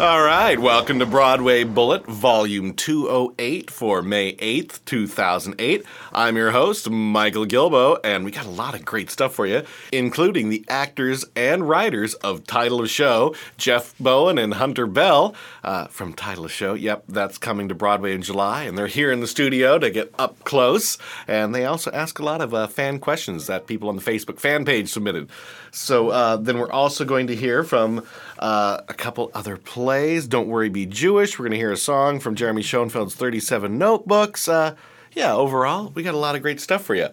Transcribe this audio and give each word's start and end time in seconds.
All 0.00 0.22
right, 0.22 0.58
welcome 0.58 0.98
to 1.00 1.04
Broadway 1.04 1.62
Bullet, 1.62 2.06
Volume 2.06 2.72
208 2.72 3.70
for 3.70 4.00
May 4.00 4.34
8th, 4.36 4.82
2008. 4.86 5.84
I'm 6.14 6.38
your 6.38 6.52
host, 6.52 6.88
Michael 6.88 7.44
Gilboe, 7.44 7.98
and 8.02 8.24
we 8.24 8.30
got 8.30 8.46
a 8.46 8.50
lot 8.50 8.74
of 8.74 8.82
great 8.82 9.10
stuff 9.10 9.34
for 9.34 9.46
you, 9.46 9.62
including 9.92 10.48
the 10.48 10.64
actors 10.70 11.26
and 11.36 11.68
writers 11.68 12.14
of 12.14 12.46
Title 12.46 12.80
of 12.80 12.88
Show, 12.88 13.34
Jeff 13.58 13.94
Bowen 14.00 14.38
and 14.38 14.54
Hunter 14.54 14.86
Bell 14.86 15.34
uh, 15.62 15.84
from 15.88 16.14
Title 16.14 16.46
of 16.46 16.50
Show. 16.50 16.72
Yep, 16.72 17.04
that's 17.06 17.36
coming 17.36 17.68
to 17.68 17.74
Broadway 17.74 18.14
in 18.14 18.22
July, 18.22 18.62
and 18.62 18.78
they're 18.78 18.86
here 18.86 19.12
in 19.12 19.20
the 19.20 19.26
studio 19.26 19.78
to 19.78 19.90
get 19.90 20.14
up 20.18 20.42
close. 20.44 20.96
And 21.28 21.54
they 21.54 21.66
also 21.66 21.90
ask 21.90 22.18
a 22.18 22.24
lot 22.24 22.40
of 22.40 22.54
uh, 22.54 22.68
fan 22.68 23.00
questions 23.00 23.48
that 23.48 23.66
people 23.66 23.90
on 23.90 23.96
the 23.96 24.02
Facebook 24.02 24.40
fan 24.40 24.64
page 24.64 24.88
submitted. 24.88 25.28
So 25.72 26.08
uh, 26.08 26.36
then 26.36 26.58
we're 26.58 26.72
also 26.72 27.04
going 27.04 27.26
to 27.26 27.36
hear 27.36 27.62
from 27.64 28.06
uh, 28.40 28.80
a 28.88 28.94
couple 28.94 29.30
other 29.34 29.56
plays. 29.56 30.26
Don't 30.26 30.48
Worry, 30.48 30.70
Be 30.70 30.86
Jewish. 30.86 31.38
We're 31.38 31.44
going 31.44 31.52
to 31.52 31.58
hear 31.58 31.72
a 31.72 31.76
song 31.76 32.18
from 32.18 32.34
Jeremy 32.34 32.62
Schoenfeld's 32.62 33.14
37 33.14 33.78
Notebooks. 33.78 34.48
Uh, 34.48 34.74
yeah, 35.12 35.34
overall, 35.34 35.90
we 35.94 36.04
got 36.04 36.14
a 36.14 36.18
lot 36.18 36.36
of 36.36 36.42
great 36.42 36.60
stuff 36.60 36.84
for 36.84 36.94
you. 36.94 37.08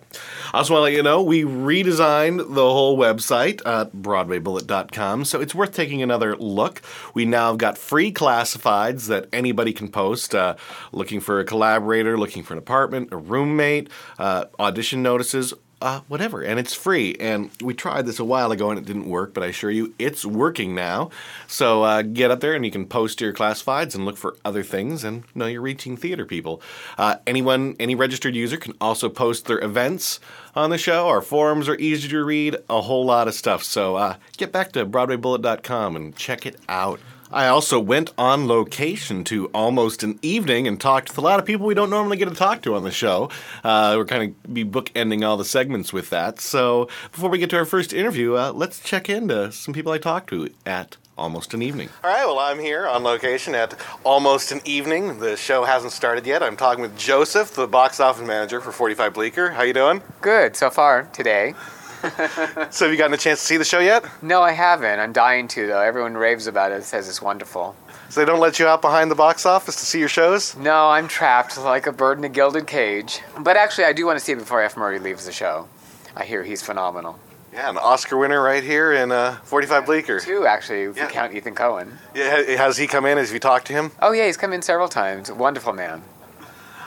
I 0.53 0.57
also 0.59 0.73
want 0.73 0.81
to 0.81 0.83
let 0.83 0.93
you 0.93 1.01
know 1.01 1.23
we 1.23 1.43
redesigned 1.43 2.53
the 2.53 2.61
whole 2.61 2.95
website 2.95 3.59
at 3.65 3.91
BroadwayBullet.com, 3.91 5.25
so 5.25 5.41
it's 5.41 5.55
worth 5.55 5.73
taking 5.73 6.03
another 6.03 6.35
look. 6.37 6.81
We 7.15 7.25
now 7.25 7.49
have 7.49 7.57
got 7.57 7.77
free 7.77 8.13
classifieds 8.13 9.07
that 9.07 9.27
anybody 9.33 9.73
can 9.73 9.89
post, 9.89 10.35
uh, 10.35 10.57
looking 10.91 11.19
for 11.19 11.39
a 11.39 11.45
collaborator, 11.45 12.19
looking 12.19 12.43
for 12.43 12.53
an 12.53 12.59
apartment, 12.59 13.09
a 13.11 13.17
roommate, 13.17 13.89
uh, 14.19 14.45
audition 14.59 15.01
notices, 15.01 15.55
uh, 15.81 16.01
whatever, 16.07 16.41
and 16.41 16.59
it's 16.59 16.73
free. 16.73 17.15
And 17.19 17.51
we 17.61 17.73
tried 17.73 18.05
this 18.05 18.19
a 18.19 18.25
while 18.25 18.51
ago 18.51 18.69
and 18.69 18.79
it 18.79 18.85
didn't 18.85 19.07
work, 19.07 19.33
but 19.33 19.43
I 19.43 19.47
assure 19.47 19.69
you 19.69 19.93
it's 19.99 20.25
working 20.25 20.73
now. 20.73 21.11
So 21.47 21.83
uh, 21.83 22.01
get 22.01 22.31
up 22.31 22.39
there 22.39 22.53
and 22.53 22.65
you 22.65 22.71
can 22.71 22.87
post 22.87 23.21
your 23.21 23.33
classifieds 23.33 23.93
and 23.93 24.05
look 24.05 24.17
for 24.17 24.35
other 24.43 24.63
things, 24.63 25.03
and 25.03 25.23
know 25.35 25.45
you're 25.45 25.61
reaching 25.61 25.95
theater 25.95 26.25
people. 26.25 26.61
Uh, 26.97 27.17
anyone, 27.27 27.75
any 27.79 27.95
registered 27.95 28.35
user 28.35 28.57
can 28.57 28.73
also 28.81 29.09
post 29.09 29.45
their 29.45 29.63
events 29.63 30.19
on 30.55 30.69
the 30.69 30.77
show. 30.77 31.07
Our 31.07 31.21
forums 31.21 31.69
are 31.69 31.75
easy 31.75 32.07
to 32.09 32.23
read, 32.23 32.57
a 32.69 32.81
whole 32.81 33.05
lot 33.05 33.27
of 33.27 33.33
stuff. 33.33 33.63
So 33.63 33.95
uh, 33.95 34.15
get 34.37 34.51
back 34.51 34.71
to 34.73 34.85
BroadwayBullet.com 34.85 35.95
and 35.95 36.15
check 36.15 36.45
it 36.45 36.55
out. 36.67 36.99
I 37.31 37.47
also 37.47 37.79
went 37.79 38.13
on 38.17 38.47
location 38.47 39.23
to 39.25 39.47
almost 39.47 40.03
an 40.03 40.17
evening 40.21 40.67
and 40.67 40.79
talked 40.79 41.09
with 41.09 41.17
a 41.17 41.21
lot 41.21 41.39
of 41.39 41.45
people 41.45 41.65
we 41.65 41.73
don't 41.73 41.89
normally 41.89 42.17
get 42.17 42.29
to 42.29 42.35
talk 42.35 42.61
to 42.61 42.75
on 42.75 42.83
the 42.83 42.91
show. 42.91 43.29
Uh, 43.63 43.95
we're 43.97 44.05
kind 44.05 44.35
of 44.45 44.53
be 44.53 44.63
bookending 44.63 45.27
all 45.27 45.35
the 45.35 45.45
segments 45.45 45.91
with 45.91 46.09
that. 46.09 46.39
So 46.39 46.87
before 47.11 47.29
we 47.29 47.37
get 47.37 47.49
to 47.49 47.57
our 47.57 47.65
first 47.65 47.91
interview, 47.93 48.35
uh, 48.35 48.51
let's 48.53 48.79
check 48.79 49.09
into 49.09 49.51
some 49.51 49.73
people 49.73 49.91
I 49.91 49.97
talked 49.97 50.29
to 50.29 50.49
at 50.65 50.95
Almost 51.17 51.53
an 51.53 51.63
Evening. 51.63 51.89
All 52.03 52.11
right, 52.11 52.25
well, 52.25 52.39
I'm 52.39 52.59
here 52.59 52.87
on 52.87 53.03
location 53.03 53.55
at 53.55 53.73
Almost 54.03 54.51
an 54.51 54.61
Evening. 54.65 55.19
The 55.19 55.35
show 55.35 55.63
hasn't 55.63 55.91
started 55.91 56.25
yet. 56.27 56.43
I'm 56.43 56.55
talking 56.55 56.81
with 56.81 56.97
Joseph, 56.97 57.55
the 57.55 57.67
box 57.67 57.99
office 57.99 58.25
manager 58.25 58.61
for 58.61 58.71
45 58.71 59.15
Bleecker. 59.15 59.49
How 59.49 59.63
you 59.63 59.73
doing? 59.73 60.01
Good 60.21 60.55
so 60.55 60.69
far 60.69 61.03
today. 61.13 61.55
So 62.71 62.85
have 62.85 62.91
you 62.91 62.97
gotten 62.97 63.13
a 63.13 63.17
chance 63.17 63.39
to 63.39 63.45
see 63.45 63.57
the 63.57 63.65
show 63.65 63.79
yet? 63.79 64.05
No, 64.21 64.41
I 64.41 64.51
haven't. 64.51 64.99
I'm 64.99 65.13
dying 65.13 65.47
to 65.49 65.67
though. 65.67 65.81
Everyone 65.81 66.15
raves 66.15 66.47
about 66.47 66.71
it. 66.71 66.83
Says 66.83 67.07
it's 67.09 67.21
wonderful. 67.21 67.75
So 68.09 68.19
they 68.21 68.25
don't 68.25 68.39
let 68.39 68.59
you 68.59 68.67
out 68.67 68.81
behind 68.81 69.11
the 69.11 69.15
box 69.15 69.45
office 69.45 69.75
to 69.77 69.85
see 69.85 69.99
your 69.99 70.07
shows? 70.09 70.55
No, 70.55 70.89
I'm 70.89 71.07
trapped 71.07 71.57
like 71.57 71.87
a 71.87 71.91
bird 71.91 72.17
in 72.17 72.23
a 72.23 72.29
gilded 72.29 72.65
cage. 72.67 73.21
But 73.39 73.57
actually, 73.57 73.85
I 73.85 73.93
do 73.93 74.05
want 74.05 74.17
to 74.19 74.23
see 74.23 74.31
it 74.31 74.37
before 74.37 74.61
F. 74.61 74.77
Murray 74.77 74.99
leaves 74.99 75.25
the 75.25 75.31
show. 75.31 75.67
I 76.15 76.23
hear 76.23 76.43
he's 76.43 76.61
phenomenal. 76.63 77.19
Yeah, 77.51 77.69
an 77.69 77.77
Oscar 77.77 78.17
winner 78.17 78.41
right 78.41 78.63
here 78.63 78.93
in 78.93 79.11
uh, 79.11 79.37
45 79.43 79.85
Bleecker. 79.87 80.19
Two, 80.19 80.45
actually, 80.45 80.83
if 80.83 80.95
Yeah. 80.97 81.03
you 81.05 81.09
count 81.09 81.33
Ethan 81.33 81.55
Coen. 81.55 81.93
Yeah, 82.13 82.41
has 82.57 82.77
he 82.77 82.87
come 82.87 83.05
in? 83.05 83.17
Has 83.17 83.31
you 83.33 83.39
talked 83.39 83.67
to 83.67 83.73
him? 83.73 83.91
Oh 84.01 84.11
yeah, 84.11 84.25
he's 84.27 84.37
come 84.37 84.53
in 84.53 84.61
several 84.61 84.87
times. 84.87 85.31
Wonderful 85.31 85.73
man. 85.73 86.03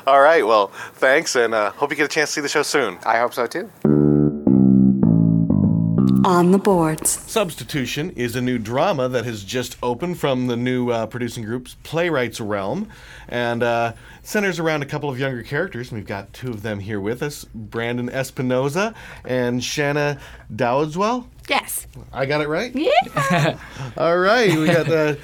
All 0.07 0.21
right, 0.21 0.47
well, 0.47 0.69
thanks, 0.95 1.35
and 1.37 1.53
uh, 1.55 1.73
hope 1.73 1.91
you 1.91 1.97
get 1.97 2.05
a 2.07 2.09
chance 2.09 2.31
to 2.31 2.35
see 2.35 2.41
the 2.41 2.49
show 2.49 2.63
soon. 2.63 2.99
I 3.05 3.19
hope 3.19 3.35
so 3.35 3.47
too. 3.47 3.71
On 6.25 6.51
the 6.51 6.59
boards. 6.59 7.09
Substitution 7.11 8.11
is 8.11 8.35
a 8.35 8.41
new 8.41 8.59
drama 8.59 9.09
that 9.09 9.25
has 9.25 9.45
just 9.45 9.77
opened 9.83 10.19
from 10.19 10.49
the 10.49 10.57
new 10.57 10.91
uh, 10.91 11.07
producing 11.07 11.45
group's 11.45 11.77
Playwrights 11.83 12.41
Realm, 12.41 12.89
and 13.29 13.63
uh, 13.63 13.93
centers 14.23 14.59
around 14.59 14.83
a 14.83 14.87
couple 14.87 15.09
of 15.09 15.19
younger 15.19 15.43
characters. 15.43 15.91
And 15.91 15.99
we've 16.01 16.07
got 16.07 16.33
two 16.33 16.51
of 16.51 16.63
them 16.63 16.81
here 16.81 17.01
with 17.01 17.23
us 17.23 17.45
Brandon 17.55 18.09
Espinoza 18.09 18.95
and 19.25 19.61
Shana 19.61 20.19
Dowdeswell. 20.55 21.27
Yes. 21.49 21.87
I 22.13 22.27
got 22.27 22.41
it 22.41 22.49
right? 22.49 22.75
Yeah. 22.75 23.59
All 23.97 24.19
right, 24.19 24.55
we 24.57 24.67
got 24.67 24.89
uh, 24.91 25.15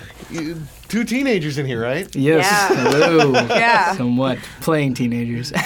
two 0.89 1.05
teenagers 1.05 1.59
in 1.59 1.67
here, 1.67 1.81
right? 1.83 2.15
Yes. 2.15 2.45
Yeah. 2.45 2.91
Hello. 2.91 3.33
Yeah. 3.33 3.97
Somewhat 3.97 4.39
playing 4.61 4.95
teenagers. 4.95 5.53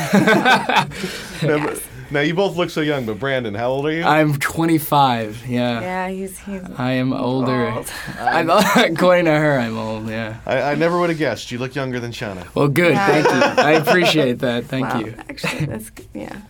Now, 1.43 1.75
now, 2.11 2.21
you 2.21 2.35
both 2.35 2.57
look 2.57 2.71
so 2.71 2.81
young, 2.81 3.07
but 3.07 3.19
Brandon, 3.19 3.55
how 3.55 3.71
old 3.71 3.87
are 3.87 3.93
you? 3.93 4.03
I'm 4.03 4.37
25. 4.39 5.47
Yeah. 5.47 5.81
Yeah, 5.81 6.09
he's 6.09 6.39
he's 6.41 6.63
I 6.77 6.93
am 6.93 7.13
older. 7.13 7.71
Old. 7.71 7.93
I'm, 8.19 8.51
according 8.93 9.27
to 9.27 9.33
her, 9.33 9.59
I'm 9.59 9.79
old. 9.79 10.09
Yeah. 10.09 10.39
I, 10.45 10.73
I 10.73 10.75
never 10.75 10.99
would 10.99 11.11
have 11.11 11.19
guessed. 11.19 11.53
You 11.53 11.59
look 11.59 11.75
younger 11.75 12.01
than 12.01 12.11
Shana. 12.11 12.53
Well, 12.55 12.69
good. 12.69 12.93
Yeah. 12.93 13.07
Thank 13.07 13.27
you. 13.27 13.63
I 13.63 13.71
appreciate 13.81 14.41
that. 14.41 14.65
Thank 14.65 14.89
wow. 14.89 15.01
you. 15.01 15.15
Actually, 15.29 15.67
that's 15.67 15.91
good. 15.91 16.09
yeah. 16.15 16.41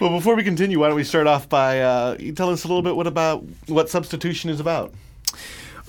Well, 0.00 0.10
before 0.10 0.36
we 0.36 0.44
continue, 0.44 0.78
why 0.78 0.88
don't 0.88 0.96
we 0.96 1.04
start 1.04 1.26
off 1.26 1.48
by 1.48 1.80
uh, 1.80 2.16
you 2.18 2.32
tell 2.32 2.50
us 2.50 2.64
a 2.64 2.68
little 2.68 2.82
bit 2.82 2.94
what 2.94 3.06
about 3.06 3.44
what 3.66 3.88
substitution 3.90 4.50
is 4.50 4.60
about? 4.60 4.94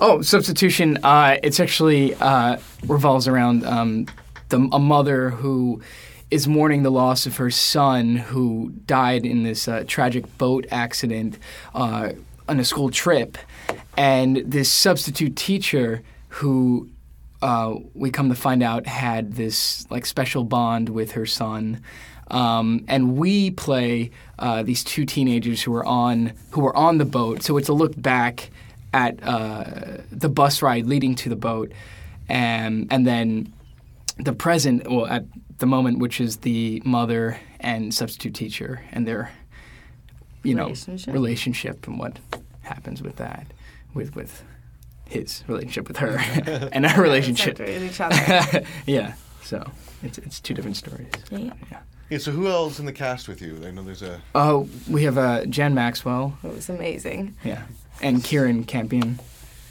Oh, 0.00 0.22
substitution. 0.22 0.98
Uh, 1.02 1.38
it's 1.42 1.58
actually 1.58 2.14
uh, 2.16 2.58
revolves 2.86 3.26
around 3.28 3.64
um, 3.64 4.06
the, 4.50 4.68
a 4.72 4.78
mother 4.78 5.30
who 5.30 5.80
is 6.30 6.48
mourning 6.48 6.82
the 6.82 6.90
loss 6.90 7.26
of 7.26 7.36
her 7.36 7.50
son 7.50 8.16
who 8.16 8.72
died 8.84 9.24
in 9.24 9.44
this 9.44 9.68
uh, 9.68 9.84
tragic 9.86 10.38
boat 10.38 10.66
accident 10.70 11.38
uh, 11.74 12.10
on 12.48 12.58
a 12.58 12.64
school 12.64 12.90
trip, 12.90 13.38
and 13.96 14.38
this 14.38 14.70
substitute 14.70 15.36
teacher 15.36 16.02
who 16.28 16.88
uh, 17.42 17.74
we 17.94 18.10
come 18.10 18.28
to 18.28 18.34
find 18.34 18.62
out 18.62 18.86
had 18.86 19.34
this 19.34 19.88
like 19.90 20.06
special 20.06 20.44
bond 20.44 20.88
with 20.88 21.12
her 21.12 21.26
son. 21.26 21.80
Um, 22.28 22.84
and 22.88 23.16
we 23.16 23.52
play 23.52 24.10
uh, 24.40 24.64
these 24.64 24.82
two 24.82 25.04
teenagers 25.04 25.62
who 25.62 25.72
are 25.74 25.86
on 25.86 26.32
who 26.50 26.62
were 26.62 26.76
on 26.76 26.98
the 26.98 27.04
boat. 27.04 27.42
So 27.42 27.56
it's 27.56 27.68
a 27.68 27.72
look 27.72 28.00
back 28.00 28.50
at 28.92 29.22
uh, 29.22 29.98
the 30.10 30.28
bus 30.28 30.60
ride 30.60 30.86
leading 30.86 31.14
to 31.16 31.28
the 31.28 31.36
boat, 31.36 31.70
and 32.28 32.88
and 32.90 33.06
then 33.06 33.52
the 34.18 34.32
present, 34.32 34.90
well, 34.90 35.06
at 35.06 35.24
the 35.58 35.66
moment, 35.66 35.98
which 35.98 36.20
is 36.20 36.38
the 36.38 36.82
mother 36.84 37.38
and 37.60 37.92
substitute 37.94 38.34
teacher 38.34 38.82
and 38.92 39.06
their, 39.06 39.30
you 40.42 40.54
know, 40.54 40.64
Relationship. 40.64 41.14
relationship 41.14 41.86
and 41.86 41.98
what 41.98 42.18
happens 42.62 43.02
with 43.02 43.16
that, 43.16 43.46
with 43.94 44.14
with 44.16 44.42
his 45.08 45.44
relationship 45.46 45.88
with 45.88 45.96
her 45.98 46.18
and 46.72 46.84
our 46.86 47.00
relationship. 47.00 47.58
With 47.58 47.82
each 47.82 48.00
other. 48.00 48.64
yeah, 48.86 49.14
so 49.42 49.64
it's 50.02 50.18
it's 50.18 50.40
two 50.40 50.54
different 50.54 50.76
stories. 50.76 51.08
Yeah. 51.30 51.52
Yeah. 52.10 52.18
So 52.18 52.30
who 52.30 52.46
else 52.46 52.78
in 52.78 52.86
the 52.86 52.92
cast 52.92 53.26
with 53.26 53.42
you? 53.42 53.60
I 53.66 53.70
know 53.72 53.82
there's 53.82 54.02
a. 54.02 54.20
Oh, 54.34 54.68
we 54.88 55.02
have 55.04 55.18
uh, 55.18 55.44
Jan 55.46 55.74
Maxwell, 55.74 56.38
It 56.44 56.54
was 56.54 56.68
amazing. 56.68 57.34
yeah, 57.44 57.62
and 58.00 58.22
Kieran 58.22 58.62
Campion, 58.64 59.18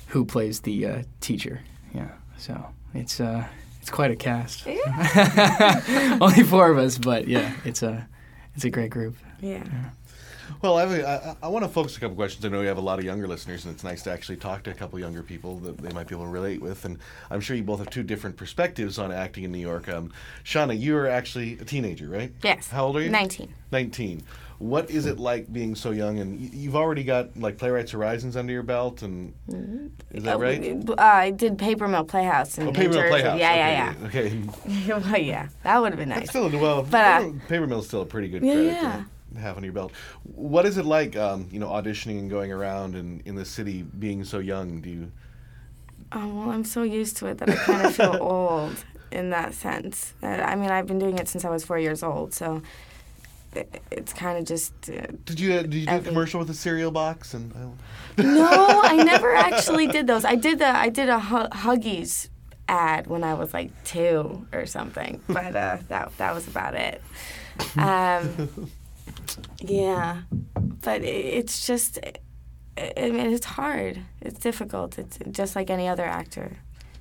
who 0.08 0.26
plays 0.26 0.62
the 0.62 0.86
uh, 0.86 1.04
teacher. 1.22 1.62
yeah. 1.94 2.10
So 2.38 2.66
it's 2.94 3.22
uh, 3.22 3.46
it's 3.86 3.92
quite 3.92 4.10
a 4.10 4.16
cast. 4.16 4.66
Only 6.20 6.42
four 6.42 6.72
of 6.72 6.80
us, 6.80 6.98
but 6.98 7.28
yeah, 7.28 7.54
it's 7.66 7.84
a 7.84 8.08
it's 8.56 8.66
a 8.66 8.72
great 8.72 8.90
group. 8.90 9.16
Yeah. 9.42 9.64
Well, 10.64 10.78
I, 10.78 10.82
have 10.86 10.92
a- 10.92 11.08
I, 11.44 11.46
I 11.46 11.50
want 11.50 11.66
to 11.66 11.70
focus 11.70 11.96
a 11.96 12.00
couple 12.00 12.16
questions. 12.16 12.44
I 12.44 12.48
know 12.50 12.62
you 12.62 12.68
have 12.68 12.80
a 12.80 12.82
lot 12.82 12.98
of 12.98 13.06
younger 13.06 13.28
listeners, 13.28 13.64
and 13.64 13.72
it's 13.76 13.84
nice 13.84 14.02
to 14.04 14.12
actually 14.12 14.38
talk 14.38 14.64
to 14.64 14.72
a 14.72 14.74
couple 14.74 14.98
younger 15.00 15.22
people 15.22 15.58
that 15.60 15.78
they 15.78 15.92
might 15.94 16.08
be 16.08 16.16
able 16.16 16.26
to 16.26 16.32
relate 16.32 16.62
with. 16.64 16.84
And 16.86 16.98
I'm 17.30 17.42
sure 17.42 17.56
you 17.56 17.62
both 17.62 17.78
have 17.78 17.92
two 17.92 18.02
different 18.02 18.38
perspectives 18.38 18.98
on 18.98 19.12
acting 19.12 19.44
in 19.44 19.52
New 19.52 19.60
York. 19.60 19.88
Um, 19.88 20.12
Shauna, 20.44 20.80
you 20.80 20.98
are 20.98 21.08
actually 21.08 21.60
a 21.60 21.66
teenager, 21.66 22.08
right? 22.10 22.32
Yes. 22.42 22.70
How 22.70 22.86
old 22.88 22.98
are 22.98 23.02
you? 23.04 23.10
19. 23.12 23.54
19. 23.72 24.24
What 24.58 24.90
is 24.90 25.06
it 25.06 25.20
like 25.20 25.52
being 25.52 25.76
so 25.76 25.92
young? 25.92 26.20
And 26.20 26.40
y- 26.40 26.50
you've 26.54 26.76
already 26.76 27.04
got 27.04 27.36
like 27.38 27.58
Playwrights 27.58 27.92
Horizons 27.92 28.38
under 28.38 28.54
your 28.54 28.64
belt, 28.64 29.02
and 29.02 29.34
is 30.12 30.24
that 30.24 30.40
right? 30.40 30.82
Uh, 30.90 30.96
I 30.98 31.32
did 31.32 31.58
Paper 31.58 31.88
Mill 31.88 32.06
Playhouse 32.06 32.58
in 32.58 32.64
Oh, 32.64 32.72
New 32.72 32.74
Paper 32.74 32.90
Mill 32.94 33.00
Jersey. 33.02 33.10
Playhouse. 33.10 33.40
Yeah, 33.40 33.96
okay. 34.06 34.24
yeah, 34.32 34.40
Okay. 34.40 34.42
yeah. 34.88 34.98
well, 35.12 35.18
yeah, 35.22 35.48
that 35.64 35.82
would 35.82 35.92
have 35.92 36.00
been 36.00 36.10
nice. 36.10 36.30
Still, 36.30 36.50
well, 36.58 36.84
But, 36.84 37.24
uh, 37.24 37.30
Paper, 37.50 37.68
Mill's 37.68 37.88
still 37.88 38.02
a 38.02 38.06
pretty 38.06 38.30
good 38.30 38.44
Yeah, 38.44 38.54
credit 38.54 38.72
yeah. 38.74 39.04
to 39.34 39.40
have 39.42 39.58
under 39.58 39.66
your 39.66 39.74
belt. 39.74 39.92
What 40.24 40.66
is 40.66 40.78
it 40.78 40.86
like, 40.86 41.18
um, 41.18 41.48
you 41.52 41.60
know, 41.60 41.68
auditioning 41.70 42.20
and 42.20 42.30
going 42.30 42.52
around 42.54 42.96
and 42.96 43.22
in 43.26 43.36
the 43.36 43.46
city 43.46 43.82
being 43.84 44.24
so 44.24 44.40
young? 44.40 44.80
Do 44.80 44.90
you? 44.90 45.12
Oh, 46.14 46.28
well, 46.30 46.52
I'm 46.52 46.64
so 46.64 46.84
used 46.84 47.18
to 47.18 47.26
it 47.28 47.40
that 47.40 47.50
I 47.50 47.56
kind 47.56 47.86
of 47.86 47.94
feel 47.96 48.18
old 48.22 48.86
in 49.12 49.32
that 49.32 49.54
sense. 49.54 50.14
Uh, 50.24 50.28
I 50.28 50.56
mean, 50.56 50.70
I've 50.72 50.88
been 50.88 51.00
doing 51.00 51.18
it 51.18 51.28
since 51.28 51.44
I 51.44 51.50
was 51.50 51.66
four 51.66 51.78
years 51.78 52.04
old, 52.04 52.34
so 52.34 52.62
it's 53.92 54.14
kind 54.14 54.38
of 54.38 54.46
just. 54.46 54.74
Uh, 54.90 55.08
Did 55.26 55.40
you? 55.40 55.54
uh, 55.54 55.62
Did 55.64 55.74
you 55.74 55.86
do 55.86 55.96
a 55.96 56.00
commercial 56.02 56.40
with 56.40 56.50
a 56.50 56.54
cereal 56.54 56.92
box? 56.92 57.34
And 57.34 57.54
no, 57.56 57.76
I 58.84 58.98
never 59.04 59.34
actually 59.36 59.88
did 59.88 60.08
those. 60.08 60.26
I 60.26 60.36
did 60.36 60.60
the 60.60 60.68
I 60.68 60.90
did 60.90 61.10
a 61.10 61.20
Huggies 61.20 62.30
ad 62.68 63.08
when 63.08 63.24
I 63.24 63.34
was 63.36 63.54
like 63.54 63.72
two 63.84 64.46
or 64.52 64.66
something, 64.66 65.22
but 65.28 65.56
uh, 65.56 65.78
that 65.90 66.18
that 66.18 66.34
was 66.34 66.48
about 66.48 66.76
it. 66.76 67.02
Um, 67.78 68.70
yeah, 69.60 70.22
but 70.82 71.02
it, 71.02 71.26
it's 71.40 71.66
just. 71.68 72.00
I 72.04 72.14
I 72.78 73.10
mean, 73.10 73.32
it's 73.34 73.46
hard. 73.46 74.02
It's 74.22 74.38
difficult. 74.40 75.00
It's 75.00 75.18
just 75.32 75.56
like 75.56 75.70
any 75.70 75.88
other 75.88 76.04
actor 76.04 76.58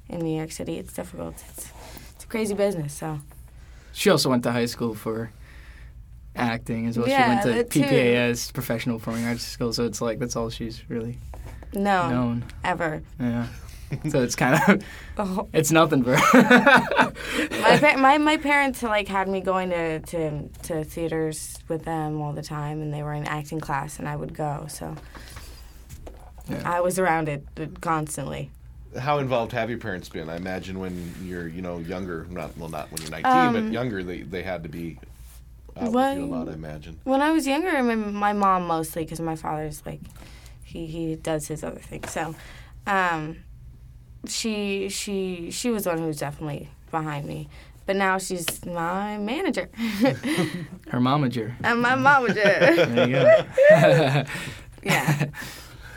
in 0.08 0.20
New 0.20 0.36
York 0.36 0.52
City. 0.52 0.78
It's 0.78 0.92
difficult. 0.92 1.34
It's, 1.50 1.72
it's 2.14 2.24
a 2.24 2.28
crazy 2.28 2.54
business. 2.54 2.94
So 2.94 3.18
She 3.92 4.08
also 4.08 4.30
went 4.30 4.44
to 4.44 4.52
high 4.52 4.66
school 4.66 4.94
for 4.94 5.32
acting 6.36 6.86
as 6.86 6.98
well. 6.98 7.08
Yeah, 7.08 7.24
she 7.24 7.28
went 7.48 7.56
that 7.58 7.70
to 7.70 7.80
too. 7.80 7.86
PPAS, 7.86 8.52
Professional 8.52 8.98
Performing 8.98 9.24
Arts 9.26 9.42
School. 9.42 9.72
So 9.72 9.84
it's 9.84 10.00
like 10.00 10.18
that's 10.18 10.36
all 10.36 10.50
she's 10.50 10.88
really 10.88 11.18
no, 11.72 12.08
known. 12.08 12.44
ever. 12.64 13.02
Yeah. 13.20 13.46
so 14.08 14.22
it's 14.22 14.34
kind 14.34 14.60
of 14.68 14.82
Oh, 15.18 15.48
it's 15.52 15.70
nothing 15.70 16.02
for 16.02 16.16
her. 16.16 16.42
my, 17.60 17.78
pa- 17.78 17.96
my 17.98 18.18
my 18.18 18.36
parents 18.36 18.82
like 18.82 19.06
had 19.08 19.28
me 19.28 19.40
going 19.40 19.70
to, 19.70 20.00
to 20.00 20.48
to 20.64 20.84
theaters 20.84 21.58
with 21.68 21.84
them 21.84 22.20
all 22.20 22.32
the 22.32 22.42
time, 22.42 22.80
and 22.82 22.92
they 22.92 23.02
were 23.02 23.12
in 23.12 23.24
acting 23.26 23.60
class, 23.60 23.98
and 23.98 24.08
I 24.08 24.16
would 24.16 24.34
go. 24.34 24.66
So 24.68 24.96
Yeah. 26.48 26.62
I 26.64 26.80
was 26.80 26.98
around 26.98 27.28
it 27.28 27.44
constantly. 27.80 28.50
how 28.98 29.18
involved 29.18 29.52
have 29.52 29.70
your 29.70 29.78
parents 29.78 30.08
been? 30.08 30.28
I 30.28 30.36
imagine 30.36 30.78
when 30.78 31.14
you're, 31.22 31.48
you 31.48 31.62
know, 31.62 31.78
younger, 31.78 32.26
not 32.30 32.56
well, 32.56 32.68
not 32.68 32.90
when 32.92 33.02
you're 33.02 33.10
19, 33.10 33.32
Um, 33.32 33.52
but 33.54 33.72
younger, 33.72 34.02
they 34.02 34.22
they 34.22 34.42
had 34.42 34.62
to 34.64 34.68
be 34.68 34.98
out 35.76 35.92
Well, 35.92 36.14
with 36.14 36.18
you 36.24 36.24
a 36.24 36.34
lot. 36.36 36.48
I 36.48 36.52
imagine. 36.52 37.00
When 37.04 37.20
I 37.22 37.30
was 37.32 37.46
younger, 37.46 37.82
my, 37.82 37.94
my 37.94 38.32
mom 38.32 38.66
mostly, 38.66 39.04
because 39.04 39.20
my 39.20 39.36
father's 39.36 39.84
like, 39.86 40.00
he, 40.62 40.86
he 40.86 41.16
does 41.16 41.48
his 41.48 41.62
other 41.64 41.78
thing. 41.80 42.04
So, 42.04 42.34
um, 42.86 43.38
she 44.26 44.88
she 44.88 45.50
she 45.50 45.70
was 45.70 45.84
the 45.84 45.90
one 45.90 45.98
who 45.98 46.06
was 46.06 46.18
definitely 46.18 46.70
behind 46.90 47.26
me. 47.26 47.48
But 47.86 47.96
now 47.96 48.16
she's 48.16 48.64
my 48.64 49.18
manager 49.18 49.68
her 49.76 50.98
momager. 51.00 51.54
and 51.62 51.82
my 51.82 51.90
momager. 51.92 52.34
There 52.34 53.06
you 53.08 53.14
go. 53.16 54.24
yeah. 54.82 55.26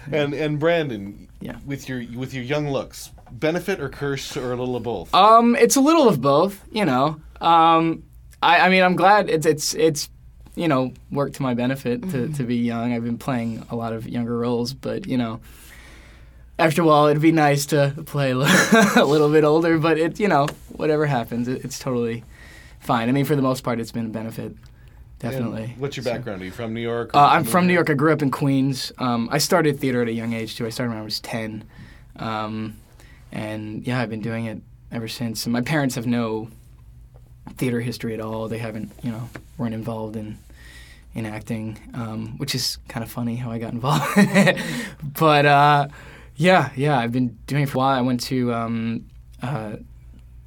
And 0.09 0.33
and 0.33 0.57
Brandon, 0.57 1.27
Yeah. 1.41 1.57
with 1.65 1.89
your 1.89 2.01
with 2.15 2.33
your 2.33 2.44
young 2.44 2.69
looks, 2.69 3.12
benefit 3.29 3.81
or 3.81 3.89
curse 3.89 4.38
or 4.38 4.53
a 4.53 4.56
little 4.56 4.77
of 4.77 4.83
both? 4.83 5.13
Um, 5.13 5.53
it's 5.57 5.75
a 5.75 5.81
little 5.81 6.07
of 6.07 6.21
both, 6.21 6.63
you 6.71 6.85
know. 6.85 7.19
Um, 7.41 8.03
I, 8.42 8.60
I 8.60 8.69
mean, 8.69 8.84
I'm 8.84 8.95
glad 8.95 9.30
it's 9.30 9.45
it's 9.45 9.74
it's 9.75 10.10
you 10.56 10.68
know 10.68 10.92
worked 11.12 11.36
to 11.36 11.42
my 11.44 11.54
benefit 11.54 12.01
to, 12.12 12.30
to 12.34 12.44
be 12.44 12.56
young. 12.57 12.94
I've 12.94 13.04
been 13.04 13.18
playing 13.18 13.66
a 13.69 13.75
lot 13.75 13.94
of 13.94 14.07
younger 14.07 14.38
roles, 14.38 14.74
but 14.74 15.07
you 15.07 15.18
know, 15.18 15.39
after 16.60 16.81
a 16.81 16.86
while, 16.86 17.07
it'd 17.07 17.22
be 17.22 17.31
nice 17.31 17.66
to 17.68 17.94
play 18.06 18.31
a 18.95 19.06
little 19.06 19.31
bit 19.31 19.44
older. 19.44 19.78
But 19.78 19.98
it, 19.98 20.19
you 20.19 20.28
know, 20.28 20.48
whatever 20.69 21.06
happens, 21.06 21.48
it, 21.48 21.63
it's 21.66 21.80
totally 21.80 22.24
fine. 22.80 23.10
I 23.10 23.12
mean, 23.12 23.25
for 23.25 23.36
the 23.36 23.42
most 23.42 23.63
part, 23.63 23.80
it's 23.80 23.92
been 23.92 24.06
a 24.06 24.10
benefit, 24.10 24.56
definitely. 25.19 25.63
And 25.63 25.78
what's 25.78 25.98
your 25.98 26.04
So- 26.04 26.12
background? 26.13 26.42
Are 26.42 26.45
you 26.45 26.51
from 26.51 26.74
New 26.74 26.81
York? 26.81 27.12
Uh, 27.16 27.19
I'm 27.28 27.44
from 27.44 27.66
New 27.66 27.72
here? 27.74 27.80
York. 27.80 27.89
I 27.89 27.94
grew 27.94 28.13
up 28.13 28.22
in 28.22 28.31
Queens. 28.31 28.92
Um, 29.00 29.30
I 29.31 29.39
started 29.39 29.80
theater 29.80 30.01
at 30.04 30.07
a 30.07 30.13
young 30.13 30.34
age 30.34 30.56
too. 30.56 30.66
I 30.66 30.69
started 30.69 30.92
when 30.92 31.00
I 31.01 31.04
was 31.04 31.19
ten, 31.19 31.63
um, 32.18 32.78
and 33.31 33.86
yeah, 33.86 34.00
I've 34.00 34.10
been 34.10 34.22
doing 34.22 34.45
it 34.45 34.62
ever 34.92 35.07
since. 35.07 35.45
And 35.45 35.54
my 35.54 35.62
parents 35.62 35.95
have 35.95 36.07
no 36.07 36.50
theater 37.56 37.80
history 37.82 38.14
at 38.14 38.20
all. 38.20 38.48
They 38.48 38.58
haven't, 38.58 38.92
you 39.04 39.12
know, 39.12 39.30
weren't 39.58 39.74
involved 39.74 40.16
in 40.16 40.38
in 41.14 41.26
acting, 41.26 41.80
um, 41.96 42.38
which 42.38 42.54
is 42.54 42.78
kind 42.88 43.04
of 43.04 43.10
funny 43.12 43.36
how 43.36 43.52
I 43.52 43.58
got 43.58 43.74
involved. 43.74 44.06
but 45.20 45.46
uh, 45.46 45.88
yeah, 46.36 46.70
yeah, 46.76 46.98
I've 47.00 47.12
been 47.12 47.38
doing 47.48 47.64
it 47.64 47.70
for 47.70 47.78
a 47.78 47.80
while. 47.80 47.98
I 47.98 48.02
went 48.02 48.22
to 48.22 48.54
um, 48.54 49.06
uh, 49.42 49.78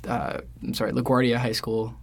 uh, 0.07 0.41
I'm 0.63 0.75
sorry, 0.75 0.93
LaGuardia 0.93 1.37
High 1.37 1.53
School, 1.53 1.95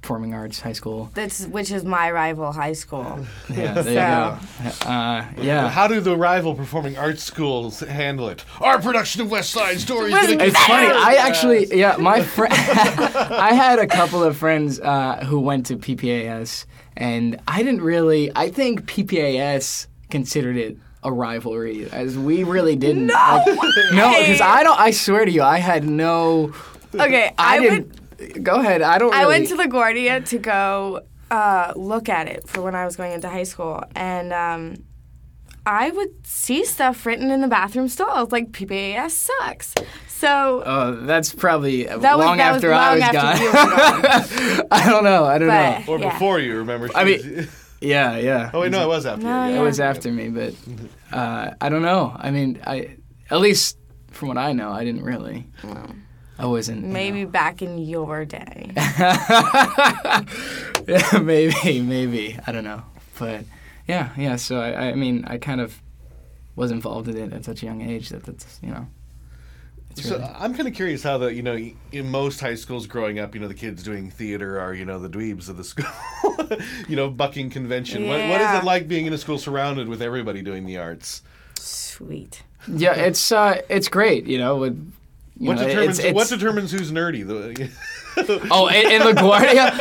Performing 0.00 0.34
Arts 0.34 0.60
High 0.60 0.72
School. 0.72 1.10
That's 1.14 1.46
which 1.46 1.70
is 1.70 1.84
my 1.84 2.10
rival 2.10 2.52
high 2.52 2.72
school. 2.72 3.24
Yeah, 3.48 3.72
there 3.82 4.38
you 4.62 4.64
go. 4.64 4.88
Uh, 4.88 5.24
yeah. 5.38 5.68
How 5.68 5.86
do 5.86 6.00
the 6.00 6.16
rival 6.16 6.54
performing 6.54 6.96
arts 6.96 7.22
schools 7.22 7.80
handle 7.80 8.28
it? 8.28 8.44
Our 8.60 8.80
production 8.80 9.20
of 9.22 9.30
West 9.30 9.50
Side 9.50 9.80
Story 9.80 10.06
is 10.06 10.12
Wasn't 10.12 10.42
It's 10.42 10.58
funny. 10.64 10.88
I 10.88 11.14
actually, 11.20 11.66
yeah, 11.76 11.96
my 11.98 12.22
friend, 12.34 12.52
I 12.56 13.52
had 13.54 13.78
a 13.78 13.86
couple 13.86 14.22
of 14.24 14.36
friends 14.36 14.80
uh, 14.80 15.24
who 15.24 15.38
went 15.38 15.66
to 15.66 15.76
PPAS, 15.76 16.66
and 16.96 17.40
I 17.46 17.62
didn't 17.62 17.82
really. 17.82 18.32
I 18.34 18.50
think 18.50 18.86
PPAS 18.86 19.86
considered 20.10 20.56
it 20.56 20.76
a 21.04 21.12
rivalry, 21.12 21.88
as 21.90 22.16
we 22.16 22.44
really 22.44 22.76
didn't. 22.76 23.06
No, 23.06 23.44
no, 23.92 24.18
because 24.18 24.40
I 24.40 24.62
don't. 24.62 24.78
I 24.78 24.90
swear 24.90 25.24
to 25.24 25.30
you, 25.30 25.42
I 25.42 25.58
had 25.58 25.84
no. 25.84 26.54
Okay, 26.94 27.32
I, 27.38 27.56
I, 27.56 27.60
didn't. 27.60 28.01
Went. 28.22 28.42
Go 28.44 28.54
ahead. 28.56 28.82
I 28.82 28.98
don't. 28.98 29.14
I 29.14 29.26
went 29.26 29.48
to 29.48 29.56
LaGuardia 29.56 30.24
to 30.28 30.38
go 30.38 31.00
uh, 31.30 31.72
look 31.76 32.08
at 32.08 32.28
it 32.28 32.48
for 32.48 32.62
when 32.62 32.74
I 32.74 32.84
was 32.84 32.96
going 32.96 33.12
into 33.12 33.28
high 33.28 33.42
school, 33.44 33.82
and 33.94 34.32
um, 34.32 34.74
I 35.66 35.90
would 35.90 36.26
see 36.26 36.64
stuff 36.64 37.04
written 37.06 37.30
in 37.30 37.40
the 37.40 37.48
bathroom 37.48 37.88
stalls 37.88 38.32
like 38.32 38.50
PPAS 38.52 39.10
sucks. 39.10 39.74
So 40.08 40.62
Oh, 40.64 40.92
that's 41.04 41.34
probably 41.34 41.84
was- 41.86 42.02
long 42.02 42.36
that 42.36 42.52
was 42.52 42.64
after 42.64 42.72
I 42.72 42.88
long 42.88 42.94
was 42.94 43.02
after 43.16 43.44
you 43.44 43.52
gone. 43.52 44.66
I 44.70 44.88
don't 44.90 45.02
know. 45.04 45.24
I 45.24 45.38
don't 45.38 45.48
But- 45.48 45.86
know. 45.86 45.92
Or 45.94 45.98
Yeah. 45.98 46.12
before 46.12 46.38
you, 46.38 46.56
remember? 46.58 46.88
I 46.94 47.04
mean- 47.04 47.48
Yeah, 47.80 48.16
yeah. 48.18 48.50
oh, 48.54 48.60
wait, 48.60 48.70
no, 48.70 48.80
it 48.84 48.86
was 48.86 49.04
after 49.06 49.24
No, 49.26 49.48
you. 49.48 49.56
It 49.56 49.60
was 49.64 49.80
after 49.80 50.12
me, 50.12 50.28
but 50.28 50.54
uh, 51.10 51.50
I 51.60 51.68
don't 51.68 51.82
know. 51.82 52.14
I 52.16 52.30
mean, 52.30 52.60
I 52.64 52.96
at 53.28 53.40
least 53.40 53.76
from 54.12 54.28
what 54.28 54.38
I 54.38 54.52
know, 54.52 54.70
I 54.70 54.84
didn't 54.84 55.02
really. 55.02 55.48
I 56.42 56.46
wasn't. 56.46 56.82
you 56.82 56.88
maybe 56.88 57.24
back 57.24 57.62
in 57.62 57.78
your 57.78 58.24
day. 58.24 58.72
know. 58.76 60.24
maybe, 61.22 61.80
maybe. 61.80 62.36
I 62.44 62.50
don't 62.50 62.64
know. 62.64 62.82
But 63.16 63.44
yeah, 63.86 64.08
yeah. 64.16 64.34
So 64.34 64.58
I, 64.58 64.88
I 64.88 64.94
mean, 64.96 65.24
I 65.28 65.38
kind 65.38 65.60
of 65.60 65.80
was 66.56 66.72
involved 66.72 67.06
in 67.06 67.16
it 67.16 67.32
at 67.32 67.44
such 67.44 67.62
a 67.62 67.66
young 67.66 67.80
age 67.80 68.08
that 68.08 68.24
that's 68.24 68.58
you 68.60 68.70
know. 68.70 68.88
It's 69.92 70.02
So 70.02 70.18
really, 70.18 70.32
I'm 70.34 70.52
kind 70.54 70.66
of 70.66 70.74
curious 70.74 71.04
how 71.04 71.18
the 71.18 71.32
you 71.32 71.42
know 71.42 71.56
in 71.92 72.10
most 72.10 72.40
high 72.40 72.56
schools 72.56 72.88
growing 72.88 73.20
up, 73.20 73.36
you 73.36 73.40
know 73.40 73.46
the 73.46 73.54
kids 73.54 73.84
doing 73.84 74.10
theater 74.10 74.58
are 74.58 74.74
you 74.74 74.84
know 74.84 74.98
the 74.98 75.08
dweebs 75.08 75.48
of 75.48 75.56
the 75.56 75.64
school, 75.64 75.86
you 76.88 76.96
know 76.96 77.08
bucking 77.08 77.50
convention. 77.50 78.08
What, 78.08 78.18
what 78.28 78.40
is 78.40 78.52
it 78.58 78.64
like 78.64 78.88
being 78.88 79.06
in 79.06 79.12
a 79.12 79.18
school 79.18 79.38
surrounded 79.38 79.86
with 79.86 80.02
everybody 80.02 80.42
doing 80.42 80.66
the 80.66 80.78
arts? 80.78 81.22
Sweet. 81.54 82.42
yeah, 82.66 82.94
it's 82.94 83.30
uh, 83.30 83.62
it's 83.68 83.86
great. 83.86 84.26
You 84.26 84.38
know, 84.38 84.56
with 84.56 84.74
you 84.74 84.92
What 85.36 85.58
know, 85.58 85.66
determines 85.66 85.98
it's, 85.98 86.08
it's, 86.08 86.14
what 86.14 86.28
determines 86.28 86.70
who's 86.72 86.92
nerdy? 86.92 87.26
The, 87.26 87.70
Oh, 88.50 88.68
in, 88.68 88.90
in 88.92 89.02
LaGuardia? 89.02 89.72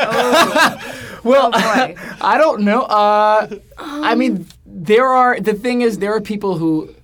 well, 1.23 1.51
boy. 1.51 1.95
I 2.21 2.37
don't 2.37 2.61
know. 2.61 2.83
Uh, 2.83 3.47
I 3.77 4.15
mean, 4.15 4.47
there 4.65 5.07
are 5.07 5.39
the 5.39 5.53
thing 5.53 5.81
is 5.81 5.99
there 5.99 6.15
are 6.15 6.21
people 6.21 6.57
who 6.57 6.95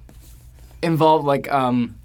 involve 0.82 1.26
like 1.26 1.52
um, 1.52 1.96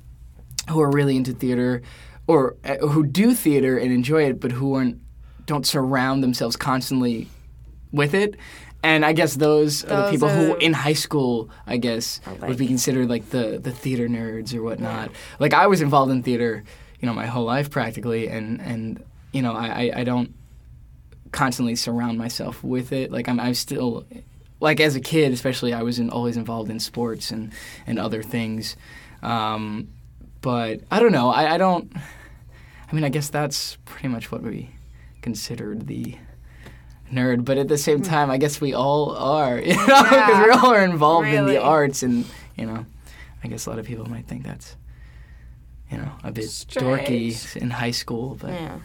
who 0.68 0.80
are 0.80 0.90
really 0.90 1.16
into 1.16 1.32
theater 1.32 1.82
or 2.26 2.56
uh, 2.64 2.76
who 2.78 3.06
do 3.06 3.34
theater 3.34 3.78
and 3.78 3.92
enjoy 3.92 4.24
it, 4.24 4.40
but 4.40 4.52
who 4.52 4.74
aren't 4.74 5.00
don't 5.46 5.66
surround 5.66 6.22
themselves 6.22 6.56
constantly 6.56 7.28
with 7.92 8.14
it. 8.14 8.36
And 8.82 9.04
I 9.04 9.12
guess 9.12 9.34
those, 9.34 9.84
are 9.84 9.88
the 9.88 9.94
Those 9.94 10.10
people 10.10 10.28
who 10.28 10.56
in 10.56 10.72
high 10.72 10.94
school, 10.94 11.50
I 11.66 11.76
guess, 11.76 12.20
would 12.40 12.58
be 12.58 12.66
considered 12.66 13.08
like 13.08 13.30
the 13.30 13.60
the 13.62 13.70
theater 13.70 14.08
nerds 14.08 14.54
or 14.54 14.62
whatnot. 14.62 15.10
Like 15.38 15.54
I 15.54 15.68
was 15.68 15.80
involved 15.80 16.10
in 16.10 16.22
theater, 16.22 16.64
you 17.00 17.06
know, 17.06 17.14
my 17.14 17.26
whole 17.26 17.44
life 17.44 17.70
practically, 17.70 18.28
and 18.28 18.60
and 18.60 19.04
you 19.32 19.40
know, 19.40 19.52
I 19.52 19.66
I, 19.66 19.92
I 20.00 20.04
don't 20.04 20.34
constantly 21.30 21.76
surround 21.76 22.18
myself 22.18 22.62
with 22.64 22.92
it. 22.92 23.12
Like 23.12 23.28
I'm 23.28 23.38
I'm 23.38 23.54
still 23.54 24.04
like 24.60 24.80
as 24.80 24.96
a 24.96 25.00
kid, 25.00 25.32
especially, 25.32 25.72
I 25.72 25.82
was 25.82 25.98
in, 25.98 26.10
always 26.10 26.36
involved 26.36 26.70
in 26.70 26.80
sports 26.80 27.30
and 27.30 27.52
and 27.86 27.98
other 27.98 28.22
things. 28.22 28.76
Um, 29.22 29.88
but 30.40 30.80
I 30.90 30.98
don't 31.00 31.12
know. 31.12 31.30
I, 31.30 31.54
I 31.54 31.58
don't. 31.58 31.92
I 31.96 32.94
mean, 32.94 33.04
I 33.04 33.08
guess 33.08 33.30
that's 33.30 33.76
pretty 33.84 34.08
much 34.08 34.30
what 34.30 34.42
we 34.42 34.70
considered 35.22 35.86
the 35.86 36.16
nerd. 37.12 37.44
But 37.44 37.58
at 37.58 37.68
the 37.68 37.78
same 37.78 38.02
time, 38.02 38.30
I 38.30 38.38
guess 38.38 38.60
we 38.60 38.74
all 38.74 39.14
are, 39.16 39.58
you 39.60 39.74
know, 39.76 39.86
because 39.86 40.10
Yeah. 40.10 40.44
we 40.44 40.50
all 40.50 40.72
are 40.72 40.84
involved 40.84 41.28
in 41.28 41.46
the 41.46 41.60
arts, 41.60 42.02
and 42.02 42.24
you 42.56 42.66
know, 42.66 42.84
I 43.44 43.48
guess 43.48 43.66
a 43.66 43.70
lot 43.70 43.78
of 43.78 43.86
people 43.86 44.06
might 44.08 44.26
think 44.26 44.44
that's. 44.44 44.76
You 45.90 45.98
know, 45.98 46.10
a 46.24 46.32
bit 46.32 46.44
dorky 46.46 47.54
in 47.54 47.68
high 47.68 47.90
school, 47.90 48.38
but 48.40 48.48
Yeah. 48.48 48.78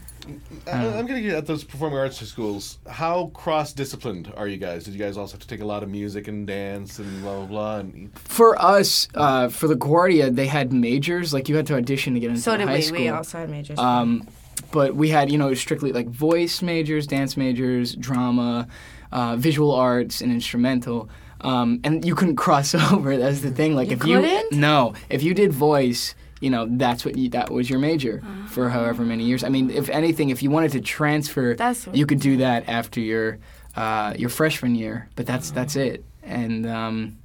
I- 0.67 0.87
I'm 0.99 1.05
going 1.07 1.15
to 1.15 1.21
get 1.21 1.35
at 1.35 1.45
those 1.47 1.63
performing 1.63 1.97
arts 1.97 2.19
schools. 2.27 2.79
How 2.85 3.27
cross 3.27 3.71
disciplined 3.71 4.33
are 4.35 4.45
you 4.45 4.57
guys? 4.57 4.83
Did 4.83 4.93
you 4.93 4.99
guys 4.99 5.15
also 5.17 5.35
have 5.35 5.39
to 5.39 5.47
take 5.47 5.61
a 5.61 5.65
lot 5.65 5.83
of 5.83 5.89
music 5.89 6.27
and 6.27 6.45
dance 6.45 6.99
and 6.99 7.21
blah 7.21 7.37
blah 7.37 7.45
blah? 7.45 7.77
And 7.77 8.11
for 8.19 8.61
us, 8.61 9.07
uh, 9.15 9.47
for 9.47 9.69
LaGuardia, 9.69 10.35
they 10.35 10.47
had 10.47 10.73
majors. 10.73 11.33
Like 11.33 11.47
you 11.47 11.55
had 11.55 11.65
to 11.67 11.75
audition 11.77 12.13
to 12.15 12.19
get 12.19 12.29
into 12.31 12.41
So 12.41 12.57
did 12.57 12.67
high 12.67 12.75
we. 12.75 12.81
school. 12.81 12.99
We 12.99 13.07
also 13.07 13.37
had 13.37 13.49
majors. 13.49 13.79
Um, 13.79 14.27
but 14.71 14.95
we 14.95 15.09
had, 15.09 15.31
you 15.31 15.37
know, 15.37 15.53
strictly 15.53 15.91
like 15.91 16.07
voice 16.07 16.61
majors, 16.61 17.07
dance 17.07 17.37
majors, 17.37 17.95
drama, 17.95 18.67
uh, 19.11 19.35
visual 19.37 19.71
arts, 19.71 20.21
and 20.21 20.31
instrumental. 20.31 21.09
Um, 21.41 21.79
and 21.83 22.03
you 22.03 22.15
couldn't 22.15 22.35
cross 22.45 22.73
over. 22.91 23.17
That's 23.17 23.41
the 23.41 23.51
thing. 23.51 23.75
Like 23.75 23.89
You 23.89 23.97
if 23.97 24.05
you 24.05 24.19
couldn't? 24.21 24.51
no, 24.53 24.93
if 25.09 25.23
you 25.23 25.33
did 25.33 25.53
voice, 25.53 26.15
you 26.39 26.49
know, 26.49 26.67
that's 26.69 27.03
what 27.05 27.17
you, 27.17 27.29
that 27.29 27.49
was 27.49 27.69
your 27.69 27.79
major 27.79 28.21
for 28.49 28.69
however 28.69 29.03
many 29.03 29.23
years. 29.23 29.43
I 29.43 29.49
mean, 29.49 29.69
if 29.69 29.89
anything, 29.89 30.29
if 30.29 30.43
you 30.43 30.51
wanted 30.51 30.71
to 30.73 30.81
transfer, 30.81 31.55
That's 31.55 31.87
you 31.93 32.05
could 32.05 32.19
do 32.19 32.37
that 32.37 32.67
after 32.69 32.99
your 32.99 33.39
uh, 33.75 34.13
your 34.17 34.29
freshman 34.29 34.75
year. 34.75 35.09
But 35.15 35.25
that's 35.25 35.51
that's 35.51 35.75
it. 35.75 36.03
And 36.23 36.67
um, 36.67 37.17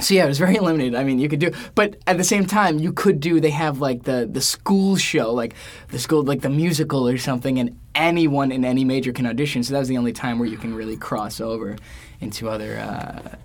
so 0.00 0.14
yeah, 0.14 0.24
it 0.24 0.28
was 0.28 0.38
very 0.38 0.58
limited. 0.60 0.94
I 0.94 1.04
mean, 1.04 1.18
you 1.18 1.28
could 1.28 1.40
do, 1.40 1.52
but 1.74 1.96
at 2.06 2.16
the 2.16 2.24
same 2.24 2.46
time, 2.46 2.78
you 2.78 2.92
could 2.92 3.20
do. 3.20 3.40
They 3.40 3.50
have 3.50 3.80
like 3.80 4.04
the 4.04 4.28
the 4.30 4.40
school 4.40 4.96
show, 4.96 5.32
like 5.32 5.54
the 5.88 5.98
school, 5.98 6.22
like 6.22 6.42
the 6.42 6.50
musical 6.50 7.08
or 7.08 7.18
something, 7.18 7.58
and 7.58 7.78
anyone 7.94 8.52
in 8.52 8.64
any 8.64 8.84
major 8.84 9.12
can 9.12 9.26
audition. 9.26 9.62
So 9.62 9.72
that 9.72 9.78
was 9.78 9.88
the 9.88 9.98
only 9.98 10.12
time 10.12 10.38
where 10.38 10.48
you 10.48 10.58
can 10.58 10.74
really 10.74 10.96
cross 10.96 11.40
over 11.40 11.76
into 12.20 12.48
other, 12.48 12.78
uh, 12.78 13.36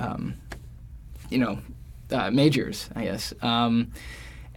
um, 0.00 0.34
you 1.30 1.38
know, 1.38 1.58
uh, 2.10 2.30
majors, 2.30 2.88
I 2.94 3.04
guess. 3.04 3.34
Um, 3.42 3.92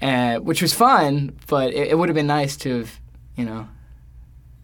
uh, 0.01 0.37
which 0.37 0.61
was 0.61 0.73
fun, 0.73 1.37
but 1.47 1.73
it, 1.73 1.89
it 1.89 1.97
would 1.97 2.09
have 2.09 2.15
been 2.15 2.27
nice 2.27 2.57
to 2.57 2.79
have, 2.79 2.99
you 3.35 3.45
know, 3.45 3.67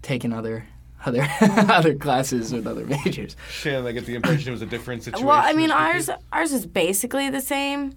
taken 0.01 0.33
other. 0.33 0.65
Other 1.07 1.25
other 1.79 1.95
classes 1.95 2.51
with 2.51 2.67
other 2.67 2.85
majors. 2.85 3.35
Shannon, 3.49 3.85
I 3.87 3.91
get 3.93 4.05
the 4.05 4.15
impression 4.15 4.49
it 4.49 4.51
was 4.51 4.61
a 4.61 4.65
different 4.65 5.03
situation. 5.03 5.25
Well, 5.29 5.41
I 5.41 5.53
mean, 5.53 5.71
ours 5.71 6.09
ours 6.33 6.51
is 6.51 6.65
basically 6.65 7.29
the 7.29 7.41
same, 7.41 7.93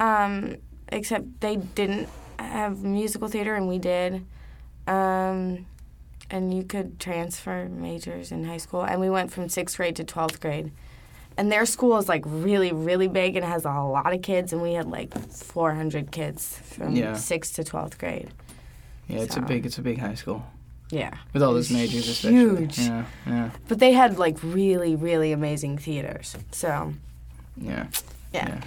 um, 0.00 0.56
except 0.88 1.40
they 1.40 1.56
didn't 1.56 2.08
have 2.38 2.82
musical 2.82 3.28
theater 3.28 3.54
and 3.54 3.68
we 3.68 3.78
did, 3.78 4.24
um, 4.86 5.66
and 6.30 6.52
you 6.54 6.62
could 6.64 6.98
transfer 7.00 7.68
majors 7.68 8.32
in 8.32 8.44
high 8.44 8.58
school. 8.58 8.82
And 8.82 9.00
we 9.00 9.10
went 9.10 9.30
from 9.32 9.48
sixth 9.48 9.76
grade 9.76 9.96
to 9.96 10.04
twelfth 10.04 10.40
grade, 10.40 10.72
and 11.36 11.50
their 11.52 11.64
school 11.66 11.96
is 11.98 12.08
like 12.08 12.24
really 12.26 12.72
really 12.72 13.08
big 13.08 13.36
and 13.36 13.44
has 13.44 13.64
a 13.64 13.70
lot 13.70 14.12
of 14.12 14.22
kids, 14.22 14.52
and 14.52 14.60
we 14.62 14.72
had 14.74 14.86
like 14.88 15.16
four 15.30 15.74
hundred 15.74 16.10
kids 16.10 16.58
from 16.64 16.94
Yeah. 16.96 17.14
sixth 17.14 17.54
to 17.56 17.64
twelfth 17.64 17.98
grade. 17.98 18.30
Yeah, 19.08 19.20
it's 19.20 19.36
a 19.36 19.40
big 19.40 19.64
it's 19.64 19.78
a 19.78 19.82
big 19.82 19.98
high 19.98 20.14
school 20.16 20.44
Yeah, 20.90 21.14
with 21.32 21.42
all 21.42 21.52
those 21.52 21.70
majors, 21.70 22.08
especially. 22.08 22.38
huge. 22.38 22.78
Yeah, 22.78 23.04
yeah, 23.26 23.50
but 23.68 23.78
they 23.78 23.92
had 23.92 24.18
like 24.18 24.38
really 24.42 24.96
really 24.96 25.32
amazing 25.32 25.78
theaters. 25.78 26.36
So 26.50 26.94
yeah. 27.56 27.88
yeah, 28.32 28.48
Yeah. 28.48 28.60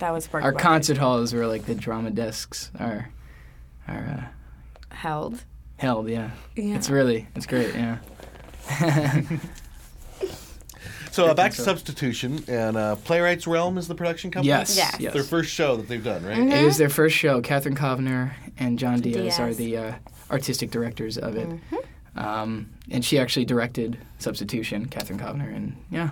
that 0.00 0.10
was 0.12 0.26
part 0.26 0.42
Our 0.44 0.50
of 0.50 0.54
what 0.56 0.62
concert 0.62 0.98
halls 0.98 1.32
were 1.32 1.46
like 1.46 1.64
the 1.66 1.74
drama 1.74 2.10
desks 2.10 2.70
are 2.78 3.08
are 3.88 4.30
uh, 4.90 4.94
held. 4.94 5.42
held. 5.78 6.08
Yeah. 6.08 6.30
Yeah. 6.56 6.74
it's 6.76 6.90
really 6.90 7.28
it's 7.34 7.46
great. 7.46 7.74
Yeah. 7.74 7.98
So 11.10 11.26
uh, 11.26 11.34
back 11.34 11.52
to 11.52 11.60
substitution 11.62 12.42
and 12.48 12.76
uh, 12.76 12.96
Playwrights 12.96 13.46
Realm 13.46 13.78
is 13.78 13.86
the 13.86 13.94
production 13.94 14.32
company. 14.32 14.48
Yes. 14.48 14.76
Yes. 14.76 14.96
Yes. 14.98 15.12
Their 15.12 15.22
first 15.22 15.48
show 15.52 15.76
that 15.76 15.86
they've 15.86 16.02
done, 16.02 16.24
right? 16.24 16.36
It 16.36 16.64
was 16.64 16.76
their 16.76 16.88
first 16.88 17.14
show. 17.14 17.40
Katherine 17.40 17.76
Kovner 17.76 18.32
and 18.58 18.80
John 18.80 19.00
Diaz, 19.00 19.38
are 19.38 19.54
the 19.54 19.76
uh, 19.76 19.92
artistic 20.34 20.70
directors 20.70 21.16
of 21.16 21.36
it. 21.36 21.48
Mm-hmm. 21.48 22.18
Um, 22.18 22.70
and 22.90 23.04
she 23.04 23.18
actually 23.18 23.44
directed 23.44 23.98
Substitution, 24.18 24.86
Katherine 24.86 25.18
Kovner, 25.18 25.54
and 25.54 25.76
yeah, 25.90 26.10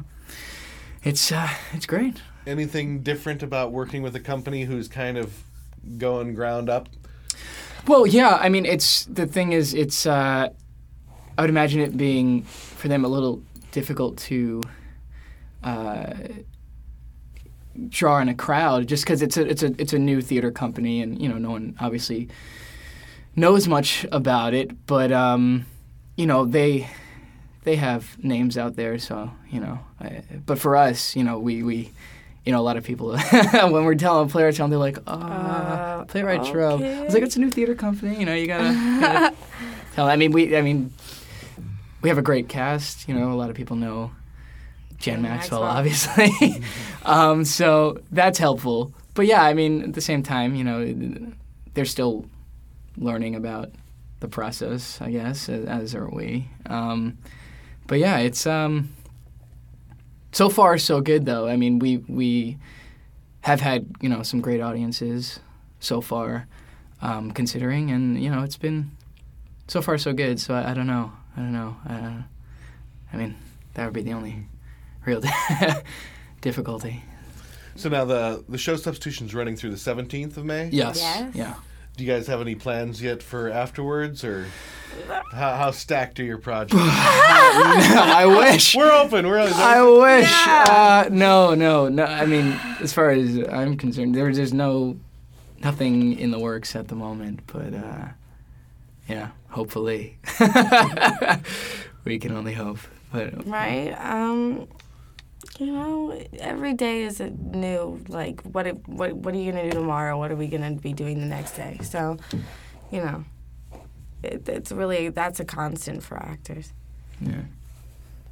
it's 1.05 1.31
uh, 1.31 1.49
it's 1.73 1.87
great. 1.87 2.23
Anything 2.47 3.03
different 3.03 3.43
about 3.43 3.71
working 3.71 4.03
with 4.03 4.17
a 4.17 4.21
company 4.21 4.65
who's 4.65 4.89
kind 4.89 5.19
of 5.19 5.45
going 5.99 6.35
ground 6.35 6.69
up? 6.69 6.89
Well, 7.87 8.07
yeah. 8.07 8.39
I 8.41 8.49
mean, 8.49 8.67
it's 8.67 9.05
the 9.05 9.27
thing 9.27 9.53
is, 9.53 9.75
it's. 9.75 10.07
Uh, 10.07 10.49
I 11.39 11.41
would 11.41 11.51
imagine 11.51 11.81
it 11.81 11.97
being 11.97 12.43
for 12.43 12.89
them 12.89 13.05
a 13.05 13.09
little 13.09 13.43
difficult 13.71 14.19
to 14.19 14.61
uh, 15.63 16.15
draw 17.89 18.19
in 18.19 18.29
a 18.29 18.35
crowd, 18.35 18.87
just 18.87 19.05
because 19.05 19.23
it's 19.23 19.37
a 19.37 19.49
it's 19.49 19.63
a 19.63 19.75
it's 19.81 19.93
a 19.93 19.99
new 19.99 20.21
theater 20.21 20.51
company, 20.51 21.01
and 21.01 21.21
you 21.23 21.29
know, 21.29 21.39
no 21.39 21.53
one 21.53 21.77
obviously 21.81 22.29
knows 23.37 23.69
much 23.69 24.07
about 24.13 24.55
it. 24.55 24.87
But 24.87 25.13
um, 25.13 25.67
you 26.17 26.27
know, 26.27 26.45
they 26.45 26.89
they 27.65 27.77
have 27.77 28.17
names 28.23 28.59
out 28.59 28.77
there, 28.77 28.99
so 28.99 29.31
you 29.51 29.61
know. 29.61 29.79
I, 30.01 30.23
but 30.47 30.59
for 30.59 30.77
us, 30.77 31.17
you 31.17 31.25
know, 31.25 31.39
we 31.39 31.63
we. 31.63 31.91
You 32.45 32.51
know, 32.51 32.59
a 32.59 32.67
lot 32.67 32.77
of 32.77 32.83
people 32.83 33.17
when 33.53 33.85
we're 33.85 33.95
telling 33.95 34.29
playwrights, 34.29 34.57
tell 34.57 34.67
they're 34.67 34.77
like, 34.77 34.99
"Oh, 35.07 35.13
Uh, 35.13 36.05
playwrights 36.07 36.51
row." 36.51 36.75
I 36.83 37.05
was 37.05 37.15
like, 37.15 37.23
"It's 37.23 37.37
a 37.37 37.39
new 37.39 37.51
theater 37.53 37.77
company. 37.77 38.19
You 38.19 38.27
know, 38.27 38.35
you 38.35 38.49
gotta." 38.49 38.73
you 38.73 39.01
gotta 39.01 39.37
tell. 39.95 40.09
I 40.09 40.17
mean, 40.17 40.33
we. 40.33 40.57
I 40.57 40.61
mean, 40.61 40.93
we 42.01 42.09
have 42.09 42.19
a 42.19 42.23
great 42.23 42.49
cast. 42.49 43.07
You 43.09 43.15
know, 43.15 43.31
a 43.31 43.39
lot 43.39 43.49
of 43.49 43.55
people 43.55 43.77
know 43.77 44.11
Jan 44.99 45.23
Maxwell, 45.23 45.63
Maxwell. 45.63 46.19
obviously. 46.19 46.65
um, 47.05 47.45
so 47.45 48.01
that's 48.11 48.41
helpful. 48.41 48.93
But 49.15 49.27
yeah, 49.27 49.45
I 49.45 49.55
mean, 49.55 49.81
at 49.83 49.93
the 49.95 50.01
same 50.01 50.25
time, 50.25 50.57
you 50.57 50.65
know, 50.65 51.25
they're 51.75 51.85
still 51.85 52.27
learning 52.97 53.35
about 53.35 53.71
the 54.21 54.29
process, 54.29 55.01
I 55.01 55.11
guess, 55.11 55.49
as, 55.49 55.65
as 55.67 55.95
are 55.95 56.09
we. 56.09 56.49
Um, 56.67 57.19
but 57.87 57.99
yeah, 57.99 58.19
it's 58.19 58.47
um, 58.47 58.91
so 60.33 60.49
far 60.49 60.79
so 60.79 61.01
good 61.01 61.27
though. 61.27 61.47
I 61.47 61.57
mean, 61.57 61.79
we 61.79 61.99
we 62.09 62.59
have 63.43 63.61
had 63.61 63.87
you 64.01 64.09
know 64.09 64.23
some 64.23 64.41
great 64.41 64.61
audiences 64.61 65.41
so 65.81 66.01
far, 66.01 66.47
um, 67.01 67.33
considering, 67.33 67.91
and 67.91 68.23
you 68.23 68.31
know, 68.31 68.43
it's 68.43 68.57
been 68.57 68.91
so 69.69 69.83
far 69.83 69.99
so 69.99 70.13
good. 70.13 70.41
So 70.41 70.55
I, 70.55 70.71
I 70.71 70.75
don't 70.75 70.87
know. 70.87 71.13
I 71.37 71.41
don't 71.41 71.53
know. 71.53 71.77
Uh, 71.89 72.23
I 73.13 73.17
mean, 73.17 73.37
that 73.75 73.85
would 73.85 73.95
be 73.95 74.03
the 74.03 74.13
only 74.13 74.47
real 75.05 75.23
difficulty. 76.41 77.03
So 77.75 77.89
now 77.89 78.05
the 78.05 78.45
the 78.49 78.59
show 78.59 78.77
substitution's 78.77 79.35
running 79.35 79.57
through 79.57 79.71
the 79.71 79.77
17th 79.77 80.37
of 80.37 80.45
May. 80.45 80.69
Yes. 80.69 80.99
Yes. 80.99 81.35
Yeah. 81.35 81.55
Do 81.97 82.05
you 82.05 82.13
guys 82.13 82.27
have 82.27 82.41
any 82.41 82.55
plans 82.55 83.03
yet 83.03 83.23
for 83.23 83.51
afterwards, 83.51 84.25
or 84.25 84.47
how, 85.33 85.57
how 85.57 85.71
stacked 85.71 86.19
are 86.21 86.25
your 86.25 86.39
projects? 86.39 86.75
I 86.83 88.25
wish. 88.27 88.75
We're 88.75 88.91
open. 88.91 89.27
We're 89.27 89.41
open. 89.41 89.55
I 89.55 89.83
wish. 89.83 90.47
Uh, 90.47 91.09
no, 91.11 91.55
no, 91.55 91.89
no. 91.89 92.05
I 92.05 92.25
mean, 92.25 92.59
as 92.81 92.93
far 92.93 93.11
as 93.11 93.39
I'm 93.49 93.77
concerned, 93.77 94.15
there's 94.15 94.37
there's 94.37 94.55
no 94.55 94.97
nothing 95.63 96.19
in 96.19 96.31
the 96.31 96.39
works 96.39 96.75
at 96.75 96.89
the 96.89 96.95
moment. 96.95 97.41
But 97.47 97.75
uh, 97.75 98.09
yeah, 99.09 99.31
hopefully, 99.51 100.19
we 102.05 102.19
can 102.19 102.33
only 102.33 102.55
hope. 102.55 102.79
But 103.13 103.47
right? 103.47 103.93
Um, 103.93 104.67
you 105.59 105.67
know, 105.67 106.19
every 106.39 106.75
day 106.75 107.03
is 107.05 107.21
a 107.21 107.31
new 107.31 108.03
like 108.09 108.41
what 108.43 108.67
it, 108.67 108.89
what 108.89 109.13
what 109.13 109.35
are 109.35 109.39
you 109.39 109.53
gonna 109.53 109.65
do 109.71 109.77
tomorrow? 109.79 110.19
What 110.19 110.31
are 110.31 110.37
we 110.37 110.47
gonna 110.49 110.73
be 110.73 110.93
doing 110.93 111.21
the 111.21 111.27
next 111.27 111.53
day? 111.57 111.79
So, 111.83 112.17
you 112.91 113.01
know, 113.01 113.25
it, 114.23 114.49
it's 114.49 114.73
really 114.73 115.09
that's 115.11 115.41
a 115.41 115.45
constant 115.45 116.03
for 116.03 116.17
actors. 116.17 116.73
yeah, 117.21 117.43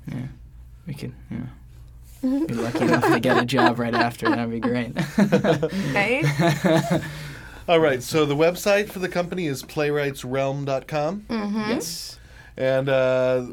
yeah, 0.06 0.26
we 0.86 0.94
can, 0.94 1.14
Yeah. 1.30 1.46
Be 2.22 2.52
lucky 2.52 2.80
enough 2.84 3.10
to 3.10 3.18
get 3.18 3.38
a 3.42 3.46
job 3.46 3.78
right 3.78 3.94
after. 3.94 4.28
That'd 4.28 4.50
be 4.50 4.60
great. 4.60 4.92
Right? 5.94 7.02
All 7.66 7.80
right. 7.80 8.02
So 8.02 8.26
the 8.26 8.36
website 8.36 8.90
for 8.90 8.98
the 8.98 9.08
company 9.08 9.46
is 9.46 9.62
playwrightsrealm.com. 9.62 11.20
Mm-hmm. 11.30 11.70
Yes. 11.70 12.18
And 12.60 12.90
uh, 12.90 13.46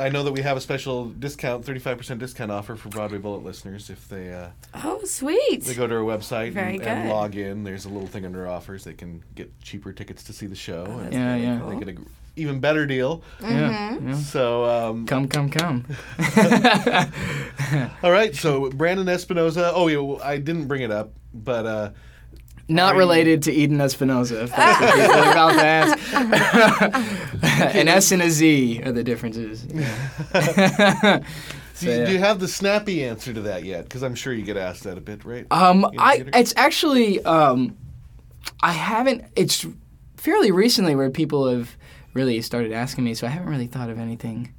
I 0.00 0.08
know 0.08 0.22
that 0.22 0.32
we 0.32 0.40
have 0.40 0.56
a 0.56 0.62
special 0.62 1.04
discount, 1.10 1.66
35% 1.66 2.18
discount 2.18 2.50
offer 2.50 2.74
for 2.74 2.88
Broadway 2.88 3.18
Bullet 3.18 3.44
listeners 3.44 3.90
if 3.90 4.08
they 4.08 4.32
uh, 4.32 4.48
Oh, 4.82 5.04
sweet. 5.04 5.62
they 5.64 5.74
go 5.74 5.86
to 5.86 5.94
our 5.94 6.00
website 6.00 6.52
Very 6.52 6.76
and, 6.78 6.82
and 7.02 7.08
log 7.10 7.36
in. 7.36 7.64
There's 7.64 7.84
a 7.84 7.90
little 7.90 8.08
thing 8.08 8.24
under 8.24 8.48
offers. 8.48 8.84
They 8.84 8.94
can 8.94 9.22
get 9.34 9.60
cheaper 9.60 9.92
tickets 9.92 10.24
to 10.24 10.32
see 10.32 10.46
the 10.46 10.54
show. 10.56 10.84
and 10.86 11.12
Yeah, 11.12 11.36
yeah. 11.36 11.62
They 11.68 11.76
get 11.78 11.88
an 11.88 12.06
even 12.36 12.60
better 12.60 12.86
deal. 12.86 13.22
Yeah, 13.42 13.98
yeah. 14.02 14.14
So, 14.14 14.64
um, 14.64 15.04
Come, 15.06 15.28
come, 15.28 15.50
come. 15.50 15.84
all 18.02 18.10
right. 18.10 18.34
So, 18.34 18.70
Brandon 18.70 19.06
Espinoza. 19.06 19.70
Oh, 19.74 19.88
yeah, 19.88 19.98
well, 19.98 20.20
I 20.22 20.38
didn't 20.38 20.66
bring 20.66 20.80
it 20.80 20.90
up, 20.90 21.12
but 21.34 21.66
uh, 21.66 21.90
Not 22.68 22.94
you- 22.94 22.98
related 22.98 23.42
to 23.44 23.52
Eden 23.52 23.80
Espinosa, 23.80 24.42
if 24.44 24.50
that's 24.54 24.80
what 24.80 24.94
people 24.94 25.30
about 25.30 25.52
to 25.52 25.64
ask. 25.64 25.98
an 27.76 27.88
S 27.88 28.12
and 28.12 28.22
a 28.22 28.30
Z 28.30 28.82
are 28.84 28.92
the 28.92 29.04
differences. 29.04 29.62
do, 29.62 29.76
you, 29.76 29.82
yeah. 31.92 32.06
do 32.06 32.12
you 32.12 32.18
have 32.18 32.40
the 32.40 32.48
snappy 32.48 33.04
answer 33.04 33.32
to 33.32 33.40
that 33.42 33.64
yet? 33.64 33.84
Because 33.84 34.02
I'm 34.02 34.14
sure 34.14 34.32
you 34.32 34.42
get 34.42 34.56
asked 34.56 34.84
that 34.84 34.98
a 34.98 35.00
bit, 35.00 35.24
right? 35.24 35.46
Um, 35.50 35.86
I 35.98 36.24
it's 36.34 36.54
actually 36.56 37.22
um, 37.24 37.76
I 38.62 38.72
haven't. 38.72 39.24
It's 39.36 39.66
fairly 40.16 40.50
recently 40.50 40.94
where 40.96 41.10
people 41.10 41.48
have 41.48 41.76
really 42.14 42.40
started 42.42 42.72
asking 42.72 43.04
me, 43.04 43.14
so 43.14 43.26
I 43.26 43.30
haven't 43.30 43.48
really 43.48 43.66
thought 43.66 43.90
of 43.90 43.98
anything 43.98 44.52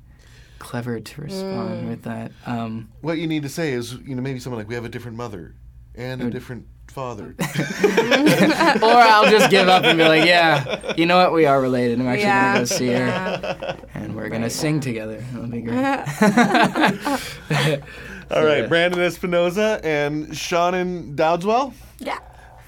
clever 0.59 0.99
to 0.99 1.21
respond 1.21 1.85
Mm. 1.85 1.89
with 1.89 2.03
that. 2.03 2.31
Um, 2.45 2.89
what 3.01 3.17
you 3.17 3.27
need 3.27 3.43
to 3.43 3.49
say 3.49 3.73
is, 3.73 3.93
you 4.05 4.15
know, 4.15 4.21
maybe 4.21 4.39
something 4.39 4.57
like, 4.57 4.67
"We 4.69 4.75
have 4.75 4.85
a 4.85 4.89
different 4.89 5.17
mother 5.17 5.55
and 5.95 6.21
a 6.21 6.29
different 6.29 6.67
father." 6.97 7.35
or 8.81 8.97
I'll 9.13 9.29
just 9.29 9.51
give 9.51 9.67
up 9.67 9.83
and 9.83 9.99
be 9.99 10.03
like, 10.03 10.25
yeah, 10.25 10.93
you 10.97 11.05
know 11.05 11.17
what? 11.17 11.31
We 11.31 11.45
are 11.45 11.61
related. 11.61 11.99
I'm 11.99 12.07
actually 12.07 12.23
Yeah, 12.23 12.53
gonna 12.53 12.59
go 12.59 12.65
see 12.65 12.87
her, 12.87 12.93
yeah. 13.05 13.75
and 13.93 14.15
we're 14.15 14.29
gonna 14.29 14.49
sing 14.49 14.79
together. 14.79 15.23
That'll 15.31 15.47
be 15.47 15.61
great. 15.61 15.77
All 18.31 18.43
right, 18.43 18.61
yeah. 18.63 18.67
Brandon 18.67 18.99
Espinoza 18.99 19.79
and 19.85 20.35
Shannon 20.35 21.15
Dowdeswell. 21.15 21.73
Yeah. 21.99 22.17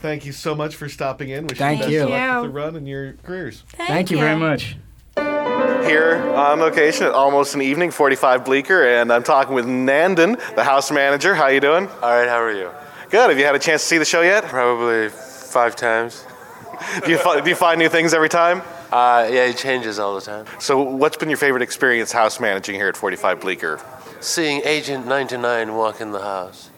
Thank 0.01 0.25
you 0.25 0.31
so 0.31 0.55
much 0.55 0.75
for 0.75 0.87
stopping 0.87 1.29
in. 1.29 1.47
Wish 1.47 1.57
Thank 1.57 1.79
the 1.79 1.83
best 1.85 1.91
you. 1.93 2.03
of 2.03 2.09
luck 2.09 2.19
Thank 2.19 2.35
with 2.35 2.43
you. 2.45 2.53
the 2.53 2.53
run 2.53 2.75
and 2.77 2.87
your 2.87 3.13
careers. 3.23 3.63
Thank 3.73 4.11
you 4.11 4.17
very 4.19 4.37
much. 4.37 4.77
Here 5.17 6.15
on 6.35 6.59
location 6.59 7.07
at 7.07 7.11
almost 7.13 7.55
an 7.55 7.61
evening, 7.61 7.91
45 7.91 8.45
Bleecker, 8.45 8.85
and 8.85 9.11
I'm 9.11 9.23
talking 9.23 9.53
with 9.55 9.65
Nandon, 9.65 10.39
the 10.55 10.63
house 10.63 10.91
manager. 10.91 11.35
How 11.35 11.47
you 11.47 11.59
doing? 11.59 11.87
All 11.87 12.11
right, 12.17 12.29
how 12.29 12.39
are 12.41 12.53
you? 12.53 12.69
Good. 13.09 13.29
Have 13.29 13.39
you 13.39 13.45
had 13.45 13.55
a 13.55 13.59
chance 13.59 13.81
to 13.81 13.87
see 13.87 13.97
the 13.97 14.05
show 14.05 14.21
yet? 14.21 14.43
Probably 14.45 15.09
five 15.09 15.75
times. 15.75 16.25
Do 17.05 17.11
you, 17.11 17.17
fi- 17.17 17.41
do 17.41 17.49
you 17.49 17.55
find 17.57 17.77
new 17.77 17.89
things 17.89 18.13
every 18.13 18.29
time? 18.29 18.61
Uh, 18.91 19.27
yeah, 19.29 19.45
it 19.45 19.57
changes 19.57 19.99
all 19.99 20.15
the 20.15 20.21
time. 20.21 20.45
So, 20.59 20.81
what's 20.81 21.17
been 21.17 21.27
your 21.27 21.37
favorite 21.37 21.61
experience 21.61 22.11
house 22.13 22.39
managing 22.39 22.75
here 22.75 22.87
at 22.87 22.95
45 22.95 23.41
Bleecker? 23.41 23.81
Seeing 24.21 24.61
Agent 24.63 25.05
99 25.05 25.75
walk 25.75 25.99
in 25.99 26.11
the 26.11 26.21
house 26.21 26.69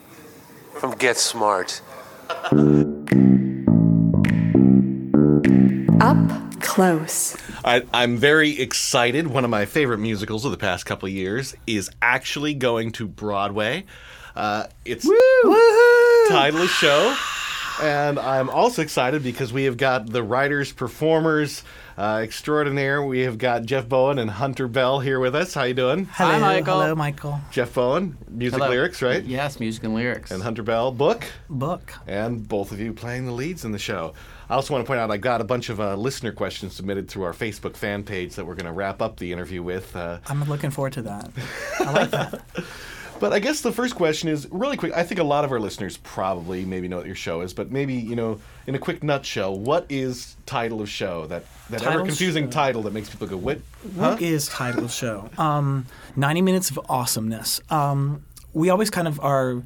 from 0.80 0.96
Get 0.98 1.18
Smart. 1.18 1.82
Up 6.02 6.62
close. 6.62 7.38
I, 7.64 7.84
I'm 7.94 8.18
very 8.18 8.60
excited. 8.60 9.28
One 9.28 9.44
of 9.44 9.52
my 9.52 9.66
favorite 9.66 10.00
musicals 10.00 10.46
of 10.46 10.52
the 10.52 10.58
past 10.58 10.86
couple 10.86 11.08
years 11.10 11.56
is 11.68 11.92
actually 12.02 12.56
going 12.56 12.92
to 12.94 13.08
Broadway. 13.08 13.86
Uh, 14.36 14.68
it's 14.86 15.06
Title 16.32 16.62
of 16.62 16.70
Show. 16.70 17.16
And 17.82 18.18
I'm 18.18 18.50
also 18.50 18.82
excited 18.82 19.22
because 19.22 19.52
we 19.52 19.66
have 19.66 19.76
got 19.76 20.06
the 20.08 20.24
writers, 20.24 20.72
performers 20.72 21.64
uh, 21.98 22.22
extraordinaire. 22.24 23.04
We 23.04 23.22
have 23.22 23.38
got 23.38 23.66
Jeff 23.66 23.90
Bowen 23.90 24.18
and 24.18 24.30
Hunter 24.30 24.70
Bell 24.70 25.02
here 25.02 25.20
with 25.20 25.36
us. 25.36 25.54
How 25.54 25.64
you 25.64 25.74
doing? 25.74 26.06
Hello, 26.14 26.40
Michael. 26.40 26.82
Hello, 26.82 26.96
Michael. 26.96 27.42
Jeff 27.52 27.74
Bowen, 27.74 28.18
music 28.30 28.60
Hello. 28.60 28.70
lyrics, 28.72 29.02
right? 29.02 29.24
Yes, 29.24 29.60
music 29.60 29.84
and 29.84 29.94
lyrics. 29.94 30.32
And 30.32 30.42
Hunter 30.42 30.64
Bell, 30.64 30.92
book. 30.94 31.26
Book. 31.50 31.94
and 32.08 32.48
both 32.48 32.72
of 32.72 32.80
you 32.80 32.94
playing 32.94 33.26
the 33.26 33.34
leads 33.34 33.66
in 33.66 33.72
the 33.74 33.80
show. 33.80 34.14
I 34.50 34.56
also 34.56 34.74
want 34.74 34.86
to 34.86 34.88
point 34.88 35.00
out 35.00 35.12
I 35.12 35.18
got 35.18 35.42
a 35.42 35.46
bunch 35.46 35.68
of 35.70 35.82
uh, 35.82 35.96
listener 35.96 36.32
questions 36.32 36.74
submitted 36.76 37.10
through 37.10 37.24
our 37.24 37.34
Facebook 37.34 37.76
fan 37.76 38.04
page 38.04 38.36
that 38.36 38.46
we're 38.46 38.56
going 38.56 38.66
to 38.68 38.74
wrap 38.74 39.02
up 39.02 39.18
the 39.18 39.34
interview 39.34 39.64
with. 39.64 39.94
Uh, 39.96 40.20
I'm 40.28 40.44
looking 40.46 40.72
forward 40.72 40.94
to 40.94 41.02
that. 41.04 41.30
I 41.80 41.92
like 41.92 42.12
that. 42.12 42.42
but 43.22 43.32
I 43.32 43.40
guess 43.40 43.62
the 43.62 43.72
first 43.72 43.94
question 43.96 44.28
is 44.28 44.48
really 44.52 44.76
quick. 44.76 44.94
I 44.94 45.04
think 45.04 45.20
a 45.20 45.24
lot 45.24 45.46
of 45.46 45.52
our 45.52 45.60
listeners 45.60 45.96
probably 45.98 46.66
maybe 46.66 46.88
know 46.88 46.98
what 46.98 47.06
your 47.06 47.16
show 47.16 47.42
is, 47.42 47.54
but 47.54 47.72
maybe 47.72 47.94
you 47.94 48.16
know 48.16 48.42
in 48.66 48.74
a 48.74 48.80
quick 48.80 49.04
nutshell, 49.04 49.58
what 49.58 49.86
is 49.90 50.36
title 50.48 50.82
of 50.82 50.90
show 50.90 51.28
that 51.28 51.46
that 51.70 51.84
ever 51.84 52.04
confusing 52.04 52.46
show. 52.46 52.52
title 52.52 52.82
that 52.82 52.94
makes 52.94 53.10
people 53.10 53.28
go 53.28 53.38
what? 53.38 53.60
What 53.94 54.22
is 54.22 54.48
title 54.48 54.86
of 54.86 54.92
show? 54.92 55.30
Um, 55.38 55.86
90 56.16 56.42
minutes 56.42 56.72
of 56.72 56.80
awesomeness. 56.90 57.62
Um, 57.70 58.24
we 58.54 58.72
always 58.72 58.90
kind 58.90 59.08
of 59.08 59.20
our 59.22 59.62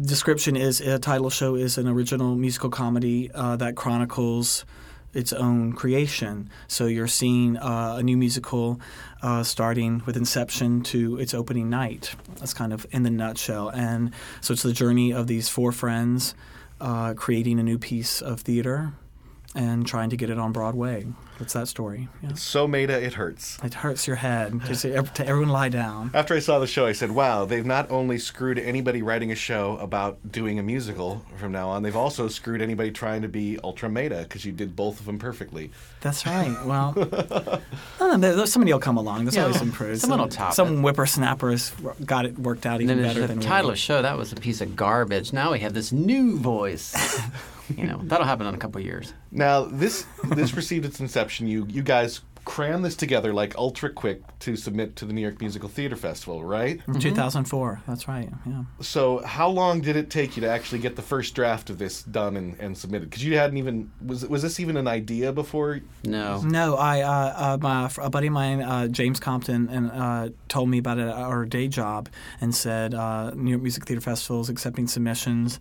description 0.00 0.54
is 0.54 0.80
a 0.82 0.98
title 0.98 1.30
show 1.30 1.54
is 1.54 1.78
an 1.78 1.88
original 1.88 2.36
musical 2.36 2.68
comedy 2.68 3.30
uh, 3.34 3.56
that 3.56 3.74
chronicles 3.74 4.66
its 5.14 5.32
own 5.32 5.72
creation. 5.72 6.48
So 6.68 6.86
you're 6.86 7.06
seeing 7.06 7.56
uh, 7.56 7.96
a 7.98 8.02
new 8.02 8.16
musical 8.16 8.80
uh, 9.22 9.42
starting 9.42 10.02
with 10.06 10.16
inception 10.16 10.82
to 10.84 11.18
its 11.18 11.34
opening 11.34 11.68
night. 11.70 12.14
That's 12.38 12.54
kind 12.54 12.72
of 12.72 12.86
in 12.90 13.02
the 13.02 13.10
nutshell. 13.10 13.68
And 13.68 14.12
so 14.40 14.52
it's 14.52 14.62
the 14.62 14.72
journey 14.72 15.12
of 15.12 15.26
these 15.26 15.48
four 15.48 15.72
friends 15.72 16.34
uh, 16.80 17.14
creating 17.14 17.60
a 17.60 17.62
new 17.62 17.78
piece 17.78 18.20
of 18.20 18.40
theater 18.40 18.92
and 19.54 19.86
trying 19.86 20.10
to 20.10 20.16
get 20.16 20.30
it 20.30 20.38
on 20.38 20.52
Broadway. 20.52 21.06
That's 21.38 21.54
that 21.54 21.66
story. 21.66 22.08
Yeah. 22.22 22.34
So 22.34 22.68
meta 22.68 23.02
it 23.04 23.14
hurts. 23.14 23.58
It 23.64 23.74
hurts 23.74 24.06
your 24.06 24.16
head. 24.16 24.60
Just 24.66 24.82
to 24.82 25.26
everyone 25.26 25.48
lie 25.48 25.68
down. 25.70 26.10
After 26.14 26.34
I 26.34 26.38
saw 26.38 26.58
the 26.60 26.66
show, 26.68 26.86
I 26.86 26.92
said, 26.92 27.10
"Wow, 27.10 27.44
they've 27.46 27.66
not 27.66 27.90
only 27.90 28.18
screwed 28.18 28.58
anybody 28.60 29.02
writing 29.02 29.32
a 29.32 29.34
show 29.34 29.76
about 29.78 30.18
doing 30.30 30.58
a 30.60 30.62
musical 30.62 31.24
from 31.38 31.50
now 31.50 31.68
on, 31.70 31.82
they've 31.82 31.96
also 31.96 32.28
screwed 32.28 32.62
anybody 32.62 32.92
trying 32.92 33.22
to 33.22 33.28
be 33.28 33.58
ultra 33.64 33.88
meta 33.88 34.20
because 34.22 34.44
you 34.44 34.52
did 34.52 34.76
both 34.76 35.00
of 35.00 35.06
them 35.06 35.18
perfectly." 35.18 35.70
That's 36.00 36.24
right. 36.26 36.56
Well, 36.66 36.92
there- 38.18 38.46
somebody 38.46 38.72
will 38.72 38.80
come 38.80 38.96
along. 38.96 39.24
There's 39.24 39.36
Yeah, 39.36 39.42
always 39.44 39.60
improved. 39.62 40.00
someone 40.00 40.18
Some- 40.18 40.24
will 40.24 40.28
top 40.30 40.52
Some 40.54 40.78
it. 40.78 40.82
whippersnapper 40.82 41.50
has 41.50 41.72
got 42.04 42.24
it 42.24 42.38
worked 42.38 42.66
out 42.66 42.80
even 42.80 42.98
then 42.98 43.06
better 43.06 43.20
there's 43.20 43.28
than 43.30 43.38
the 43.40 43.44
title 43.44 43.70
did. 43.70 43.74
of 43.74 43.78
show. 43.78 44.02
That 44.02 44.16
was 44.18 44.32
a 44.32 44.36
piece 44.36 44.60
of 44.60 44.76
garbage. 44.76 45.32
Now 45.32 45.52
we 45.52 45.60
have 45.60 45.74
this 45.74 45.90
new 45.92 46.38
voice. 46.38 46.94
you 47.76 47.86
know, 47.86 48.00
that'll 48.04 48.26
happen 48.26 48.46
in 48.46 48.54
a 48.54 48.58
couple 48.58 48.80
of 48.80 48.84
years. 48.84 49.14
Now 49.30 49.64
this 49.64 50.06
this 50.24 50.54
received 50.56 50.84
its 50.84 51.00
inception. 51.00 51.46
You 51.46 51.66
you 51.68 51.82
guys 51.82 52.20
crammed 52.44 52.84
this 52.84 52.96
together 52.96 53.32
like 53.32 53.54
ultra 53.56 53.88
quick 53.88 54.20
to 54.40 54.56
submit 54.56 54.96
to 54.96 55.04
the 55.04 55.12
New 55.12 55.20
York 55.20 55.40
Musical 55.40 55.68
Theater 55.68 55.94
Festival, 55.94 56.44
right? 56.44 56.82
From 56.82 56.98
2004. 56.98 57.82
That's 57.86 58.08
right. 58.08 58.28
Yeah. 58.44 58.64
So 58.80 59.18
how 59.18 59.48
long 59.48 59.80
did 59.80 59.96
it 59.96 60.10
take 60.10 60.36
you 60.36 60.40
to 60.40 60.48
actually 60.48 60.80
get 60.80 60.96
the 60.96 61.02
first 61.02 61.34
draft 61.34 61.70
of 61.70 61.78
this 61.78 62.02
done 62.02 62.36
and, 62.36 62.58
and 62.58 62.76
submitted? 62.76 63.10
Because 63.10 63.24
you 63.24 63.36
hadn't 63.36 63.58
even 63.58 63.90
was 64.04 64.26
was 64.26 64.42
this 64.42 64.58
even 64.58 64.76
an 64.76 64.88
idea 64.88 65.32
before? 65.32 65.80
No. 66.04 66.40
No, 66.42 66.76
I 66.76 67.02
uh, 67.02 67.54
uh, 67.54 67.58
my 67.60 67.90
a 68.00 68.10
buddy 68.10 68.26
of 68.26 68.32
mine, 68.32 68.60
uh, 68.60 68.88
James 68.88 69.20
Compton, 69.20 69.68
and 69.68 69.90
uh, 69.90 70.30
told 70.48 70.68
me 70.68 70.78
about 70.78 70.98
it 70.98 71.02
at 71.02 71.14
our 71.14 71.44
day 71.44 71.68
job 71.68 72.08
and 72.40 72.54
said 72.54 72.94
uh, 72.94 73.30
New 73.34 73.50
York 73.50 73.62
Music 73.62 73.84
Theater 73.84 74.00
Festival 74.00 74.40
is 74.40 74.48
accepting 74.48 74.86
submissions. 74.86 75.60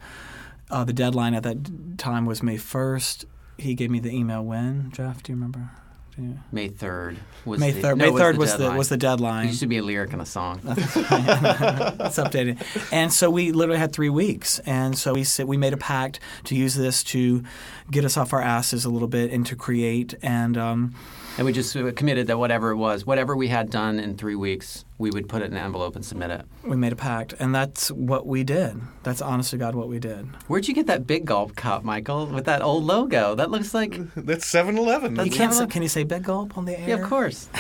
Uh, 0.72 0.84
the 0.86 0.94
deadline 0.94 1.34
at 1.34 1.44
that 1.44 1.98
time 1.98 2.26
was 2.26 2.42
May 2.42 2.58
first. 2.58 3.26
He 3.58 3.76
gave 3.76 3.92
me 3.92 4.00
the 4.00 4.10
email 4.10 4.44
when 4.44 4.92
Jeff. 4.92 5.22
Do 5.22 5.32
you 5.32 5.36
remember? 5.36 5.70
Do 6.16 6.24
you- 6.24 6.40
May 6.52 6.68
3rd 6.70 7.18
was 7.46 7.60
May 7.60 7.72
the, 7.72 7.82
third. 7.82 7.98
no, 7.98 8.12
May 8.12 8.18
third 8.18 8.38
was 8.38 8.52
the 8.54 8.58
deadline. 8.60 8.78
was 8.78 8.90
the 8.90 8.96
It 8.96 9.00
deadline. 9.00 9.48
used 9.48 9.60
to 9.62 9.68
be 9.68 9.78
a 9.78 9.84
lyric 9.84 10.12
in 10.14 10.20
a 10.20 10.26
song. 10.26 10.60
It's 10.66 12.18
updated. 12.18 12.62
And 12.92 13.14
so 13.14 13.30
we 13.30 13.52
literally 13.52 13.80
had 13.80 13.94
three 13.94 14.10
weeks. 14.10 14.60
And 14.60 14.98
so 14.98 15.14
we 15.14 15.24
said 15.24 15.46
we 15.48 15.58
made 15.58 15.74
a 15.74 15.78
pact 15.78 16.20
to 16.46 16.56
use 16.56 16.76
this 16.76 17.04
to 17.06 17.44
get 17.90 18.04
us 18.06 18.18
off 18.18 18.34
our 18.34 18.42
asses 18.42 18.84
a 18.86 18.90
little 18.90 19.08
bit 19.08 19.32
and 19.32 19.46
to 19.46 19.56
create. 19.56 20.14
And 20.22 20.58
um, 20.58 20.96
And 21.42 21.48
we 21.48 21.54
just 21.54 21.76
uh, 21.76 21.92
committed 21.94 22.28
that 22.28 22.38
whatever 22.38 22.70
it 22.70 22.76
was, 22.76 23.04
whatever 23.04 23.36
we 23.36 23.48
had 23.48 23.72
done 23.72 24.00
in 24.00 24.16
three 24.16 24.36
weeks, 24.36 24.86
we 25.00 25.10
would 25.10 25.28
put 25.28 25.42
it 25.42 25.46
in 25.46 25.54
an 25.58 25.64
envelope 25.66 25.96
and 25.96 26.06
submit 26.06 26.30
it. 26.30 26.46
we 26.64 26.76
made 26.76 26.94
a 26.94 26.96
pact. 26.96 27.34
And 27.40 27.56
that's 27.56 27.90
what 27.90 28.28
we 28.28 28.44
did. 28.44 28.80
That's 29.02 29.24
honest 29.24 29.50
to 29.50 29.58
God 29.58 29.74
what 29.74 29.88
we 29.90 29.98
did. 29.98 30.28
Where'd 30.46 30.68
you 30.68 30.76
get 30.76 30.86
that 30.86 31.08
big 31.08 31.26
gulp 31.26 31.56
cup, 31.56 31.84
Michael, 31.84 32.28
with 32.28 32.46
that 32.46 32.62
old 32.62 32.84
logo? 32.84 33.34
That 33.34 33.50
looks 33.50 33.74
like. 33.74 33.96
That's 34.16 34.46
7-Eleven. 34.54 35.16
You 35.26 35.32
can't 35.32 35.52
say, 35.52 35.66
can 35.66 35.82
you 35.82 35.90
say 35.90 36.04
big 36.04 36.22
gulp 36.26 36.60
on 36.60 36.66
the 36.66 36.80
air? 36.80 36.90
Yeah, 36.90 36.96
of 36.98 37.10
course. 37.10 37.50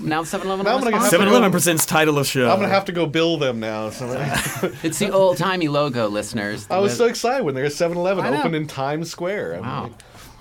Now 0.00 0.22
7 0.22 0.46
Eleven 0.46 0.64
Now 0.64 0.76
I'm 0.76 0.84
gonna 0.84 0.96
have 0.98 1.10
7-Eleven 1.10 1.50
presents 1.50 1.84
title 1.84 2.18
of 2.20 2.26
show. 2.28 2.48
I'm 2.48 2.60
gonna 2.60 2.68
have 2.68 2.84
to 2.84 2.92
go 2.92 3.06
bill 3.06 3.36
them 3.36 3.58
now. 3.58 3.90
So 3.90 4.06
It's 4.84 5.00
the 5.00 5.10
old 5.10 5.38
timey 5.38 5.66
logo, 5.66 6.06
listeners. 6.08 6.68
I 6.70 6.78
was 6.78 6.92
With- 6.92 6.98
so 6.98 7.04
excited 7.06 7.44
when 7.44 7.56
there's 7.56 7.74
7-Eleven 7.76 8.24
I 8.26 8.30
know. 8.30 8.38
open 8.40 8.54
in 8.54 8.68
Times 8.68 9.10
Square. 9.10 9.54
I'm, 9.56 9.62
Wow. 9.62 9.82
like- 9.84 9.92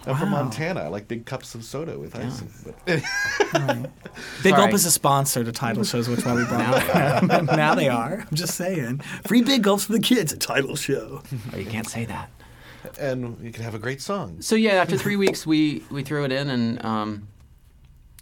I'm 0.07 0.15
from 0.17 0.29
Montana. 0.29 0.81
I 0.81 0.87
like 0.87 1.07
big 1.07 1.25
cups 1.25 1.53
of 1.55 1.63
soda 1.63 1.97
with 1.99 2.15
ice. 2.15 2.41
in- 2.41 2.49
But 2.65 2.85
Big 2.85 3.03
Sorry. 4.43 4.51
Gulp 4.55 4.73
is 4.73 4.85
a 4.85 4.91
sponsor 4.91 5.43
to 5.43 5.51
title 5.51 5.83
shows, 5.83 6.07
which 6.09 6.19
is 6.19 6.25
why 6.25 6.35
we 6.35 6.45
brought 6.45 6.81
it. 6.81 7.43
now 7.55 7.75
they 7.75 7.89
are. 7.89 8.25
I'm 8.29 8.35
just 8.35 8.55
saying. 8.55 8.99
Free 9.27 9.41
big 9.41 9.63
gulps 9.63 9.85
for 9.85 9.91
the 9.91 9.99
kids 9.99 10.33
at 10.33 10.39
title 10.39 10.75
show. 10.75 11.21
Oh, 11.53 11.57
you 11.57 11.65
can't 11.65 11.87
say 11.87 12.05
that. 12.05 12.29
and 12.99 13.37
you 13.43 13.51
can 13.51 13.63
have 13.63 13.75
a 13.75 13.79
great 13.79 14.01
song. 14.01 14.41
So 14.41 14.55
yeah, 14.55 14.73
after 14.73 14.97
three 14.97 15.15
weeks, 15.25 15.45
we 15.45 15.83
we 15.91 16.01
threw 16.03 16.23
it 16.25 16.31
in, 16.31 16.49
and 16.49 16.83
um, 16.85 17.27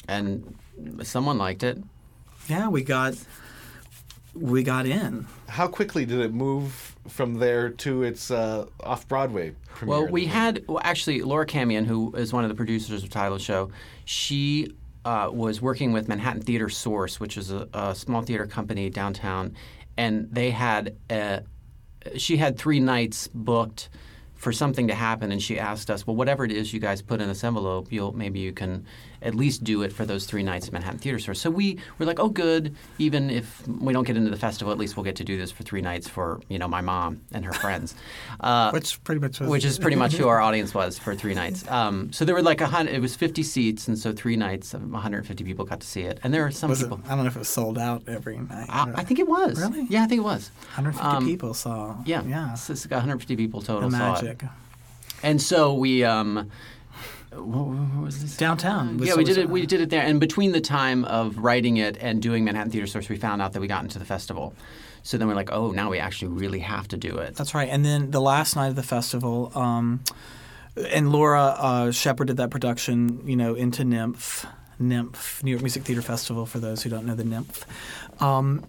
and 0.08 0.56
someone 1.04 1.38
liked 1.38 1.64
it. 1.64 1.78
Yeah, 2.50 2.68
we 2.70 2.84
got 2.84 3.14
we 4.34 4.64
got 4.64 4.86
in. 4.86 5.28
How 5.48 5.68
quickly 5.68 6.06
did 6.06 6.20
it 6.20 6.34
move 6.34 6.96
from 7.08 7.36
there 7.36 7.70
to 7.70 8.04
its 8.04 8.32
uh, 8.32 8.66
off 8.82 9.08
Broadway 9.08 9.54
premiere? 9.74 10.02
Well, 10.02 10.12
we 10.12 10.26
had 10.26 10.64
well, 10.68 10.82
actually 10.84 11.22
Laura 11.22 11.46
Camien, 11.46 11.86
who 11.86 12.14
is 12.16 12.34
one 12.34 12.44
of 12.44 12.50
the 12.50 12.56
producers 12.56 13.04
of 13.04 13.10
Tyler 13.10 13.40
Show. 13.40 13.72
She 14.06 14.74
uh, 15.06 15.30
was 15.32 15.62
working 15.62 15.94
with 15.94 16.08
Manhattan 16.08 16.42
Theater 16.42 16.70
Source, 16.70 17.20
which 17.20 17.38
is 17.38 17.52
a, 17.52 17.68
a 17.74 17.96
small 17.96 18.22
theater 18.22 18.46
company 18.46 18.90
downtown, 18.90 19.56
and 19.98 20.28
they 20.32 20.52
had 20.52 20.96
a, 21.10 21.44
she 22.18 22.38
had 22.38 22.58
three 22.58 22.80
nights 22.80 23.30
booked 23.34 23.90
for 24.36 24.52
something 24.52 24.88
to 24.88 24.94
happen, 24.94 25.32
and 25.32 25.42
she 25.42 25.60
asked 25.60 25.90
us, 25.90 26.06
well, 26.06 26.16
whatever 26.16 26.46
it 26.46 26.52
is 26.52 26.74
you 26.74 26.80
guys 26.80 27.02
put 27.02 27.22
in 27.22 27.28
this 27.28 27.44
envelope, 27.44 27.92
you'll 27.92 28.12
maybe 28.12 28.40
you 28.40 28.54
can 28.54 28.86
at 29.22 29.36
least 29.36 29.64
do 29.64 29.82
it 29.84 29.92
for 29.94 30.06
those 30.06 30.26
three 30.26 30.44
nights 30.44 30.68
at 30.68 30.74
Manhattan 30.74 31.00
Theater 31.00 31.20
Source. 31.20 31.40
So 31.42 31.50
we 31.50 31.80
were 32.00 32.06
like, 32.06 32.20
oh, 32.20 32.30
good. 32.30 32.76
Even 32.98 33.30
if 33.30 33.68
we 33.68 33.94
don't 33.94 34.06
get 34.06 34.18
into 34.18 34.30
the 34.30 34.38
festival, 34.38 34.72
at 34.72 34.78
least 34.78 34.96
we'll 34.98 35.04
get 35.04 35.16
to 35.18 35.24
do 35.24 35.38
this 35.38 35.52
for 35.52 35.64
three 35.64 35.82
nights 35.82 36.08
for 36.08 36.40
you 36.50 36.58
know 36.60 36.68
my 36.68 36.82
mom 36.82 37.22
and 37.32 37.46
her 37.46 37.54
friends. 37.54 37.96
Uh, 38.40 38.70
Which 38.72 39.04
pretty 39.04 39.20
much 39.20 39.40
was 39.40 39.50
which 39.50 39.66
is 39.66 39.80
pretty 39.80 39.96
much 39.98 40.14
who 40.14 40.28
our 40.34 40.40
audience 40.40 40.74
was 40.74 41.00
for 41.00 41.16
three 41.16 41.34
nights. 41.34 41.68
Um, 41.70 42.14
so 42.14 42.24
there 42.24 42.36
were 42.36 42.44
like 42.44 42.62
a 42.62 42.68
hundred. 42.68 42.94
It 42.94 43.02
was 43.02 43.16
fifty 43.16 43.42
seats, 43.42 43.88
and 43.88 43.98
so 43.98 44.12
three 44.14 44.36
nights, 44.36 44.76
um, 44.76 44.92
150 44.92 45.44
people 45.44 45.66
got 45.66 45.80
to 45.80 45.88
see 45.88 46.02
it. 46.02 46.20
And 46.24 46.32
there 46.34 46.46
are 46.46 46.52
some 46.52 46.70
Was 46.70 46.82
it, 46.82 46.86
people. 46.86 47.02
I 47.06 47.10
don't 47.16 47.20
know 47.20 47.26
if 47.26 47.36
it 47.36 47.40
was 47.40 47.50
sold 47.50 47.80
out 47.80 48.04
every 48.08 48.38
night. 48.38 48.68
I, 48.70 48.92
I 48.98 49.04
think 49.04 49.20
it 49.20 49.28
was. 49.28 49.60
Really? 49.60 49.88
Yeah, 49.90 50.04
I 50.04 50.08
think 50.08 50.20
it 50.20 50.24
was. 50.24 50.52
150 50.76 51.02
Um, 51.18 51.26
people 51.26 51.54
saw. 51.56 51.96
Yeah, 52.06 52.22
yeah. 52.26 52.54
So 52.54 52.74
it's 52.74 52.86
got 52.86 52.98
150 52.98 53.36
people 53.36 53.62
total 53.64 53.90
The 53.90 53.98
saw 53.98 54.20
it. 54.20 54.24
magic. 54.24 54.44
And 55.24 55.42
so 55.42 55.74
we. 55.74 56.04
Um, 56.04 56.52
what, 57.38 57.68
what 57.68 58.04
was 58.04 58.22
this? 58.22 58.38
Downtown. 58.38 58.98
was 58.98 59.08
Yeah, 59.08 59.16
we 59.16 59.24
did 59.24 59.38
it. 59.38 59.50
We 59.50 59.66
did 59.66 59.82
it 59.82 59.90
there, 59.90 60.04
and 60.04 60.20
between 60.20 60.52
the 60.52 60.62
time 60.62 61.06
of 61.06 61.38
writing 61.38 61.78
it 61.78 61.98
and 62.00 62.22
doing 62.22 62.44
Manhattan 62.44 62.72
Theater 62.72 62.88
Source, 62.88 63.10
we 63.10 63.18
found 63.18 63.42
out 63.42 63.54
that 63.54 63.60
we 63.60 63.68
got 63.68 63.84
into 63.84 64.00
the 64.00 64.06
festival. 64.06 64.54
So 65.04 65.18
then 65.18 65.28
we're 65.28 65.36
like, 65.36 65.52
oh, 65.52 65.72
now 65.72 65.90
we 65.90 66.00
actually 66.00 66.30
really 66.30 66.60
have 66.60 66.88
to 66.90 66.98
do 66.98 67.18
it. 67.18 67.36
That's 67.36 67.54
right. 67.54 67.70
And 67.70 67.86
then 67.86 68.12
the 68.12 68.20
last 68.20 68.58
night 68.58 68.68
of 68.68 68.76
the 68.76 68.84
festival, 68.84 69.52
um, 69.56 70.04
and 70.76 71.12
Laura 71.12 71.56
uh, 71.58 71.92
shepherded 71.92 72.38
that 72.38 72.50
production, 72.50 73.26
you 73.26 73.38
know, 73.38 73.56
into 73.56 73.84
NYMF, 73.84 74.46
NYMF, 74.82 75.44
New 75.44 75.52
York 75.52 75.62
Music 75.62 75.84
Theater 75.84 76.02
Festival. 76.02 76.46
For 76.46 76.60
those 76.60 76.84
who 76.84 76.90
don't 76.90 77.06
know 77.06 77.16
the 77.16 77.24
NYMF. 77.24 78.22
Um, 78.22 78.66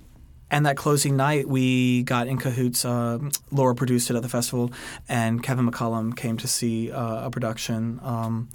and 0.51 0.67
that 0.67 0.77
closing 0.77 1.17
night, 1.17 1.47
we 1.49 2.03
got 2.05 2.27
in 2.27 2.39
cahoots. 2.39 2.85
Uh, 2.85 3.19
Laura 3.51 3.75
produced 3.75 4.11
it 4.11 4.17
at 4.17 4.23
the 4.23 4.29
festival, 4.29 4.73
and 5.09 5.43
Kevin 5.43 5.71
McCollum 5.71 6.17
came 6.17 6.37
to 6.39 6.49
see 6.49 6.91
uh, 6.91 7.27
a 7.27 7.31
production. 7.31 8.01
Um, 8.03 8.49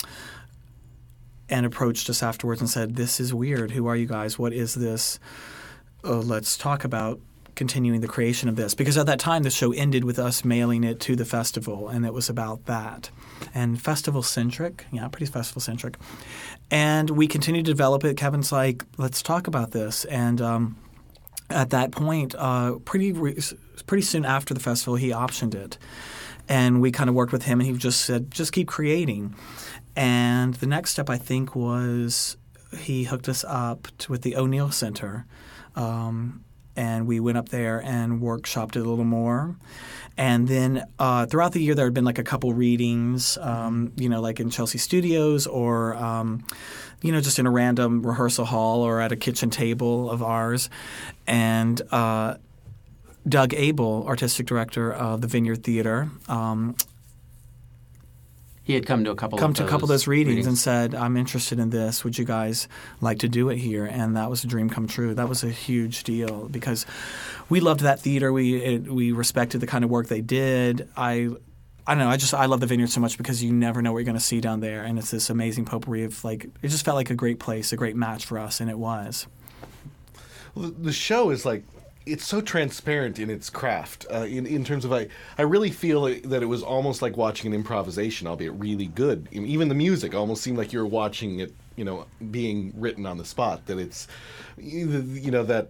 and 1.49 1.65
approached 1.65 2.09
us 2.09 2.23
afterwards 2.23 2.61
and 2.61 2.69
said, 2.69 2.95
"This 2.95 3.19
is 3.19 3.33
weird. 3.33 3.71
Who 3.71 3.85
are 3.85 3.95
you 3.95 4.07
guys? 4.07 4.39
What 4.39 4.53
is 4.53 4.73
this? 4.73 5.19
Uh, 6.03 6.17
let's 6.17 6.57
talk 6.57 6.83
about 6.83 7.19
continuing 7.53 8.01
the 8.01 8.07
creation 8.07 8.49
of 8.49 8.55
this." 8.55 8.73
Because 8.73 8.97
at 8.97 9.05
that 9.05 9.19
time, 9.19 9.43
the 9.43 9.51
show 9.51 9.71
ended 9.71 10.03
with 10.03 10.17
us 10.17 10.43
mailing 10.43 10.83
it 10.83 10.99
to 11.01 11.15
the 11.15 11.25
festival, 11.25 11.89
and 11.89 12.05
it 12.05 12.13
was 12.13 12.29
about 12.29 12.65
that 12.65 13.11
and 13.53 13.79
festival 13.79 14.23
centric. 14.23 14.85
Yeah, 14.91 15.07
pretty 15.09 15.31
festival 15.31 15.61
centric. 15.61 15.97
And 16.71 17.11
we 17.11 17.27
continued 17.27 17.65
to 17.65 17.71
develop 17.71 18.03
it. 18.03 18.17
Kevin's 18.17 18.51
like, 18.51 18.83
"Let's 18.97 19.21
talk 19.21 19.45
about 19.45 19.71
this," 19.71 20.05
and. 20.05 20.41
Um, 20.41 20.77
at 21.53 21.69
that 21.69 21.91
point, 21.91 22.35
uh, 22.37 22.73
pretty 22.85 23.11
re- 23.11 23.39
pretty 23.85 24.03
soon 24.03 24.25
after 24.25 24.53
the 24.53 24.59
festival, 24.59 24.95
he 24.95 25.09
optioned 25.09 25.55
it, 25.55 25.77
and 26.49 26.81
we 26.81 26.91
kind 26.91 27.09
of 27.09 27.15
worked 27.15 27.31
with 27.31 27.43
him, 27.43 27.59
and 27.59 27.69
he 27.69 27.77
just 27.77 28.01
said, 28.01 28.31
"Just 28.31 28.51
keep 28.51 28.67
creating." 28.67 29.35
And 29.95 30.55
the 30.55 30.67
next 30.67 30.91
step, 30.91 31.09
I 31.09 31.17
think, 31.17 31.55
was 31.55 32.37
he 32.77 33.03
hooked 33.03 33.29
us 33.29 33.45
up 33.47 33.87
to, 33.99 34.11
with 34.11 34.23
the 34.23 34.35
O'Neill 34.35 34.71
Center, 34.71 35.25
um, 35.75 36.43
and 36.75 37.07
we 37.07 37.19
went 37.19 37.37
up 37.37 37.49
there 37.49 37.81
and 37.83 38.21
workshopped 38.21 38.75
it 38.75 38.79
a 38.79 38.83
little 38.83 39.05
more. 39.05 39.55
And 40.17 40.47
then 40.47 40.85
uh, 40.99 41.25
throughout 41.25 41.53
the 41.53 41.61
year, 41.61 41.73
there 41.75 41.85
had 41.85 41.93
been 41.93 42.05
like 42.05 42.19
a 42.19 42.23
couple 42.23 42.53
readings, 42.53 43.37
um, 43.39 43.91
you 43.95 44.09
know, 44.09 44.21
like 44.21 44.39
in 44.39 44.49
Chelsea 44.49 44.77
Studios 44.77 45.47
or, 45.47 45.95
um, 45.95 46.45
you 47.01 47.11
know, 47.11 47.19
just 47.19 47.39
in 47.39 47.47
a 47.47 47.51
random 47.51 48.05
rehearsal 48.05 48.45
hall 48.45 48.81
or 48.81 49.01
at 49.01 49.11
a 49.11 49.15
kitchen 49.15 49.49
table 49.49 50.09
of 50.11 50.21
ours. 50.21 50.69
And 51.25 51.81
uh, 51.91 52.35
Doug 53.27 53.51
Aibel, 53.51 54.05
artistic 54.05 54.45
director 54.45 54.93
of 54.93 55.21
the 55.21 55.27
Vineyard 55.27 55.63
Theater, 55.63 56.09
um, 56.27 56.75
He 58.65 58.73
had 58.75 58.85
come 58.85 59.03
to 59.03 59.11
a 59.11 59.15
couple. 59.15 59.37
come 59.37 59.51
of 59.51 59.57
to 59.57 59.65
a 59.65 59.67
couple 59.67 59.83
of 59.85 59.89
those 59.89 60.01
those 60.03 60.07
readings, 60.07 60.47
and 60.47 60.57
said, 60.57 60.95
"I'm 60.95 61.17
interested 61.17 61.59
in 61.59 61.69
this. 61.69 62.03
Would 62.05 62.17
you 62.17 62.23
guys 62.23 62.69
like 63.01 63.19
to 63.19 63.27
do 63.27 63.49
it 63.49 63.57
here?" 63.57 63.85
And 63.85 64.15
that 64.15 64.29
was 64.29 64.43
a 64.45 64.47
dream 64.47 64.69
come 64.69 64.87
true. 64.87 65.13
That 65.13 65.27
was 65.27 65.43
a 65.43 65.49
huge 65.49 66.03
deal 66.05 66.47
because 66.49 66.85
we 67.49 67.59
loved 67.59 67.81
that 67.81 67.99
theater. 67.99 68.31
We 68.31 68.55
it, 68.55 68.87
we 68.87 69.11
respected 69.11 69.59
the 69.59 69.67
kind 69.67 69.83
of 69.83 69.89
work 69.89 70.07
they 70.07 70.21
did. 70.21 70.87
I. 70.95 71.29
I 71.85 71.95
don't 71.95 72.05
know. 72.05 72.09
I 72.09 72.15
just 72.15 72.33
I 72.33 72.45
love 72.45 72.61
the 72.61 72.65
vineyard 72.65 72.87
so 72.91 73.01
much 73.01 73.17
because 73.17 73.43
you 73.43 73.51
never 73.51 73.81
know 73.81 73.91
what 73.91 73.97
you're 73.99 74.05
going 74.05 74.15
to 74.15 74.23
see 74.23 74.39
down 74.39 74.61
there, 74.61 74.83
and 74.83 74.97
it's 74.97 75.11
this 75.11 75.29
amazing 75.29 75.65
potpourri 75.65 76.05
of 76.05 76.23
like. 76.23 76.45
It 76.61 76.69
just 76.69 76.85
felt 76.85 76.95
like 76.95 77.09
a 77.09 77.15
great 77.15 77.39
place, 77.39 77.73
a 77.73 77.75
great 77.75 77.97
match 77.97 78.25
for 78.25 78.39
us, 78.39 78.61
and 78.61 78.69
it 78.69 78.77
was. 78.79 79.27
Well, 80.55 80.67
the- 80.69 80.83
the 80.83 80.93
show 80.93 81.29
is 81.31 81.45
like 81.45 81.65
it's 82.05 82.25
so 82.25 82.41
transparent 82.41 83.19
in 83.19 83.29
its 83.29 83.49
craft 83.49 84.05
uh, 84.11 84.25
in, 84.25 84.45
in 84.45 84.63
terms 84.63 84.85
of 84.85 84.91
I, 84.91 85.07
I 85.37 85.43
really 85.43 85.71
feel 85.71 86.03
that 86.03 86.43
it 86.43 86.47
was 86.47 86.63
almost 86.63 87.01
like 87.01 87.17
watching 87.17 87.47
an 87.51 87.53
improvisation 87.53 88.27
albeit 88.27 88.53
really 88.53 88.87
good 88.87 89.27
even 89.31 89.69
the 89.69 89.75
music 89.75 90.13
almost 90.13 90.41
seemed 90.41 90.57
like 90.57 90.73
you 90.73 90.79
were 90.79 90.85
watching 90.85 91.39
it 91.39 91.53
you 91.75 91.85
know 91.85 92.05
being 92.31 92.73
written 92.75 93.05
on 93.05 93.17
the 93.17 93.25
spot 93.25 93.65
that 93.67 93.79
it's 93.79 94.07
you 94.57 95.31
know 95.31 95.43
that 95.43 95.69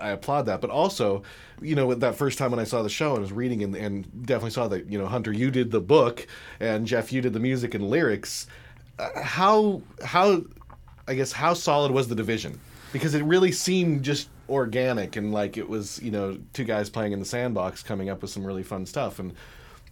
I 0.00 0.10
applaud 0.10 0.46
that 0.46 0.60
but 0.60 0.70
also 0.70 1.22
you 1.60 1.74
know 1.76 1.94
that 1.94 2.16
first 2.16 2.38
time 2.38 2.50
when 2.50 2.60
I 2.60 2.64
saw 2.64 2.82
the 2.82 2.88
show 2.88 3.12
and 3.12 3.22
was 3.22 3.32
reading 3.32 3.62
and, 3.62 3.76
and 3.76 4.26
definitely 4.26 4.50
saw 4.50 4.68
that 4.68 4.90
you 4.90 4.98
know 4.98 5.06
Hunter 5.06 5.32
you 5.32 5.50
did 5.50 5.70
the 5.70 5.80
book 5.80 6.26
and 6.58 6.86
Jeff 6.86 7.12
you 7.12 7.20
did 7.20 7.32
the 7.32 7.40
music 7.40 7.74
and 7.74 7.88
lyrics 7.88 8.46
uh, 8.98 9.22
how 9.22 9.80
how 10.02 10.42
I 11.08 11.14
guess 11.14 11.32
how 11.32 11.54
solid 11.54 11.90
was 11.90 12.06
the 12.06 12.14
division? 12.14 12.60
Because 12.92 13.14
it 13.14 13.24
really 13.24 13.50
seemed 13.50 14.02
just 14.02 14.28
organic 14.48 15.16
and 15.16 15.32
like 15.32 15.56
it 15.56 15.68
was, 15.68 16.00
you 16.02 16.10
know, 16.10 16.38
two 16.52 16.64
guys 16.64 16.90
playing 16.90 17.12
in 17.12 17.18
the 17.18 17.24
sandbox 17.24 17.82
coming 17.82 18.08
up 18.08 18.22
with 18.22 18.30
some 18.30 18.44
really 18.44 18.62
fun 18.62 18.86
stuff. 18.86 19.18
And 19.18 19.32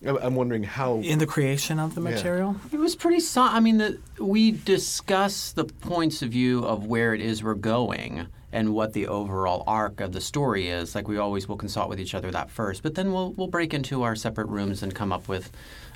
I- 0.07 0.19
I'm 0.19 0.35
wondering 0.35 0.63
how. 0.63 0.97
In 0.99 1.19
the 1.19 1.27
creation 1.27 1.79
of 1.79 1.95
the 1.95 2.03
Yeah. 2.03 2.11
material, 2.11 2.57
It 2.73 2.79
was 2.79 2.95
pretty. 2.97 3.21
So- 3.21 3.43
I 3.43 3.61
mean, 3.61 3.79
the, 3.79 3.99
we 4.21 4.53
discuss 4.53 5.53
the 5.53 5.65
points 5.65 6.23
of 6.23 6.31
view 6.31 6.65
of 6.65 6.87
where 6.87 7.15
it 7.15 7.21
is 7.21 7.43
we're 7.43 7.55
going 7.55 8.27
and 8.53 8.73
what 8.73 8.93
the 8.93 9.07
overall 9.09 9.65
arc 9.67 10.01
of 10.01 10.13
the 10.13 10.21
story 10.21 10.69
is. 10.69 10.95
Like 10.95 11.09
we 11.09 11.19
always 11.19 11.49
will 11.49 11.57
consult 11.57 11.89
with 11.89 12.01
each 12.01 12.15
other 12.15 12.31
that 12.31 12.51
first, 12.51 12.83
but 12.83 12.95
then 12.95 13.13
we'll 13.13 13.33
we'll 13.33 13.49
break 13.49 13.75
into 13.75 14.03
our 14.03 14.15
separate 14.17 14.49
rooms 14.49 14.83
and 14.83 14.95
come 14.95 15.13
up 15.13 15.29
with 15.29 15.51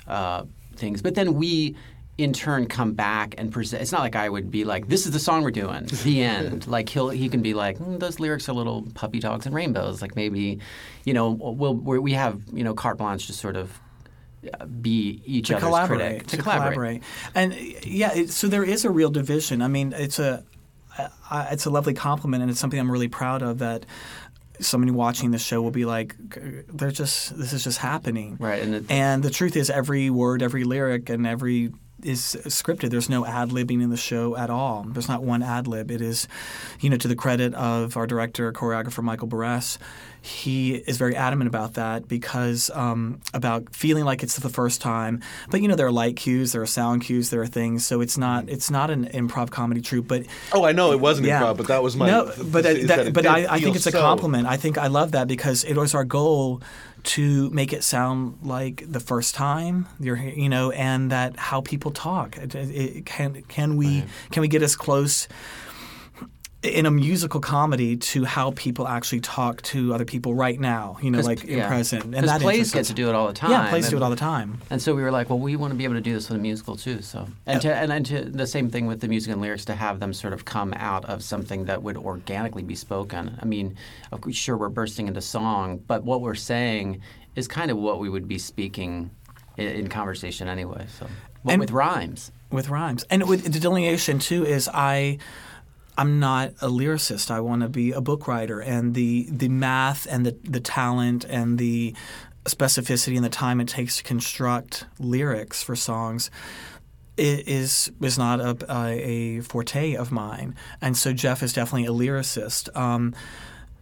uh, 0.07 0.43
things. 0.75 1.01
But 1.01 1.15
then 1.15 1.33
we. 1.35 1.75
In 2.21 2.33
turn, 2.33 2.67
come 2.67 2.93
back 2.93 3.35
and 3.37 3.51
present. 3.51 3.81
It's 3.81 3.91
not 3.91 4.01
like 4.01 4.15
I 4.15 4.29
would 4.29 4.51
be 4.51 4.63
like, 4.63 4.87
"This 4.87 5.05
is 5.05 5.11
the 5.11 5.19
song 5.19 5.43
we're 5.43 5.51
doing." 5.51 5.87
The 6.03 6.21
end. 6.21 6.67
like 6.67 6.89
he'll 6.89 7.09
he 7.09 7.29
can 7.29 7.41
be 7.41 7.53
like, 7.53 7.77
"Hmm, 7.77 7.97
"Those 7.97 8.19
lyrics 8.19 8.47
are 8.49 8.53
little 8.53 8.83
puppy 8.93 9.19
dogs 9.19 9.45
and 9.45 9.55
rainbows." 9.55 10.01
Like 10.01 10.15
maybe, 10.15 10.59
you 11.03 11.13
know, 11.13 11.31
we'll 11.31 11.73
we're, 11.73 11.99
we 11.99 12.13
have 12.13 12.41
you 12.53 12.63
know 12.63 12.73
carte 12.73 12.97
blanche 12.97 13.27
to 13.27 13.33
sort 13.33 13.55
of 13.55 13.79
uh, 14.53 14.65
be 14.65 15.21
each 15.25 15.47
to 15.47 15.55
other's 15.55 15.67
collaborate, 15.67 15.99
critic 15.99 16.27
to 16.27 16.37
collaborate, 16.37 16.73
collaborate. 16.73 17.03
and 17.35 17.53
uh, 17.53 17.79
yeah, 17.83 18.13
it, 18.13 18.29
so 18.29 18.47
there 18.47 18.63
is 18.63 18.85
a 18.85 18.89
real 18.89 19.09
division. 19.09 19.61
I 19.61 19.67
mean, 19.67 19.93
it's 19.95 20.19
a 20.19 20.43
I, 21.29 21.47
it's 21.51 21.65
a 21.65 21.69
lovely 21.69 21.93
compliment, 21.93 22.41
and 22.41 22.51
it's 22.51 22.59
something 22.59 22.79
I'm 22.79 22.91
really 22.91 23.07
proud 23.07 23.41
of 23.41 23.59
that. 23.59 23.85
Somebody 24.59 24.91
watching 24.91 25.31
the 25.31 25.39
show 25.39 25.61
will 25.61 25.71
be 25.71 25.85
like, 25.85 26.15
"They're 26.67 26.91
just 26.91 27.37
this 27.37 27.53
is 27.53 27.63
just 27.63 27.79
happening." 27.79 28.37
Right, 28.39 28.61
and, 28.61 28.85
And 28.91 29.23
the 29.23 29.31
truth 29.31 29.55
is, 29.55 29.69
every 29.69 30.09
word, 30.09 30.43
every 30.43 30.65
lyric, 30.65 31.09
and 31.09 31.25
every 31.25 31.71
is 32.05 32.37
scripted. 32.45 32.89
There's 32.89 33.09
no 33.09 33.25
ad 33.25 33.49
libbing 33.49 33.81
in 33.81 33.89
the 33.89 33.97
show 33.97 34.35
at 34.35 34.49
all. 34.49 34.85
There's 34.87 35.07
not 35.07 35.23
one 35.23 35.43
ad 35.43 35.67
lib. 35.67 35.91
It 35.91 36.01
is, 36.01 36.27
you 36.79 36.89
know, 36.89 36.97
to 36.97 37.07
the 37.07 37.15
credit 37.15 37.53
of 37.53 37.97
our 37.97 38.07
director, 38.07 38.51
choreographer 38.51 39.03
Michael 39.03 39.27
Berresse, 39.27 39.77
he 40.23 40.75
is 40.75 40.97
very 40.97 41.15
adamant 41.15 41.47
about 41.47 41.73
that 41.73 42.07
because 42.07 42.69
um, 42.75 43.19
about 43.33 43.75
feeling 43.75 44.05
like 44.05 44.21
it's 44.21 44.37
the 44.37 44.49
first 44.49 44.79
time. 44.79 45.19
But 45.49 45.61
you 45.61 45.67
know, 45.67 45.75
there 45.75 45.87
are 45.87 45.91
light 45.91 46.15
cues, 46.15 46.51
there 46.51 46.61
are 46.61 46.67
sound 46.67 47.01
cues, 47.01 47.31
there 47.31 47.41
are 47.41 47.47
things. 47.47 47.85
So 47.87 48.01
it's 48.01 48.19
not 48.19 48.47
it's 48.47 48.69
not 48.69 48.91
an 48.91 49.07
improv 49.07 49.49
comedy 49.49 49.81
troupe, 49.81 50.07
but 50.07 50.25
Oh, 50.53 50.63
I 50.63 50.73
know 50.73 50.91
it 50.91 50.99
wasn't 50.99 51.27
yeah. 51.27 51.41
improv, 51.41 51.57
but 51.57 51.67
that 51.67 51.81
was 51.81 51.95
my. 51.95 52.07
no. 52.07 52.31
But 52.43 52.65
is 52.67 52.87
that, 52.87 53.07
it 53.07 53.13
but 53.13 53.25
I, 53.25 53.55
I 53.55 53.59
think 53.59 53.75
it's 53.75 53.87
a 53.87 53.91
compliment. 53.91 54.47
I 54.47 54.57
think 54.57 54.77
I 54.77 54.87
love 54.87 55.13
that 55.13 55.27
because 55.27 55.63
it 55.63 55.75
was 55.75 55.95
our 55.95 56.05
goal 56.05 56.61
to 57.03 57.49
make 57.49 57.73
it 57.73 57.83
sound 57.83 58.37
like 58.43 58.83
the 58.89 58.99
first 58.99 59.35
time 59.35 59.87
you're 59.99 60.17
you 60.17 60.49
know, 60.49 60.71
and 60.71 61.11
that 61.11 61.37
how 61.37 61.61
people 61.61 61.91
talk. 61.91 62.37
It, 62.37 62.55
it, 62.55 63.05
can 63.05 63.41
can 63.43 63.75
we 63.75 64.03
can 64.31 64.41
we 64.41 64.47
get 64.47 64.61
as 64.61 64.75
close 64.75 65.27
in 66.63 66.85
a 66.85 66.91
musical 66.91 67.39
comedy 67.39 67.97
to 67.97 68.23
how 68.23 68.51
people 68.51 68.87
actually 68.87 69.19
talk 69.19 69.63
to 69.63 69.93
other 69.93 70.05
people 70.05 70.35
right 70.35 70.59
now. 70.59 70.97
You 71.01 71.09
know, 71.09 71.19
like 71.21 71.43
in 71.43 71.57
yeah. 71.57 71.67
present. 71.67 72.15
And 72.15 72.27
that 72.27 72.41
plays 72.41 72.71
get 72.71 72.85
to 72.85 72.93
do 72.93 73.09
it 73.09 73.15
all 73.15 73.27
the 73.27 73.33
time. 73.33 73.51
Yeah, 73.51 73.69
plays 73.69 73.89
do 73.89 73.97
it 73.97 74.03
all 74.03 74.11
the 74.11 74.15
time. 74.15 74.59
And 74.69 74.79
so 74.79 74.93
we 74.93 75.01
were 75.01 75.11
like, 75.11 75.29
well, 75.29 75.39
we 75.39 75.55
want 75.55 75.71
to 75.71 75.77
be 75.77 75.85
able 75.85 75.95
to 75.95 76.01
do 76.01 76.13
this 76.13 76.29
with 76.29 76.37
a 76.37 76.41
musical 76.41 76.75
too. 76.75 77.01
So 77.01 77.27
and 77.47 77.61
to, 77.61 77.73
and, 77.73 77.91
and 77.91 78.05
to 78.05 78.25
the 78.25 78.45
same 78.45 78.69
thing 78.69 78.85
with 78.85 79.01
the 79.01 79.07
music 79.07 79.33
and 79.33 79.41
lyrics 79.41 79.65
to 79.65 79.75
have 79.75 79.99
them 79.99 80.13
sort 80.13 80.33
of 80.33 80.45
come 80.45 80.73
out 80.75 81.03
of 81.05 81.23
something 81.23 81.65
that 81.65 81.81
would 81.81 81.97
organically 81.97 82.63
be 82.63 82.75
spoken. 82.75 83.39
I 83.41 83.45
mean, 83.45 83.75
of 84.11 84.21
course, 84.21 84.35
sure 84.35 84.55
we're 84.55 84.69
bursting 84.69 85.07
into 85.07 85.21
song, 85.21 85.79
but 85.87 86.03
what 86.03 86.21
we're 86.21 86.35
saying 86.35 87.01
is 87.35 87.47
kind 87.47 87.71
of 87.71 87.77
what 87.77 87.99
we 87.99 88.09
would 88.09 88.27
be 88.27 88.37
speaking 88.37 89.09
in, 89.57 89.67
in 89.67 89.87
conversation 89.87 90.47
anyway. 90.47 90.85
So 90.99 91.07
And- 91.47 91.59
with 91.59 91.71
rhymes. 91.71 92.31
with 92.51 92.69
rhymes. 92.69 93.03
And 93.09 93.27
with 93.27 93.51
the 93.51 93.59
delineation 93.59 94.19
too 94.19 94.45
is 94.45 94.69
I 94.71 95.17
I'm 95.97 96.19
not 96.19 96.49
a 96.61 96.67
lyricist. 96.67 97.31
I 97.31 97.39
want 97.41 97.61
to 97.61 97.69
be 97.69 97.91
a 97.91 98.01
book 98.01 98.27
writer 98.27 98.59
and 98.59 98.93
the 98.93 99.27
the 99.29 99.49
math 99.49 100.07
and 100.09 100.25
the 100.25 100.37
the 100.43 100.59
talent 100.59 101.25
and 101.25 101.57
the 101.57 101.95
specificity 102.45 103.15
and 103.15 103.23
the 103.23 103.29
time 103.29 103.61
it 103.61 103.67
takes 103.67 103.97
to 103.97 104.03
construct 104.03 104.85
lyrics 104.99 105.61
for 105.61 105.75
songs 105.75 106.31
is 107.17 107.91
is 108.01 108.17
not 108.17 108.39
a, 108.39 108.57
a, 108.69 108.87
a 108.87 109.39
forte 109.41 109.95
of 109.95 110.11
mine. 110.11 110.55
And 110.81 110.97
so 110.97 111.13
Jeff 111.13 111.43
is 111.43 111.53
definitely 111.53 111.85
a 111.85 111.91
lyricist. 111.91 112.75
Um, 112.75 113.13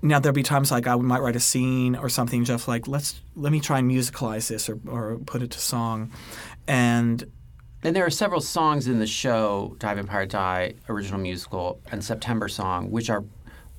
now 0.02 0.20
there'll 0.20 0.34
be 0.34 0.44
times 0.44 0.72
like 0.72 0.88
I 0.88 0.96
might 0.96 1.22
write 1.22 1.36
a 1.36 1.42
scene 1.42 1.96
or 1.96 2.10
something. 2.10 2.44
Jeff 2.44 2.68
like 2.68 2.88
let's 2.88 3.20
let 3.36 3.52
me 3.52 3.60
try 3.60 3.80
and 3.80 3.90
musicalize 3.90 4.48
this 4.50 4.70
or, 4.70 4.80
or 4.88 5.20
put 5.26 5.42
it 5.42 5.52
to 5.52 5.60
song, 5.60 6.12
and 6.68 7.24
And 7.84 7.96
there 7.96 8.06
are 8.06 8.10
several 8.10 8.42
songs 8.42 8.88
in 8.88 9.00
the 9.00 9.08
show, 9.08 9.76
Die 9.80 9.94
Vampire 9.94 10.26
Die, 10.26 10.74
original 10.90 11.20
musical, 11.20 11.80
and 11.92 12.04
September 12.04 12.50
Song, 12.50 12.92
which 12.92 13.10
are 13.10 13.24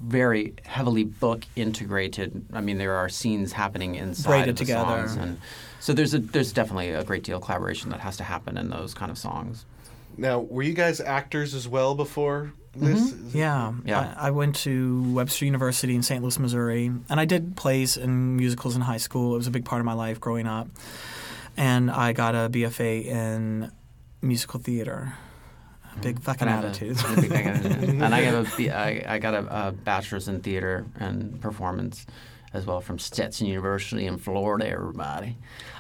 very 0.01 0.55
heavily 0.65 1.05
book 1.05 1.45
integrated. 1.57 2.47
I 2.53 2.63
mean, 2.63 2.79
there 2.79 2.95
are 2.95 3.09
scenes 3.09 3.53
happening 3.53 3.97
inside 3.97 4.31
Braided 4.31 4.49
of 4.49 4.57
the 4.57 4.65
together. 4.65 5.09
songs, 5.09 5.17
and 5.17 5.39
so 5.79 5.93
there's 5.93 6.15
a 6.15 6.19
there's 6.19 6.53
definitely 6.53 6.91
a 6.91 7.05
great 7.05 7.23
deal 7.23 7.37
of 7.37 7.43
collaboration 7.43 7.91
that 7.91 8.01
has 8.01 8.17
to 8.17 8.25
happen 8.25 8.57
in 8.57 8.71
those 8.71 8.95
kind 8.95 9.11
of 9.11 9.19
songs. 9.19 9.67
Now, 10.17 10.41
were 10.41 10.63
you 10.63 10.75
guys 10.75 11.01
actors 11.01 11.55
as 11.55 11.69
well 11.69 11.95
before 11.95 12.53
mm-hmm. 12.75 12.87
this? 12.87 13.13
Is- 13.13 13.35
Yeah, 13.35 13.73
Yeah. 13.85 14.15
I, 14.17 14.29
I 14.29 14.31
went 14.31 14.57
to 14.57 15.13
Webster 15.13 15.45
University 15.45 15.95
in 15.95 16.03
St. 16.03 16.23
Louis, 16.23 16.39
Missouri, 16.39 16.87
and 17.09 17.21
I 17.21 17.27
did 17.27 17.57
plays 17.57 17.97
and 17.97 18.37
musicals 18.37 18.75
in 18.77 18.83
high 18.83 18.97
school. 18.97 19.35
It 19.35 19.39
was 19.39 19.47
a 19.47 19.51
big 19.51 19.67
part 19.67 19.81
of 19.81 19.87
my 19.87 19.93
life 19.93 20.19
growing 20.19 20.47
up, 20.47 20.69
and 21.59 21.91
I 21.91 22.13
got 22.13 22.35
a 22.35 22.49
BFA 22.51 23.05
in 23.05 23.71
musical 24.23 24.61
theater. 24.61 25.15
Big 26.03 26.21
fucking 26.21 26.47
And 26.47 26.51
I 26.51 26.63
a- 26.63 26.67
attitude. 26.69 26.97
a 27.05 27.21
big 27.21 27.33
attitude. 27.33 27.89
and 27.91 28.15
I 28.15 28.21
have 28.21 28.59
a 28.61 29.11
I 29.13 29.19
got 29.19 29.35
a, 29.35 29.69
a 29.69 29.73
bachelor's 29.73 30.29
in 30.29 30.41
theater 30.41 30.87
and 30.99 31.41
performance 31.41 32.07
as 32.53 32.65
well 32.67 32.81
from 32.81 32.99
Stetson 32.99 33.47
University 33.47 34.07
in 34.07 34.19
Florida. 34.19 34.69
Everybody, 34.69 35.37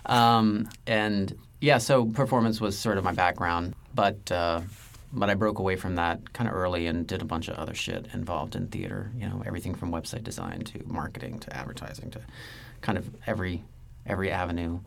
um, 0.06 0.68
and 0.86 1.36
yeah, 1.60 1.78
so 1.78 2.06
performance 2.06 2.60
was 2.60 2.76
sort 2.78 2.98
of 2.98 3.04
my 3.04 3.12
background, 3.12 3.74
but. 3.94 4.30
Uh, 4.30 4.60
but 5.12 5.28
I 5.28 5.34
broke 5.34 5.58
away 5.58 5.74
from 5.74 5.96
that 5.96 6.32
kind 6.32 6.48
of 6.48 6.54
early 6.54 6.86
and 6.86 7.04
did 7.04 7.20
a 7.20 7.24
bunch 7.24 7.48
of 7.48 7.56
other 7.56 7.74
shit 7.74 8.06
involved 8.12 8.54
in 8.54 8.68
theater. 8.68 9.10
You 9.16 9.26
know, 9.28 9.42
everything 9.44 9.74
from 9.74 9.90
website 9.90 10.22
design 10.22 10.60
to 10.66 10.80
marketing 10.86 11.40
to 11.40 11.56
advertising 11.56 12.12
to 12.12 12.20
kind 12.80 12.96
of 12.96 13.10
every 13.26 13.64
every 14.06 14.30
avenue. 14.30 14.78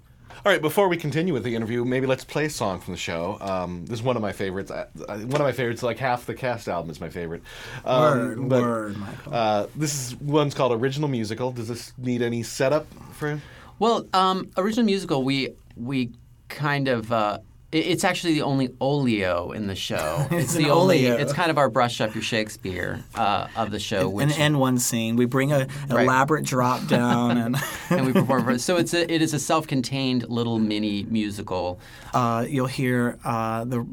All 0.46 0.52
right, 0.52 0.62
before 0.62 0.90
we 0.90 0.98
continue 0.98 1.32
with 1.34 1.44
the 1.44 1.56
interview, 1.56 1.86
maybe 1.86 2.06
let's 2.06 2.26
play 2.26 2.46
a 2.46 2.50
song 2.50 2.82
from 2.82 2.94
the 2.94 3.00
show. 3.00 3.38
Um, 3.40 3.86
this 3.86 4.00
is 4.00 4.04
one 4.04 4.16
of 4.18 4.22
my 4.22 4.34
favorites. 4.34 4.72
I, 4.72 4.88
I, 5.08 5.18
one 5.18 5.36
of 5.36 5.42
my 5.42 5.54
favorites, 5.54 5.82
like 5.84 5.98
half 5.98 6.26
the 6.26 6.34
cast 6.34 6.68
album 6.68 6.92
is 6.92 7.00
my 7.00 7.10
favorite. 7.10 7.44
Um, 7.86 8.02
Word, 8.04 8.50
but, 8.50 8.62
word, 8.62 8.98
Michael. 8.98 9.34
Uh, 9.34 9.68
this 9.76 9.94
is 9.94 10.16
one's 10.18 10.54
called 10.54 10.74
Original 10.74 11.08
Musical. 11.08 11.52
Does 11.52 11.70
this 11.70 11.94
need 11.98 12.22
any 12.22 12.44
setup 12.44 12.88
for? 13.14 13.40
Well, 13.80 14.06
um, 14.14 14.50
original 14.58 14.86
musical, 14.86 15.24
we 15.24 15.50
we 15.78 16.12
kind 16.50 16.88
of. 16.88 17.12
Uh, 17.12 17.38
it- 17.38 17.44
it's 17.74 18.04
actually 18.04 18.34
the 18.36 18.42
only 18.44 18.70
olio 18.80 19.52
in 19.52 19.68
the 19.68 19.76
show. 19.76 20.28
It's 20.32 20.54
the 20.54 20.66
an 20.66 20.72
only. 20.72 21.06
It's 21.06 21.34
kind 21.34 21.50
of 21.52 21.58
our 21.58 21.70
brush 21.70 22.00
up 22.02 22.14
your 22.16 22.24
Shakespeare 22.24 23.04
uh, 23.16 23.48
of 23.56 23.72
the 23.72 23.80
show, 23.80 24.08
An 24.20 24.28
which 24.30 24.40
N 24.40 24.58
one 24.60 24.78
scene. 24.78 25.16
We 25.16 25.26
bring 25.26 25.52
a 25.52 25.68
Right. 25.90 26.04
elaborate 26.06 26.46
drop 26.46 26.86
down, 26.88 27.38
and 27.38 27.56
and 27.90 28.06
we 28.06 28.14
perform. 28.14 28.46
For, 28.46 28.58
so 28.60 28.78
it's 28.78 28.94
a, 28.94 29.12
it 29.12 29.22
is 29.22 29.34
a 29.34 29.40
self-contained 29.40 30.30
little 30.30 30.60
mini 30.60 31.04
musical. 31.10 31.80
uh, 32.14 32.46
you'll 32.48 32.68
hear 32.68 33.18
uh, 33.24 33.66
the 33.66 33.86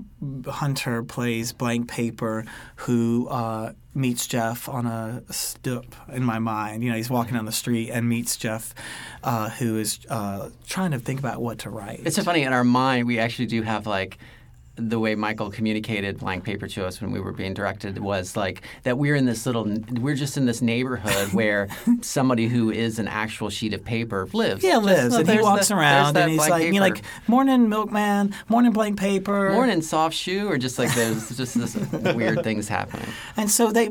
hunter 0.51 1.03
plays 1.03 1.53
blank 1.53 1.89
paper, 1.89 2.45
who 2.77 3.29
uh, 3.29 3.73
meets 3.95 4.27
Jeff 4.27 4.69
on 4.69 4.87
a 4.87 5.23
stoop. 5.31 5.95
In 6.13 6.23
my 6.25 6.39
mind, 6.39 6.83
you 6.83 6.91
know, 6.91 6.97
he's 6.97 7.11
walking 7.11 7.35
down 7.35 7.45
the 7.45 7.53
street 7.53 7.91
and 7.91 8.09
meets 8.09 8.37
Jeff, 8.37 8.75
uh, 9.23 9.51
who 9.51 9.79
is 9.79 10.01
uh, 10.09 10.51
trying 10.67 10.93
to 10.93 10.99
think 10.99 11.19
about 11.19 11.41
what 11.41 11.59
to 11.61 11.71
write. 11.71 12.03
It's 12.05 12.17
so 12.17 12.23
funny 12.23 12.43
in 12.43 12.53
our 12.53 12.65
mind. 12.65 13.07
We 13.07 13.19
actually 13.19 13.47
do 13.47 13.63
have 13.63 13.87
like. 13.87 14.19
The 14.89 14.99
way 14.99 15.15
Michael 15.15 15.51
communicated 15.51 16.19
blank 16.19 16.45
paper 16.45 16.67
to 16.69 16.87
us 16.87 17.01
when 17.01 17.11
we 17.13 17.21
were 17.21 17.33
being 17.33 17.55
directed 17.55 17.99
was 17.99 18.37
like 18.37 18.63
that 18.85 18.99
we're 18.99 19.15
in 19.17 19.27
this 19.27 19.45
little, 19.47 19.65
we're 20.01 20.15
just 20.15 20.37
in 20.37 20.47
this 20.47 20.63
neighborhood 20.63 21.29
where 21.33 21.69
somebody 22.01 22.49
who 22.49 22.71
is 22.71 22.99
an 22.99 23.09
actual 23.09 23.51
sheet 23.51 23.75
of 23.75 23.85
paper 23.85 24.27
lives. 24.33 24.63
yeah, 24.65 24.75
Just, 24.75 24.85
lives, 24.87 25.11
well, 25.13 25.21
and 25.21 25.31
he 25.31 25.41
walks 25.41 25.69
the- 25.69 25.77
around, 25.77 26.17
and 26.17 26.31
he's 26.31 26.41
like, 26.49 26.73
you 26.73 26.81
like, 26.81 27.03
"Morning, 27.29 27.69
milkman. 27.69 28.35
Morning, 28.49 28.73
blank 28.73 28.99
paper." 28.99 29.53
Morning 29.53 29.83
soft 29.83 30.15
shoe, 30.17 30.49
or 30.49 30.59
just 30.59 30.79
like 30.79 30.95
there's 30.95 31.37
just 31.37 31.59
this 31.59 31.77
weird 32.15 32.43
things 32.43 32.69
happening. 32.69 33.07
And 33.37 33.51
so 33.51 33.71
they, 33.73 33.89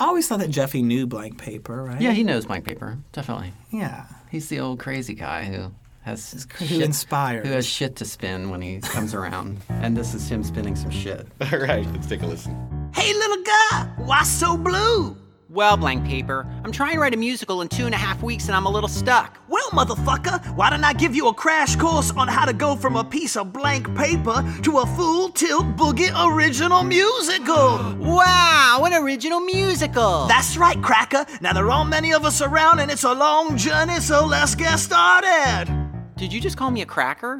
I 0.00 0.06
always 0.06 0.26
thought 0.26 0.40
that 0.40 0.50
Jeffy 0.50 0.82
knew 0.82 1.06
blank 1.06 1.38
paper, 1.38 1.82
right? 1.84 2.00
Yeah, 2.00 2.12
he 2.12 2.24
knows 2.24 2.46
blank 2.46 2.64
paper, 2.64 2.98
definitely. 3.12 3.52
yeah. 3.70 4.06
He's 4.30 4.48
the 4.48 4.58
old 4.60 4.80
crazy 4.80 5.14
guy 5.14 5.44
who 5.44 5.70
has 6.04 6.46
Who 6.58 6.80
inspires. 6.80 7.46
who 7.46 7.52
has 7.54 7.66
shit 7.66 7.96
to 7.96 8.04
spin 8.04 8.50
when 8.50 8.60
he 8.60 8.80
comes 8.80 9.14
around, 9.14 9.58
and 9.68 9.96
this 9.96 10.14
is 10.14 10.28
him 10.28 10.44
spinning 10.44 10.76
some 10.76 10.90
shit. 10.90 11.26
All 11.52 11.58
right, 11.58 11.86
let's 11.92 12.06
take 12.06 12.22
a 12.22 12.26
listen. 12.26 12.90
Hey, 12.94 13.12
little 13.14 13.42
guy, 13.42 13.88
why 13.96 14.22
so 14.22 14.56
blue? 14.56 15.16
Well, 15.48 15.76
blank 15.76 16.04
paper, 16.04 16.46
I'm 16.64 16.72
trying 16.72 16.94
to 16.94 17.00
write 17.00 17.14
a 17.14 17.16
musical 17.16 17.62
in 17.62 17.68
two 17.68 17.86
and 17.86 17.94
a 17.94 17.98
half 17.98 18.22
weeks 18.24 18.48
and 18.48 18.56
I'm 18.56 18.66
a 18.66 18.70
little 18.70 18.88
stuck. 18.88 19.38
Well, 19.48 19.70
motherfucker, 19.70 20.54
why 20.56 20.68
don't 20.68 20.82
I 20.82 20.92
give 20.94 21.14
you 21.14 21.28
a 21.28 21.34
crash 21.34 21.76
course 21.76 22.10
on 22.10 22.26
how 22.26 22.44
to 22.44 22.52
go 22.52 22.74
from 22.74 22.96
a 22.96 23.04
piece 23.04 23.36
of 23.36 23.52
blank 23.52 23.86
paper 23.96 24.44
to 24.62 24.78
a 24.78 24.86
full 24.96 25.28
tilt 25.28 25.76
boogie 25.76 26.10
original 26.34 26.82
musical? 26.82 27.94
Wow, 28.00 28.82
an 28.84 28.94
original 28.94 29.38
musical! 29.38 30.26
That's 30.26 30.56
right, 30.56 30.80
Cracker. 30.82 31.24
Now, 31.40 31.52
there 31.52 31.70
aren't 31.70 31.90
many 31.90 32.12
of 32.12 32.24
us 32.24 32.42
around 32.42 32.80
and 32.80 32.90
it's 32.90 33.04
a 33.04 33.12
long 33.14 33.56
journey, 33.56 34.00
so 34.00 34.26
let's 34.26 34.56
get 34.56 34.76
started. 34.78 35.83
Did 36.24 36.32
you 36.32 36.40
just 36.40 36.56
call 36.56 36.70
me 36.70 36.80
a 36.80 36.86
cracker? 36.86 37.38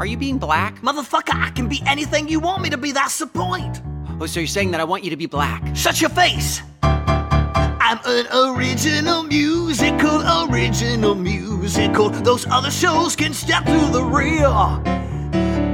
Are 0.00 0.04
you 0.04 0.16
being 0.16 0.38
black? 0.38 0.80
Motherfucker, 0.80 1.40
I 1.40 1.50
can 1.50 1.68
be 1.68 1.80
anything 1.86 2.26
you 2.26 2.40
want 2.40 2.64
me 2.64 2.68
to 2.68 2.76
be, 2.76 2.90
that's 2.90 3.16
the 3.16 3.28
point. 3.28 3.80
Oh, 4.20 4.26
so 4.26 4.40
you're 4.40 4.48
saying 4.48 4.72
that 4.72 4.80
I 4.80 4.84
want 4.84 5.04
you 5.04 5.10
to 5.10 5.16
be 5.16 5.26
black? 5.26 5.62
Shut 5.76 6.00
your 6.00 6.10
face! 6.10 6.60
I'm 6.82 8.00
an 8.04 8.26
original 8.56 9.22
musical, 9.22 10.50
original 10.50 11.14
musical. 11.14 12.10
Those 12.10 12.44
other 12.48 12.72
shows 12.72 13.14
can 13.14 13.32
step 13.32 13.64
to 13.66 13.88
the 13.92 14.02
rear. 14.02 14.50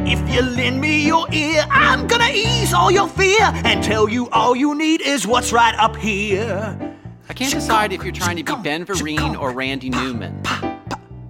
If 0.06 0.20
you 0.30 0.42
lend 0.42 0.82
me 0.82 1.06
your 1.06 1.26
ear, 1.32 1.64
I'm 1.70 2.06
gonna 2.06 2.28
ease 2.30 2.74
all 2.74 2.90
your 2.90 3.08
fear 3.08 3.40
and 3.64 3.82
tell 3.82 4.06
you 4.06 4.28
all 4.32 4.54
you 4.54 4.74
need 4.74 5.00
is 5.00 5.26
what's 5.26 5.50
right 5.50 5.74
up 5.76 5.96
here. 5.96 6.94
I 7.26 7.32
can't 7.32 7.54
decide 7.54 7.94
if 7.94 8.02
you're 8.02 8.12
trying 8.12 8.36
to 8.36 8.44
be 8.44 8.62
Ben 8.62 8.84
Vereen 8.84 9.40
or 9.40 9.52
Randy 9.52 9.88
Newman. 9.88 10.42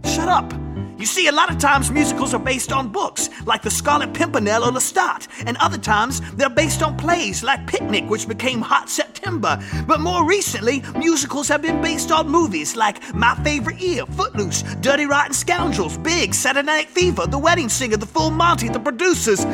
Shut 0.04 0.28
up! 0.28 0.52
You 0.96 1.06
see, 1.06 1.26
a 1.26 1.32
lot 1.32 1.50
of 1.50 1.58
times 1.58 1.90
musicals 1.90 2.34
are 2.34 2.38
based 2.38 2.72
on 2.72 2.88
books, 2.88 3.28
like 3.46 3.62
The 3.62 3.70
Scarlet 3.70 4.14
Pimpernel 4.14 4.62
or 4.64 4.70
Lestat, 4.70 5.26
and 5.44 5.56
other 5.56 5.76
times 5.76 6.20
they're 6.34 6.48
based 6.48 6.82
on 6.82 6.96
plays, 6.96 7.42
like 7.42 7.66
Picnic, 7.66 8.08
which 8.08 8.28
became 8.28 8.60
Hot 8.60 8.88
September. 8.88 9.60
But 9.88 10.00
more 10.00 10.24
recently, 10.24 10.82
musicals 10.96 11.48
have 11.48 11.62
been 11.62 11.82
based 11.82 12.12
on 12.12 12.28
movies 12.28 12.76
like 12.76 13.12
My 13.12 13.34
Favorite 13.42 13.80
Year, 13.80 14.06
Footloose, 14.06 14.62
Dirty 14.80 15.06
Rotten 15.06 15.34
Scoundrels, 15.34 15.98
Big, 15.98 16.32
Saturday 16.32 16.66
Night 16.66 16.88
Fever, 16.88 17.26
The 17.26 17.38
Wedding 17.38 17.68
Singer, 17.68 17.96
The 17.96 18.06
Full 18.06 18.30
Monty, 18.30 18.68
The 18.68 18.78
Producers, 18.78 19.44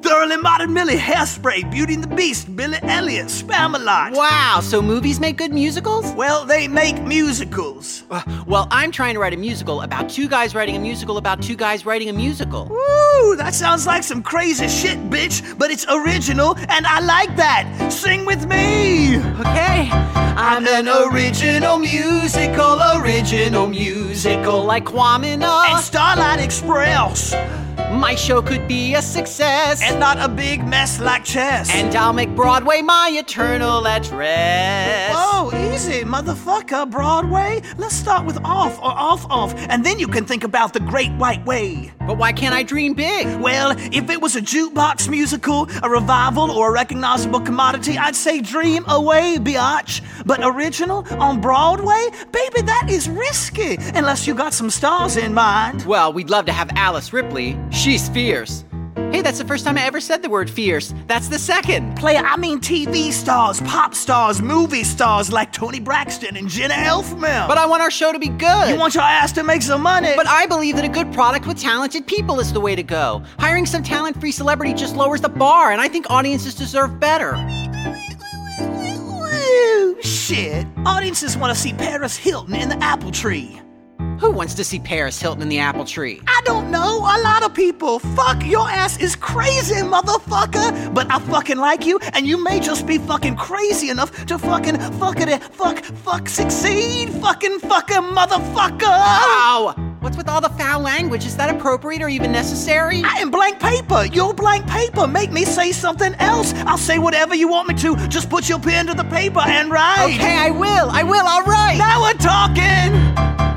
Thoroughly 0.00 0.36
Modern 0.36 0.72
Millie, 0.72 0.96
Hairspray, 0.96 1.70
Beauty 1.70 1.94
and 1.94 2.02
the 2.04 2.14
Beast, 2.14 2.54
Billy 2.54 2.78
Elliot, 2.82 3.26
Spamalot. 3.26 4.14
Wow, 4.14 4.60
so 4.62 4.80
movies 4.80 5.20
make 5.20 5.36
good 5.36 5.52
musicals? 5.52 6.12
Well, 6.12 6.44
they 6.44 6.68
make 6.68 7.02
musicals. 7.02 8.04
Uh, 8.10 8.22
well, 8.46 8.68
I'm 8.70 8.90
trying 8.92 9.14
to 9.14 9.20
write 9.20 9.34
a 9.34 9.36
musical 9.36 9.82
about 9.82 10.08
two 10.08 10.28
guys 10.28 10.54
writing 10.54 10.76
a 10.76 10.78
musical 10.78 11.16
about 11.16 11.42
two 11.42 11.56
guys 11.56 11.84
writing 11.84 12.08
a 12.08 12.12
musical. 12.12 12.66
Woo, 12.66 13.36
that 13.36 13.54
sounds 13.54 13.86
like 13.86 14.02
some 14.02 14.22
crazy 14.22 14.68
shit, 14.68 14.98
bitch, 15.10 15.58
but 15.58 15.70
it's 15.70 15.86
original 15.88 16.56
and 16.56 16.86
I 16.86 17.00
like 17.00 17.34
that. 17.36 17.90
Sing 17.92 18.24
with 18.24 18.46
me. 18.46 19.18
Okay. 19.18 19.90
I'm 19.92 20.66
an 20.66 20.88
original 20.88 21.78
musical, 21.78 22.80
original 22.96 23.66
musical. 23.66 24.64
Like 24.64 24.84
Kwame 24.84 25.24
and. 25.24 25.82
Starlight 25.82 26.40
Express. 26.40 27.34
My 27.90 28.14
show 28.14 28.42
could 28.42 28.68
be 28.68 28.94
a 28.94 29.02
success. 29.02 29.82
And 29.82 29.98
not 29.98 30.18
a 30.18 30.28
big 30.28 30.66
mess 30.66 31.00
like 31.00 31.24
chess. 31.24 31.70
And 31.70 31.94
I'll 31.96 32.12
make 32.12 32.34
Broadway 32.34 32.82
my 32.82 33.10
eternal 33.12 33.86
address. 33.86 35.12
Oh, 35.16 35.50
easy, 35.72 36.04
motherfucker, 36.04 36.90
Broadway. 36.90 37.62
Let's 37.76 37.94
start 37.94 38.26
with 38.26 38.38
off 38.44 38.78
or 38.78 38.92
off 38.92 39.26
off, 39.30 39.54
and 39.68 39.84
then 39.84 39.98
you 39.98 40.06
can 40.06 40.24
think 40.24 40.44
about 40.44 40.72
the 40.74 40.80
great 40.80 41.12
white 41.12 41.44
way. 41.46 41.92
But 42.06 42.18
why 42.18 42.32
can't 42.32 42.54
I 42.54 42.62
dream 42.62 42.94
big? 42.94 43.40
Well, 43.40 43.74
if 43.92 44.10
it 44.10 44.20
was 44.20 44.36
a 44.36 44.40
jukebox 44.40 45.08
musical, 45.08 45.68
a 45.82 45.88
revival, 45.88 46.50
or 46.50 46.68
a 46.68 46.72
recognizable 46.72 47.40
commodity, 47.40 47.98
I'd 47.98 48.16
say 48.16 48.40
dream 48.40 48.84
away, 48.88 49.36
biatch. 49.38 50.02
But 50.24 50.40
original 50.42 51.06
on 51.20 51.40
Broadway? 51.40 52.08
Baby, 52.32 52.62
that 52.62 52.86
is 52.88 53.08
risky, 53.08 53.76
unless 53.94 54.26
you 54.26 54.34
got 54.34 54.54
some 54.54 54.70
stars 54.70 55.16
in 55.16 55.34
mind. 55.34 55.84
Well, 55.84 56.12
we'd 56.12 56.30
love 56.30 56.46
to 56.46 56.52
have 56.52 56.70
Alice 56.76 57.12
Ripley. 57.12 57.58
She's 57.70 58.08
fierce. 58.08 58.64
Hey, 59.12 59.22
that's 59.22 59.38
the 59.38 59.44
first 59.46 59.64
time 59.64 59.78
I 59.78 59.86
ever 59.86 60.00
said 60.00 60.22
the 60.22 60.28
word 60.28 60.50
fierce. 60.50 60.92
That's 61.06 61.28
the 61.28 61.38
second. 61.38 61.96
Player, 61.96 62.20
I 62.22 62.36
mean 62.36 62.60
TV 62.60 63.10
stars, 63.10 63.58
pop 63.62 63.94
stars, 63.94 64.42
movie 64.42 64.84
stars 64.84 65.32
like 65.32 65.50
Toni 65.50 65.80
Braxton 65.80 66.36
and 66.36 66.46
Jenna 66.46 66.74
Elfman. 66.74 67.48
But 67.48 67.56
I 67.56 67.64
want 67.64 67.80
our 67.80 67.90
show 67.90 68.12
to 68.12 68.18
be 68.18 68.28
good. 68.28 68.68
You 68.68 68.76
want 68.76 68.94
your 68.94 69.04
ass 69.04 69.32
to 69.32 69.42
make 69.42 69.62
some 69.62 69.80
money. 69.80 70.12
But 70.14 70.26
I 70.26 70.44
believe 70.46 70.76
that 70.76 70.84
a 70.84 70.88
good 70.88 71.10
product 71.14 71.46
with 71.46 71.58
talented 71.58 72.06
people 72.06 72.38
is 72.38 72.52
the 72.52 72.60
way 72.60 72.76
to 72.76 72.82
go. 72.82 73.22
Hiring 73.38 73.64
some 73.64 73.82
talent 73.82 74.20
free 74.20 74.32
celebrity 74.32 74.74
just 74.74 74.94
lowers 74.94 75.22
the 75.22 75.30
bar, 75.30 75.72
and 75.72 75.80
I 75.80 75.88
think 75.88 76.10
audiences 76.10 76.54
deserve 76.54 77.00
better. 77.00 77.34
Shit. 80.02 80.66
Audiences 80.84 81.36
want 81.36 81.54
to 81.54 81.60
see 81.60 81.72
Paris 81.72 82.16
Hilton 82.16 82.54
in 82.54 82.68
the 82.68 82.76
apple 82.84 83.10
tree. 83.10 83.60
Who 84.20 84.32
wants 84.32 84.54
to 84.54 84.64
see 84.64 84.80
Paris 84.80 85.20
Hilton 85.20 85.42
in 85.42 85.48
the 85.48 85.60
apple 85.60 85.84
tree? 85.84 86.20
I 86.26 86.40
don't 86.44 86.72
know. 86.72 86.98
A 86.98 87.22
lot 87.22 87.44
of 87.44 87.54
people. 87.54 88.00
Fuck, 88.00 88.44
your 88.44 88.68
ass 88.68 88.98
is 88.98 89.14
crazy, 89.14 89.76
motherfucker. 89.76 90.92
But 90.92 91.10
I 91.10 91.20
fucking 91.20 91.58
like 91.58 91.86
you, 91.86 92.00
and 92.14 92.26
you 92.26 92.42
may 92.42 92.58
just 92.58 92.84
be 92.84 92.98
fucking 92.98 93.36
crazy 93.36 93.90
enough 93.90 94.26
to 94.26 94.36
fucking 94.36 94.74
fuckity 94.98 95.40
fuck 95.52 95.84
fuck 95.84 96.28
succeed. 96.28 97.10
Fucking 97.10 97.60
fucking 97.60 98.02
motherfucker. 98.02 98.82
Ow! 98.82 99.74
What's 100.00 100.16
with 100.16 100.28
all 100.28 100.40
the 100.40 100.50
foul 100.50 100.80
language? 100.80 101.24
Is 101.24 101.36
that 101.36 101.54
appropriate 101.54 102.02
or 102.02 102.08
even 102.08 102.32
necessary? 102.32 103.02
I 103.04 103.18
am 103.20 103.30
blank 103.30 103.60
paper. 103.60 104.06
You're 104.06 104.34
blank 104.34 104.66
paper. 104.66 105.06
Make 105.06 105.30
me 105.30 105.44
say 105.44 105.70
something 105.70 106.14
else. 106.16 106.54
I'll 106.66 106.78
say 106.78 106.98
whatever 106.98 107.36
you 107.36 107.48
want 107.48 107.68
me 107.68 107.74
to. 107.76 107.96
Just 108.08 108.30
put 108.30 108.48
your 108.48 108.58
pen 108.58 108.86
to 108.88 108.94
the 108.94 109.04
paper 109.04 109.40
and 109.40 109.70
write. 109.70 110.14
Okay, 110.14 110.36
I 110.36 110.50
will. 110.50 110.90
I 110.90 111.04
will. 111.04 111.26
All 111.26 111.44
right. 111.44 111.78
Now 111.78 112.02
we're 112.02 112.14
talking. 112.14 113.47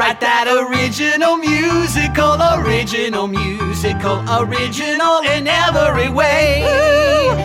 Write 0.00 0.20
that 0.20 0.48
original 0.48 1.36
musical, 1.36 2.40
original 2.64 3.26
musical, 3.26 4.24
original 4.40 5.18
in 5.18 5.46
every 5.46 6.08
way. 6.08 6.62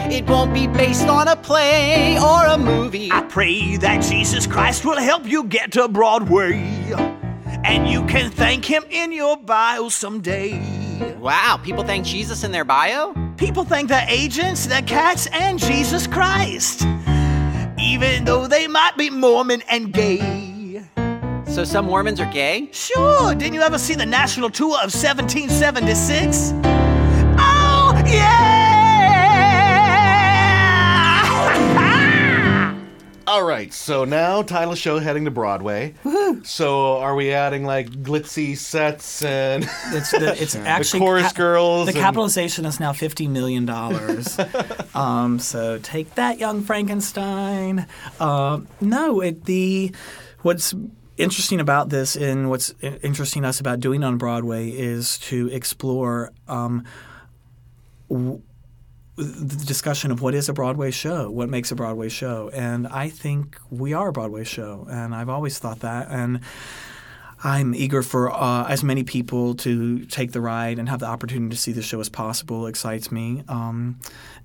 It 0.10 0.26
won't 0.26 0.54
be 0.54 0.66
based 0.66 1.10
on 1.10 1.28
a 1.28 1.36
play 1.36 2.18
or 2.18 2.46
a 2.46 2.58
movie. 2.58 3.12
I 3.12 3.24
pray 3.24 3.76
that 3.76 4.04
Jesus 4.04 4.48
Christ 4.48 4.86
will 4.86 4.96
help 4.98 5.26
you 5.26 5.44
get 5.44 5.74
to 5.74 5.90
Broadway. 5.90 6.54
And 7.66 7.90
you 7.90 8.06
can 8.06 8.32
thank 8.32 8.64
him 8.64 8.86
in 8.90 9.12
your 9.12 9.36
bio 9.36 9.90
someday. 9.90 10.58
Wow, 11.20 11.60
people 11.62 11.84
thank 11.84 12.06
Jesus 12.06 12.46
in 12.46 12.54
their 12.54 12.64
bio? 12.64 13.14
People 13.36 13.66
thank 13.66 13.90
the 13.90 14.02
agents, 14.08 14.66
the 14.66 14.82
cats, 14.88 15.28
and 15.34 15.60
Jesus 15.60 16.08
Christ. 16.08 16.86
Even 17.78 18.24
though 18.24 18.48
they 18.48 18.66
might 18.70 18.96
be 18.96 19.10
Mormon 19.10 19.62
and 19.70 19.92
gay. 19.92 20.45
So 21.56 21.64
some 21.64 21.86
Mormons 21.86 22.20
are 22.20 22.30
gay? 22.34 22.68
Sure. 22.74 23.34
Didn't 23.34 23.54
you 23.54 23.62
ever 23.62 23.78
see 23.78 23.94
the 23.96 24.06
national 24.06 24.50
tour 24.50 24.74
of 24.74 24.94
1776? 24.94 26.52
Oh, 27.40 28.04
yeah! 28.06 28.44
All 33.28 33.44
right, 33.46 33.74
so 33.74 34.04
now 34.04 34.42
title 34.42 34.76
show 34.76 35.00
heading 35.00 35.24
to 35.24 35.32
Broadway. 35.32 35.94
So 36.44 36.98
are 36.98 37.16
we 37.16 37.32
adding 37.32 37.64
like 37.64 37.90
glitzy 37.90 38.58
sets 38.58 39.24
and 39.24 39.64
It's, 39.94 40.12
the, 40.12 40.36
it's 40.38 40.56
actually 40.58 41.00
the 41.00 41.06
chorus 41.06 41.24
cap- 41.28 41.36
girls? 41.36 41.86
The 41.86 41.94
and- 41.94 42.02
capitalization 42.02 42.66
is 42.66 42.82
now 42.82 42.92
fifty 42.92 43.30
million 43.30 43.66
dollars. 43.66 44.38
um, 44.94 45.40
so 45.40 45.80
take 45.80 46.16
that, 46.16 46.38
young 46.38 46.64
Frankenstein. 46.64 47.88
Um 48.20 48.68
no, 48.82 49.22
it, 49.22 49.46
the 49.46 49.96
what's 50.42 50.74
interesting 51.18 51.60
about 51.60 51.90
this 51.90 52.16
and 52.16 52.50
what's 52.50 52.74
interesting 52.82 53.46
us 53.46 53.60
about 53.60 53.80
doing 53.80 54.04
on 54.04 54.18
Broadway 54.18 54.70
is 54.70 55.18
to 55.20 55.50
explore. 55.50 56.32
Um, 56.48 56.86
w- 58.10 58.42
the 59.18 59.66
discussion 59.66 60.12
of 60.12 60.22
what 60.22 60.36
is 60.36 60.50
a 60.50 60.54
Broadway 60.54 60.92
show, 60.92 61.30
what 61.32 61.48
makes 61.48 61.72
a 61.72 61.76
Broadway 61.76 62.10
show, 62.10 62.50
and 62.54 62.86
I 62.88 63.10
think 63.10 63.58
we 63.70 63.94
are 63.94 64.10
a 64.10 64.12
Broadway 64.12 64.44
show, 64.44 64.88
and 64.90 65.16
I've 65.16 65.30
always 65.30 65.58
thought 65.58 65.80
that, 65.80 66.08
and 66.10 66.42
I'm 67.42 67.74
eager 67.74 68.02
for 68.02 68.32
uh, 68.32 68.68
as 68.68 68.84
many 68.84 69.04
people 69.04 69.56
to 69.56 70.06
take 70.06 70.34
the 70.34 70.42
ride 70.42 70.80
and 70.80 70.90
have 70.90 71.00
the 71.00 71.06
opportunity 71.06 71.56
to 71.56 71.62
see 71.62 71.72
the 71.72 71.82
show 71.82 72.00
as 72.02 72.10
possible. 72.10 72.68
Excites 72.68 73.10
me, 73.12 73.44
um, 73.48 74.00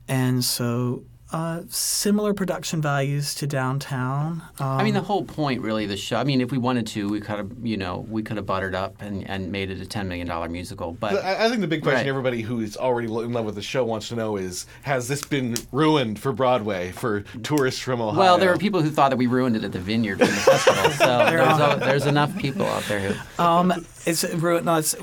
and 0.06 0.44
so 0.44 1.02
uh, 1.32 1.62
similar 1.68 2.34
production 2.34 2.82
values 2.82 3.34
to 3.36 3.46
downtown. 3.46 4.42
Um, 4.58 4.66
I 4.66 4.82
mean, 4.84 4.94
the 4.94 5.00
whole 5.00 5.24
point, 5.24 5.60
really, 5.62 5.86
the 5.86 5.96
show. 5.96 6.16
I 6.16 6.24
mean, 6.24 6.40
if 6.40 6.50
we 6.50 6.58
wanted 6.58 6.86
to, 6.88 7.08
we 7.08 7.20
could 7.20 7.36
have, 7.36 7.50
you 7.62 7.76
know, 7.76 8.06
we 8.08 8.22
could 8.22 8.36
have 8.36 8.46
buttered 8.46 8.74
up 8.74 9.00
and, 9.00 9.28
and 9.28 9.50
made 9.52 9.70
it 9.70 9.80
a 9.80 9.86
ten 9.86 10.08
million 10.08 10.26
dollar 10.26 10.48
musical. 10.48 10.92
But 10.92 11.24
I 11.24 11.46
I 11.46 11.48
think 11.48 11.60
the 11.60 11.66
big 11.68 11.82
question 11.82 12.00
Right. 12.00 12.08
everybody 12.08 12.42
who 12.42 12.60
is 12.60 12.76
already 12.76 13.06
in 13.08 13.32
love 13.32 13.44
with 13.44 13.54
the 13.54 13.62
show 13.62 13.84
wants 13.84 14.08
to 14.08 14.16
know 14.16 14.36
is: 14.36 14.66
Has 14.82 15.08
this 15.08 15.22
been 15.24 15.56
ruined 15.72 16.18
for 16.18 16.32
Broadway 16.32 16.92
for 16.92 17.20
tourists 17.42 17.80
from 17.80 18.00
Ohio? 18.00 18.18
well, 18.18 18.38
there 18.38 18.50
were 18.50 18.58
people 18.58 18.82
who 18.82 18.90
thought 18.90 19.10
that 19.10 19.16
we 19.16 19.26
ruined 19.26 19.56
it 19.56 19.64
at 19.64 19.72
the 19.72 19.78
Vineyard 19.80 20.18
from 20.18 20.28
the 20.28 20.32
festival. 20.34 20.90
So 20.92 21.06
there's, 21.30 21.58
a, 21.58 21.78
there's 21.80 22.06
enough 22.06 22.36
people 22.38 22.66
out 22.66 22.82
there 22.84 23.00
who. 23.12 23.42
um, 23.42 23.72
it's 24.06 24.24
ruined. 24.34 24.66
No, 24.66 24.76
it's. 24.76 24.94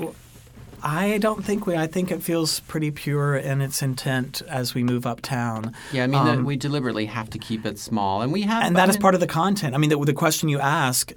I 0.82 1.18
don't 1.18 1.44
think 1.44 1.66
we. 1.66 1.76
I 1.76 1.86
think 1.86 2.10
it 2.10 2.22
feels 2.22 2.60
pretty 2.60 2.90
pure 2.90 3.36
in 3.36 3.60
its 3.60 3.82
intent 3.82 4.42
as 4.48 4.74
we 4.74 4.82
move 4.82 5.06
uptown. 5.06 5.72
Yeah, 5.92 6.04
I 6.04 6.06
mean, 6.06 6.20
Um, 6.26 6.44
we 6.44 6.56
deliberately 6.56 7.06
have 7.06 7.30
to 7.30 7.38
keep 7.38 7.64
it 7.66 7.78
small, 7.78 8.22
and 8.22 8.32
we 8.32 8.42
have. 8.42 8.64
and 8.64 8.76
that 8.76 8.88
is 8.88 8.96
part 8.96 9.14
of 9.14 9.20
the 9.20 9.26
content. 9.26 9.74
I 9.74 9.78
mean, 9.78 9.90
the, 9.90 9.98
the 10.04 10.12
question 10.12 10.48
you 10.48 10.60
ask 10.60 11.12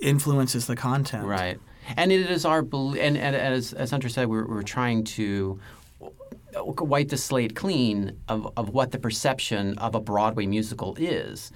influences 0.00 0.66
the 0.66 0.76
content. 0.76 1.26
Right. 1.26 1.58
And 1.96 2.12
it 2.12 2.30
is 2.30 2.44
our 2.44 2.60
and, 2.60 2.98
and 2.98 3.18
as 3.18 3.72
as 3.72 3.90
Hunter 3.90 4.08
said, 4.08 4.28
we're, 4.28 4.46
we're 4.46 4.62
trying 4.62 5.04
to 5.04 5.58
wipe 6.54 7.08
the 7.08 7.16
slate 7.16 7.54
clean 7.54 8.18
of, 8.28 8.52
of 8.56 8.70
what 8.70 8.90
the 8.90 8.98
perception 8.98 9.78
of 9.78 9.94
a 9.94 10.00
Broadway 10.00 10.46
musical 10.46 10.96
is, 10.98 11.52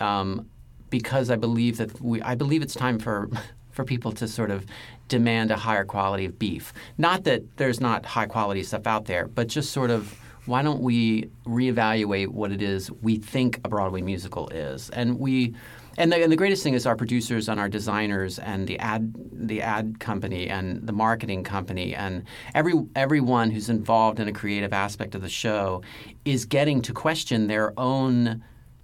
um, 0.00 0.46
because 0.90 1.30
I 1.30 1.36
believe 1.36 1.78
that 1.78 2.00
we 2.00 2.22
I 2.22 2.34
believe 2.34 2.62
it's 2.62 2.74
time 2.74 2.98
for 2.98 3.28
for 3.72 3.84
people 3.84 4.12
to 4.12 4.28
sort 4.28 4.50
of 4.50 4.66
demand 5.08 5.50
a 5.50 5.56
higher 5.56 5.84
quality 5.84 6.26
of 6.26 6.38
beef. 6.38 6.72
Not 6.98 7.24
that 7.24 7.56
there's 7.56 7.80
not 7.80 8.06
high 8.06 8.26
quality 8.26 8.62
stuff 8.62 8.86
out 8.86 9.06
there, 9.06 9.26
but 9.26 9.48
just 9.48 9.72
sort 9.72 9.90
of 9.90 10.18
why 10.46 10.62
don't 10.62 10.80
we 10.80 11.30
reevaluate 11.46 12.28
what 12.28 12.50
it 12.50 12.62
is 12.62 12.90
we 12.90 13.16
think 13.16 13.60
a 13.64 13.68
Broadway 13.68 14.02
musical 14.02 14.48
is, 14.48 14.90
and 14.90 15.18
we. 15.18 15.54
And 15.98 16.10
the, 16.10 16.22
and 16.22 16.32
the 16.32 16.36
greatest 16.36 16.62
thing 16.62 16.72
is 16.72 16.86
our 16.86 16.96
producers 16.96 17.50
and 17.50 17.60
our 17.60 17.68
designers 17.68 18.38
and 18.38 18.66
the 18.66 18.78
ad 18.78 19.14
the 19.30 19.60
ad 19.60 20.00
company 20.00 20.48
and 20.48 20.86
the 20.86 20.92
marketing 20.92 21.44
company 21.44 21.94
and 21.94 22.24
every 22.54 22.72
everyone 22.96 23.50
who's 23.50 23.68
involved 23.68 24.18
in 24.18 24.26
a 24.26 24.32
creative 24.32 24.72
aspect 24.72 25.14
of 25.14 25.20
the 25.20 25.28
show 25.28 25.82
is 26.24 26.46
getting 26.46 26.80
to 26.80 26.94
question 26.94 27.46
their 27.46 27.78
own 27.78 28.42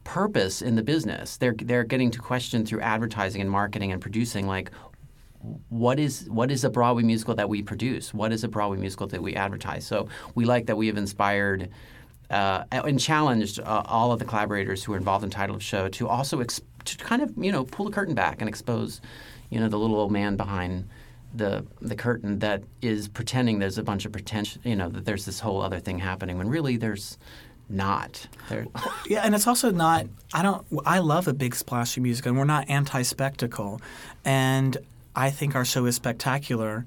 purpose 0.08 0.62
in 0.62 0.74
the 0.74 0.82
business. 0.82 1.36
They're 1.36 1.54
they're 1.54 1.84
getting 1.84 2.10
to 2.12 2.18
question 2.18 2.64
through 2.64 2.80
advertising 2.80 3.42
and 3.42 3.50
marketing 3.50 3.92
and 3.92 4.00
producing 4.00 4.46
like 4.46 4.70
what 5.68 6.00
is 6.00 6.26
what 6.30 6.50
is 6.50 6.64
a 6.64 6.70
Broadway 6.70 7.02
musical 7.02 7.34
that 7.34 7.50
we 7.50 7.62
produce? 7.62 8.14
What 8.14 8.32
is 8.32 8.42
a 8.42 8.48
Broadway 8.48 8.78
musical 8.78 9.06
that 9.08 9.22
we 9.22 9.34
advertise? 9.34 9.86
So 9.86 10.08
we 10.34 10.46
like 10.46 10.64
that 10.66 10.76
we 10.76 10.86
have 10.86 10.96
inspired 10.96 11.68
uh, 12.30 12.64
and 12.72 12.98
challenged 12.98 13.60
uh, 13.60 13.82
all 13.84 14.10
of 14.10 14.18
the 14.18 14.24
collaborators 14.24 14.82
who 14.82 14.94
are 14.94 14.96
involved 14.96 15.24
in 15.24 15.30
title 15.30 15.54
of 15.54 15.62
show 15.62 15.88
to 15.90 16.08
also 16.08 16.40
ex- 16.40 16.62
to 16.86 16.96
kind 16.96 17.20
of 17.20 17.30
you 17.36 17.52
know 17.52 17.64
pull 17.64 17.84
the 17.84 17.92
curtain 17.92 18.14
back 18.14 18.40
and 18.40 18.48
expose 18.48 19.02
you 19.50 19.60
know 19.60 19.68
the 19.68 19.78
little 19.78 19.96
old 19.96 20.10
man 20.10 20.36
behind 20.36 20.88
the 21.34 21.66
the 21.82 21.94
curtain 21.94 22.38
that 22.38 22.62
is 22.80 23.08
pretending 23.08 23.58
there's 23.58 23.76
a 23.76 23.82
bunch 23.82 24.06
of 24.06 24.12
pretension 24.12 24.62
you 24.64 24.74
know 24.74 24.88
that 24.88 25.04
there's 25.04 25.26
this 25.26 25.40
whole 25.40 25.60
other 25.60 25.78
thing 25.78 25.98
happening 25.98 26.38
when 26.38 26.48
really 26.48 26.78
there's 26.78 27.18
not. 27.68 28.26
There, 28.48 28.66
Yeah, 29.06 29.22
and 29.22 29.34
it's 29.34 29.46
also 29.46 29.70
not. 29.70 30.06
I 30.32 30.42
don't. 30.42 30.66
I 30.84 30.98
love 31.00 31.28
a 31.28 31.32
big 31.34 31.54
splashy 31.54 32.00
music, 32.00 32.26
and 32.26 32.36
we're 32.38 32.44
not 32.44 32.68
anti-spectacle. 32.68 33.80
And 34.24 34.76
I 35.16 35.30
think 35.30 35.54
our 35.54 35.64
show 35.64 35.86
is 35.86 35.96
spectacular 35.96 36.84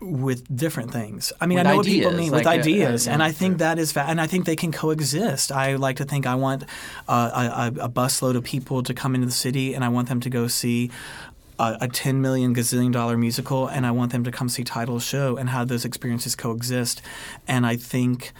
with 0.00 0.54
different 0.54 0.90
things. 0.92 1.32
I 1.40 1.46
mean, 1.46 1.58
With 1.58 1.66
I 1.66 1.70
know 1.70 1.76
what 1.76 1.86
people 1.86 2.12
mean 2.12 2.30
like, 2.30 2.40
with 2.40 2.46
uh, 2.46 2.50
ideas, 2.50 3.06
uh, 3.06 3.10
and 3.10 3.20
yeah, 3.20 3.26
I 3.26 3.32
think 3.32 3.58
that 3.58 3.78
is, 3.78 3.92
va- 3.92 4.06
and 4.08 4.20
I 4.20 4.26
think 4.26 4.46
they 4.46 4.56
can 4.56 4.72
coexist. 4.72 5.52
I 5.52 5.76
like 5.76 5.96
to 5.96 6.04
think 6.04 6.26
I 6.26 6.34
want 6.36 6.64
uh, 7.08 7.70
a, 7.76 7.82
a, 7.82 7.84
a 7.84 7.88
busload 7.88 8.34
of 8.36 8.44
people 8.44 8.82
to 8.82 8.94
come 8.94 9.14
into 9.14 9.26
the 9.26 9.32
city, 9.32 9.74
and 9.74 9.84
I 9.84 9.88
want 9.88 10.08
them 10.08 10.20
to 10.20 10.30
go 10.30 10.46
see 10.48 10.90
a, 11.58 11.76
a 11.82 11.88
ten 11.88 12.22
million 12.22 12.54
gazillion 12.54 12.92
dollar 12.92 13.18
musical, 13.18 13.66
and 13.68 13.84
I 13.86 13.90
want 13.90 14.12
them 14.12 14.24
to 14.24 14.30
come 14.32 14.48
see 14.48 14.64
title 14.64 15.00
show 15.00 15.36
and 15.36 15.50
have 15.50 15.68
those 15.68 15.84
experiences 15.84 16.34
coexist. 16.34 17.02
And 17.46 17.66
I 17.66 17.76
think. 17.76 18.32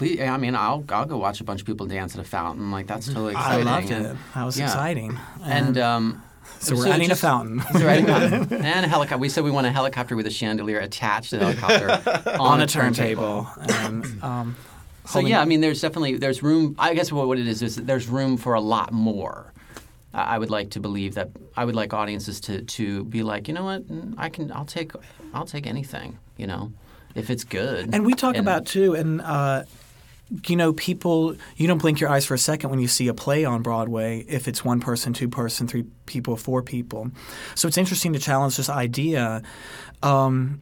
I 0.00 0.36
mean, 0.36 0.54
I'll 0.54 0.84
I'll 0.90 1.04
go 1.06 1.18
watch 1.18 1.40
a 1.40 1.44
bunch 1.44 1.60
of 1.60 1.66
people 1.66 1.86
dance 1.86 2.14
at 2.14 2.20
a 2.20 2.24
fountain. 2.28 2.70
Like 2.70 2.86
that's 2.86 3.06
totally 3.06 3.34
I 3.34 3.40
exciting. 3.60 3.64
loved 3.66 3.90
and- 3.90 4.06
it. 4.06 4.16
That 4.34 4.44
was 4.44 4.58
yeah. 4.58 4.64
exciting. 4.66 5.18
And, 5.42 5.68
And- 5.68 5.78
um, 5.78 6.22
So 6.60 6.76
we're 6.76 6.88
adding 6.92 7.10
a 7.10 7.16
fountain. 7.16 7.60
so 7.72 7.80
we're 7.80 7.88
adding 7.88 8.08
and 8.08 8.84
a 8.86 8.88
helicopter. 8.88 9.18
We 9.18 9.28
said 9.28 9.44
we 9.44 9.50
want 9.50 9.66
a 9.66 9.72
helicopter 9.72 10.16
with 10.16 10.26
a 10.26 10.30
chandelier 10.30 10.78
attached 10.78 11.30
to 11.30 11.38
the 11.38 11.52
helicopter 11.52 12.30
on, 12.32 12.40
on 12.40 12.60
a 12.60 12.64
a 12.64 12.66
turntable. 12.66 13.48
and, 13.84 14.22
um, 14.22 14.56
So 15.06 15.18
yeah, 15.20 15.40
I 15.40 15.44
mean, 15.44 15.60
there's 15.60 15.80
definitely 15.80 16.18
there's 16.18 16.40
room. 16.42 16.76
I 16.78 16.94
guess 16.94 17.10
what, 17.10 17.26
what 17.26 17.38
it 17.38 17.48
is 17.48 17.62
is 17.62 17.76
there's 17.76 18.06
room 18.08 18.36
for 18.36 18.54
a 18.54 18.60
lot 18.60 18.92
more. 18.92 19.52
I 20.14 20.36
I 20.36 20.38
would 20.38 20.50
like 20.50 20.70
to 20.70 20.80
believe 20.80 21.14
that 21.14 21.30
I 21.56 21.64
would 21.64 21.74
like 21.74 21.92
audiences 21.92 22.40
to 22.42 22.62
to 22.62 23.04
be 23.04 23.22
like, 23.24 23.48
you 23.48 23.54
know 23.54 23.64
what, 23.64 23.82
Mm, 23.88 24.14
I 24.18 24.28
can, 24.28 24.52
I'll 24.52 24.64
take, 24.66 24.92
I'll 25.34 25.46
take 25.46 25.66
anything, 25.66 26.18
you 26.36 26.46
know, 26.46 26.72
if 27.16 27.28
it's 27.30 27.42
good. 27.44 27.92
And 27.94 28.04
we 28.06 28.14
talk 28.14 28.36
about 28.36 28.66
too, 28.66 28.94
and 28.94 29.20
uh, 29.20 29.64
you 30.46 30.56
know, 30.56 30.72
people. 30.72 31.36
You 31.56 31.66
don't 31.66 31.78
blink 31.78 32.00
your 32.00 32.10
eyes 32.10 32.24
for 32.24 32.34
a 32.34 32.38
second 32.38 32.70
when 32.70 32.78
you 32.78 32.88
see 32.88 33.08
a 33.08 33.14
play 33.14 33.44
on 33.44 33.62
Broadway. 33.62 34.24
If 34.28 34.48
it's 34.48 34.64
one 34.64 34.80
person, 34.80 35.12
two 35.12 35.28
person, 35.28 35.66
three 35.66 35.84
people, 36.06 36.36
four 36.36 36.62
people. 36.62 37.10
So 37.54 37.68
it's 37.68 37.78
interesting 37.78 38.12
to 38.12 38.18
challenge 38.18 38.56
this 38.56 38.68
idea. 38.68 39.42
Um, 40.02 40.60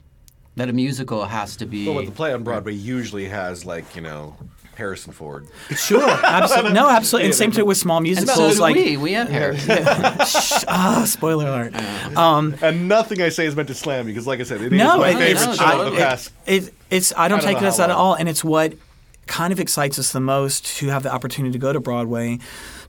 that 0.57 0.69
a 0.69 0.73
musical 0.73 1.25
has 1.25 1.57
to 1.57 1.67
be. 1.67 1.87
Well, 1.87 1.95
what 1.95 2.07
the 2.07 2.13
play 2.13 2.33
on 2.33 2.43
Broadway 2.43 2.73
usually 2.73 3.27
has, 3.27 3.65
like 3.65 3.95
you 3.95 4.03
know, 4.03 4.37
Harrison 4.75 5.13
Ford. 5.13 5.47
Sure, 5.77 6.09
absolutely. 6.25 6.73
No, 6.73 6.89
absolutely. 6.89 7.27
And 7.27 7.35
same 7.35 7.53
thing 7.53 7.67
with 7.67 7.77
small 7.77 8.01
musicals. 8.01 8.57
so 8.57 8.63
like 8.63 8.75
we. 8.75 8.97
We 8.97 9.13
have 9.13 9.29
Harrison. 9.29 9.79
ah, 10.69 11.05
spoiler 11.07 11.47
alert. 11.47 11.75
Um, 12.17 12.57
and 12.63 12.89
nothing 12.89 13.21
I 13.21 13.29
say 13.29 13.47
is 13.47 13.55
meant 13.55 13.69
to 13.69 13.75
slam 13.75 14.09
you 14.09 14.15
because, 14.15 14.27
like 14.27 14.41
I 14.41 14.45
said, 14.45 14.61
it 14.61 14.73
is 14.73 14.79
no, 14.79 14.99
my 14.99 15.11
it- 15.11 15.17
favorite 15.17 15.49
it's, 15.49 15.59
show 15.59 15.65
I, 15.65 15.85
of 15.85 15.93
the 15.93 15.99
past. 15.99 16.33
it, 16.47 16.65
it, 16.69 16.75
it's 16.91 17.13
I 17.13 17.29
don't 17.29 17.39
I 17.39 17.43
don't 17.43 17.47
take 17.47 17.61
know 17.61 17.67
it 17.67 17.69
as 17.69 17.77
that 17.77 17.91
at 17.91 17.97
all, 17.97 18.15
and 18.15 18.29
it's 18.29 18.43
what 18.43 18.75
kind 19.29 19.53
of 19.53 19.61
excites 19.61 19.99
us 19.99 20.13
the 20.13 20.21
most 20.21 20.67
to 20.79 20.89
have 20.89 21.03
the 21.03 21.13
opportunity 21.13 21.53
to 21.53 21.59
go 21.59 21.73
to 21.73 21.81
Broadway, 21.81 22.39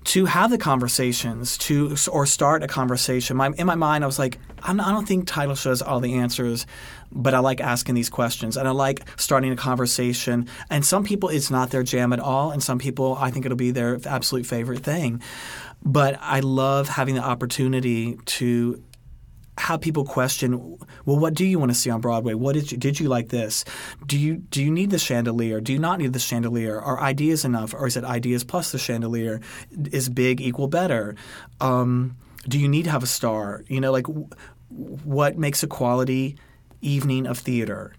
to 0.06 0.26
have 0.26 0.50
the 0.50 0.58
conversations, 0.58 1.58
to 1.60 1.96
or 2.12 2.26
start 2.26 2.64
a 2.64 2.68
conversation. 2.68 3.38
My, 3.38 3.52
in 3.58 3.68
my 3.68 3.76
mind, 3.76 4.04
I 4.04 4.08
was 4.08 4.18
like, 4.18 4.40
I'm, 4.64 4.80
I 4.80 4.92
don't 4.92 5.08
think 5.08 5.28
title 5.28 5.56
shows 5.56 5.82
all 5.82 6.00
the 6.00 6.16
answers. 6.16 6.66
But 7.12 7.34
I 7.34 7.40
like 7.40 7.60
asking 7.60 7.96
these 7.96 8.10
questions, 8.10 8.56
and 8.56 8.68
I 8.68 8.72
like 8.72 9.02
starting 9.20 9.52
a 9.52 9.56
conversation. 9.56 10.48
And 10.70 10.86
some 10.86 11.04
people, 11.04 11.30
it's 11.30 11.50
not 11.50 11.72
their 11.72 11.82
jam 11.82 12.14
at 12.14 12.20
all, 12.20 12.52
and 12.52 12.62
some 12.62 12.78
people, 12.78 13.18
I 13.20 13.32
think 13.32 13.46
it'll 13.46 13.58
be 13.58 13.72
their 13.72 14.00
absolute 14.06 14.46
favorite 14.46 14.84
thing. 14.84 15.22
But 15.84 16.20
I 16.22 16.42
love 16.42 16.88
having 16.88 17.16
the 17.16 17.24
opportunity 17.24 18.20
to 18.26 18.84
have 19.60 19.82
people 19.82 20.06
question, 20.06 20.78
well, 21.06 21.20
what 21.20 21.34
do 21.34 21.46
you 21.46 21.60
want 21.60 21.70
to 21.70 21.76
see 21.76 21.90
on 21.90 22.00
Broadway? 22.00 22.34
What 22.34 22.54
did 22.54 22.72
you 22.72 22.78
did 22.78 23.00
you 23.00 23.10
like 23.10 23.28
this? 23.28 23.66
Do 24.06 24.18
you 24.18 24.38
do 24.38 24.64
you 24.64 24.72
need 24.72 24.90
the 24.90 24.98
chandelier? 24.98 25.60
Do 25.60 25.74
you 25.74 25.80
not 25.80 26.00
need 26.00 26.14
the 26.14 26.20
chandelier? 26.20 26.80
Are 26.80 27.00
ideas 27.00 27.44
enough, 27.44 27.74
or 27.74 27.86
is 27.86 27.98
it 27.98 28.06
ideas 28.06 28.46
plus 28.46 28.72
the 28.72 28.78
chandelier? 28.78 29.42
Is 29.92 30.08
big 30.08 30.40
equal 30.40 30.68
better? 30.68 31.16
Um, 31.60 32.16
do 32.48 32.58
you 32.58 32.70
need 32.70 32.86
to 32.86 32.92
have 32.92 33.04
a 33.04 33.08
star? 33.08 33.66
You 33.68 33.82
know, 33.82 33.92
like 33.92 34.06
w- 34.06 34.30
what 34.70 35.38
makes 35.38 35.62
a 35.62 35.68
quality 35.68 36.38
evening 36.82 37.28
of 37.28 37.38
theater? 37.38 37.94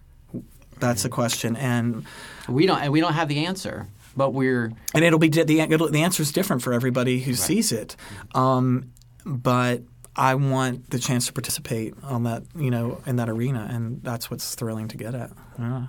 That's 0.79 1.03
the 1.03 1.11
question, 1.11 1.57
and 1.57 2.07
we 2.49 2.65
don't, 2.65 2.81
and 2.81 2.91
we 2.91 3.01
don't 3.01 3.13
have 3.13 3.29
the 3.29 3.45
answer, 3.45 3.87
but 4.17 4.33
we're 4.33 4.73
and 4.95 5.05
it'll 5.05 5.19
be 5.19 5.29
di- 5.29 5.45
the 5.45 5.61
it'll, 5.61 5.91
the 5.91 6.03
answer 6.03 6.23
is 6.23 6.33
different 6.33 6.63
for 6.63 6.73
everybody 6.73 7.21
who 7.21 7.35
sees 7.35 7.71
it. 7.71 7.97
Um, 8.35 8.93
but 9.27 9.83
I 10.17 10.35
want 10.35 10.91
the 10.91 10.99
chance 10.99 11.27
to 11.29 11.33
participate 11.33 11.95
on 12.03 12.25
that, 12.25 12.43
you 12.57 12.71
know, 12.71 13.01
in 13.07 13.17
that 13.17 13.29
arena, 13.29 13.69
and 13.71 14.03
that's 14.03 14.31
what's 14.31 14.55
thrilling 14.55 14.89
to 14.89 14.97
get 14.97 15.15
at. 15.15 15.31
Yeah. 15.59 15.87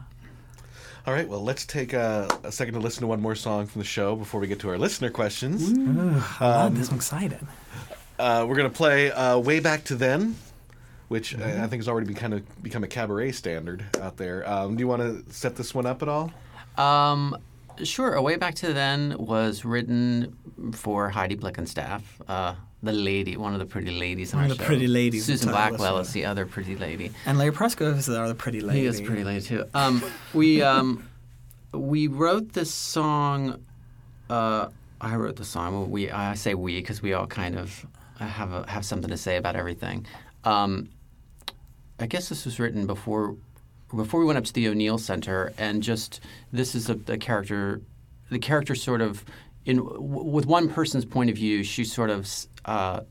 All 1.08 1.14
right, 1.14 1.28
well, 1.28 1.44
let's 1.44 1.66
take 1.66 1.94
a, 1.94 2.28
a 2.44 2.52
second 2.52 2.76
to 2.76 2.80
listen 2.80 3.02
to 3.02 3.08
one 3.08 3.20
more 3.20 3.34
song 3.34 3.66
from 3.66 3.80
the 3.80 3.86
show 3.88 4.16
before 4.16 4.40
we 4.40 4.46
get 4.48 4.60
to 4.60 4.70
our 4.70 4.78
listener 4.78 5.10
questions. 5.10 5.72
Ooh, 5.72 6.22
I 6.40 6.48
love 6.48 6.68
Um, 6.68 6.76
this. 6.76 6.90
I'm 6.90 6.96
excited. 6.96 7.40
Uh, 8.20 8.46
we're 8.48 8.56
going 8.56 8.70
to 8.70 8.76
play 8.78 9.12
uh, 9.12 9.40
"Way 9.40 9.60
Back 9.60 9.84
to 9.86 9.96
Then," 9.96 10.36
which 11.08 11.36
Mm-hmm. 11.36 11.64
I 11.64 11.68
think 11.68 11.82
has 11.82 11.88
already 11.88 12.06
been 12.06 12.16
kind 12.16 12.36
of 12.36 12.64
become 12.64 12.84
a 12.84 12.88
cabaret 12.88 13.32
standard 13.32 13.84
out 14.00 14.18
there. 14.18 14.48
Um, 14.48 14.76
do 14.76 14.82
you 14.82 14.88
want 14.88 15.02
to 15.02 15.34
set 15.34 15.56
this 15.56 15.74
one 15.74 15.88
up 15.88 16.04
at 16.04 16.08
all? 16.08 16.32
Um, 16.78 17.36
sure. 17.84 18.14
A 18.14 18.22
Way 18.22 18.36
Back 18.36 18.54
to 18.56 18.72
Then 18.72 19.16
was 19.18 19.66
written 19.66 20.38
for 20.74 21.10
Heidi 21.10 21.36
Blickenstaff, 21.36 22.04
uh, 22.28 22.54
the 22.84 22.92
lady, 22.92 23.38
one 23.38 23.54
of 23.54 23.60
the 23.60 23.66
pretty 23.66 23.92
ladies 23.92 24.34
on 24.34 24.40
One 24.40 24.46
our 24.46 24.52
of 24.52 24.58
the 24.58 24.64
show. 24.64 24.68
pretty 24.68 24.88
ladies 24.88 25.26
Susan 25.26 25.50
Blackwell 25.50 26.00
is 26.00 26.12
the 26.14 26.26
other 26.26 26.46
pretty 26.46 26.76
lady. 26.76 27.12
And 27.26 27.38
Larry 27.38 27.52
Pressgrove 27.52 27.98
is 27.98 28.08
the 28.08 28.20
other 28.22 28.34
pretty 28.34 28.62
lady. 28.62 28.82
He 28.82 28.86
is 28.86 29.00
pretty 29.02 29.24
lady 29.24 29.42
too. 29.42 29.66
Um, 29.74 30.04
we 30.34 30.62
um, 30.62 31.08
we 31.74 32.08
wrote 32.08 32.54
this 32.54 32.74
song. 32.74 33.64
Uh, 34.30 34.70
I 35.00 35.16
wrote 35.16 35.36
the 35.36 35.46
song. 35.46 35.90
We 35.92 36.10
I 36.12 36.34
say 36.36 36.54
we 36.56 36.80
because 36.80 37.02
we 37.02 37.14
all 37.14 37.28
kind 37.28 37.58
of 37.58 37.86
have 38.20 38.52
a, 38.52 38.70
have 38.70 38.86
something 38.86 39.10
to 39.10 39.18
say 39.18 39.38
about 39.38 39.56
everything. 39.56 40.06
Um, 40.44 40.90
I 42.00 42.08
guess 42.08 42.30
this 42.30 42.46
was 42.46 42.60
written 42.60 42.88
before 42.88 43.36
before 43.96 44.20
we 44.22 44.26
went 44.26 44.38
up 44.38 44.46
to 44.46 44.54
the 44.54 44.68
O'Neill 44.70 44.98
Center, 44.98 45.54
and 45.58 45.84
just 45.84 46.20
this 46.52 46.74
is 46.76 46.90
a, 46.90 46.98
a 47.08 47.18
character. 47.18 47.82
The 48.32 48.40
character 48.40 48.74
sort 48.76 49.02
of 49.02 49.24
in 49.66 49.78
w- 49.78 50.24
with 50.24 50.46
one 50.46 50.70
person's 50.70 51.06
point 51.06 51.30
of 51.30 51.36
view, 51.36 51.64
she 51.64 51.84
sort 51.84 52.10
of 52.10 52.26
uh, 52.66 53.02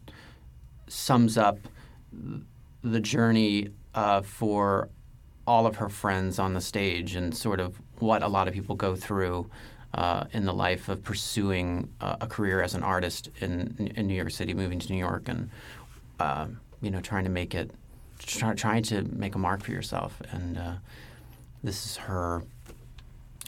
sums 0.88 1.36
up 1.38 1.58
the 2.82 3.00
journey 3.00 3.68
uh, 3.94 4.22
for 4.22 4.88
all 5.46 5.66
of 5.66 5.76
her 5.76 5.88
friends 5.88 6.38
on 6.38 6.54
the 6.54 6.60
stage 6.60 7.14
and 7.14 7.36
sort 7.36 7.60
of 7.60 7.80
what 7.98 8.22
a 8.22 8.28
lot 8.28 8.46
of 8.48 8.54
people 8.54 8.74
go 8.74 8.94
through 8.96 9.48
uh, 9.94 10.24
in 10.32 10.44
the 10.44 10.52
life 10.52 10.88
of 10.88 11.02
pursuing 11.02 11.88
uh, 12.00 12.16
a 12.20 12.26
career 12.26 12.62
as 12.62 12.74
an 12.74 12.82
artist 12.82 13.28
in, 13.40 13.90
in 13.96 14.06
New 14.06 14.14
York 14.14 14.30
City, 14.30 14.54
moving 14.54 14.78
to 14.78 14.92
New 14.92 14.98
York, 14.98 15.28
and 15.28 15.50
uh, 16.20 16.46
you 16.80 16.90
know 16.90 17.00
trying 17.00 17.24
to 17.24 17.30
make 17.30 17.54
it, 17.54 17.72
try, 18.20 18.54
trying 18.54 18.84
to 18.84 19.02
make 19.02 19.34
a 19.34 19.38
mark 19.38 19.62
for 19.64 19.72
yourself. 19.72 20.22
And 20.30 20.56
uh, 20.56 20.72
this 21.64 21.84
is 21.84 21.96
her, 21.96 22.44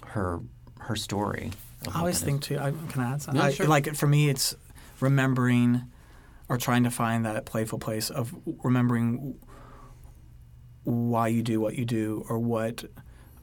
her, 0.07 0.41
her 0.81 0.97
story. 0.97 1.53
I 1.95 2.01
always 2.01 2.21
think 2.21 2.43
too. 2.43 2.59
I, 2.59 2.73
can 2.89 3.03
I 3.03 3.13
add 3.13 3.23
something? 3.23 3.43
Yeah, 3.43 3.65
I- 3.65 3.69
like 3.69 3.95
for 3.95 4.07
me, 4.09 4.29
it's 4.29 4.55
remembering 5.03 5.83
or 6.49 6.57
trying 6.57 6.85
to 6.85 6.91
find 6.91 7.25
that 7.27 7.45
playful 7.45 7.79
place 7.79 8.11
of 8.11 8.35
remembering 8.63 9.39
why 10.85 11.29
you 11.29 11.43
do 11.43 11.61
what 11.61 11.77
you 11.77 11.85
do 11.85 12.25
or 12.29 12.39
what 12.39 12.85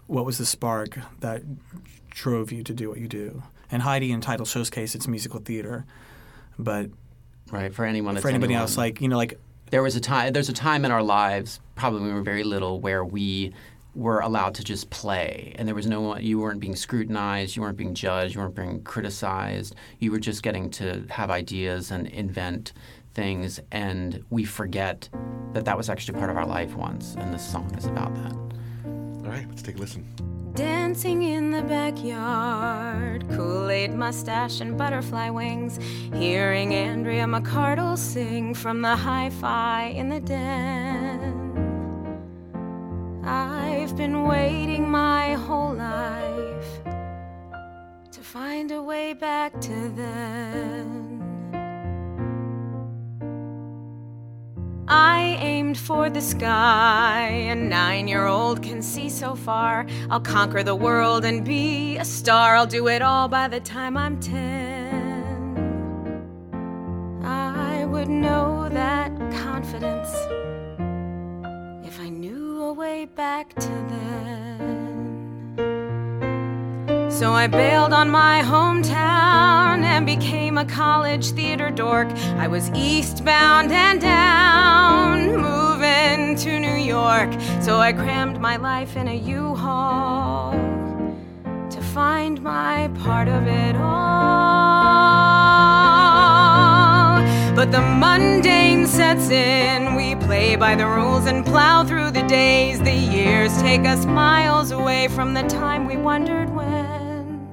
what 0.08 0.26
was 0.26 0.38
the 0.40 0.46
spark 0.46 0.98
that 1.20 1.44
drove 2.10 2.52
you 2.52 2.64
to 2.64 2.74
do 2.74 2.90
what 2.90 2.98
you 2.98 3.08
do. 3.08 3.44
And 3.72 3.84
Heidi 3.84 4.12
in 4.12 4.22
Title 4.22 4.46
Show's 4.46 4.72
case, 4.72 4.96
it's 4.96 5.08
musical 5.08 5.40
theater, 5.40 5.86
but 6.58 6.90
right 7.52 7.74
for 7.74 7.86
anyone, 7.86 8.18
for 8.18 8.30
anybody 8.30 8.54
anyone. 8.54 8.62
else, 8.62 8.78
like 8.78 9.02
you 9.02 9.08
know, 9.08 9.18
like 9.18 9.40
there 9.70 9.84
was 9.84 9.96
a 9.96 10.02
time 10.02 10.34
there's 10.34 10.50
a 10.50 10.54
time 10.54 10.84
in 10.86 10.92
our 10.92 11.04
lives 11.04 11.60
probably 11.76 12.02
when 12.02 12.10
we 12.10 12.16
were 12.16 12.24
very 12.24 12.44
little 12.44 12.80
where 12.80 13.06
we 13.06 13.54
were 14.00 14.22
allowed 14.22 14.56
to 14.56 14.64
just 14.64 14.90
play 14.90 15.54
and 15.58 15.68
there 15.68 15.76
was 15.76 15.86
no 15.86 16.00
one 16.00 16.24
you 16.24 16.40
weren't 16.40 16.62
being 16.62 16.76
scrutinized 16.76 17.56
you 17.56 17.62
weren't 17.62 17.78
being 17.78 17.94
judged 17.94 18.34
you 18.34 18.40
weren't 18.40 18.56
being 18.56 18.82
criticized 18.84 19.76
you 20.00 20.10
were 20.10 20.20
just 20.20 20.42
getting 20.42 20.70
to 20.70 21.04
have 21.10 21.30
ideas 21.30 21.92
and 21.92 22.08
invent 22.08 22.72
things 23.14 23.60
and 23.74 24.24
we 24.30 24.46
forget 24.46 25.10
that 25.54 25.66
that 25.66 25.76
was 25.76 25.90
actually 25.90 26.18
part 26.18 26.30
of 26.30 26.38
our 26.38 26.46
life 26.46 26.74
once 26.76 27.16
and 27.16 27.34
this 27.34 27.46
song 27.46 27.70
is 27.76 27.86
about 27.88 28.16
that 28.16 28.34
All 29.26 29.36
right, 29.36 29.46
let's 29.50 29.62
take 29.62 29.76
a 29.76 29.80
listen. 29.80 30.06
Dancing 30.56 31.22
in 31.24 31.52
the 31.52 31.62
backyard, 31.62 33.24
Kool 33.30 33.70
Aid 33.70 33.94
mustache 33.94 34.60
and 34.60 34.78
butterfly 34.78 35.30
wings. 35.30 35.78
Hearing 36.16 36.74
Andrea 36.74 37.26
McArdle 37.26 37.98
sing 37.98 38.54
from 38.54 38.82
the 38.82 38.96
hi 38.96 39.30
fi 39.30 39.84
in 39.86 40.10
the 40.10 40.20
den. 40.20 41.39
I've 43.24 43.96
been 43.98 44.24
waiting 44.24 44.90
my 44.90 45.34
whole 45.34 45.74
life 45.74 46.84
to 48.12 48.22
find 48.22 48.72
a 48.72 48.82
way 48.82 49.14
back 49.14 49.60
to 49.62 49.90
then. 49.96 51.10
I 54.88 55.38
aimed 55.40 55.78
for 55.78 56.10
the 56.10 56.22
sky. 56.22 57.28
A 57.28 57.56
nine 57.56 58.08
year 58.08 58.26
old 58.26 58.64
can 58.64 58.82
see 58.82 59.10
so 59.10 59.36
far. 59.36 59.86
I'll 60.10 60.20
conquer 60.20 60.64
the 60.64 60.76
world 60.76 61.26
and 61.26 61.46
be 61.46 61.98
a 61.98 62.06
star. 62.06 62.56
I'll 62.56 62.66
do 62.66 62.88
it 62.88 63.02
all 63.02 63.28
by 63.28 63.48
the 63.48 63.60
time 63.60 63.96
I'm 63.96 64.20
ten. 64.20 65.60
I 67.24 67.86
would 67.86 68.10
know 68.10 68.68
that 68.70 69.12
confidence 69.32 70.10
way 72.74 73.06
back 73.06 73.54
to 73.56 73.68
then. 73.68 74.30
So 77.10 77.34
I 77.34 77.48
bailed 77.48 77.94
on 77.94 78.10
my 78.10 78.42
hometown 78.42 79.84
and 79.84 80.06
became 80.06 80.58
a 80.58 80.66
college 80.66 81.32
theater 81.32 81.70
dork. 81.70 82.08
I 82.38 82.48
was 82.48 82.70
eastbound 82.72 83.72
and 83.72 84.00
down, 84.00 85.36
moving 85.36 86.36
to 86.38 86.60
New 86.60 86.76
York. 86.76 87.34
So 87.62 87.80
I 87.80 87.92
crammed 87.92 88.40
my 88.40 88.56
life 88.58 88.96
in 88.96 89.08
a 89.08 89.16
U-Haul 89.16 90.52
to 91.70 91.82
find 91.82 92.42
my 92.42 92.90
part 93.04 93.28
of 93.28 93.48
it 93.48 93.76
all. 93.76 95.00
But 97.56 97.72
the 97.72 97.82
mundane 97.82 98.88
sets 98.88 99.30
in. 99.30 99.96
We 99.96 100.16
play 100.16 100.56
by 100.56 100.76
the 100.76 100.88
rules 100.88 101.26
and 101.26 101.46
plow 101.46 101.84
through 101.84 102.12
the 102.12 102.24
days. 102.24 102.80
The 102.80 102.94
years 102.94 103.52
take 103.62 103.86
us 103.86 104.06
miles 104.06 104.72
away 104.72 105.08
from 105.10 105.34
the 105.34 105.44
time 105.44 105.86
we 105.86 105.98
wondered 105.98 106.50
when 106.56 107.48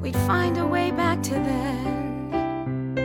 we'd 0.00 0.16
find 0.26 0.58
a 0.58 0.66
way 0.66 0.90
back 0.90 1.22
to 1.24 1.34
then. 1.34 2.96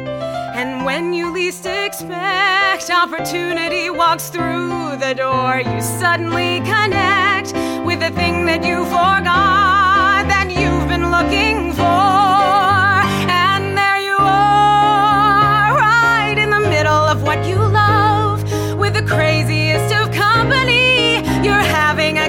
And 0.55 0.85
when 0.85 1.13
you 1.13 1.31
least 1.31 1.65
expect, 1.65 2.89
opportunity 2.89 3.89
walks 3.89 4.29
through 4.29 4.95
the 4.97 5.13
door. 5.13 5.59
You 5.59 5.81
suddenly 5.81 6.59
connect 6.61 7.53
with 7.85 7.99
the 7.99 8.11
thing 8.11 8.45
that 8.45 8.63
you 8.63 8.85
forgot 8.85 10.27
that 10.27 10.47
you've 10.49 10.87
been 10.87 11.11
looking 11.11 11.73
for. 11.73 12.74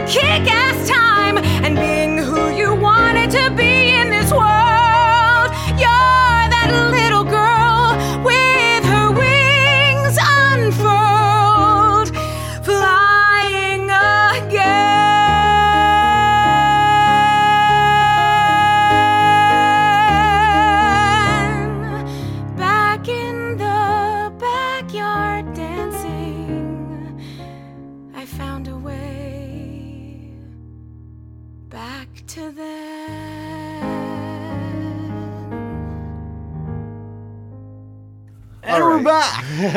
Kick 0.07 0.47
ass 0.49 0.89
time 0.89 1.06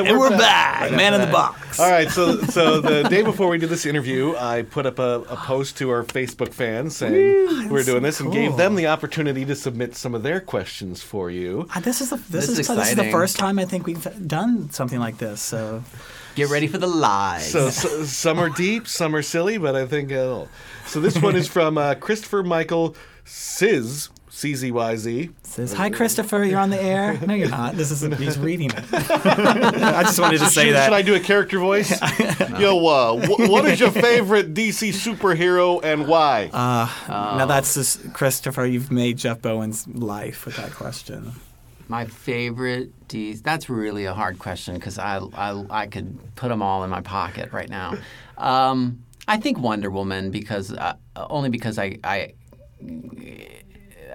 back. 0.03 0.11
and 0.11 0.19
we're 0.19 0.29
back. 0.29 0.81
Right 0.81 0.93
Man 0.93 1.13
in 1.13 1.21
the 1.21 1.27
box. 1.27 1.79
All 1.79 1.89
right, 1.89 2.09
so 2.09 2.41
so 2.41 2.81
the 2.81 3.03
day 3.09 3.21
before 3.21 3.49
we 3.49 3.57
did 3.57 3.69
this 3.69 3.85
interview, 3.85 4.35
I 4.35 4.63
put 4.63 4.85
up 4.85 4.99
a, 4.99 5.21
a 5.29 5.35
post 5.35 5.77
to 5.77 5.89
our 5.89 6.03
Facebook 6.03 6.53
fans 6.53 6.95
saying 6.95 7.13
Woo, 7.13 7.67
we're 7.69 7.83
doing 7.83 7.99
so 8.01 8.07
this 8.07 8.19
and 8.19 8.31
gave 8.31 8.57
them 8.57 8.75
the 8.75 8.87
opportunity 8.87 9.45
to 9.45 9.55
submit 9.55 9.95
some 9.95 10.15
of 10.15 10.23
their 10.23 10.39
questions 10.39 11.01
for 11.01 11.29
you. 11.29 11.67
Uh, 11.75 11.79
This 11.79 12.01
is 12.01 12.09
the 12.09 12.17
this, 12.17 12.47
This 12.47 12.49
is, 12.49 12.59
is 12.59 12.67
this 12.67 12.89
is 12.89 12.95
the 12.95 13.11
first 13.11 13.37
time 13.37 13.59
I 13.59 13.65
think 13.65 13.85
we've 13.85 14.27
done 14.27 14.69
something 14.71 14.99
like 14.99 15.17
this. 15.17 15.41
So 15.41 15.83
Get 16.35 16.49
ready 16.49 16.67
for 16.67 16.77
the 16.77 16.87
lies. 16.87 17.51
So, 17.51 17.69
so 17.69 18.03
some 18.05 18.39
are 18.39 18.49
deep, 18.49 18.87
some 18.87 19.15
are 19.15 19.21
silly, 19.21 19.57
but 19.57 19.75
I 19.75 19.85
think 19.85 20.11
uh, 20.11 20.45
so. 20.85 21.01
This 21.01 21.17
one 21.17 21.35
is 21.35 21.47
from 21.55 21.77
uh, 21.77 21.95
Christopher 21.95 22.43
Michael 22.43 22.95
Sizz 23.25 24.09
C 24.29 24.55
Z 24.55 24.71
Y 24.71 24.95
Z. 24.95 25.29
says, 25.43 25.73
"Hi, 25.73 25.89
Christopher. 25.89 26.43
You're 26.43 26.59
on 26.59 26.69
the 26.69 26.81
air." 26.81 27.17
No, 27.25 27.33
you're 27.33 27.49
not. 27.49 27.75
This 27.75 27.91
is 27.91 28.01
he's 28.17 28.37
reading 28.37 28.69
it. 28.71 28.83
I 28.93 30.03
just 30.03 30.19
wanted 30.19 30.39
to 30.39 30.45
say 30.45 30.65
should, 30.65 30.75
that. 30.75 30.85
Should 30.85 30.93
I 30.93 31.01
do 31.01 31.15
a 31.15 31.19
character 31.19 31.59
voice? 31.59 31.89
Yo, 32.59 32.85
uh, 32.87 33.13
wh- 33.27 33.49
what 33.49 33.65
is 33.65 33.79
your 33.79 33.91
favorite 33.91 34.53
DC 34.53 34.89
superhero 34.89 35.83
and 35.83 36.07
why? 36.07 36.49
Uh, 36.53 36.87
Now 37.07 37.45
that's 37.45 37.73
just 37.73 38.13
Christopher. 38.13 38.65
You've 38.65 38.91
made 38.91 39.17
Jeff 39.17 39.41
Bowen's 39.41 39.87
life 39.87 40.45
with 40.45 40.55
that 40.57 40.71
question. 40.73 41.33
My 41.87 42.05
favorite 42.05 42.91
DC. 43.07 43.41
That's 43.41 43.67
really 43.69 44.05
a 44.05 44.13
hard 44.13 44.37
question 44.37 44.75
because 44.75 44.99
I, 44.99 45.17
I 45.33 45.65
I 45.69 45.87
could 45.87 46.17
put 46.35 46.49
them 46.49 46.61
all 46.61 46.83
in 46.83 46.89
my 46.91 47.01
pocket 47.01 47.51
right 47.51 47.69
now. 47.69 47.95
Um, 48.37 49.03
I 49.27 49.37
think 49.37 49.59
Wonder 49.59 49.89
Woman 49.89 50.29
because 50.31 50.71
uh, 50.71 50.93
only 51.15 51.49
because 51.49 51.77
I 51.79 51.97
I 52.03 52.33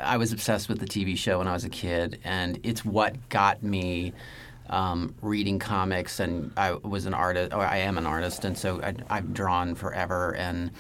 I 0.01 0.17
was 0.17 0.33
obsessed 0.33 0.69
with 0.69 0.79
the 0.81 0.87
TV 0.87 1.17
show 1.17 1.39
when 1.39 1.49
I 1.49 1.53
was 1.53 1.65
a 1.65 1.69
kid, 1.69 2.21
and 2.25 2.59
it's 2.63 2.85
what 2.85 3.29
got 3.29 3.63
me 3.63 4.13
um, 4.69 5.15
reading 5.23 5.59
comics. 5.59 6.21
And 6.21 6.53
I 6.57 6.73
was 6.73 7.07
an 7.07 7.15
artist, 7.15 7.53
or 7.53 7.61
I 7.61 7.79
am 7.79 7.99
an 7.99 8.07
artist, 8.07 8.45
and 8.45 8.57
so 8.57 8.81
I, 8.83 8.95
I've 9.11 9.33
drawn 9.33 9.75
forever. 9.75 10.35
And 10.35 10.71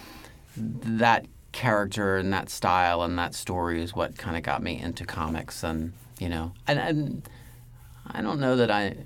that 0.56 1.26
character 1.52 2.16
and 2.16 2.32
that 2.32 2.50
style 2.50 3.02
and 3.02 3.18
that 3.18 3.34
story 3.34 3.82
is 3.82 3.94
what 3.94 4.18
kind 4.18 4.36
of 4.36 4.42
got 4.42 4.62
me 4.62 4.80
into 4.80 5.04
comics. 5.04 5.62
And 5.62 5.92
you 6.18 6.28
know, 6.28 6.52
and, 6.66 6.78
and 6.78 7.28
I 8.06 8.22
don't 8.22 8.40
know 8.40 8.56
that 8.56 8.70
I 8.70 8.96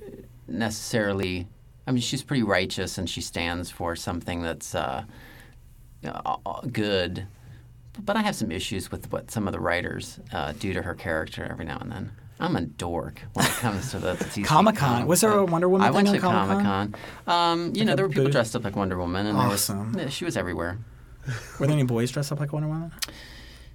necessarily. 0.47 1.47
I 1.87 1.91
mean, 1.91 2.03
she's 2.03 2.23
pretty 2.23 2.43
righteous, 2.43 2.99
and 2.99 3.09
she 3.09 3.23
stands 3.23 3.71
for 3.71 3.97
something 3.97 4.43
that's 4.43 4.75
uh, 4.75 5.05
good. 6.71 7.27
But 8.01 8.17
I 8.17 8.23
have 8.23 8.35
some 8.37 8.51
issues 8.53 8.91
with 8.91 9.11
what 9.13 9.31
some 9.31 9.47
of 9.49 9.53
the 9.53 9.61
writers 9.61 10.19
uh, 10.33 10.53
do 10.59 10.73
to 10.73 10.83
her 10.83 10.95
character 10.95 11.47
every 11.51 11.65
now 11.65 11.79
and 11.81 11.91
then. 11.91 12.13
I'm 12.41 12.55
a 12.55 12.61
dork 12.61 13.21
when 13.33 13.45
it 13.47 13.51
comes 13.53 13.91
to 13.91 13.99
the 13.99 14.15
DC 14.15 14.45
Comic-Con. 14.45 15.07
Was 15.09 15.21
there 15.23 15.33
a 15.33 15.45
Wonder 15.45 15.69
Woman 15.69 15.87
I 15.87 15.91
went 15.91 16.07
to 16.09 16.15
on 16.15 16.21
Comic-Con? 16.21 16.95
Um, 17.27 17.73
you 17.75 17.81
Like 17.81 17.87
know, 17.87 17.97
there 17.97 18.05
were 18.05 18.09
people 18.11 18.25
booth? 18.27 18.33
dressed 18.33 18.55
up 18.55 18.63
like 18.65 18.77
Wonder 18.77 18.97
Woman, 18.97 19.27
and 19.27 19.37
Awesome. 19.37 19.93
was, 19.93 20.13
she 20.13 20.25
was 20.25 20.37
everywhere. 20.37 20.79
Were 21.59 21.67
there 21.67 21.75
any 21.75 21.83
boys 21.83 22.13
dressed 22.13 22.31
up 22.31 22.39
like 22.39 22.53
Wonder 22.53 22.69
Woman? 22.69 22.93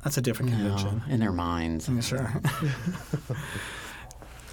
That's 0.03 0.17
a 0.17 0.21
different 0.21 0.51
No, 0.51 0.57
convention. 0.57 1.01
in 1.09 1.19
their 1.19 1.31
minds. 1.33 1.87
I'm 1.89 2.01
sure. 2.01 2.33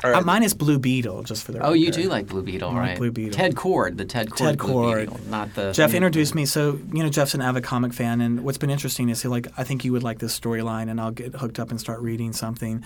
All 0.03 0.11
right. 0.11 0.23
Uh, 0.23 0.25
mine 0.25 0.43
is 0.43 0.55
Blue 0.55 0.79
Beetle, 0.79 1.23
just 1.25 1.45
for 1.45 1.53
the 1.53 1.61
Oh, 1.61 1.73
you 1.73 1.91
do 1.91 2.09
like 2.09 2.27
Blue 2.27 2.43
Beetle, 2.43 2.73
right? 2.75 2.97
Blue 2.97 3.11
Beetle. 3.11 3.33
Ted 3.37 3.55
Kord, 3.55 3.97
the 3.99 4.05
Ted 4.05 4.31
Kord. 4.31 4.37
Ted 4.37 4.59
Blue 4.59 4.73
Kord. 4.73 5.01
Beetle, 5.11 5.21
not 5.29 5.55
the. 5.55 5.73
Jeff 5.73 5.93
introduced 5.95 6.35
me. 6.35 6.47
So 6.47 6.79
you 6.93 7.03
know, 7.03 7.09
Jeff's 7.11 7.35
an 7.35 7.43
avid 7.43 7.65
comic 7.65 7.93
fan, 7.93 8.21
and 8.21 8.43
what's 8.45 8.59
been 8.59 8.71
interesting 8.71 9.09
is 9.11 9.21
he 9.23 9.29
like, 9.29 9.47
I 9.59 9.65
think 9.65 9.85
you 9.85 9.93
would 9.93 10.03
like 10.03 10.19
this 10.19 10.39
storyline, 10.39 10.91
and 10.91 11.01
I'll 11.01 11.11
get 11.11 11.35
hooked 11.35 11.59
up 11.61 11.71
and 11.71 11.79
start 11.81 12.01
reading 12.01 12.33
something. 12.33 12.83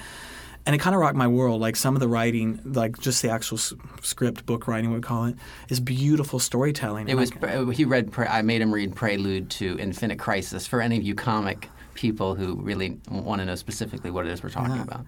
And 0.66 0.74
it 0.74 0.78
kind 0.78 0.94
of 0.96 1.00
rocked 1.02 1.14
my 1.16 1.28
world. 1.28 1.60
Like 1.60 1.76
some 1.76 1.94
of 1.94 2.00
the 2.00 2.08
writing, 2.08 2.58
like 2.64 2.98
just 2.98 3.20
the 3.20 3.28
actual 3.30 3.58
s- 3.58 3.74
script, 4.02 4.46
book 4.46 4.66
writing, 4.66 4.88
we 4.90 4.96
would 4.96 5.04
call 5.04 5.26
it, 5.26 5.36
is 5.68 5.78
beautiful 5.78 6.38
storytelling. 6.38 7.06
It 7.08 7.16
was. 7.16 7.30
I- 7.42 7.64
He 7.72 7.84
read. 7.84 8.10
Pre- 8.12 8.26
I 8.26 8.40
made 8.42 8.62
him 8.62 8.72
read 8.72 8.96
Prelude 8.96 9.50
to 9.50 9.78
Infinite 9.78 10.18
Crisis 10.18 10.66
for 10.66 10.80
any 10.80 10.96
of 10.96 11.02
you 11.04 11.14
comic 11.14 11.68
people 11.92 12.34
who 12.34 12.56
really 12.56 12.98
want 13.10 13.40
to 13.40 13.44
know 13.46 13.54
specifically 13.54 14.10
what 14.10 14.26
it 14.26 14.32
is 14.32 14.42
we're 14.42 14.48
talking 14.48 14.74
Yeah. 14.74 14.82
about. 14.82 15.06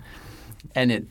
And 0.74 0.92
it. 0.92 1.07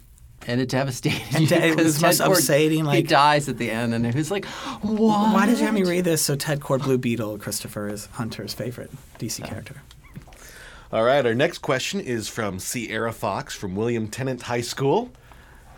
And 0.47 0.61
it 0.61 0.69
devastated 0.69 1.21
And 1.33 1.49
you 1.51 1.57
it 1.57 1.69
because 1.71 1.85
was 1.85 2.01
most 2.01 2.17
Ted 2.19 2.27
Kord, 2.27 2.33
upsetting, 2.33 2.85
he 2.85 3.01
dies 3.01 3.49
at 3.49 3.57
the 3.57 3.71
end, 3.71 3.93
and 3.93 4.05
it 4.05 4.13
was 4.15 4.29
like, 4.29 4.45
what? 4.45 5.33
Why 5.33 5.45
did 5.47 5.57
you 5.59 5.65
have 5.65 5.73
me 5.73 5.83
read 5.83 6.05
this? 6.05 6.21
So 6.21 6.35
Ted 6.35 6.59
Kord, 6.59 6.83
Blue 6.83 6.97
Beetle, 6.99 7.37
Christopher 7.39 7.87
is 7.89 8.05
Hunter's 8.13 8.53
favorite 8.53 8.91
DC 9.19 9.43
character. 9.43 9.81
All 10.91 11.03
right, 11.03 11.25
our 11.25 11.33
next 11.33 11.57
question 11.59 11.99
is 11.99 12.27
from 12.27 12.59
Sierra 12.59 13.11
Fox 13.11 13.55
from 13.55 13.75
William 13.75 14.07
Tennent 14.07 14.43
High 14.43 14.61
School. 14.61 15.09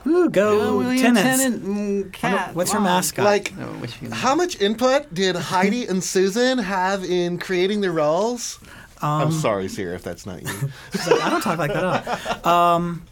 Ooh, 0.06 0.30
go 0.30 0.60
Oh, 0.62 0.78
William 0.80 1.16
tenants. 1.16 1.44
Tennent, 1.44 1.64
mm, 1.64 2.14
cat. 2.14 2.54
What's 2.56 2.72
her 2.72 2.80
Mom. 2.80 2.86
mascot? 2.86 3.26
Like, 3.26 3.58
No, 3.58 3.68
I 3.70 3.78
wish 3.78 4.02
you- 4.02 4.12
how 4.12 4.36
much 4.36 4.60
input 4.62 5.14
did 5.14 5.36
Heidi 5.54 5.86
and 5.86 6.04
Susan 6.04 6.58
have 6.60 7.04
in 7.04 7.40
creating 7.40 7.82
the 7.82 7.92
roles? 7.92 8.60
I'm 9.02 9.32
sorry, 9.32 9.68
Sierra, 9.70 9.96
if 9.96 10.04
that's 10.04 10.26
not 10.26 10.42
you. 10.44 10.50
Like, 11.08 11.22
I 11.22 11.30
don't 11.30 11.42
talk 11.42 11.58
like 11.60 11.72
that 11.74 11.84
at 12.08 12.46
all. 12.46 12.52
Um, 12.76 13.04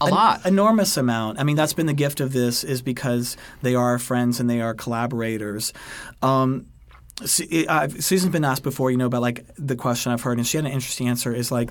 a 0.00 0.06
an 0.06 0.10
lot. 0.10 0.46
enormous 0.46 0.96
amount. 0.96 1.38
I 1.38 1.44
mean, 1.44 1.56
that's 1.56 1.74
been 1.74 1.86
the 1.86 1.92
gift 1.92 2.20
of 2.20 2.32
this 2.32 2.64
is 2.64 2.82
because 2.82 3.36
they 3.62 3.74
are 3.74 3.98
friends 3.98 4.40
and 4.40 4.48
they 4.48 4.60
are 4.60 4.74
collaborators. 4.74 5.72
Um, 6.22 6.66
Susan's 7.24 8.28
been 8.28 8.44
asked 8.44 8.62
before, 8.62 8.90
you 8.90 8.96
know, 8.96 9.06
about 9.06 9.22
like 9.22 9.44
the 9.56 9.76
question 9.76 10.12
I've 10.12 10.22
heard, 10.22 10.38
and 10.38 10.46
she 10.46 10.56
had 10.56 10.64
an 10.66 10.72
interesting 10.72 11.08
answer. 11.08 11.34
Is 11.34 11.52
like 11.52 11.70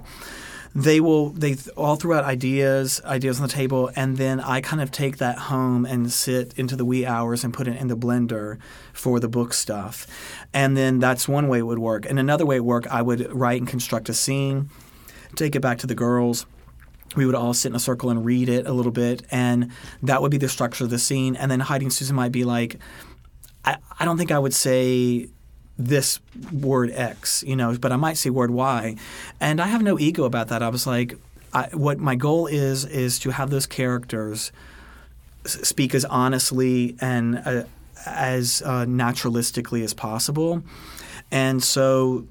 they 0.75 0.99
will 0.99 1.31
they 1.31 1.55
all 1.75 1.95
throw 1.95 2.17
out 2.17 2.23
ideas, 2.23 3.01
ideas 3.03 3.39
on 3.39 3.47
the 3.47 3.53
table, 3.53 3.89
and 3.95 4.17
then 4.17 4.39
I 4.39 4.61
kind 4.61 4.81
of 4.81 4.91
take 4.91 5.17
that 5.17 5.37
home 5.37 5.85
and 5.85 6.11
sit 6.11 6.53
into 6.57 6.75
the 6.75 6.85
wee 6.85 7.05
hours 7.05 7.43
and 7.43 7.53
put 7.53 7.67
it 7.67 7.77
in 7.77 7.87
the 7.87 7.97
blender 7.97 8.59
for 8.93 9.19
the 9.19 9.27
book 9.27 9.53
stuff, 9.53 10.05
and 10.53 10.77
then 10.77 10.99
that's 10.99 11.27
one 11.27 11.47
way 11.47 11.59
it 11.59 11.65
would 11.65 11.79
work. 11.79 12.05
And 12.07 12.19
another 12.19 12.45
way 12.45 12.57
it 12.57 12.59
would 12.59 12.83
work, 12.83 12.87
I 12.87 13.01
would 13.01 13.31
write 13.33 13.59
and 13.59 13.67
construct 13.67 14.09
a 14.09 14.13
scene, 14.13 14.69
take 15.35 15.55
it 15.55 15.61
back 15.61 15.79
to 15.79 15.87
the 15.87 15.95
girls 15.95 16.45
we 17.15 17.25
would 17.25 17.35
all 17.35 17.53
sit 17.53 17.69
in 17.69 17.75
a 17.75 17.79
circle 17.79 18.09
and 18.09 18.25
read 18.25 18.49
it 18.49 18.67
a 18.67 18.73
little 18.73 18.91
bit, 18.91 19.23
and 19.31 19.71
that 20.03 20.21
would 20.21 20.31
be 20.31 20.37
the 20.37 20.49
structure 20.49 20.83
of 20.83 20.89
the 20.89 20.99
scene. 20.99 21.35
And 21.35 21.49
then 21.49 21.59
Hiding 21.59 21.89
Susan 21.89 22.15
might 22.15 22.31
be 22.31 22.43
like, 22.43 22.77
I, 23.65 23.77
I 23.99 24.05
don't 24.05 24.17
think 24.17 24.31
I 24.31 24.39
would 24.39 24.53
say 24.53 25.29
this 25.77 26.19
word 26.51 26.91
X, 26.91 27.43
you 27.47 27.55
know, 27.55 27.75
but 27.77 27.91
I 27.91 27.95
might 27.95 28.17
say 28.17 28.29
word 28.29 28.51
Y. 28.51 28.95
And 29.39 29.61
I 29.61 29.67
have 29.67 29.81
no 29.81 29.97
ego 29.97 30.25
about 30.25 30.49
that. 30.49 30.61
I 30.61 30.69
was 30.69 30.85
like, 30.85 31.15
I, 31.53 31.69
what 31.73 31.97
my 31.99 32.15
goal 32.15 32.47
is, 32.47 32.85
is 32.85 33.17
to 33.19 33.31
have 33.31 33.49
those 33.49 33.65
characters 33.65 34.51
speak 35.45 35.95
as 35.95 36.05
honestly 36.05 36.95
and 36.99 37.41
uh, 37.45 37.63
as 38.05 38.61
uh, 38.65 38.85
naturalistically 38.85 39.83
as 39.83 39.93
possible. 39.93 40.63
And 41.31 41.63
so 41.63 42.25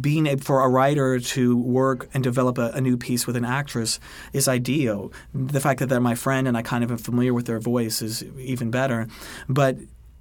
being 0.00 0.26
a, 0.26 0.36
for 0.36 0.60
a 0.62 0.68
writer 0.68 1.18
to 1.18 1.56
work 1.56 2.08
and 2.14 2.24
develop 2.24 2.58
a, 2.58 2.70
a 2.74 2.80
new 2.80 2.96
piece 2.96 3.26
with 3.26 3.36
an 3.36 3.44
actress 3.44 4.00
is 4.32 4.48
ideal. 4.48 5.12
The 5.34 5.60
fact 5.60 5.80
that 5.80 5.88
they're 5.88 6.00
my 6.00 6.14
friend 6.14 6.48
and 6.48 6.56
I 6.56 6.62
kind 6.62 6.84
of 6.84 6.90
am 6.90 6.98
familiar 6.98 7.34
with 7.34 7.46
their 7.46 7.60
voice 7.60 8.02
is 8.02 8.24
even 8.38 8.70
better. 8.70 9.06
But 9.48 9.78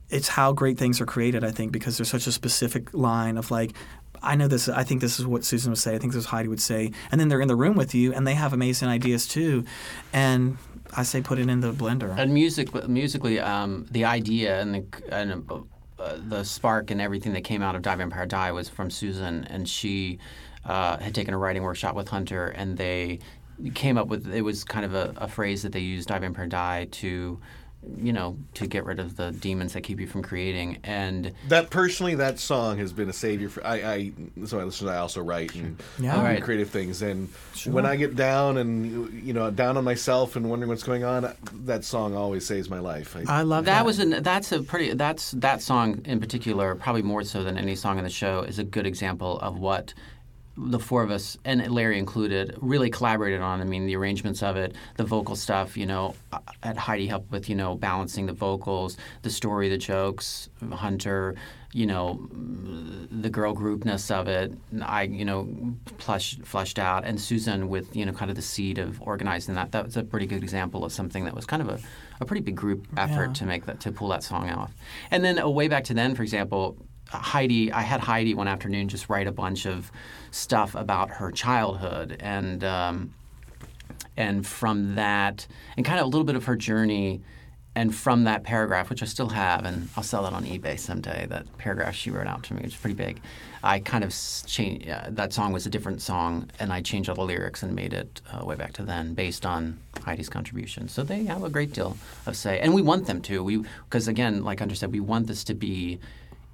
it's 0.10 0.28
how 0.28 0.54
great 0.54 0.78
things 0.78 1.02
are 1.02 1.06
created, 1.06 1.44
I 1.44 1.52
think, 1.52 1.72
because 1.72 1.98
there's 1.98 2.10
such 2.10 2.28
a 2.28 2.32
specific 2.32 2.94
line 2.94 3.38
of 3.38 3.50
like, 3.50 3.74
I 4.22 4.36
know 4.36 4.48
this. 4.48 4.70
I 4.70 4.84
think 4.84 5.02
this 5.02 5.20
is 5.20 5.26
what 5.26 5.44
Susan 5.44 5.72
would 5.72 5.80
say. 5.80 5.96
I 5.96 5.98
think 5.98 6.14
this 6.14 6.22
is 6.22 6.30
Heidi 6.30 6.48
would 6.48 6.62
say. 6.62 6.92
And 7.12 7.20
then 7.20 7.28
they're 7.28 7.42
in 7.42 7.48
the 7.48 7.56
room 7.56 7.76
with 7.76 7.94
you, 7.94 8.14
and 8.14 8.26
they 8.26 8.36
have 8.36 8.54
amazing 8.54 8.88
ideas 8.88 9.28
too. 9.28 9.66
And 10.14 10.58
I 10.96 11.04
say 11.04 11.22
put 11.22 11.40
it 11.40 11.50
in 11.50 11.60
the 11.60 11.74
blender. 11.74 12.18
And 12.18 12.34
music, 12.34 12.88
musically, 12.88 13.40
um, 13.40 13.86
the 13.92 14.06
idea 14.06 14.62
and 14.62 14.76
the 14.76 14.86
and 15.12 15.46
uh, 16.00 16.18
the 16.28 16.44
spark 16.44 16.92
and 16.92 17.00
everything 17.02 17.34
that 17.34 17.44
came 17.44 17.62
out 17.62 17.76
of 17.76 17.82
Die 17.82 17.96
Vampire 17.96 18.26
Die 18.26 18.52
was 18.52 18.70
from 18.70 18.90
Susan, 18.90 19.44
and 19.46 19.68
she 19.68 20.20
uh, 20.66 20.98
had 20.98 21.14
taken 21.14 21.34
a 21.34 21.38
writing 21.38 21.64
workshop 21.64 21.96
with 21.96 22.08
Hunter, 22.08 22.48
and 22.48 22.78
they 22.78 23.20
came 23.76 23.98
up 23.98 24.08
with 24.08 24.28
it 24.34 24.42
was 24.42 24.64
kind 24.64 24.86
of 24.86 24.94
a, 24.96 25.14
a 25.18 25.28
phrase 25.28 25.62
that 25.64 25.72
they 25.72 25.80
used 25.80 26.10
Die 26.10 26.20
Vampire 26.20 26.48
Die 26.48 26.88
to 26.92 27.40
you 27.98 28.14
know 28.14 28.38
to 28.56 28.68
get 28.68 28.86
rid 28.86 29.00
of 29.00 29.16
the 29.18 29.32
demons 29.32 29.74
that 29.74 29.82
keep 29.82 30.00
you 30.00 30.08
from 30.08 30.22
creating 30.24 30.78
and 30.84 31.34
That 31.50 31.70
personally, 31.70 32.16
that 32.16 32.40
song 32.40 32.78
has 32.78 32.94
been 32.94 33.10
a 33.10 33.14
savior 33.14 33.50
for 33.50 33.66
I. 33.66 33.76
I 33.76 34.12
so 34.46 34.60
I 34.60 34.64
listen. 34.64 34.88
I 34.88 34.98
also 34.98 35.22
write 35.22 35.54
and 35.56 35.82
Yeah. 36.00 36.16
do 36.18 36.22
Right. 36.24 36.42
creative 36.44 36.70
things. 36.70 37.02
And 37.02 37.30
Sure. 37.56 37.74
when 37.74 37.86
I 37.86 37.96
get 37.96 38.16
down 38.16 38.58
and 38.58 39.14
you 39.26 39.34
know 39.34 39.52
down 39.52 39.78
on 39.78 39.84
myself 39.84 40.36
and 40.36 40.50
wondering 40.50 40.70
what's 40.70 40.84
going 40.84 41.04
on, 41.04 41.34
that 41.66 41.84
song 41.86 42.16
always 42.16 42.46
saves 42.46 42.70
my 42.70 42.80
life. 42.80 43.16
I, 43.28 43.42
love 43.44 43.66
that 43.66 43.86
was 43.86 44.00
an 44.00 44.24
that's 44.24 44.52
a 44.52 44.62
pretty 44.64 44.94
that's 44.94 45.32
that 45.32 45.62
song 45.62 46.02
in 46.06 46.20
particular 46.20 46.76
probably 46.76 47.02
more 47.04 47.24
so 47.24 47.44
than 47.44 47.58
any 47.58 47.76
song 47.76 47.98
in 47.98 48.04
the 48.04 48.10
show 48.10 48.42
is 48.42 48.60
a 48.60 48.64
good 48.64 48.86
example 48.88 49.40
of 49.40 49.60
what 49.60 49.94
the 50.56 50.80
four 50.80 51.02
of 51.02 51.10
us 51.10 51.38
and 51.46 51.68
Larry 51.72 51.98
included 51.98 52.56
really 52.62 52.90
collaborated 52.92 53.42
on. 53.42 53.60
I 53.60 53.64
mean, 53.64 53.88
the 53.88 53.96
arrangements 53.96 54.44
of 54.44 54.56
it, 54.56 54.76
the 54.98 55.04
vocal 55.04 55.36
stuff. 55.36 55.76
You 55.76 55.86
know, 55.88 56.14
uh, 56.32 56.40
had 56.62 56.78
Heidi 56.78 57.08
helped 57.08 57.32
with 57.32 57.50
you 57.50 57.56
know 57.56 57.76
balancing 57.76 58.28
the 58.28 58.34
vocals, 58.34 58.98
the 59.24 59.30
story, 59.32 59.68
the 59.70 59.78
jokes. 59.80 60.50
Hunter, 60.72 61.36
you 61.72 61.88
know, 61.88 62.28
the 63.12 63.30
girl 63.30 63.54
groupness 63.56 64.12
of 64.12 64.28
it. 64.28 64.54
I 64.82 65.04
you 65.04 65.26
know 65.26 65.48
plush, 65.98 66.38
fleshed 66.44 66.78
out, 66.78 67.04
and 67.04 67.20
Susan 67.20 67.68
with 67.68 67.96
you 67.96 68.06
know 68.06 68.12
kind 68.14 68.30
of 68.30 68.36
the 68.36 68.42
seed 68.44 68.78
of 68.78 69.02
organizing 69.02 69.56
that. 69.56 69.72
That 69.72 69.86
was 69.86 69.98
a 69.98 70.04
pretty 70.04 70.28
good 70.28 70.44
example 70.44 70.86
of 70.86 70.92
something 70.94 71.26
that 71.26 71.34
was 71.34 71.46
kind 71.48 71.62
of 71.64 71.70
a, 71.70 71.80
a 72.22 72.26
pretty 72.26 72.42
big 72.42 72.56
group 72.56 72.88
effort 72.96 73.28
Yeah. 73.30 73.34
to 73.34 73.46
make 73.46 73.66
that 73.66 73.80
to 73.82 73.92
pull 73.92 74.10
that 74.10 74.24
song 74.24 74.50
off. 74.52 74.74
And 75.10 75.24
then 75.24 75.40
uh, 75.40 75.50
way 75.50 75.68
back 75.68 75.84
to 75.86 75.94
then, 75.96 76.14
for 76.16 76.22
example, 76.22 76.78
Heidi, 77.10 77.72
I 77.72 77.82
had 77.82 78.00
Heidi 78.00 78.34
one 78.34 78.48
afternoon 78.48 78.88
just 78.88 79.10
write 79.10 79.28
a 79.28 79.32
bunch 79.32 79.66
of 79.66 79.92
stuff 80.34 80.74
about 80.74 81.10
her 81.12 81.32
childhood 81.32 82.18
and 82.20 82.64
um, 82.64 83.14
and 84.18 84.46
from 84.46 84.96
that 84.96 85.46
and 85.78 85.86
kind 85.86 86.00
of 86.00 86.06
a 86.06 86.10
little 86.10 86.24
bit 86.24 86.36
of 86.36 86.46
her 86.46 86.56
journey 86.56 87.22
and 87.76 87.94
from 87.94 88.26
that 88.26 88.44
paragraph, 88.44 88.90
which 88.90 89.02
I 89.02 89.06
still 89.06 89.30
have, 89.30 89.66
and 89.66 89.90
I'll 89.98 90.04
sell 90.04 90.24
that 90.24 90.34
on 90.34 90.46
eBay 90.46 90.78
someday. 90.80 91.26
That 91.28 91.58
paragraph 91.58 91.96
she 91.96 92.12
wrote 92.12 92.28
out 92.28 92.44
to 92.44 92.54
me, 92.54 92.64
is 92.64 92.76
pretty 92.76 92.94
big. 92.94 93.20
I 93.64 93.80
kind 93.80 94.04
of 94.04 94.16
changed. 94.46 94.88
Uh, 94.88 95.06
that 95.10 95.34
song 95.34 95.54
was 95.54 95.66
a 95.66 95.70
different 95.70 96.02
song, 96.02 96.52
and 96.60 96.72
I 96.72 96.82
changed 96.82 97.10
all 97.10 97.16
the 97.16 97.24
lyrics 97.24 97.64
and 97.64 97.74
made 97.74 97.94
it 97.94 98.22
uh, 98.32 98.46
way 98.46 98.56
back 98.56 98.74
to 98.74 98.84
then, 98.84 99.16
based 99.16 99.44
on 99.44 99.80
Heidi's 100.02 100.30
contribution. 100.30 100.88
So 100.88 101.02
they 101.02 101.24
have 101.26 101.44
a 101.44 101.50
great 101.50 101.74
deal 101.74 101.98
of 102.28 102.36
say, 102.38 102.60
and 102.60 102.76
we 102.76 102.84
want 102.84 103.08
them 103.08 103.22
to. 103.24 103.44
We 103.44 103.66
because 103.86 104.08
again, 104.08 104.44
like 104.44 104.60
Hunter 104.60 104.76
said, 104.76 104.92
we 104.92 105.00
want 105.00 105.28
this 105.28 105.44
to 105.46 105.56
be. 105.56 106.00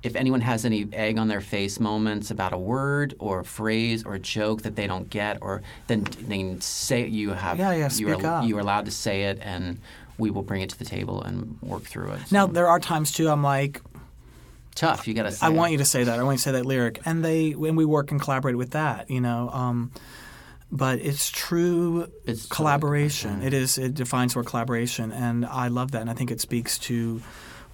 If 0.02 0.16
anyone 0.16 0.40
has 0.42 0.64
any 0.64 0.88
egg 0.94 1.18
on 1.18 1.28
their 1.28 1.42
face 1.42 1.80
moments 1.80 2.32
about 2.32 2.54
a 2.54 2.58
word 2.58 3.16
or 3.20 3.40
a 3.42 3.44
phrase 3.46 4.06
or 4.06 4.14
a 4.16 4.20
joke 4.20 4.62
that 4.62 4.76
they 4.76 4.88
don't 4.88 5.10
get, 5.10 5.40
or 5.42 5.62
then 5.88 6.06
they 6.28 6.56
say 6.60 7.06
you 7.06 7.32
have 7.32 7.60
Yeah, 7.60 7.74
yeah, 7.74 7.90
you 7.92 8.10
are 8.10 8.26
up. 8.26 8.46
you 8.46 8.56
are 8.58 8.62
allowed 8.62 8.86
to 8.86 8.92
say 8.92 9.24
it, 9.24 9.40
and 9.42 9.80
we 10.18 10.30
will 10.30 10.44
bring 10.44 10.62
it 10.62 10.70
to 10.70 10.80
the 10.80 10.86
table 10.86 11.22
and 11.22 11.58
work 11.62 11.84
through 11.84 12.12
it. 12.12 12.32
Now 12.32 12.48
there 12.48 12.68
are 12.68 12.80
times 12.80 13.12
too. 13.12 13.28
I'm 13.30 13.44
like, 13.44 13.82
tough. 14.76 15.08
You 15.08 15.14
got 15.14 15.24
to 15.24 15.32
say. 15.32 15.46
I 15.46 15.50
it. 15.50 15.54
want 15.54 15.72
you 15.74 15.80
to 15.80 15.86
say 15.86 16.06
that. 16.06 16.18
I 16.20 16.24
want 16.24 16.36
you 16.36 16.38
to 16.38 16.44
say 16.44 16.52
that 16.54 16.66
lyric, 16.66 17.02
and 17.06 17.24
they 17.24 17.52
when 17.52 17.76
we 17.76 17.84
work 17.86 18.12
and 18.12 18.22
collaborate 18.22 18.58
with 18.58 18.72
that, 18.72 19.10
you 19.10 19.20
know. 19.22 19.50
Um, 19.52 19.92
but 20.72 21.00
it's 21.00 21.30
true 21.32 22.08
it's 22.26 22.46
collaboration. 22.46 23.42
It 23.42 23.54
is. 23.54 23.78
It 23.78 23.96
defines 23.96 24.36
what 24.36 24.46
collaboration, 24.46 25.12
and 25.12 25.46
I 25.46 25.68
love 25.68 25.92
that, 25.92 26.02
and 26.02 26.10
I 26.10 26.14
think 26.14 26.32
it 26.32 26.40
speaks 26.40 26.78
to 26.80 27.22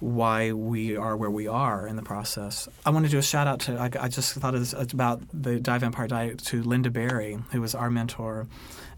why 0.00 0.52
we 0.52 0.96
are 0.96 1.16
where 1.16 1.30
we 1.30 1.48
are 1.48 1.86
in 1.86 1.96
the 1.96 2.02
process. 2.02 2.68
I 2.84 2.90
want 2.90 3.06
to 3.06 3.10
do 3.10 3.18
a 3.18 3.22
shout 3.22 3.46
out 3.46 3.60
to. 3.60 3.78
I, 3.78 3.90
I 4.04 4.08
just 4.08 4.34
thought 4.34 4.54
it 4.54 4.58
was 4.58 4.74
about 4.74 5.22
the 5.32 5.58
Die 5.58 5.78
Vampire 5.78 6.06
Diet 6.06 6.38
to 6.46 6.62
Lynda 6.62 6.92
Barry, 6.92 7.38
who 7.52 7.60
was 7.60 7.74
our 7.74 7.90
mentor 7.90 8.46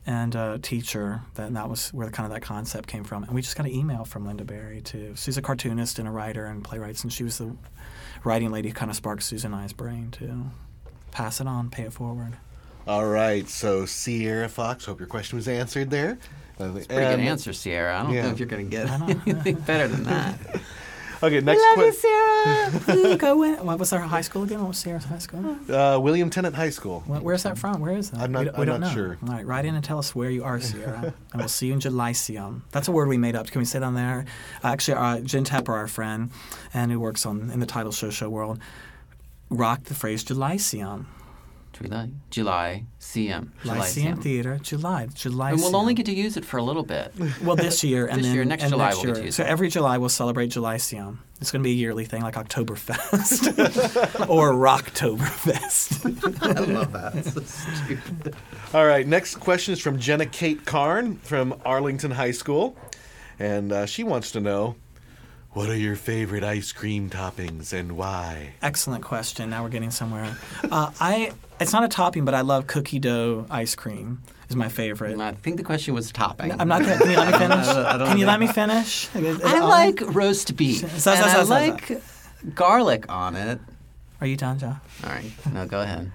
and 0.06 0.34
uh, 0.34 0.58
teacher. 0.60 1.22
That 1.34 1.48
and 1.48 1.56
that 1.56 1.68
was 1.68 1.92
where 1.92 2.10
kind 2.10 2.26
of 2.26 2.32
that 2.32 2.42
concept 2.42 2.88
came 2.88 3.04
from. 3.04 3.22
And 3.24 3.32
we 3.32 3.42
just 3.42 3.56
got 3.56 3.66
an 3.66 3.72
email 3.72 4.04
from 4.04 4.26
Lynda 4.26 4.46
Barry 4.46 4.80
too. 4.80 5.14
She's 5.16 5.36
a 5.36 5.42
cartoonist 5.42 5.98
and 5.98 6.08
a 6.08 6.10
writer 6.10 6.46
and 6.46 6.64
playwright, 6.64 7.02
and 7.02 7.12
she 7.12 7.22
was 7.22 7.38
the 7.38 7.54
writing 8.24 8.50
lady 8.50 8.68
who 8.68 8.74
kind 8.74 8.90
of 8.90 8.96
sparked 8.96 9.22
Susan 9.22 9.52
and 9.52 9.62
I's 9.62 9.72
brain 9.72 10.10
too. 10.10 10.46
Pass 11.12 11.40
it 11.40 11.46
on, 11.46 11.70
pay 11.70 11.84
it 11.84 11.92
forward. 11.92 12.36
All 12.86 13.06
right, 13.06 13.46
so 13.46 13.84
Sierra 13.84 14.48
Fox, 14.48 14.86
hope 14.86 14.98
your 14.98 15.08
question 15.08 15.36
was 15.36 15.46
answered 15.46 15.90
there. 15.90 16.18
It's 16.58 16.86
Pretty 16.86 17.04
good 17.04 17.20
answer, 17.20 17.52
Sierra. 17.52 18.00
I 18.00 18.02
don't 18.02 18.14
know 18.14 18.28
if 18.30 18.38
you're 18.38 18.48
going 18.48 18.68
to 18.68 18.70
get 18.70 18.88
anything 19.26 19.56
better 19.56 19.86
than 19.86 20.04
that. 20.04 20.38
Okay, 21.20 21.40
next 21.40 21.60
Love 21.60 21.78
you, 21.78 21.92
question. 21.92 22.80
Sarah. 22.84 23.16
Go 23.16 23.42
in. 23.42 23.64
What 23.66 23.78
was 23.80 23.92
our 23.92 24.00
high 24.00 24.20
school 24.20 24.44
again? 24.44 24.60
What 24.60 24.68
was 24.68 24.78
Sarah's 24.78 25.04
high 25.04 25.18
school? 25.18 25.56
Uh, 25.68 25.98
William 25.98 26.30
Tennent 26.30 26.54
High 26.54 26.70
School. 26.70 27.00
Where- 27.06 27.20
Where's 27.20 27.42
that 27.42 27.58
from? 27.58 27.80
Where 27.80 27.96
is 27.96 28.10
that? 28.10 28.20
I'm 28.20 28.30
not- 28.30 28.44
we 28.44 28.50
I'm 28.50 28.66
don't 28.66 28.80
not 28.80 28.88
know. 28.88 28.94
sure. 28.94 29.18
All 29.26 29.34
right, 29.34 29.44
write 29.44 29.64
in 29.64 29.74
and 29.74 29.82
tell 29.82 29.98
us 29.98 30.14
where 30.14 30.30
you 30.30 30.44
are, 30.44 30.60
Sierra, 30.68 31.12
and 31.32 31.40
we'll 31.40 31.48
see 31.48 31.66
you 31.66 31.72
in 31.72 31.80
Julysium. 31.80 32.62
That's 32.70 32.86
a 32.86 32.92
word 32.92 33.08
we 33.08 33.16
made 33.18 33.34
up. 33.34 33.50
Can 33.50 33.58
we 33.60 33.64
say 33.64 33.80
down 33.80 33.94
there? 33.94 34.26
Uh, 34.62 34.68
actually, 34.68 34.94
uh, 34.94 35.18
Jen 35.20 35.44
Tepper, 35.44 35.70
our 35.74 35.88
friend, 35.88 36.30
and 36.72 36.92
who 36.92 37.00
works 37.00 37.26
on 37.26 37.50
in 37.50 37.58
the 37.58 37.66
title 37.66 37.90
show 37.90 38.10
show 38.10 38.28
world, 38.30 38.60
rocked 39.50 39.86
the 39.86 39.94
phrase 39.94 40.22
Julysium. 40.24 41.06
July, 41.82 42.08
July, 42.30 42.84
CM, 43.00 43.48
July, 43.62 43.78
Lyceum 43.78 44.18
CM. 44.18 44.22
Theater, 44.22 44.58
July, 44.62 45.06
July. 45.14 45.50
And 45.52 45.60
we'll 45.60 45.76
only 45.76 45.94
get 45.94 46.06
to 46.06 46.12
use 46.14 46.36
it 46.36 46.44
for 46.44 46.56
a 46.58 46.62
little 46.62 46.82
bit. 46.82 47.12
Well, 47.42 47.56
this 47.56 47.82
year 47.90 48.06
and 48.06 48.18
This 48.18 48.26
then 48.26 48.34
year, 48.34 48.44
next 48.44 48.62
and 48.64 48.70
July 48.72 48.86
next 48.86 48.96
we'll 48.96 49.04
get 49.06 49.08
year. 49.08 49.20
to 49.22 49.24
use 49.26 49.36
so 49.36 49.42
it. 49.44 49.48
every 49.48 49.68
July 49.68 49.98
we'll 49.98 50.08
celebrate 50.08 50.48
July 50.48 50.76
CM. 50.76 51.18
It's 51.40 51.52
going 51.52 51.62
to 51.62 51.64
be 51.64 51.72
a 51.72 51.76
yearly 51.76 52.04
thing 52.04 52.22
like 52.22 52.34
Oktoberfest 52.34 54.26
or 54.28 54.52
Rocktoberfest. 54.52 56.42
I 56.42 56.72
love 56.72 56.92
that. 56.92 57.14
It's 57.14 57.32
so 57.34 57.40
stupid. 57.42 58.34
All 58.74 58.86
right, 58.86 59.06
next 59.06 59.36
question 59.36 59.72
is 59.72 59.80
from 59.80 59.98
Jenna 59.98 60.26
Kate 60.26 60.64
Karn 60.64 61.16
from 61.18 61.54
Arlington 61.64 62.10
High 62.10 62.32
School. 62.32 62.76
And 63.38 63.70
uh, 63.72 63.86
she 63.86 64.02
wants 64.02 64.32
to 64.32 64.40
know 64.40 64.74
what 65.52 65.68
are 65.70 65.76
your 65.76 65.94
favorite 65.96 66.42
ice 66.44 66.72
cream 66.72 67.08
toppings 67.08 67.72
and 67.72 67.92
why? 67.96 68.54
Excellent 68.60 69.04
question. 69.04 69.50
Now 69.50 69.62
we're 69.62 69.68
getting 69.70 69.90
somewhere. 69.92 70.36
Uh, 70.70 70.90
I 71.00 71.32
it's 71.60 71.72
not 71.72 71.84
a 71.84 71.88
topping, 71.88 72.24
but 72.24 72.34
I 72.34 72.40
love 72.42 72.66
cookie 72.66 72.98
dough 72.98 73.46
ice 73.50 73.74
cream. 73.74 74.22
Is 74.48 74.56
my 74.56 74.68
favorite. 74.70 75.18
I 75.20 75.32
think 75.32 75.58
the 75.58 75.62
question 75.62 75.92
was 75.92 76.10
topping. 76.10 76.58
I'm 76.58 76.68
not. 76.68 76.80
Gonna, 76.80 76.96
can 76.98 77.10
you 77.10 77.16
let 77.18 77.28
me 77.30 77.38
finish? 77.38 77.68
I 77.68 77.98
don't- 77.98 78.02
I 78.02 78.06
can 78.08 78.18
you 78.18 78.24
know. 78.24 78.30
let 78.32 78.40
me 78.40 78.46
finish? 78.46 79.14
Is 79.14 79.42
I 79.42 79.58
on? 79.60 79.68
like 79.68 80.00
roast 80.14 80.56
beef. 80.56 80.78
So- 80.78 80.86
and 80.86 81.20
so- 81.20 81.26
I 81.26 81.32
so- 81.34 81.44
so- 81.44 81.50
like 81.50 82.02
garlic 82.54 83.04
on 83.10 83.36
it. 83.36 83.60
Are 84.22 84.26
you 84.26 84.36
done, 84.38 84.58
Joe? 84.58 84.76
All 85.04 85.10
right. 85.10 85.30
No, 85.52 85.66
go 85.66 85.82
ahead. 85.82 86.10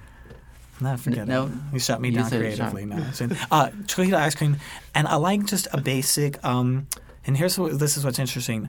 No, 0.81 0.97
forget 0.97 1.27
no, 1.27 1.45
it. 1.45 1.51
You 1.73 1.79
shut 1.79 2.01
me 2.01 2.09
you 2.09 2.15
down 2.15 2.29
creatively 2.29 2.85
now. 2.85 3.05
Uh, 3.51 3.69
dough 3.87 4.17
ice 4.17 4.33
cream, 4.35 4.57
and 4.95 5.07
I 5.07 5.15
like 5.15 5.45
just 5.45 5.67
a 5.71 5.79
basic. 5.79 6.43
Um, 6.43 6.87
and 7.27 7.37
here's 7.37 7.57
what 7.59 7.77
this 7.79 7.95
is 7.97 8.03
what's 8.03 8.17
interesting. 8.19 8.67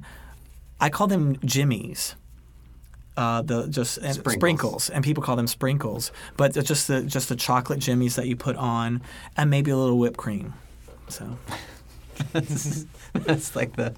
I 0.78 0.90
call 0.90 1.06
them 1.06 1.38
jimmies. 1.44 2.14
Uh, 3.16 3.42
the 3.42 3.68
just 3.68 3.98
and 3.98 4.12
Sprinkles. 4.14 4.34
sprinkles. 4.34 4.90
and 4.90 5.04
people 5.04 5.22
call 5.22 5.36
them 5.36 5.46
sprinkles, 5.46 6.10
but 6.36 6.52
they're 6.52 6.64
just 6.64 6.88
the 6.88 7.02
just 7.02 7.28
the 7.28 7.36
chocolate 7.36 7.78
jimmies 7.78 8.16
that 8.16 8.26
you 8.26 8.34
put 8.34 8.56
on, 8.56 9.00
and 9.36 9.50
maybe 9.50 9.70
a 9.70 9.76
little 9.76 9.98
whipped 9.98 10.16
cream. 10.16 10.52
So 11.08 11.38
That's 12.32 13.56
like 13.56 13.76
the. 13.76 13.94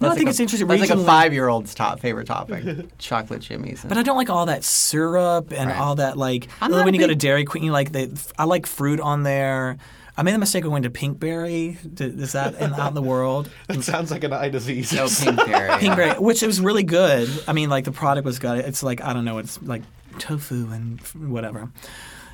No, 0.00 0.08
I 0.08 0.10
that's 0.10 0.16
think 0.18 0.26
like 0.26 0.30
it's 0.32 0.38
a- 0.38 0.42
interesting. 0.42 0.68
That's 0.68 0.80
like 0.90 0.90
a 0.98 1.04
five-year-old's 1.04 1.74
top 1.74 2.00
favorite 2.00 2.26
topic: 2.26 2.86
chocolate 2.98 3.40
jimmies. 3.42 3.84
But 3.86 3.96
I 3.96 4.02
don't 4.02 4.16
like 4.16 4.30
all 4.30 4.46
that 4.46 4.64
syrup 4.64 5.52
and 5.52 5.70
Right. 5.70 5.78
all 5.78 5.94
that 5.96 6.16
like 6.18 6.48
I'm 6.60 6.70
not 6.70 6.84
when 6.84 6.94
a 6.94 6.96
you 6.96 7.00
go 7.00 7.06
to 7.08 7.14
Dairy 7.14 7.44
Queen, 7.44 7.64
you 7.64 7.72
like 7.72 7.92
they, 7.92 8.08
I 8.38 8.44
like 8.44 8.66
fruit 8.66 9.00
on 9.00 9.22
there. 9.22 9.78
I 10.16 10.22
made 10.22 10.34
the 10.34 10.38
mistake 10.38 10.64
of 10.64 10.70
going 10.70 10.84
to 10.84 10.90
Pinkberry. 10.90 11.76
Is 12.00 12.32
that 12.32 12.54
in, 12.54 12.72
out 12.74 12.88
in 12.88 12.94
the 12.94 13.02
world? 13.02 13.50
That 13.66 13.82
sounds 13.82 14.10
like 14.10 14.22
an 14.24 14.32
eye 14.32 14.48
disease. 14.48 14.92
No 14.92 15.04
Pinkberry. 15.06 15.78
Pinkberry, 15.78 16.18
which 16.20 16.42
was 16.42 16.60
really 16.60 16.84
good. 16.84 17.28
I 17.48 17.52
mean, 17.52 17.68
like 17.68 17.84
the 17.84 17.92
product 17.92 18.24
was 18.24 18.38
good. 18.38 18.64
It's 18.64 18.82
like 18.82 19.00
I 19.02 19.12
don't 19.12 19.24
know. 19.24 19.38
It's 19.38 19.60
like 19.62 19.82
tofu 20.18 20.70
and 20.70 21.00
whatever. 21.30 21.70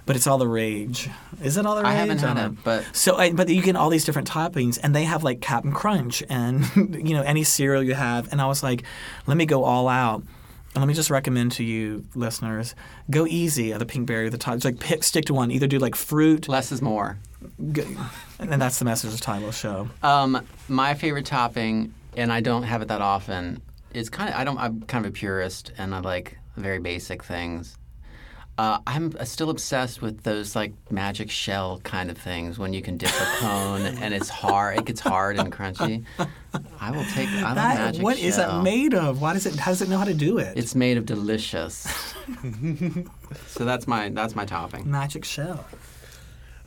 But 0.06 0.16
it's 0.16 0.26
all 0.26 0.38
the 0.38 0.48
rage. 0.48 1.08
Is 1.42 1.56
it 1.56 1.64
all 1.66 1.76
the 1.76 1.82
rage? 1.82 1.90
I 1.90 1.94
haven't 1.94 2.18
had 2.18 2.34
don't 2.34 2.52
it, 2.54 2.64
but 2.64 2.84
So, 2.96 3.16
I, 3.16 3.32
but 3.32 3.48
you 3.48 3.62
get 3.62 3.76
all 3.76 3.90
these 3.90 4.04
different 4.04 4.28
toppings, 4.28 4.78
and 4.82 4.94
they 4.94 5.04
have 5.04 5.22
like 5.22 5.40
Captain 5.40 5.72
Crunch 5.72 6.22
and 6.28 6.64
you 6.76 7.14
know 7.14 7.22
any 7.22 7.44
cereal 7.44 7.82
you 7.82 7.94
have. 7.94 8.30
And 8.32 8.40
I 8.40 8.46
was 8.46 8.62
like, 8.62 8.82
let 9.26 9.36
me 9.36 9.46
go 9.46 9.64
all 9.64 9.88
out. 9.88 10.22
And 10.74 10.82
let 10.82 10.86
me 10.86 10.94
just 10.94 11.10
recommend 11.10 11.52
to 11.52 11.64
you, 11.64 12.04
listeners, 12.14 12.76
go 13.10 13.26
easy 13.26 13.72
at 13.72 13.78
the 13.80 13.86
Pinkberry. 13.86 14.30
The 14.30 14.38
top, 14.38 14.54
just 14.54 14.64
like 14.64 14.78
pick, 14.78 15.02
stick 15.02 15.24
to 15.26 15.34
one. 15.34 15.50
Either 15.50 15.66
do 15.66 15.78
like 15.78 15.96
fruit. 15.96 16.48
Less 16.48 16.70
is 16.70 16.80
more. 16.80 17.18
And 17.58 18.60
that's 18.60 18.78
the 18.78 18.84
message 18.84 19.12
of 19.14 19.20
Title 19.20 19.52
Show. 19.52 19.88
Um, 20.02 20.46
my 20.68 20.94
favorite 20.94 21.26
topping, 21.26 21.94
and 22.16 22.32
I 22.32 22.40
don't 22.40 22.64
have 22.64 22.82
it 22.82 22.88
that 22.88 23.00
often. 23.00 23.62
Is 23.92 24.08
kind 24.10 24.28
of 24.28 24.36
I 24.36 24.44
don't. 24.44 24.58
I'm 24.58 24.82
kind 24.82 25.04
of 25.04 25.10
a 25.10 25.12
purist, 25.12 25.72
and 25.78 25.94
I 25.94 26.00
like 26.00 26.38
very 26.56 26.78
basic 26.78 27.24
things. 27.24 27.76
Uh, 28.58 28.78
I'm 28.86 29.12
still 29.24 29.48
obsessed 29.48 30.02
with 30.02 30.22
those 30.22 30.54
like 30.54 30.74
magic 30.90 31.30
shell 31.30 31.80
kind 31.82 32.10
of 32.10 32.18
things 32.18 32.58
when 32.58 32.74
you 32.74 32.82
can 32.82 32.98
dip 32.98 33.08
a 33.10 33.24
cone 33.38 33.80
and 34.02 34.12
it's 34.12 34.28
hard. 34.28 34.76
It 34.78 34.84
gets 34.84 35.00
hard 35.00 35.38
and 35.38 35.50
crunchy. 35.50 36.04
I 36.78 36.90
will 36.90 37.04
take. 37.06 37.28
I 37.30 37.42
love 37.42 37.54
That- 37.56 37.78
magic 37.78 38.02
what 38.02 38.18
is 38.18 38.34
shell. 38.36 38.58
that 38.58 38.62
made 38.62 38.92
of? 38.94 39.20
Why 39.20 39.32
does 39.32 39.46
it? 39.46 39.56
How 39.56 39.70
does 39.70 39.80
it 39.82 39.88
know 39.88 39.96
how 39.98 40.04
to 40.04 40.14
do 40.14 40.38
it? 40.38 40.58
It's 40.58 40.74
made 40.74 40.98
of 40.98 41.06
delicious. 41.06 41.88
so 43.46 43.64
that's 43.64 43.86
my 43.88 44.10
that's 44.10 44.36
my 44.36 44.44
topping. 44.44 44.90
Magic 44.90 45.24
shell. 45.24 45.64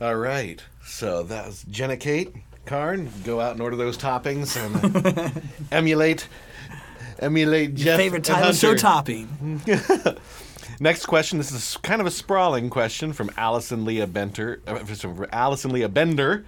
All 0.00 0.16
right. 0.16 0.62
So 0.84 1.22
that 1.24 1.46
was 1.46 1.64
Jenna 1.64 1.96
Kate 1.96 2.34
Karn. 2.66 3.10
Go 3.24 3.40
out 3.40 3.52
and 3.52 3.60
order 3.60 3.76
those 3.76 3.96
toppings 3.96 4.56
and 4.56 5.42
emulate 5.72 6.28
emulate 7.18 7.74
Jeff 7.74 7.98
favorite 7.98 8.28
and 8.28 8.36
Title 8.36 8.52
Show 8.52 8.74
topping. 8.74 9.60
Next 10.80 11.06
question. 11.06 11.38
This 11.38 11.52
is 11.52 11.76
kind 11.78 12.00
of 12.00 12.06
a 12.06 12.10
sprawling 12.10 12.70
question 12.70 13.12
from 13.12 13.30
Allison 13.36 13.84
Leah 13.84 14.06
Bender. 14.06 14.60
Uh, 14.66 14.78
from 14.78 15.26
Allison 15.32 15.70
Leah 15.70 15.88
Bender, 15.88 16.46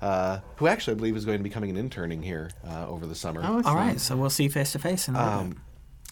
uh, 0.00 0.40
who 0.56 0.66
actually 0.66 0.94
I 0.94 0.96
believe 0.96 1.16
is 1.16 1.24
going 1.24 1.38
to 1.38 1.44
be 1.44 1.50
coming 1.50 1.70
and 1.70 1.78
interning 1.78 2.22
here 2.22 2.50
uh, 2.66 2.86
over 2.88 3.06
the 3.06 3.14
summer. 3.14 3.42
All 3.42 3.76
right, 3.76 4.00
so 4.00 4.16
we'll 4.16 4.30
see 4.30 4.48
face 4.48 4.72
to 4.72 4.78
face 4.78 5.08
in 5.08 5.16
a. 5.16 5.20
Um, 5.20 5.62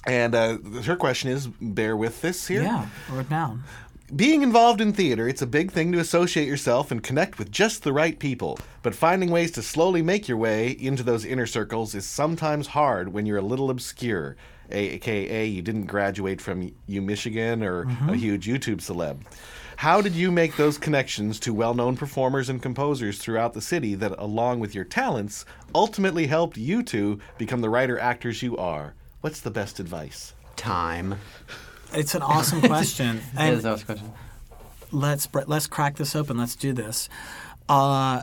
and 0.07 0.35
uh, 0.35 0.59
her 0.85 0.97
question 0.97 1.31
is: 1.31 1.49
Bear 1.61 1.97
with 1.97 2.22
this 2.22 2.47
here. 2.47 2.62
Yeah, 2.62 2.87
word 3.11 3.29
down. 3.29 3.64
Being 4.17 4.43
involved 4.43 4.81
in 4.81 4.95
theater, 4.95 5.29
it's 5.29 5.43
a 5.43 5.47
big 5.47 5.71
thing 5.71 5.93
to 5.93 5.99
associate 5.99 6.49
yourself 6.49 6.91
and 6.91 7.03
connect 7.03 7.39
with 7.39 7.51
just 7.51 7.83
the 7.83 7.93
right 7.93 8.19
people. 8.19 8.59
But 8.83 8.95
finding 8.95 9.31
ways 9.31 9.51
to 9.53 9.63
slowly 9.63 10.01
make 10.01 10.27
your 10.27 10.39
way 10.39 10.71
into 10.71 11.03
those 11.03 11.27
inner 11.27 11.45
circles 11.47 11.95
is 11.95 12.07
sometimes 12.07 12.69
hard 12.69 13.13
when 13.13 13.27
you're 13.27 13.37
a 13.37 13.43
little 13.43 13.69
obscure, 13.69 14.37
aka 14.71 15.45
you 15.45 15.61
didn't 15.61 15.87
graduate 15.87 16.41
from 16.41 16.73
U 16.87 17.03
Michigan 17.03 17.63
or 17.63 17.83
a 17.83 17.87
Mhm. 17.87 18.17
huge 18.17 18.47
YouTube 18.47 18.79
celeb. 18.81 19.19
How 19.77 20.01
did 20.01 20.15
you 20.15 20.33
make 20.33 20.57
those 20.57 20.79
connections 20.79 21.39
to 21.41 21.53
well 21.53 21.75
known 21.75 21.95
performers 21.95 22.49
and 22.49 22.63
composers 22.63 23.19
throughout 23.19 23.53
the 23.53 23.61
city 23.61 23.95
that, 23.95 24.15
along 24.19 24.61
with 24.61 24.75
your 24.75 24.85
talents, 24.85 25.45
ultimately 25.75 26.29
helped 26.29 26.57
you 26.57 26.83
two 26.83 27.19
become 27.37 27.61
the 27.61 27.71
writer 27.71 27.99
actors 27.99 28.43
you 28.43 28.57
are? 28.57 28.95
What's 29.21 29.41
the 29.41 29.51
best 29.51 29.79
advice? 29.79 30.33
Time. 30.57 31.17
It's 31.93 32.14
an 32.14 32.22
awesome 32.34 32.61
question. 32.61 33.20
It 33.39 33.55
is 33.55 33.64
an 33.64 33.72
awesome 33.72 33.86
question. 33.86 34.12
Let's 34.91 35.28
let's 35.47 35.66
crack 35.66 35.97
this 35.97 36.16
open. 36.16 36.39
Let's 36.39 36.57
do 36.57 36.72
this. 36.72 37.09
Uh, 37.68 38.22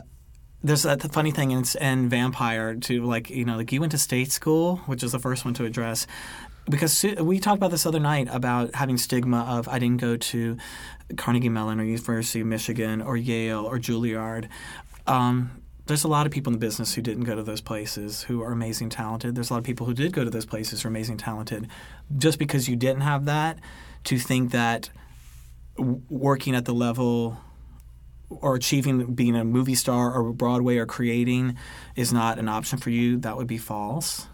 there's 0.62 0.82
that 0.82 1.00
the 1.00 1.08
funny 1.08 1.30
thing 1.30 1.52
in, 1.52 1.64
in 1.80 2.08
Vampire 2.08 2.74
to 2.74 3.04
Like 3.04 3.30
you 3.30 3.44
know, 3.44 3.56
like 3.56 3.72
you 3.72 3.80
went 3.80 3.92
to 3.92 3.98
state 3.98 4.32
school, 4.32 4.78
which 4.86 5.02
is 5.02 5.12
the 5.12 5.18
first 5.18 5.44
one 5.44 5.54
to 5.54 5.64
address. 5.64 6.06
Because 6.68 7.04
we 7.20 7.38
talked 7.38 7.58
about 7.58 7.70
this 7.70 7.86
other 7.86 8.00
night 8.00 8.26
about 8.28 8.74
having 8.74 8.98
stigma 8.98 9.44
of 9.48 9.68
I 9.68 9.78
didn't 9.78 10.00
go 10.00 10.16
to 10.16 10.56
Carnegie 11.16 11.48
Mellon 11.48 11.80
or 11.80 11.84
University 11.84 12.40
of 12.40 12.48
Michigan 12.48 13.00
or 13.00 13.16
Yale 13.16 13.64
or 13.64 13.78
Juilliard. 13.78 14.48
Um, 15.06 15.62
there's 15.86 16.04
a 16.04 16.08
lot 16.08 16.26
of 16.26 16.32
people 16.32 16.52
in 16.52 16.58
the 16.58 16.64
business 16.64 16.94
who 16.94 17.02
didn't 17.02 17.24
go 17.24 17.34
to 17.34 17.42
those 17.42 17.60
places 17.60 18.22
who 18.24 18.42
are 18.42 18.52
amazing 18.52 18.88
talented. 18.88 19.34
There's 19.34 19.50
a 19.50 19.52
lot 19.52 19.58
of 19.58 19.64
people 19.64 19.86
who 19.86 19.94
did 19.94 20.12
go 20.12 20.24
to 20.24 20.30
those 20.30 20.46
places 20.46 20.82
who 20.82 20.88
are 20.88 20.90
amazing 20.90 21.16
talented. 21.16 21.68
Just 22.16 22.38
because 22.38 22.68
you 22.68 22.76
didn't 22.76 23.02
have 23.02 23.24
that, 23.26 23.58
to 24.04 24.18
think 24.18 24.50
that 24.52 24.90
working 26.08 26.54
at 26.54 26.64
the 26.64 26.74
level 26.74 27.38
or 28.28 28.56
achieving 28.56 29.14
being 29.14 29.36
a 29.36 29.44
movie 29.44 29.74
star 29.74 30.12
or 30.12 30.32
Broadway 30.32 30.76
or 30.76 30.86
creating 30.86 31.56
is 31.94 32.12
not 32.12 32.38
an 32.38 32.48
option 32.48 32.78
for 32.78 32.90
you, 32.90 33.18
that 33.18 33.36
would 33.36 33.46
be 33.46 33.58
false. 33.58 34.26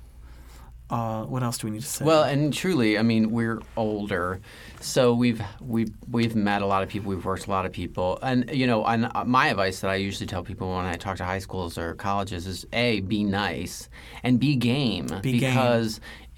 Uh, 0.93 1.25
what 1.25 1.43
else 1.43 1.57
do 1.57 1.67
we 1.67 1.71
need 1.71 1.81
to 1.81 1.87
say? 1.87 2.05
Well, 2.05 2.23
and 2.23 2.53
truly, 2.53 2.99
I 2.99 3.03
mean, 3.03 3.31
we're 3.31 3.63
older, 3.79 4.43
so 4.79 5.15
we've 5.15 5.41
we've 5.59 5.91
we've 6.11 6.37
met 6.37 6.61
a 6.61 6.67
lot 6.67 6.83
of 6.83 6.91
people, 6.91 7.09
we've 7.09 7.25
worked 7.25 7.47
a 7.47 7.51
lot 7.51 7.65
of 7.65 7.73
people, 7.73 8.19
and 8.21 8.51
you 8.53 8.67
know, 8.67 8.85
and 8.85 9.11
uh, 9.15 9.25
my 9.25 9.49
advice 9.49 9.81
that 9.81 9.91
I 9.91 9.95
usually 9.95 10.27
tell 10.27 10.43
people 10.43 10.69
when 10.77 10.85
I 10.85 10.97
talk 10.97 11.17
to 11.17 11.25
high 11.25 11.39
schools 11.39 11.79
or 11.79 11.95
colleges 11.95 12.47
is: 12.47 12.67
a, 12.75 13.01
be 13.01 13.25
nice, 13.25 13.89
and 14.23 14.39
be 14.39 14.55
game, 14.55 15.07
Be 15.23 15.39
game. 15.39 15.55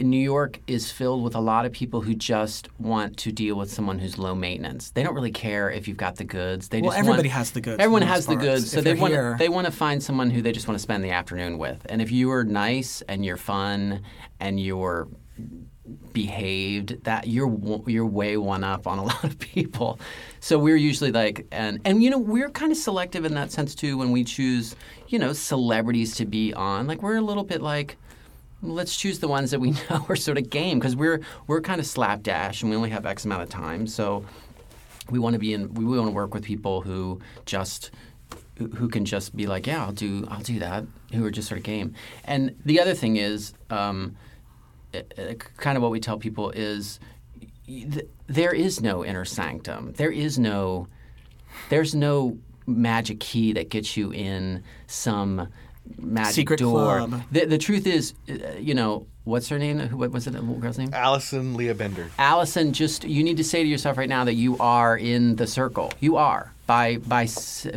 New 0.00 0.18
York 0.18 0.58
is 0.66 0.90
filled 0.90 1.22
with 1.22 1.36
a 1.36 1.40
lot 1.40 1.66
of 1.66 1.72
people 1.72 2.00
who 2.00 2.14
just 2.14 2.68
want 2.80 3.16
to 3.18 3.30
deal 3.30 3.54
with 3.56 3.70
someone 3.70 3.98
who's 4.00 4.18
low 4.18 4.34
maintenance. 4.34 4.90
They 4.90 5.04
don't 5.04 5.14
really 5.14 5.30
care 5.30 5.70
if 5.70 5.86
you've 5.86 5.96
got 5.96 6.16
the 6.16 6.24
goods. 6.24 6.68
They 6.68 6.80
Well, 6.80 6.90
just 6.90 6.98
everybody 6.98 7.28
want, 7.28 7.38
has 7.38 7.50
the 7.52 7.60
goods 7.60 7.78
Everyone 7.78 8.02
has 8.02 8.26
most 8.28 8.38
the 8.38 8.44
goods, 8.44 8.70
so 8.72 8.78
If 8.78 8.84
they 8.84 8.94
want 8.94 9.12
here. 9.12 9.36
they 9.38 9.48
want 9.48 9.66
to 9.66 9.72
find 9.72 10.02
someone 10.02 10.30
who 10.30 10.42
they 10.42 10.50
just 10.52 10.66
want 10.66 10.76
to 10.76 10.82
spend 10.82 11.04
the 11.04 11.10
afternoon 11.10 11.58
with. 11.58 11.86
And 11.88 12.02
if 12.02 12.10
you 12.10 12.32
are 12.32 12.42
nice 12.44 13.02
and 13.02 13.24
you're 13.24 13.36
fun 13.36 14.02
and 14.40 14.58
you're 14.58 15.08
behaved 16.12 17.04
that 17.04 17.26
you're 17.26 17.54
you're 17.86 18.06
way 18.06 18.36
one 18.36 18.64
up 18.64 18.86
on 18.86 18.98
a 18.98 19.02
lot 19.10 19.22
of 19.24 19.38
people 19.38 19.98
so 20.40 20.58
we're 20.58 20.76
usually 20.76 21.12
like 21.12 21.46
and 21.52 21.78
and 21.84 22.02
you 22.02 22.08
know 22.08 22.18
we're 22.18 22.48
kind 22.48 22.72
of 22.72 22.78
selective 22.78 23.24
in 23.24 23.34
that 23.34 23.50
sense 23.50 23.74
too 23.74 23.98
when 23.98 24.10
we 24.10 24.24
choose 24.24 24.76
you 25.08 25.18
know 25.18 25.32
celebrities 25.32 26.14
to 26.14 26.24
be 26.24 26.54
on 26.54 26.86
like 26.86 27.02
we're 27.02 27.16
a 27.16 27.20
little 27.20 27.44
bit 27.44 27.60
like 27.60 27.96
let's 28.64 28.96
choose 28.96 29.18
the 29.18 29.28
ones 29.28 29.50
that 29.50 29.60
we 29.60 29.70
know 29.90 30.04
are 30.08 30.16
sort 30.16 30.38
of 30.38 30.50
game 30.50 30.78
because 30.78 30.96
we're 30.96 31.20
we're 31.46 31.60
kind 31.60 31.80
of 31.80 31.86
slapdash 31.86 32.62
and 32.62 32.70
we 32.70 32.76
only 32.76 32.90
have 32.90 33.04
x 33.06 33.24
amount 33.24 33.42
of 33.42 33.48
time 33.48 33.86
so 33.86 34.24
we 35.10 35.18
want 35.18 35.34
to 35.34 35.38
be 35.38 35.52
in 35.52 35.72
we 35.74 35.84
want 35.84 36.08
to 36.08 36.12
work 36.14 36.32
with 36.34 36.42
people 36.42 36.80
who 36.80 37.20
just 37.44 37.90
who- 38.56 38.88
can 38.88 39.04
just 39.04 39.36
be 39.36 39.46
like 39.46 39.66
yeah 39.66 39.84
i'll 39.84 39.92
do 39.92 40.26
i'll 40.30 40.40
do 40.40 40.58
that 40.58 40.84
who 41.12 41.24
are 41.24 41.30
just 41.30 41.48
sort 41.48 41.58
of 41.58 41.64
game 41.64 41.94
and 42.24 42.54
the 42.64 42.80
other 42.80 42.94
thing 42.94 43.16
is 43.16 43.52
um, 43.70 44.16
uh, 44.94 44.98
uh, 45.20 45.34
kind 45.56 45.76
of 45.76 45.82
what 45.82 45.90
we 45.90 46.00
tell 46.00 46.18
people 46.18 46.50
is 46.50 46.98
th- 47.66 48.08
there 48.26 48.52
is 48.52 48.80
no 48.80 49.04
inner 49.04 49.24
sanctum. 49.24 49.92
There 49.94 50.10
is 50.10 50.38
no 50.38 50.88
there's 51.68 51.94
no 51.94 52.38
magic 52.66 53.20
key 53.20 53.52
that 53.52 53.68
gets 53.68 53.96
you 53.96 54.12
in 54.12 54.62
some 54.86 55.48
magic 55.98 56.34
Secret 56.34 56.60
door. 56.60 56.98
club. 56.98 57.22
The, 57.30 57.46
the 57.46 57.58
truth 57.58 57.86
is, 57.86 58.14
uh, 58.28 58.52
you 58.58 58.74
know, 58.74 59.06
what's 59.24 59.48
her 59.48 59.58
name? 59.58 59.78
Who, 59.78 59.96
what 59.96 60.10
was 60.10 60.26
it? 60.26 60.34
What 60.34 60.60
girl's 60.60 60.78
name? 60.78 60.90
Allison 60.92 61.54
Leah 61.54 61.74
Bender. 61.74 62.10
Allison, 62.18 62.72
just 62.72 63.04
you 63.04 63.22
need 63.22 63.36
to 63.36 63.44
say 63.44 63.62
to 63.62 63.68
yourself 63.68 63.96
right 63.96 64.08
now 64.08 64.24
that 64.24 64.34
you 64.34 64.56
are 64.58 64.96
in 64.96 65.36
the 65.36 65.46
circle. 65.46 65.92
You 66.00 66.16
are 66.16 66.52
by 66.66 66.96
by 66.98 67.28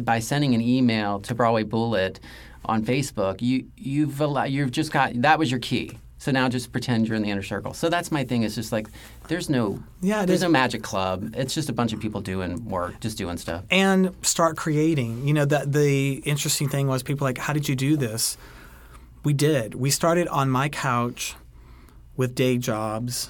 by 0.02 0.20
sending 0.20 0.54
an 0.56 0.62
email 0.62 1.20
to 1.22 1.36
Broadway 1.36 1.64
Bullet 1.64 2.20
on 2.66 2.84
Facebook. 2.84 3.42
You 3.42 3.66
you've 3.78 4.22
you've 4.48 4.72
just 4.72 4.92
got 4.92 5.14
that 5.22 5.40
was 5.40 5.52
your 5.52 5.60
key. 5.60 5.98
So 6.28 6.34
now 6.34 6.50
just 6.50 6.74
pretend 6.74 7.08
you're 7.08 7.16
in 7.16 7.22
the 7.24 7.30
inner 7.32 7.42
circle. 7.42 7.74
So 7.74 7.88
that's 7.88 8.12
my 8.12 8.26
thing. 8.26 8.44
Is 8.44 8.54
just 8.54 8.74
like 8.74 8.90
there's 9.30 9.50
no 9.50 9.82
Yeah, 10.02 10.26
there's 10.26 10.40
is. 10.40 10.44
no 10.44 10.50
magic 10.50 10.84
club. 10.84 11.34
It's 11.38 11.54
just 11.54 11.70
a 11.70 11.74
bunch 11.74 11.94
of 11.94 12.02
people 12.02 12.20
doing 12.20 12.66
work, 12.66 13.00
just 13.00 13.18
doing 13.18 13.38
stuff. 13.38 13.64
and 13.72 14.14
start 14.24 14.58
creating. 14.58 15.26
You 15.26 15.34
know 15.34 15.46
that 15.46 15.72
the 15.72 16.16
interesting 16.26 16.68
thing 16.68 16.90
was 16.90 17.02
people 17.02 17.24
like, 17.24 17.38
how 17.38 17.54
did 17.54 17.70
you 17.70 17.78
do 17.78 17.96
this? 17.96 18.36
We 19.24 19.32
did. 19.32 19.74
We 19.76 19.90
started 19.90 20.28
on 20.28 20.50
my 20.50 20.68
couch 20.68 21.36
with 22.18 22.36
day 22.36 22.58
jobs, 22.58 23.30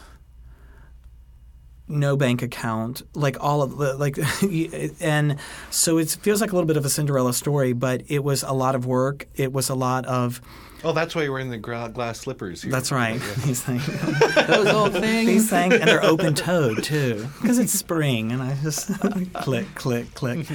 no 1.87 2.17
bank 2.17 2.41
account, 2.41 3.03
like 3.13 3.37
all 3.39 3.61
of 3.61 3.77
the 3.77 3.93
like, 3.93 4.17
and 4.99 5.37
so 5.69 5.99
it 5.99 6.17
feels 6.19 6.41
like 6.41 6.51
a 6.51 6.55
little 6.55 6.67
bit 6.67 6.77
of 6.77 6.85
a 6.85 6.89
Cinderella 6.89 7.33
story, 7.35 7.73
but 7.73 8.01
it 8.07 8.23
was 8.23 8.41
a 8.41 8.53
lot 8.53 8.73
of 8.73 8.87
work. 8.87 9.27
It 9.35 9.53
was 9.53 9.69
a 9.69 9.75
lot 9.75 10.07
of. 10.07 10.41
Oh, 10.84 10.91
that's 10.93 11.15
why 11.15 11.23
you're 11.23 11.32
wearing 11.32 11.49
the 11.49 11.57
gra- 11.57 11.89
glass 11.91 12.19
slippers. 12.19 12.61
Here. 12.61 12.71
That's 12.71 12.91
right. 12.91 13.19
These 13.45 13.63
things. 13.63 13.86
Those 14.47 14.67
old 14.67 14.93
things. 14.93 15.28
These 15.28 15.49
things, 15.49 15.73
and 15.73 15.89
they're 15.89 16.03
open 16.03 16.36
toed 16.36 16.84
too, 16.84 17.28
because 17.41 17.57
it's 17.57 17.73
spring, 17.73 18.32
and 18.32 18.41
I 18.43 18.55
just 18.61 18.88
click, 19.34 19.73
click, 19.73 20.13
click. 20.13 20.45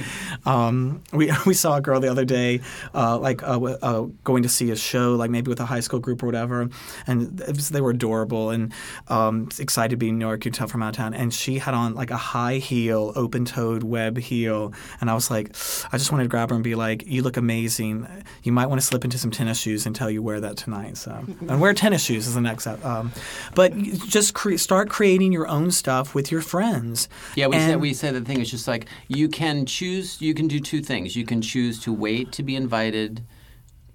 Um, 0.45 1.03
we 1.11 1.31
we 1.45 1.53
saw 1.53 1.77
a 1.77 1.81
girl 1.81 1.99
the 1.99 2.09
other 2.09 2.23
day, 2.23 2.61
uh, 2.95 3.17
like 3.17 3.43
uh, 3.43 3.59
uh, 3.59 4.07
going 4.23 4.43
to 4.43 4.49
see 4.49 4.71
a 4.71 4.75
show, 4.77 5.15
like 5.15 5.29
maybe 5.29 5.49
with 5.49 5.59
a 5.59 5.65
high 5.65 5.81
school 5.81 5.99
group 5.99 6.23
or 6.23 6.25
whatever, 6.25 6.69
and 7.05 7.41
it 7.41 7.55
was, 7.55 7.69
they 7.69 7.81
were 7.81 7.91
adorable 7.91 8.49
and 8.49 8.71
um, 9.09 9.49
excited 9.59 9.89
to 9.89 9.97
be 9.97 10.09
in 10.09 10.19
New 10.19 10.25
York. 10.25 10.45
You 10.45 10.51
tell 10.51 10.67
from 10.67 10.83
out 10.83 10.89
of 10.89 10.95
town, 10.95 11.13
and 11.13 11.33
she 11.33 11.59
had 11.59 11.73
on 11.73 11.95
like 11.95 12.11
a 12.11 12.17
high 12.17 12.55
heel, 12.55 13.11
open 13.15 13.43
toed 13.43 13.83
web 13.83 14.17
heel, 14.17 14.73
and 15.01 15.09
I 15.09 15.15
was 15.15 15.29
like, 15.29 15.49
I 15.91 15.97
just 15.97 16.11
wanted 16.11 16.23
to 16.23 16.29
grab 16.29 16.49
her 16.49 16.55
and 16.55 16.63
be 16.63 16.75
like, 16.75 17.05
"You 17.07 17.23
look 17.23 17.35
amazing. 17.35 18.07
You 18.43 18.53
might 18.53 18.67
want 18.67 18.79
to 18.79 18.87
slip 18.87 19.03
into 19.03 19.17
some 19.17 19.29
tennis 19.31 19.59
shoes 19.59 19.85
until 19.85 20.12
you 20.13 20.21
wear 20.23 20.39
that 20.39 20.55
tonight." 20.57 20.97
So, 20.97 21.11
and 21.49 21.59
wear 21.59 21.73
tennis 21.73 22.03
shoes 22.03 22.27
is 22.27 22.35
the 22.35 22.41
next 22.41 22.63
step. 22.63 22.83
Um, 22.85 23.11
but 23.55 23.75
just 23.77 24.33
cre- 24.33 24.55
start 24.57 24.89
creating 24.89 25.31
your 25.33 25.47
own 25.47 25.71
stuff 25.71 26.15
with 26.15 26.31
your 26.31 26.41
friends. 26.41 27.09
Yeah, 27.35 27.47
we 27.47 27.57
And- 27.57 27.71
said 27.71 27.81
we 27.81 27.93
said 27.93 28.13
the 28.15 28.21
thing 28.21 28.39
is 28.39 28.49
just 28.49 28.67
like 28.67 28.85
you 29.07 29.27
can 29.27 29.65
choose. 29.65 30.21
You 30.21 30.33
can 30.33 30.47
do 30.47 30.59
two 30.59 30.81
things. 30.81 31.15
You 31.15 31.25
can 31.25 31.41
choose 31.41 31.79
to 31.81 31.91
wait 31.91 32.31
to 32.33 32.43
be 32.43 32.55
invited 32.55 33.23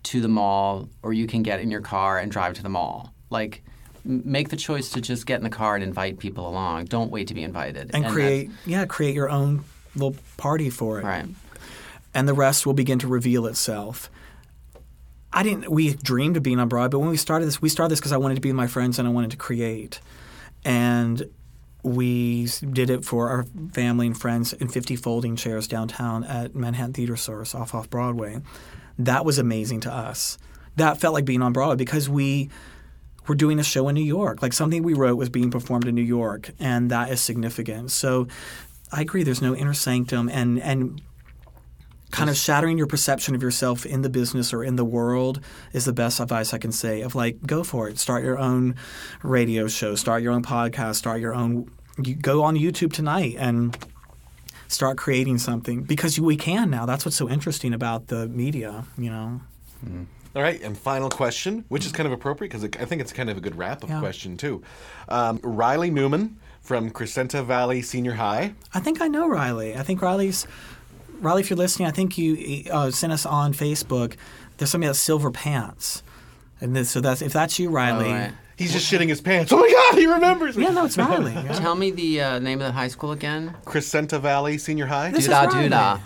to 0.05 0.21
the 0.21 0.29
mall, 0.29 0.89
or 1.03 1.12
you 1.12 1.27
can 1.27 1.43
get 1.43 1.61
in 1.61 1.71
your 1.71 1.81
car 1.81 2.19
and 2.19 2.31
drive 2.31 2.55
to 2.55 2.62
the 2.62 2.69
mall. 2.69 3.12
Like, 3.31 3.62
make 4.05 4.49
the 4.49 4.57
choice 4.57 4.89
to 4.91 5.01
just 5.03 5.27
get 5.27 5.37
in 5.39 5.45
the 5.45 5.51
car 5.51 5.75
and 5.75 5.85
invite 5.85 6.19
people 6.19 6.49
along. 6.49 6.87
Don't 6.87 7.11
wait 7.11 7.29
to 7.29 7.35
be 7.35 7.43
invited. 7.43 7.91
and 7.93 8.05
that's- 8.05 8.12
create 8.12 8.51
yeah 8.64 8.85
create 8.87 9.14
your 9.14 9.29
own 9.29 9.64
little 9.95 10.16
party 10.37 10.71
for 10.71 11.01
it 11.01 11.05
right 11.05 11.27
and 12.14 12.27
the 12.29 12.33
rest 12.33 12.64
will 12.64 12.73
begin 12.75 12.99
to 13.01 13.09
reveal 13.09 13.45
itself 13.47 14.09
i 15.33 15.43
didn't 15.43 15.70
we 15.70 15.95
dreamed 15.95 16.37
of 16.37 16.43
being 16.43 16.59
on 16.59 16.68
broadway 16.68 16.91
but 16.91 16.99
when 17.01 17.11
we 17.11 17.16
started 17.16 17.47
this 17.47 17.61
we 17.61 17.68
started 17.68 17.93
this 17.93 18.01
because 18.01 18.12
i 18.12 18.16
wanted 18.16 18.35
to 18.35 18.41
be 18.41 18.49
with 18.49 18.57
my 18.57 18.66
friends 18.66 18.99
and 18.99 19.07
i 19.07 19.11
wanted 19.11 19.31
to 19.31 19.37
create 19.37 20.01
and 20.64 21.29
we 21.85 22.49
did 22.72 22.91
it 22.91 23.05
for 23.05 23.29
our 23.29 23.45
family 23.72 24.07
and 24.07 24.18
friends 24.18 24.53
in 24.53 24.68
50 24.68 24.97
folding 24.97 25.37
chairs 25.37 25.68
downtown 25.68 26.24
at 26.24 26.55
manhattan 26.55 26.93
theater 26.93 27.16
source 27.16 27.55
off 27.55 27.74
off 27.74 27.89
broadway 27.89 28.41
that 28.99 29.24
was 29.24 29.39
amazing 29.39 29.81
to 29.81 29.93
us 29.93 30.39
that 30.76 31.01
felt 31.01 31.14
like 31.14 31.24
being 31.24 31.43
on 31.43 31.53
broadway 31.53 31.76
because 31.76 32.09
we 32.09 32.51
we're 33.29 33.35
doing 33.35 33.61
a 33.61 33.62
show 33.62 33.89
in 33.89 33.95
New 33.95 34.01
York. 34.01 34.43
Like 34.43 34.53
something 34.53 34.83
we 34.83 34.95
wrote 34.95 35.16
was 35.16 35.29
being 35.29 35.51
performed 35.51 35.87
in 35.87 35.95
New 35.95 36.03
York, 36.03 36.51
and 36.59 36.91
that 36.91 37.11
is 37.11 37.20
significant. 37.20 37.91
So 37.91 38.26
I 38.91 39.03
agree. 39.03 39.22
There's 39.22 39.43
no 39.43 39.55
inner 39.55 39.74
sanctum, 39.74 40.29
and 40.31 40.61
and 40.61 41.03
kind 42.11 42.31
of 42.31 42.37
shattering 42.37 42.79
your 42.79 42.87
perception 42.87 43.35
of 43.35 43.43
yourself 43.43 43.85
in 43.85 44.03
the 44.03 44.09
business 44.09 44.53
or 44.55 44.65
in 44.65 44.77
the 44.77 44.85
world 44.85 45.41
is 45.73 45.85
the 45.85 45.93
best 45.93 46.21
advice 46.21 46.55
I 46.55 46.59
can 46.59 46.73
say. 46.73 47.03
Of 47.03 47.15
like, 47.15 47.45
go 47.47 47.63
for 47.63 47.89
it. 47.89 47.99
Start 47.99 48.25
your 48.25 48.39
own 48.39 48.77
radio 49.23 49.69
show. 49.69 49.95
Start 49.95 50.23
your 50.23 50.33
own 50.33 50.43
podcast. 50.43 50.97
Start 50.97 51.21
your 51.21 51.35
own. 51.35 51.71
You 52.03 52.15
go 52.15 52.43
on 52.45 52.57
YouTube 52.57 52.93
tonight 52.93 53.37
and 53.39 53.77
start 54.69 54.97
creating 54.99 55.39
something 55.39 55.83
because 55.83 56.19
we 56.21 56.37
can 56.37 56.71
now. 56.71 56.87
That's 56.87 57.05
what's 57.05 57.17
so 57.17 57.29
interesting 57.29 57.73
about 57.75 58.07
the 58.09 58.27
media. 58.29 58.85
You 58.97 59.11
know. 59.11 59.41
All 60.37 60.43
right, 60.43 60.61
and 60.63 60.77
final 60.77 61.09
question, 61.09 61.65
which 61.69 61.87
is 61.87 61.93
kind 61.93 62.07
of 62.07 62.13
appropriate 62.13 62.51
because 62.53 62.65
I 62.65 62.85
think 62.85 63.01
it's 63.01 63.13
kind 63.13 63.31
of 63.31 63.37
a 63.37 63.41
good 63.41 63.57
wrap 63.57 63.83
up 63.83 63.91
Yeah. 63.91 63.99
question 64.01 64.37
too. 64.37 64.63
Um, 65.09 65.41
Riley 65.43 65.91
Newman 65.91 66.37
from 66.61 66.91
Crescenta 66.91 67.45
Valley 67.45 67.81
Senior 67.83 68.13
High. 68.15 68.55
I 68.75 68.81
think 68.81 69.01
I 69.01 69.09
know 69.09 69.27
Riley. 69.27 69.75
I 69.77 69.83
think 69.83 70.03
Riley's 70.03 70.47
Riley. 71.21 71.41
If 71.43 71.51
you're 71.51 71.57
listening, 71.57 71.89
I 71.89 71.91
think 71.93 72.16
you 72.19 72.64
uh, 72.71 72.91
sent 72.91 73.12
us 73.12 73.27
on 73.27 73.53
Facebook. 73.53 74.14
There's 74.57 74.71
something 74.71 74.87
that's 74.89 74.99
silver 74.99 75.31
pants, 75.31 76.03
and 76.61 76.75
this, 76.75 76.91
so 76.91 77.01
that's 77.01 77.23
if 77.23 77.33
that's 77.33 77.59
you, 77.59 77.71
Riley. 77.71 78.11
right. 78.11 78.33
He's 78.57 78.73
just 78.73 78.93
shitting 78.93 79.09
his 79.09 79.21
pants. 79.21 79.53
Oh 79.53 79.59
my 79.59 79.71
God, 79.71 79.99
he 79.99 80.07
remembers 80.07 80.57
me. 80.57 80.64
Yeah, 80.64 80.71
no, 80.71 80.85
it's 80.87 80.99
Riley. 80.99 81.33
yeah. 81.33 81.53
Tell 81.53 81.77
me 81.77 81.93
the 81.93 82.21
uh, 82.21 82.39
name 82.41 82.61
of 82.61 82.66
the 82.66 82.73
high 82.73 82.89
school 82.89 83.12
again. 83.12 83.55
Crescenta 83.64 84.21
Valley 84.21 84.59
Senior 84.59 84.87
High. 84.87 85.12
This 85.12 85.25
is 85.27 85.29
Riley. 85.31 85.69
doodah. 85.69 86.01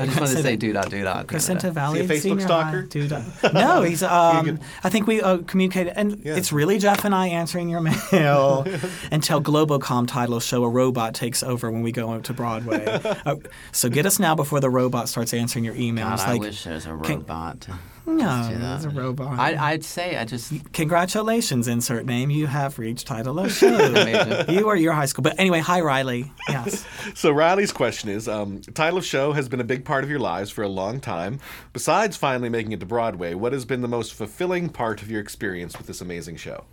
I 0.00 0.06
just 0.06 0.20
wanted 0.20 0.36
to 0.36 0.42
Say 0.42 0.56
do 0.56 0.72
that. 0.74 0.90
do 0.90 1.02
doodah. 1.04 1.24
Crescenta 1.26 1.70
doodah. 1.70 1.72
Valley 1.72 2.00
Is 2.00 2.08
he 2.08 2.14
a 2.14 2.16
Facebook 2.18 2.22
Senior 2.22 2.40
stalker? 2.46 2.80
High. 2.82 2.86
Dude, 2.88 3.10
no, 3.54 3.82
he's. 3.82 4.02
Um, 4.02 4.58
I 4.84 4.88
think 4.90 5.06
we 5.06 5.20
uh, 5.20 5.38
communicated, 5.38 5.92
and 5.96 6.20
it's 6.24 6.52
really 6.52 6.78
Jeff 6.78 7.04
and 7.04 7.14
I 7.14 7.28
answering 7.28 7.68
your 7.68 7.80
mail 8.12 8.66
until 9.12 9.40
Globocom 9.42 10.06
title 10.08 10.40
show 10.40 10.64
a 10.64 10.68
robot 10.68 11.14
takes 11.14 11.42
over 11.42 11.70
when 11.70 11.82
we 11.82 11.92
go 11.92 12.10
out 12.12 12.24
to 12.24 12.32
Broadway. 12.32 12.84
uh, 12.86 13.36
so 13.72 13.88
get 13.88 14.06
us 14.06 14.18
now 14.18 14.34
before 14.34 14.60
the 14.60 14.70
robot 14.70 15.08
starts 15.08 15.34
answering 15.34 15.64
your 15.64 15.74
emails. 15.74 16.18
God, 16.18 16.28
I 16.28 16.34
wish 16.36 16.64
there 16.64 16.74
was 16.74 16.86
a 16.86 16.94
robot. 16.94 17.60
to- 17.62 17.78
no, 18.16 18.48
do 18.48 18.58
that. 18.58 18.76
it's 18.76 18.84
a 18.84 18.90
robot. 18.90 19.38
I, 19.38 19.56
I'd 19.72 19.84
say 19.84 20.16
I 20.16 20.24
just 20.24 20.52
Congratulations, 20.72 21.68
insert 21.68 22.06
name. 22.06 22.30
You 22.30 22.46
have 22.46 22.78
reached 22.78 23.06
title 23.06 23.38
of 23.38 23.52
show. 23.52 23.68
You 24.48 24.68
are 24.68 24.76
your 24.76 24.92
high 24.92 25.06
school. 25.06 25.22
But 25.22 25.38
anyway, 25.38 25.60
hi, 25.60 25.80
Riley. 25.80 26.32
Yes. 26.48 26.84
So 27.14 27.30
Riley's 27.32 27.72
question 27.72 28.10
is: 28.10 28.28
um, 28.28 28.60
Title 28.74 28.98
of 28.98 29.04
show 29.04 29.32
has 29.32 29.48
been 29.48 29.60
a 29.60 29.64
big 29.64 29.84
part 29.84 30.04
of 30.04 30.10
your 30.10 30.18
lives 30.18 30.50
for 30.50 30.62
a 30.62 30.68
long 30.68 31.00
time. 31.00 31.40
Besides 31.72 32.16
finally 32.16 32.48
making 32.48 32.72
it 32.72 32.80
to 32.80 32.86
Broadway, 32.86 33.34
what 33.34 33.52
has 33.52 33.64
been 33.64 33.80
the 33.80 33.88
most 33.88 34.14
fulfilling 34.14 34.68
part 34.68 35.00
of 35.02 35.10
your 35.10 35.20
experience 35.20 35.76
with 35.78 35.86
this 35.86 36.00
amazing 36.00 36.36
show? 36.36 36.64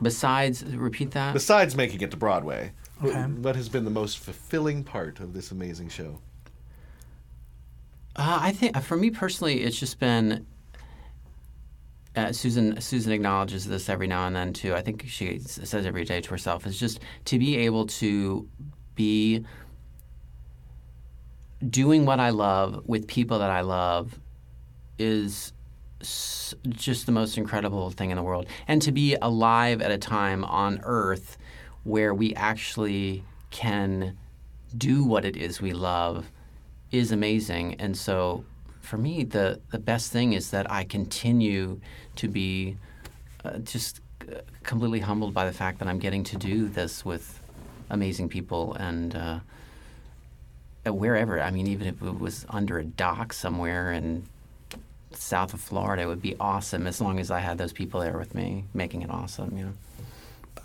besides 0.00 0.64
repeat 0.64 1.10
that. 1.12 1.32
Besides 1.34 1.76
making 1.76 2.00
it 2.00 2.10
to 2.12 2.16
Broadway, 2.16 2.72
Okay. 3.04 3.22
what 3.22 3.54
has 3.56 3.68
been 3.68 3.84
the 3.84 3.90
most 3.90 4.18
fulfilling 4.18 4.82
part 4.84 5.20
of 5.20 5.32
this 5.34 5.50
amazing 5.50 5.88
show? 5.88 6.20
Uh, 8.18 8.40
I 8.42 8.52
think 8.52 8.76
for 8.82 8.96
me 8.96 9.10
personally, 9.10 9.62
it's 9.62 9.78
just 9.78 9.98
been. 10.00 10.44
Uh, 12.16 12.32
Susan 12.32 12.80
Susan 12.80 13.12
acknowledges 13.12 13.64
this 13.64 13.88
every 13.88 14.08
now 14.08 14.26
and 14.26 14.34
then 14.34 14.52
too. 14.52 14.74
I 14.74 14.82
think 14.82 15.04
she 15.06 15.38
says 15.38 15.86
every 15.86 16.04
day 16.04 16.20
to 16.20 16.30
herself 16.30 16.66
is 16.66 16.78
just 16.78 16.98
to 17.26 17.38
be 17.38 17.56
able 17.58 17.86
to 17.86 18.48
be 18.96 19.44
doing 21.70 22.06
what 22.06 22.18
I 22.18 22.30
love 22.30 22.82
with 22.86 23.06
people 23.06 23.38
that 23.38 23.50
I 23.50 23.60
love 23.60 24.18
is 24.98 25.52
just 26.00 27.06
the 27.06 27.12
most 27.12 27.38
incredible 27.38 27.90
thing 27.90 28.10
in 28.10 28.16
the 28.16 28.22
world. 28.22 28.46
And 28.66 28.82
to 28.82 28.90
be 28.90 29.16
alive 29.22 29.80
at 29.80 29.92
a 29.92 29.98
time 29.98 30.44
on 30.44 30.80
Earth 30.82 31.38
where 31.84 32.12
we 32.12 32.34
actually 32.34 33.22
can 33.50 34.16
do 34.76 35.04
what 35.04 35.24
it 35.24 35.36
is 35.36 35.60
we 35.60 35.72
love 35.72 36.30
is 36.90 37.12
amazing. 37.12 37.74
And 37.78 37.96
so 37.96 38.44
for 38.80 38.96
me, 38.96 39.24
the, 39.24 39.60
the 39.70 39.78
best 39.78 40.12
thing 40.12 40.32
is 40.32 40.50
that 40.50 40.70
I 40.70 40.84
continue 40.84 41.80
to 42.16 42.28
be 42.28 42.76
uh, 43.44 43.58
just 43.58 44.00
uh, 44.22 44.40
completely 44.62 45.00
humbled 45.00 45.34
by 45.34 45.44
the 45.44 45.52
fact 45.52 45.78
that 45.80 45.88
I'm 45.88 45.98
getting 45.98 46.24
to 46.24 46.36
do 46.36 46.68
this 46.68 47.04
with 47.04 47.40
amazing 47.90 48.28
people 48.28 48.74
and 48.74 49.14
uh, 49.14 49.40
wherever. 50.86 51.40
I 51.40 51.50
mean, 51.50 51.66
even 51.66 51.86
if 51.86 52.02
it 52.02 52.18
was 52.18 52.46
under 52.48 52.78
a 52.78 52.84
dock 52.84 53.32
somewhere 53.32 53.92
in 53.92 54.24
south 55.12 55.54
of 55.54 55.60
Florida, 55.60 56.02
it 56.02 56.06
would 56.06 56.22
be 56.22 56.36
awesome 56.38 56.86
as 56.86 57.00
long 57.00 57.18
as 57.18 57.30
I 57.30 57.40
had 57.40 57.58
those 57.58 57.72
people 57.72 58.00
there 58.00 58.18
with 58.18 58.34
me, 58.34 58.64
making 58.74 59.02
it 59.02 59.10
awesome. 59.10 59.56
You 59.56 59.64
know. 59.66 59.72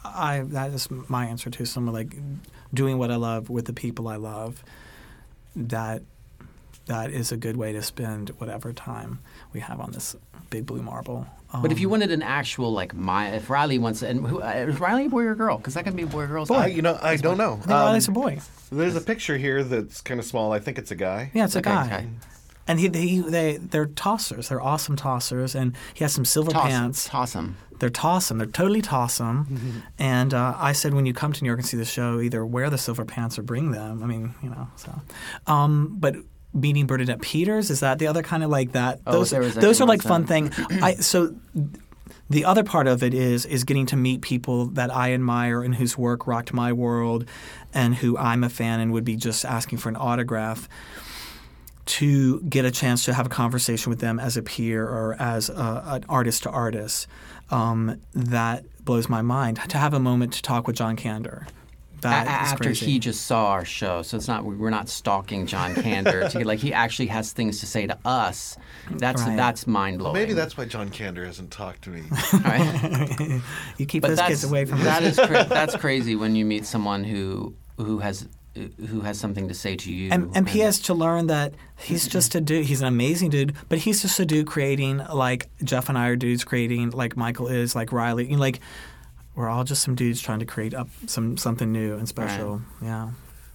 I 0.03 0.41
that 0.47 0.71
is 0.71 0.89
my 0.91 1.25
answer 1.25 1.49
to 1.49 1.65
someone 1.65 1.93
like 1.93 2.15
doing 2.73 2.97
what 2.97 3.11
I 3.11 3.15
love 3.15 3.49
with 3.49 3.65
the 3.65 3.73
people 3.73 4.07
I 4.07 4.17
love. 4.17 4.63
That 5.55 6.01
that 6.87 7.11
is 7.11 7.31
a 7.31 7.37
good 7.37 7.57
way 7.57 7.71
to 7.73 7.81
spend 7.81 8.29
whatever 8.39 8.73
time 8.73 9.19
we 9.53 9.59
have 9.61 9.79
on 9.79 9.91
this 9.91 10.15
big 10.49 10.65
blue 10.65 10.81
marble. 10.81 11.25
But 11.61 11.71
if 11.71 11.79
you 11.79 11.87
Um, 11.87 11.91
wanted 11.91 12.11
an 12.11 12.23
actual 12.23 12.73
like 12.73 12.95
my, 12.95 13.29
if 13.29 13.49
Riley 13.49 13.77
wants, 13.77 14.01
and 14.01 14.25
who, 14.25 14.41
uh, 14.41 14.65
is 14.67 14.79
Riley 14.79 15.05
a 15.05 15.09
boy 15.09 15.23
or 15.23 15.35
girl? 15.35 15.57
Because 15.57 15.75
that 15.75 15.83
can 15.83 15.95
be 15.95 16.03
a 16.03 16.07
boy 16.07 16.23
or 16.23 16.27
girl. 16.27 16.45
I, 16.51 16.65
you 16.67 16.81
know, 16.81 16.97
I 17.01 17.15
don't 17.17 17.37
know. 17.37 17.53
I 17.53 17.57
think 17.57 17.69
Riley's 17.69 18.07
a 18.07 18.11
boy. 18.11 18.39
There's 18.71 18.95
a 18.95 19.01
picture 19.01 19.37
here 19.37 19.63
that's 19.63 20.01
kind 20.01 20.19
of 20.19 20.25
small. 20.25 20.51
I 20.51 20.59
think 20.59 20.77
it's 20.79 20.89
a 20.91 20.95
guy. 20.95 21.29
Yeah, 21.33 21.45
it's 21.45 21.55
a 21.55 21.59
Okay, 21.59 21.69
guy. 21.69 21.85
okay. 21.85 22.07
And 22.67 22.79
he, 22.79 22.87
he 22.89 23.19
they 23.19 23.57
they're 23.57 23.85
tossers. 23.85 24.47
They're 24.49 24.61
awesome 24.61 24.95
tossers, 24.95 25.53
and 25.53 25.75
he 25.93 26.03
has 26.03 26.13
some 26.13 26.25
silver 26.25 26.51
Toss, 26.51 26.67
pants. 26.67 27.05
toss 27.09 27.35
'em. 27.35 27.57
They're 27.79 27.89
tossum. 27.89 28.37
They're 28.37 28.47
totally 28.47 28.81
tossum. 28.81 29.81
And 29.99 30.33
uh, 30.33 30.55
I 30.57 30.71
said, 30.71 30.93
when 30.93 31.05
you 31.05 31.13
come 31.13 31.33
to 31.33 31.43
New 31.43 31.47
York 31.49 31.59
and 31.59 31.67
see 31.67 31.75
the 31.75 31.83
show, 31.85 32.21
either 32.21 32.45
wear 32.45 32.69
the 32.69 32.77
silver 32.77 33.03
pants 33.03 33.37
or 33.37 33.43
bring 33.43 33.71
them. 33.71 34.01
I 34.01 34.05
mean, 34.07 34.33
you 34.41 34.49
know. 34.49 34.69
So, 34.77 35.01
um, 35.47 35.97
but 35.99 36.15
meeting 36.53 36.85
Bernadette 36.85 37.21
Peters 37.21 37.69
is 37.69 37.79
that 37.81 37.99
the 37.99 38.07
other 38.07 38.23
kind 38.23 38.43
of 38.43 38.49
like 38.49 38.73
that? 38.73 38.99
Oh, 39.05 39.11
those 39.23 39.31
those 39.55 39.81
are 39.81 39.87
like 39.87 40.01
fun 40.01 40.25
thing. 40.25 40.51
I 40.81 40.95
so. 40.95 41.35
The 42.29 42.45
other 42.45 42.63
part 42.63 42.87
of 42.87 43.03
it 43.03 43.13
is 43.13 43.45
is 43.45 43.63
getting 43.63 43.85
to 43.87 43.95
meet 43.95 44.21
people 44.21 44.67
that 44.67 44.93
I 44.93 45.13
admire 45.13 45.61
and 45.61 45.75
whose 45.75 45.97
work 45.97 46.25
rocked 46.25 46.53
my 46.53 46.73
world, 46.73 47.25
and 47.73 47.93
who 47.95 48.17
I'm 48.17 48.43
a 48.43 48.49
fan 48.49 48.79
and 48.79 48.93
would 48.93 49.05
be 49.05 49.15
just 49.15 49.45
asking 49.45 49.79
for 49.79 49.89
an 49.89 49.95
autograph 49.95 50.67
to 51.85 52.41
get 52.41 52.63
a 52.65 52.71
chance 52.71 53.05
to 53.05 53.13
have 53.13 53.25
a 53.25 53.29
conversation 53.29 53.89
with 53.89 53.99
them 53.99 54.19
as 54.19 54.37
a 54.37 54.41
peer 54.41 54.87
or 54.87 55.15
as 55.19 55.49
a, 55.49 55.83
an 55.85 56.05
artist 56.07 56.43
to 56.43 56.49
artist. 56.49 57.07
Um, 57.49 58.01
that 58.13 58.63
blows 58.83 59.09
my 59.09 59.21
mind. 59.21 59.59
To 59.69 59.77
have 59.77 59.93
a 59.93 59.99
moment 59.99 60.33
to 60.33 60.41
talk 60.41 60.65
with 60.65 60.75
John 60.75 60.95
Kander. 60.95 61.45
That 62.03 62.27
A- 62.27 62.45
is 62.45 62.51
after 62.53 62.63
crazy. 62.65 62.85
he 62.85 62.99
just 62.99 63.25
saw 63.25 63.47
our 63.47 63.65
show, 63.65 64.01
so 64.01 64.15
it's 64.17 64.27
not 64.27 64.45
we're 64.45 64.69
not 64.69 64.87
stalking 64.89 65.45
John 65.47 65.73
Kander. 65.75 66.29
to 66.31 66.37
get, 66.39 66.47
like 66.47 66.59
he 66.59 66.73
actually 66.73 67.07
has 67.07 67.31
things 67.33 67.59
to 67.61 67.65
say 67.65 67.87
to 67.87 67.97
us. 68.05 68.57
That's 68.91 69.21
Right. 69.23 69.35
that's 69.37 69.65
mind 69.67 69.99
blowing. 69.99 70.13
Maybe 70.13 70.33
that's 70.33 70.55
why 70.57 70.65
John 70.65 70.89
Kander 70.89 71.25
hasn't 71.25 71.51
talked 71.51 71.83
to 71.83 71.89
me. 71.89 72.03
you 73.77 73.85
keep 73.85 74.01
but 74.01 74.09
those 74.09 74.17
that's, 74.17 74.29
kids 74.29 74.43
away 74.43 74.65
from 74.65 74.79
that 74.83 75.03
us. 75.03 75.17
is 75.17 75.25
cra- 75.25 75.45
that's 75.49 75.75
crazy 75.75 76.15
when 76.15 76.35
you 76.35 76.45
meet 76.45 76.65
someone 76.65 77.03
who 77.03 77.55
who 77.77 77.99
has 77.99 78.27
who 78.55 79.01
has 79.01 79.19
something 79.19 79.47
to 79.47 79.53
say 79.55 79.75
to 79.75 79.91
you. 79.91 80.11
And, 80.11 80.29
and 80.37 80.47
has 80.47 80.79
to 80.81 80.93
learn 80.93 81.25
that 81.27 81.55
he's 81.75 82.07
just 82.07 82.35
a 82.35 82.41
dude. 82.41 82.65
He's 82.67 82.81
an 82.81 82.87
amazing 82.87 83.31
dude, 83.31 83.55
but 83.67 83.79
he's 83.79 84.03
just 84.03 84.19
a 84.19 84.25
dude 84.27 84.45
creating 84.45 84.97
like 85.11 85.49
Jeff 85.63 85.89
and 85.89 85.97
I 85.97 86.09
are 86.09 86.15
dudes 86.15 86.43
creating, 86.43 86.91
like 86.91 87.17
Michael 87.17 87.47
is, 87.47 87.75
like 87.75 87.91
Riley. 87.91 88.25
You 88.25 88.33
know, 88.35 88.39
like 88.41 88.59
we're 89.35 89.49
all 89.49 89.63
just 89.63 89.81
some 89.83 89.95
dudes 89.95 90.21
trying 90.21 90.39
to 90.39 90.45
create 90.45 90.73
up 90.73 90.89
some 91.07 91.37
something 91.37 91.71
new 91.71 91.95
and 91.95 92.07
special. 92.07 92.61
Yeah. 92.81 93.11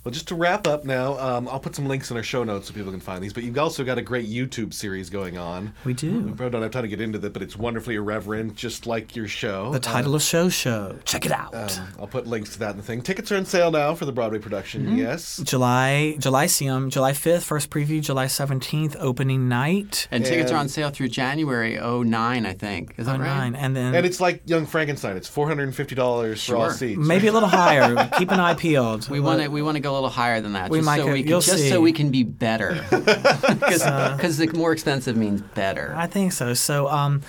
Well, 0.08 0.14
just 0.14 0.28
to 0.28 0.34
wrap 0.36 0.66
up 0.66 0.86
now, 0.86 1.18
um, 1.18 1.46
I'll 1.48 1.60
put 1.60 1.76
some 1.76 1.86
links 1.86 2.10
in 2.10 2.16
our 2.16 2.22
show 2.22 2.42
notes 2.42 2.68
so 2.68 2.72
people 2.72 2.90
can 2.90 2.98
find 2.98 3.22
these. 3.22 3.34
But 3.34 3.42
you've 3.42 3.58
also 3.58 3.84
got 3.84 3.98
a 3.98 4.00
great 4.00 4.26
YouTube 4.26 4.72
series 4.72 5.10
going 5.10 5.36
on. 5.36 5.74
We 5.84 5.92
do. 5.92 6.20
We 6.20 6.28
probably 6.32 6.48
don't 6.48 6.62
have 6.62 6.70
time 6.70 6.84
to 6.84 6.88
get 6.88 7.02
into 7.02 7.18
that, 7.18 7.34
but 7.34 7.42
it's 7.42 7.58
wonderfully 7.58 7.96
irreverent, 7.96 8.54
just 8.56 8.86
like 8.86 9.14
your 9.14 9.28
show. 9.28 9.70
The 9.70 9.78
title 9.80 10.14
of 10.14 10.22
show 10.22 10.48
show. 10.48 10.96
Check 11.04 11.26
it 11.26 11.32
out. 11.32 11.54
Um, 11.54 11.88
I'll 12.00 12.06
put 12.06 12.26
links 12.26 12.54
to 12.54 12.58
that 12.60 12.70
in 12.70 12.76
the 12.78 12.82
thing. 12.82 13.02
Tickets 13.02 13.30
are 13.30 13.36
on 13.36 13.44
sale 13.44 13.70
now 13.70 13.94
for 13.94 14.06
the 14.06 14.12
Broadway 14.12 14.38
production. 14.38 14.86
Mhm. 14.86 14.96
Yes. 14.96 15.42
July 15.44 16.16
July 16.18 16.46
CM, 16.46 16.88
July 16.88 17.12
5th, 17.12 17.42
first 17.42 17.68
preview, 17.68 18.00
July 18.00 18.28
17th, 18.28 18.96
opening 18.98 19.46
night. 19.46 20.08
And 20.10 20.24
tickets 20.24 20.50
are 20.50 20.56
on 20.56 20.70
sale 20.70 20.88
through 20.88 21.08
January 21.08 21.76
09, 21.78 22.46
I 22.46 22.54
think. 22.54 22.94
Is 22.96 23.04
that 23.04 23.20
right? 23.20 23.52
and 23.54 23.76
then 23.76 23.94
And 23.94 24.06
it's 24.06 24.22
like 24.22 24.40
Young 24.46 24.64
Frankenstein. 24.64 25.18
It's 25.18 25.28
four 25.28 25.48
hundred 25.48 25.64
and 25.64 25.74
fifty 25.76 25.94
dollars 25.94 26.42
for 26.46 26.56
all 26.56 26.70
seats. 26.70 26.98
maybe 26.98 27.26
a 27.26 27.32
little 27.32 27.50
higher. 27.50 28.08
Keep 28.18 28.30
an 28.30 28.40
eye 28.40 28.54
peeled. 28.54 29.06
We 29.10 29.20
want 29.20 29.42
to 29.42 29.48
we 29.48 29.60
want 29.60 29.74
to 29.76 29.80
go 29.80 29.97
a 29.97 29.97
little 29.98 30.10
higher 30.10 30.40
than 30.40 30.52
that, 30.54 30.70
We 30.70 30.78
just 30.78 30.86
might 30.86 30.98
so 31.00 31.06
go- 31.06 31.12
we 31.12 31.22
can, 31.22 31.28
just 31.30 31.48
see. 31.52 31.68
so 31.68 31.80
we 31.80 31.92
can 31.92 32.10
be 32.10 32.22
better. 32.22 32.84
Because 32.90 33.82
Uh, 33.82 34.16
the 34.46 34.50
more 34.54 34.72
expensive 34.72 35.16
means 35.16 35.40
better. 35.42 35.94
I 35.96 36.06
think 36.06 36.32
so. 36.32 36.54
So 36.54 36.88
um 36.88 37.22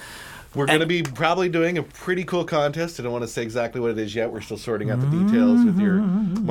We're 0.55 0.65
going 0.65 0.79
to 0.79 0.85
be 0.87 1.03
probably 1.03 1.47
doing 1.49 1.77
a 1.77 1.83
pretty 1.83 2.23
cool 2.23 2.43
contest. 2.43 2.99
I 2.99 3.03
don't 3.03 3.11
want 3.11 3.23
to 3.23 3.27
say 3.27 3.43
exactly 3.43 3.79
what 3.81 3.91
it 3.91 3.97
is 3.99 4.15
yet. 4.15 4.31
We're 4.31 4.41
still 4.41 4.57
sorting 4.57 4.89
out 4.91 4.99
the 4.99 5.07
details 5.07 5.63
with 5.63 5.79
your 5.79 5.95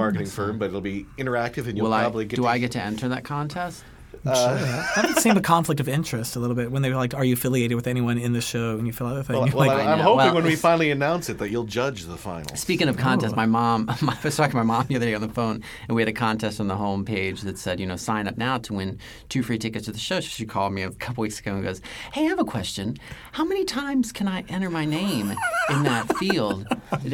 marketing 0.03 0.29
firm, 0.29 0.59
but 0.59 0.67
it'll 0.67 0.81
be 0.81 1.07
interactive, 1.19 1.67
and 1.67 1.77
you'll 1.77 1.87
Will 1.87 1.95
I, 1.95 2.03
probably 2.03 2.25
get. 2.25 2.37
do 2.37 2.43
to 2.43 2.49
I 2.49 2.59
get 2.59 2.71
to 2.73 2.81
enter 2.83 3.09
that 3.09 3.25
contest? 3.25 3.83
Uh, 4.27 4.57
that 4.97 5.07
would 5.07 5.19
seem 5.19 5.37
a 5.37 5.41
conflict 5.41 5.81
of 5.81 5.89
interest 5.89 6.37
a 6.37 6.39
little 6.39 6.57
bit 6.57 6.71
when 6.71 6.83
they 6.83 6.91
were 6.91 6.97
like, 6.97 7.15
"Are 7.15 7.25
you 7.25 7.35
affiliated 7.35 7.77
with 7.77 7.87
anyone 7.87 8.19
in 8.19 8.33
the 8.33 8.41
show?" 8.41 8.77
And 8.77 8.87
you 8.87 8.93
fill 8.93 9.07
out 9.07 9.15
the 9.15 9.25
thing. 9.25 9.37
Well, 9.37 9.47
well, 9.55 9.67
like, 9.69 9.71
I- 9.87 9.93
I'm 9.93 10.01
hoping 10.01 10.35
when 10.35 10.45
we 10.45 10.57
finally 10.57 10.91
announce 10.91 11.29
it 11.29 11.39
that 11.39 11.51
you'll 11.51 11.65
judge 11.65 12.05
the 12.05 12.17
final. 12.17 12.55
Speaking 12.57 12.89
of 12.89 12.97
contests, 12.97 13.33
Oh. 13.33 13.37
my 13.37 13.47
mom, 13.47 13.87
I 14.09 14.17
was 14.23 14.37
talking 14.37 14.51
to 14.53 14.57
my 14.57 14.63
mom 14.63 14.87
the 14.89 14.97
other 14.97 15.07
day 15.07 15.15
on 15.15 15.21
the 15.21 15.29
phone, 15.29 15.63
and 15.89 15.95
we 15.97 16.03
had 16.03 16.09
a 16.09 16.13
contest 16.13 16.61
on 16.61 16.69
the 16.69 16.77
home 16.77 17.05
page 17.05 17.43
that 17.43 17.59
said, 17.59 17.81
you 17.81 17.87
know, 17.87 17.97
sign 17.97 18.27
up 18.29 18.37
now 18.37 18.59
to 18.59 18.75
win 18.75 18.99
two 19.29 19.43
free 19.43 19.59
tickets 19.59 19.87
to 19.87 19.93
the 19.93 19.99
show. 19.99 20.21
So 20.21 20.29
she 20.29 20.47
called 20.47 20.73
me 20.73 20.83
a 20.83 20.91
couple 20.91 21.23
weeks 21.23 21.39
ago 21.41 21.55
and 21.55 21.63
goes, 21.63 21.81
Hey, 22.13 22.27
I 22.27 22.29
have 22.29 22.39
a 22.41 22.45
question. 22.45 22.97
How 23.33 23.45
many 23.45 23.65
times 23.65 24.13
can 24.13 24.29
I 24.29 24.45
enter 24.49 24.71
my 24.71 24.85
name 24.85 25.33
in 25.71 25.83
that 25.85 26.15
field? 26.17 26.67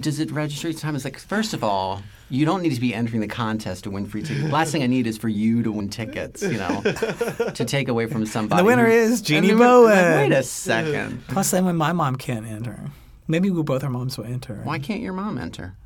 Does 0.00 0.20
it 0.20 0.30
register 0.30 0.68
each 0.68 0.80
time? 0.80 0.94
It's 0.96 1.04
like, 1.04 1.18
first 1.18 1.54
of 1.54 1.64
all, 1.64 2.02
you 2.34 2.44
don't 2.44 2.62
need 2.62 2.74
to 2.74 2.80
be 2.80 2.92
entering 2.94 3.20
the 3.20 3.28
contest 3.28 3.84
to 3.84 3.90
win 3.90 4.06
free 4.06 4.22
tickets. 4.22 4.50
Last 4.52 4.72
thing 4.72 4.82
I 4.82 4.86
need 4.86 5.06
is 5.06 5.16
for 5.16 5.28
you 5.28 5.62
to 5.62 5.72
win 5.72 5.88
tickets, 5.88 6.42
you 6.42 6.58
know, 6.58 6.82
to 7.54 7.64
take 7.64 7.88
away 7.88 8.06
from 8.06 8.26
somebody. 8.26 8.60
the 8.60 8.66
winner 8.66 8.86
who- 8.86 8.92
is 8.92 9.18
And 9.20 9.24
Jeannie 9.26 9.48
the- 9.52 9.56
Bowen. 9.56 9.90
like, 9.94 10.30
Wait 10.30 10.32
a 10.32 10.42
second. 10.42 11.22
Plus, 11.28 11.50
then 11.50 11.64
when 11.64 11.76
my 11.76 11.92
mom 11.92 12.16
can't 12.16 12.46
enter, 12.46 12.78
maybe 13.28 13.50
we 13.50 13.62
both 13.62 13.84
our 13.84 13.90
moms 13.90 14.18
will 14.18 14.24
enter. 14.26 14.60
Why 14.64 14.78
can't 14.78 15.00
your 15.00 15.12
mom 15.12 15.38
enter? 15.38 15.76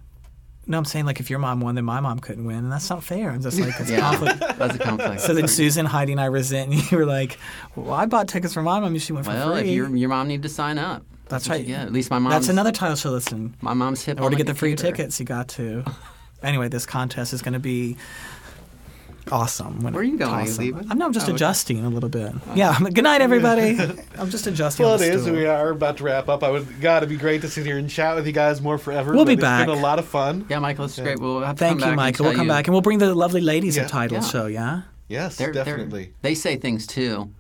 No, 0.70 0.76
I'm 0.76 0.84
saying 0.84 1.06
like 1.06 1.18
if 1.18 1.30
your 1.30 1.38
mom 1.38 1.60
won, 1.60 1.76
then 1.76 1.86
my 1.86 2.00
mom 2.00 2.18
couldn't 2.18 2.44
win, 2.44 2.58
and 2.58 2.70
that's 2.70 2.90
not 2.90 3.02
fair. 3.02 3.30
I'm 3.30 3.40
just 3.40 3.58
like 3.58 3.72
it's 3.80 3.90
Yeah, 3.90 4.00
conflict. 4.00 4.38
that's 4.58 4.74
a 4.74 4.78
conflict. 4.78 5.20
So 5.22 5.32
then 5.32 5.48
Susan, 5.48 5.86
Heidi, 5.86 6.12
and 6.12 6.20
I 6.20 6.26
resent, 6.26 6.70
and 6.70 6.90
you 6.92 6.98
were 6.98 7.06
like, 7.06 7.38
"Well, 7.74 7.94
I 7.94 8.04
bought 8.04 8.28
tickets 8.28 8.52
for 8.52 8.60
my 8.60 8.78
mom, 8.78 8.84
and 8.84 9.00
she 9.00 9.14
went 9.14 9.24
for 9.24 9.32
Well, 9.32 9.52
free." 9.52 9.60
if 9.62 9.66
your 9.68 9.88
your 9.96 10.10
mom 10.10 10.28
need 10.28 10.42
to 10.42 10.48
sign 10.50 10.76
up. 10.76 11.04
That's 11.30 11.48
what 11.48 11.56
right. 11.56 11.64
Yeah. 11.66 11.82
At 11.84 11.92
least 11.92 12.10
my 12.10 12.18
mom. 12.18 12.30
That's 12.32 12.48
another 12.50 12.70
title 12.72 12.96
show. 12.96 13.10
Listen, 13.12 13.54
My 13.62 13.72
mom's 13.72 14.02
hip. 14.02 14.18
in 14.18 14.22
order 14.24 14.34
to 14.36 14.42
get 14.44 14.46
the 14.46 14.54
free 14.58 14.74
tickets, 14.76 15.18
you 15.18 15.24
got 15.24 15.48
to. 15.48 15.84
Anyway, 16.42 16.68
this 16.68 16.86
contest 16.86 17.32
is 17.32 17.42
going 17.42 17.54
to 17.54 17.58
be 17.58 17.96
awesome. 19.30 19.80
When 19.80 19.92
Where 19.92 20.00
are 20.00 20.04
you 20.04 20.16
going? 20.16 20.30
Are 20.32 20.42
you 20.44 20.48
awesome. 20.50 20.64
leaving? 20.64 20.90
I'm, 20.90 20.98
no, 20.98 21.06
I'm 21.06 21.12
just 21.12 21.26
Oh, 21.26 21.30
okay. 21.30 21.36
adjusting 21.36 21.84
a 21.84 21.88
little 21.90 22.08
bit. 22.08 22.32
Oh. 22.34 22.54
Yeah. 22.54 22.78
Good 22.78 23.02
night, 23.04 23.20
everybody. 23.20 23.78
I'm 24.18 24.30
just 24.30 24.46
adjusting. 24.46 24.84
Well, 24.86 24.94
on 24.94 25.02
it 25.02 25.06
the 25.08 25.12
is. 25.14 25.22
stool. 25.22 25.34
We 25.36 25.46
are 25.46 25.70
about 25.70 25.98
to 25.98 26.04
wrap 26.04 26.28
up. 26.28 26.42
I 26.42 26.50
would 26.50 26.80
got 26.80 27.00
to 27.00 27.06
be 27.06 27.16
great 27.16 27.42
to 27.42 27.48
sit 27.48 27.66
here 27.66 27.76
and 27.78 27.90
chat 27.90 28.16
with 28.16 28.26
you 28.26 28.32
guys 28.32 28.60
more 28.62 28.78
forever. 28.78 29.12
We'll 29.12 29.24
be 29.24 29.34
it's 29.34 29.42
back. 29.42 29.66
been 29.66 29.76
a 29.76 29.80
lot 29.80 29.98
of 29.98 30.06
fun. 30.06 30.46
Yeah, 30.48 30.60
Michael, 30.60 30.86
it's 30.86 30.98
great. 30.98 31.18
We'll 31.18 31.40
have 31.40 31.56
to 31.56 31.60
Thank 31.60 31.80
come 31.80 31.90
you, 31.90 31.92
back 31.92 31.96
Michael. 31.96 32.26
We'll 32.26 32.34
come 32.36 32.46
you- 32.46 32.52
back 32.52 32.66
and 32.68 32.72
we'll 32.74 32.82
bring 32.82 32.98
the 32.98 33.14
lovely 33.14 33.40
ladies 33.40 33.76
Yeah. 33.76 33.82
at 33.84 33.88
Title 33.90 34.18
Yeah. 34.18 34.24
Show. 34.24 34.46
Yeah. 34.46 34.82
Yes, 35.08 35.36
They're, 35.36 35.52
they're- 35.52 35.64
definitely. 35.64 36.12
they 36.22 36.34
say 36.34 36.56
things 36.56 36.86
too. 36.86 37.30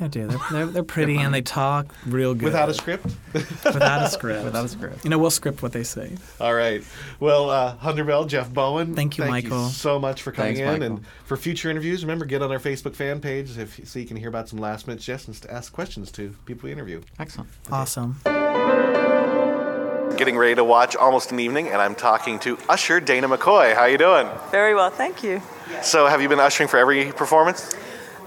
They 0.00 0.08
do. 0.08 0.26
They're, 0.26 0.38
they're, 0.50 0.66
they're 0.66 0.82
pretty 0.82 1.16
and 1.18 1.32
they 1.32 1.42
talk 1.42 1.94
real 2.06 2.34
good. 2.34 2.44
Without 2.46 2.68
a 2.68 2.74
script. 2.74 3.06
Without 3.32 4.02
a 4.02 4.08
script. 4.10 4.44
Without 4.44 4.64
a 4.64 4.68
script. 4.68 5.04
You 5.04 5.10
know, 5.10 5.18
we'll 5.18 5.30
script 5.30 5.62
what 5.62 5.72
they 5.72 5.84
say. 5.84 6.12
All 6.40 6.54
right. 6.54 6.82
Well, 7.20 7.50
uh, 7.50 7.76
Hunter 7.76 8.04
Bell, 8.04 8.24
Jeff 8.24 8.52
Bowen. 8.52 8.94
Thank 8.94 9.18
you, 9.18 9.24
thank 9.24 9.30
Michael. 9.44 9.64
You 9.66 9.70
so 9.70 9.98
much 10.00 10.22
for 10.22 10.32
coming 10.32 10.56
Thanks, 10.56 10.60
in, 10.60 10.80
Michael. 10.80 10.96
and 10.96 11.06
for 11.26 11.36
future 11.36 11.70
interviews, 11.70 12.04
remember 12.04 12.24
get 12.24 12.42
on 12.42 12.50
our 12.50 12.58
Facebook 12.58 12.94
fan 12.94 13.20
page 13.20 13.56
if 13.56 13.86
so 13.88 13.98
you 13.98 14.06
can 14.06 14.16
hear 14.16 14.28
about 14.28 14.48
some 14.48 14.58
last 14.58 14.86
minute 14.86 15.00
suggestions 15.00 15.38
to 15.40 15.52
ask 15.52 15.72
questions 15.72 16.10
to 16.12 16.34
people 16.46 16.66
we 16.66 16.72
interview. 16.72 17.00
Excellent. 17.18 17.50
Awesome. 17.70 18.16
Getting 20.16 20.36
ready 20.36 20.54
to 20.54 20.62
watch 20.64 20.94
Almost 20.94 21.32
an 21.32 21.40
Evening, 21.40 21.68
and 21.68 21.82
I'm 21.82 21.94
talking 21.96 22.38
to 22.40 22.56
Usher 22.68 23.00
Dana 23.00 23.28
McCoy. 23.28 23.74
How 23.74 23.80
are 23.82 23.88
you 23.90 23.98
doing? 23.98 24.28
Very 24.52 24.74
well, 24.74 24.90
thank 24.90 25.24
you. 25.24 25.42
So, 25.82 26.06
have 26.06 26.22
you 26.22 26.28
been 26.28 26.38
ushering 26.38 26.68
for 26.68 26.78
every 26.78 27.10
performance? 27.12 27.74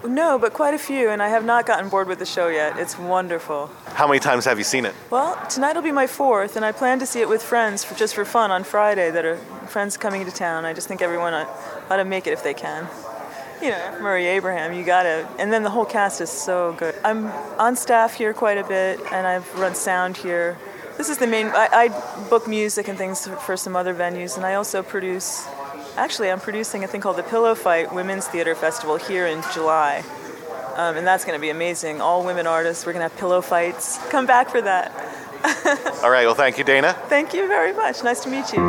No, 0.06 0.38
but 0.38 0.54
quite 0.54 0.74
a 0.74 0.78
few, 0.78 1.10
and 1.10 1.22
I 1.22 1.30
have 1.30 1.44
not 1.44 1.66
gotten 1.66 1.90
bored 1.90 2.08
with 2.08 2.20
the 2.20 2.26
show 2.26 2.48
yet. 2.48 2.78
It's 2.78 2.98
wonderful. 2.98 3.70
How 3.86 4.08
many 4.08 4.20
times 4.20 4.46
have 4.46 4.58
you 4.58 4.64
seen 4.64 4.86
it? 4.86 4.94
Well, 5.10 5.36
tonight 5.48 5.76
will 5.76 5.82
be 5.82 5.92
my 5.92 6.08
fourth, 6.08 6.56
and 6.56 6.64
I 6.64 6.72
plan 6.72 7.00
to 7.00 7.06
see 7.06 7.22
it 7.22 7.30
with 7.30 7.42
friends 7.42 7.84
for 7.84 7.96
just 7.96 8.16
for 8.16 8.24
fun 8.24 8.52
on 8.52 8.64
Friday. 8.64 9.12
That 9.12 9.26
are 9.26 9.38
friends 9.68 9.98
coming 9.98 10.24
to 10.26 10.32
town. 10.32 10.66
I 10.66 10.74
just 10.74 10.88
think 10.88 11.02
everyone 11.02 11.34
ought, 11.34 11.50
ought 11.90 11.98
to 11.98 12.06
make 12.06 12.28
it 12.28 12.34
if 12.34 12.44
they 12.44 12.54
can. 12.54 12.88
You 13.62 13.72
know, 13.72 13.98
Murray 14.00 14.28
Abraham, 14.28 14.72
you 14.74 14.84
gotta, 14.84 15.28
and 15.40 15.52
then 15.52 15.64
the 15.64 15.72
whole 15.72 15.86
cast 15.86 16.22
is 16.22 16.30
so 16.30 16.76
good. 16.78 16.94
I'm 17.04 17.28
on 17.58 17.76
staff 17.76 18.14
here 18.14 18.34
quite 18.34 18.60
a 18.60 18.64
bit, 18.64 19.00
and 19.12 19.26
I've 19.26 19.52
run 19.60 19.74
sound 19.74 20.16
here. 20.18 20.58
This 20.98 21.10
is 21.10 21.18
the 21.18 21.28
main. 21.28 21.48
I, 21.48 21.68
I 21.72 22.28
book 22.30 22.48
music 22.48 22.88
and 22.88 22.98
things 22.98 23.28
for 23.28 23.58
some 23.58 23.76
other 23.76 23.96
venues, 23.96 24.38
and 24.38 24.46
I 24.46 24.54
also 24.54 24.84
produce. 24.84 25.48
Actually, 25.98 26.30
I'm 26.30 26.40
producing 26.40 26.84
a 26.84 26.88
thing 26.88 27.02
called 27.02 27.18
the 27.18 27.24
Pillow 27.24 27.56
Fight 27.56 27.92
Women's 27.92 28.28
Theater 28.28 28.54
Festival 28.54 28.98
here 28.98 29.26
in 29.26 29.42
July. 29.52 30.04
Um, 30.76 30.96
and 30.96 31.08
that's 31.08 31.26
going 31.26 31.36
to 31.36 31.42
be 31.42 31.50
amazing. 31.50 32.02
All 32.02 32.24
women 32.24 32.46
artists, 32.46 32.86
we're 32.86 32.94
going 32.94 33.04
to 33.04 33.10
have 33.10 33.20
pillow 33.20 33.42
fights. 33.42 33.98
Come 34.10 34.28
back 34.28 34.52
for 34.52 34.62
that. 34.62 34.92
All 36.04 36.12
right. 36.12 36.28
Well, 36.28 36.36
thank 36.36 36.60
you, 36.60 36.64
Dana. 36.64 36.94
Thank 37.08 37.34
you 37.34 37.48
very 37.48 37.74
much. 37.74 38.04
Nice 38.04 38.20
to 38.22 38.30
meet 38.30 38.54
you. 38.54 38.62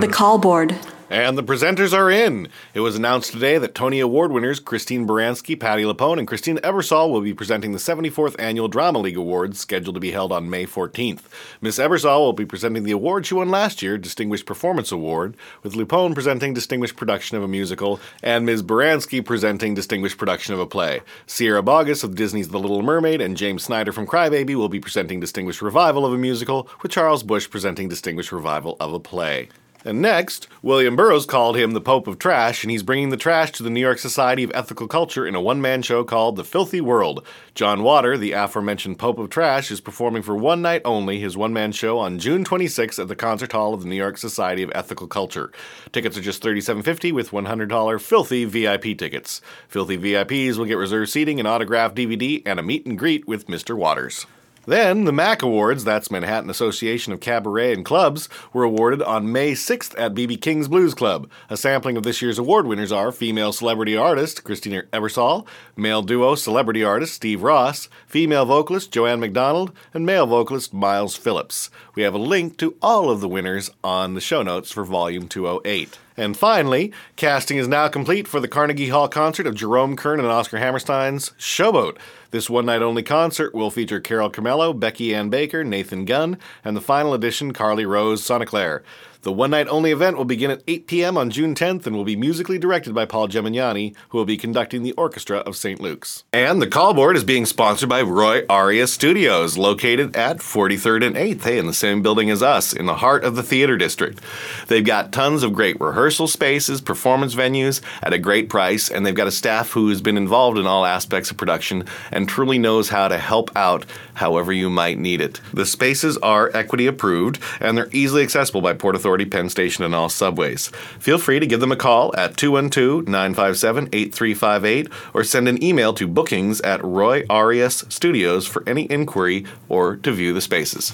The 0.00 0.08
call 0.10 0.38
board. 0.38 0.74
And 1.14 1.38
the 1.38 1.44
presenters 1.44 1.96
are 1.96 2.10
in. 2.10 2.48
It 2.74 2.80
was 2.80 2.96
announced 2.96 3.30
today 3.30 3.56
that 3.58 3.72
Tony 3.72 4.00
Award 4.00 4.32
winners 4.32 4.58
Christine 4.58 5.06
Baranski, 5.06 5.54
Patti 5.54 5.84
LuPone, 5.84 6.18
and 6.18 6.26
Christine 6.26 6.56
Ebersole 6.56 7.12
will 7.12 7.20
be 7.20 7.32
presenting 7.32 7.70
the 7.70 7.78
74th 7.78 8.34
Annual 8.36 8.66
Drama 8.66 8.98
League 8.98 9.16
Awards, 9.16 9.60
scheduled 9.60 9.94
to 9.94 10.00
be 10.00 10.10
held 10.10 10.32
on 10.32 10.50
May 10.50 10.66
14th. 10.66 11.20
Miss 11.60 11.78
Ebersole 11.78 12.18
will 12.18 12.32
be 12.32 12.44
presenting 12.44 12.82
the 12.82 12.90
award 12.90 13.26
she 13.26 13.34
won 13.34 13.48
last 13.48 13.80
year, 13.80 13.96
Distinguished 13.96 14.44
Performance 14.44 14.90
Award, 14.90 15.36
with 15.62 15.74
LuPone 15.74 16.14
presenting 16.14 16.52
Distinguished 16.52 16.96
Production 16.96 17.36
of 17.36 17.44
a 17.44 17.48
Musical, 17.48 18.00
and 18.20 18.44
Ms. 18.44 18.64
Baranski 18.64 19.24
presenting 19.24 19.72
Distinguished 19.72 20.18
Production 20.18 20.52
of 20.52 20.58
a 20.58 20.66
Play. 20.66 21.00
Sierra 21.28 21.62
Boggess 21.62 22.02
of 22.02 22.16
Disney's 22.16 22.48
The 22.48 22.58
Little 22.58 22.82
Mermaid 22.82 23.20
and 23.20 23.36
James 23.36 23.62
Snyder 23.62 23.92
from 23.92 24.08
Crybaby 24.08 24.56
will 24.56 24.68
be 24.68 24.80
presenting 24.80 25.20
Distinguished 25.20 25.62
Revival 25.62 26.04
of 26.04 26.12
a 26.12 26.18
Musical, 26.18 26.68
with 26.82 26.90
Charles 26.90 27.22
Busch 27.22 27.48
presenting 27.48 27.88
Distinguished 27.88 28.32
Revival 28.32 28.76
of 28.80 28.92
a 28.92 28.98
Play. 28.98 29.48
And 29.86 30.00
next, 30.00 30.48
William 30.62 30.96
Burroughs 30.96 31.26
called 31.26 31.58
him 31.58 31.72
the 31.72 31.80
Pope 31.80 32.06
of 32.06 32.18
Trash, 32.18 32.64
and 32.64 32.70
he's 32.70 32.82
bringing 32.82 33.10
the 33.10 33.18
trash 33.18 33.52
to 33.52 33.62
the 33.62 33.68
New 33.68 33.80
York 33.80 33.98
Society 33.98 34.42
of 34.42 34.50
Ethical 34.54 34.88
Culture 34.88 35.26
in 35.26 35.34
a 35.34 35.42
one 35.42 35.60
man 35.60 35.82
show 35.82 36.04
called 36.04 36.36
The 36.36 36.44
Filthy 36.44 36.80
World. 36.80 37.22
John 37.54 37.82
Water, 37.82 38.16
the 38.16 38.32
aforementioned 38.32 38.98
Pope 38.98 39.18
of 39.18 39.28
Trash, 39.28 39.70
is 39.70 39.82
performing 39.82 40.22
for 40.22 40.34
one 40.34 40.62
night 40.62 40.80
only 40.86 41.20
his 41.20 41.36
one 41.36 41.52
man 41.52 41.70
show 41.70 41.98
on 41.98 42.18
June 42.18 42.46
26th 42.46 42.98
at 42.98 43.08
the 43.08 43.14
Concert 43.14 43.52
Hall 43.52 43.74
of 43.74 43.82
the 43.82 43.88
New 43.88 43.94
York 43.94 44.16
Society 44.16 44.62
of 44.62 44.72
Ethical 44.74 45.06
Culture. 45.06 45.52
Tickets 45.92 46.16
are 46.16 46.22
just 46.22 46.42
$37.50 46.42 47.12
with 47.12 47.32
$100 47.32 48.00
Filthy 48.00 48.46
VIP 48.46 48.96
tickets. 48.96 49.42
Filthy 49.68 49.98
VIPs 49.98 50.56
will 50.56 50.64
get 50.64 50.78
reserved 50.78 51.10
seating, 51.10 51.38
an 51.40 51.46
autographed 51.46 51.94
DVD, 51.94 52.40
and 52.46 52.58
a 52.58 52.62
meet 52.62 52.86
and 52.86 52.98
greet 52.98 53.28
with 53.28 53.48
Mr. 53.48 53.76
Waters. 53.76 54.24
Then, 54.66 55.04
the 55.04 55.12
MAC 55.12 55.42
Awards, 55.42 55.84
that's 55.84 56.10
Manhattan 56.10 56.48
Association 56.48 57.12
of 57.12 57.20
Cabaret 57.20 57.72
and 57.72 57.84
Clubs, 57.84 58.28
were 58.52 58.64
awarded 58.64 59.02
on 59.02 59.30
May 59.30 59.52
6th 59.52 59.94
at 59.98 60.14
BB 60.14 60.40
King's 60.40 60.68
Blues 60.68 60.94
Club. 60.94 61.28
A 61.50 61.56
sampling 61.56 61.96
of 61.96 62.02
this 62.02 62.22
year's 62.22 62.38
award 62.38 62.66
winners 62.66 62.92
are 62.92 63.12
female 63.12 63.52
celebrity 63.52 63.96
artist 63.96 64.44
Christina 64.44 64.84
Ebersole, 64.92 65.46
male 65.76 66.02
duo 66.02 66.34
celebrity 66.34 66.82
artist 66.82 67.14
Steve 67.14 67.42
Ross, 67.42 67.88
female 68.06 68.46
vocalist 68.46 68.90
Joanne 68.90 69.20
McDonald, 69.20 69.72
and 69.92 70.06
male 70.06 70.26
vocalist 70.26 70.72
Miles 70.72 71.16
Phillips. 71.16 71.70
We 71.94 72.02
have 72.02 72.14
a 72.14 72.18
link 72.18 72.56
to 72.58 72.76
all 72.80 73.10
of 73.10 73.20
the 73.20 73.28
winners 73.28 73.70
on 73.82 74.14
the 74.14 74.20
show 74.20 74.42
notes 74.42 74.72
for 74.72 74.84
Volume 74.84 75.28
208. 75.28 75.98
And 76.16 76.36
finally, 76.36 76.92
casting 77.16 77.58
is 77.58 77.66
now 77.66 77.88
complete 77.88 78.28
for 78.28 78.38
the 78.38 78.46
Carnegie 78.46 78.88
Hall 78.88 79.08
concert 79.08 79.46
of 79.46 79.56
Jerome 79.56 79.96
Kern 79.96 80.20
and 80.20 80.28
Oscar 80.28 80.58
Hammerstein's 80.58 81.30
Showboat. 81.40 81.96
This 82.34 82.50
one 82.50 82.66
night 82.66 82.82
only 82.82 83.04
concert 83.04 83.54
will 83.54 83.70
feature 83.70 84.00
Carolee 84.00 84.32
Carmello, 84.32 84.76
Becky 84.76 85.14
Ann 85.14 85.30
Baker, 85.30 85.62
Nathan 85.62 86.04
Gunn, 86.04 86.36
and 86.64 86.76
the 86.76 86.80
final 86.80 87.14
edition, 87.14 87.52
Carly 87.52 87.86
Rose 87.86 88.22
Sonenclar. 88.22 88.82
The 89.24 89.32
one 89.32 89.52
night 89.52 89.68
only 89.68 89.90
event 89.90 90.18
will 90.18 90.26
begin 90.26 90.50
at 90.50 90.62
8 90.68 90.86
p.m. 90.86 91.16
on 91.16 91.30
June 91.30 91.54
10th 91.54 91.86
and 91.86 91.96
will 91.96 92.04
be 92.04 92.14
musically 92.14 92.58
directed 92.58 92.94
by 92.94 93.06
Paul 93.06 93.26
Gemignani, 93.26 93.96
who 94.10 94.18
will 94.18 94.26
be 94.26 94.36
conducting 94.36 94.82
the 94.82 94.92
orchestra 94.92 95.38
of 95.38 95.56
St. 95.56 95.80
Luke's. 95.80 96.24
And 96.30 96.60
the 96.60 96.66
call 96.66 96.92
board 96.92 97.16
is 97.16 97.24
being 97.24 97.46
sponsored 97.46 97.88
by 97.88 98.02
Roy 98.02 98.44
Arias 98.50 98.92
Studios, 98.92 99.56
located 99.56 100.14
at 100.14 100.40
43rd 100.40 101.06
and 101.06 101.16
8th, 101.16 101.42
hey, 101.42 101.56
in 101.56 101.66
the 101.66 101.72
same 101.72 102.02
building 102.02 102.28
as 102.28 102.42
us, 102.42 102.74
in 102.74 102.84
the 102.84 102.96
heart 102.96 103.24
of 103.24 103.34
the 103.34 103.42
theater 103.42 103.78
district. 103.78 104.20
They've 104.68 104.84
got 104.84 105.10
tons 105.10 105.42
of 105.42 105.54
great 105.54 105.80
rehearsal 105.80 106.28
spaces, 106.28 106.82
performance 106.82 107.34
venues 107.34 107.80
at 108.02 108.12
a 108.12 108.18
great 108.18 108.50
price, 108.50 108.90
and 108.90 109.06
they've 109.06 109.14
got 109.14 109.26
a 109.26 109.32
staff 109.32 109.70
who 109.70 109.88
has 109.88 110.02
been 110.02 110.18
involved 110.18 110.58
in 110.58 110.66
all 110.66 110.84
aspects 110.84 111.30
of 111.30 111.38
production 111.38 111.86
and 112.10 112.28
truly 112.28 112.58
knows 112.58 112.90
how 112.90 113.08
to 113.08 113.16
help 113.16 113.50
out 113.56 113.86
however 114.12 114.52
you 114.52 114.68
might 114.68 114.98
need 114.98 115.22
it. 115.22 115.40
The 115.54 115.64
spaces 115.64 116.18
are 116.18 116.50
equity 116.54 116.86
approved 116.86 117.42
and 117.60 117.76
they're 117.76 117.88
easily 117.90 118.22
accessible 118.22 118.60
by 118.60 118.74
Port 118.74 118.94
Authority, 118.94 119.13
Penn 119.24 119.48
Station, 119.48 119.84
and 119.84 119.94
all 119.94 120.08
subways. 120.08 120.68
Feel 120.98 121.18
free 121.18 121.38
to 121.38 121.46
give 121.46 121.60
them 121.60 121.70
a 121.70 121.76
call 121.76 122.12
at 122.16 122.36
212 122.36 123.06
957 123.06 123.88
8358 123.92 124.88
or 125.14 125.22
send 125.22 125.48
an 125.48 125.62
email 125.62 125.94
to 125.94 126.08
bookings 126.08 126.60
at 126.62 126.84
Roy 126.84 127.24
Arias 127.30 127.84
Studios 127.88 128.46
for 128.46 128.68
any 128.68 128.90
inquiry 128.90 129.44
or 129.68 129.96
to 129.98 130.10
view 130.10 130.32
the 130.32 130.40
spaces. 130.40 130.92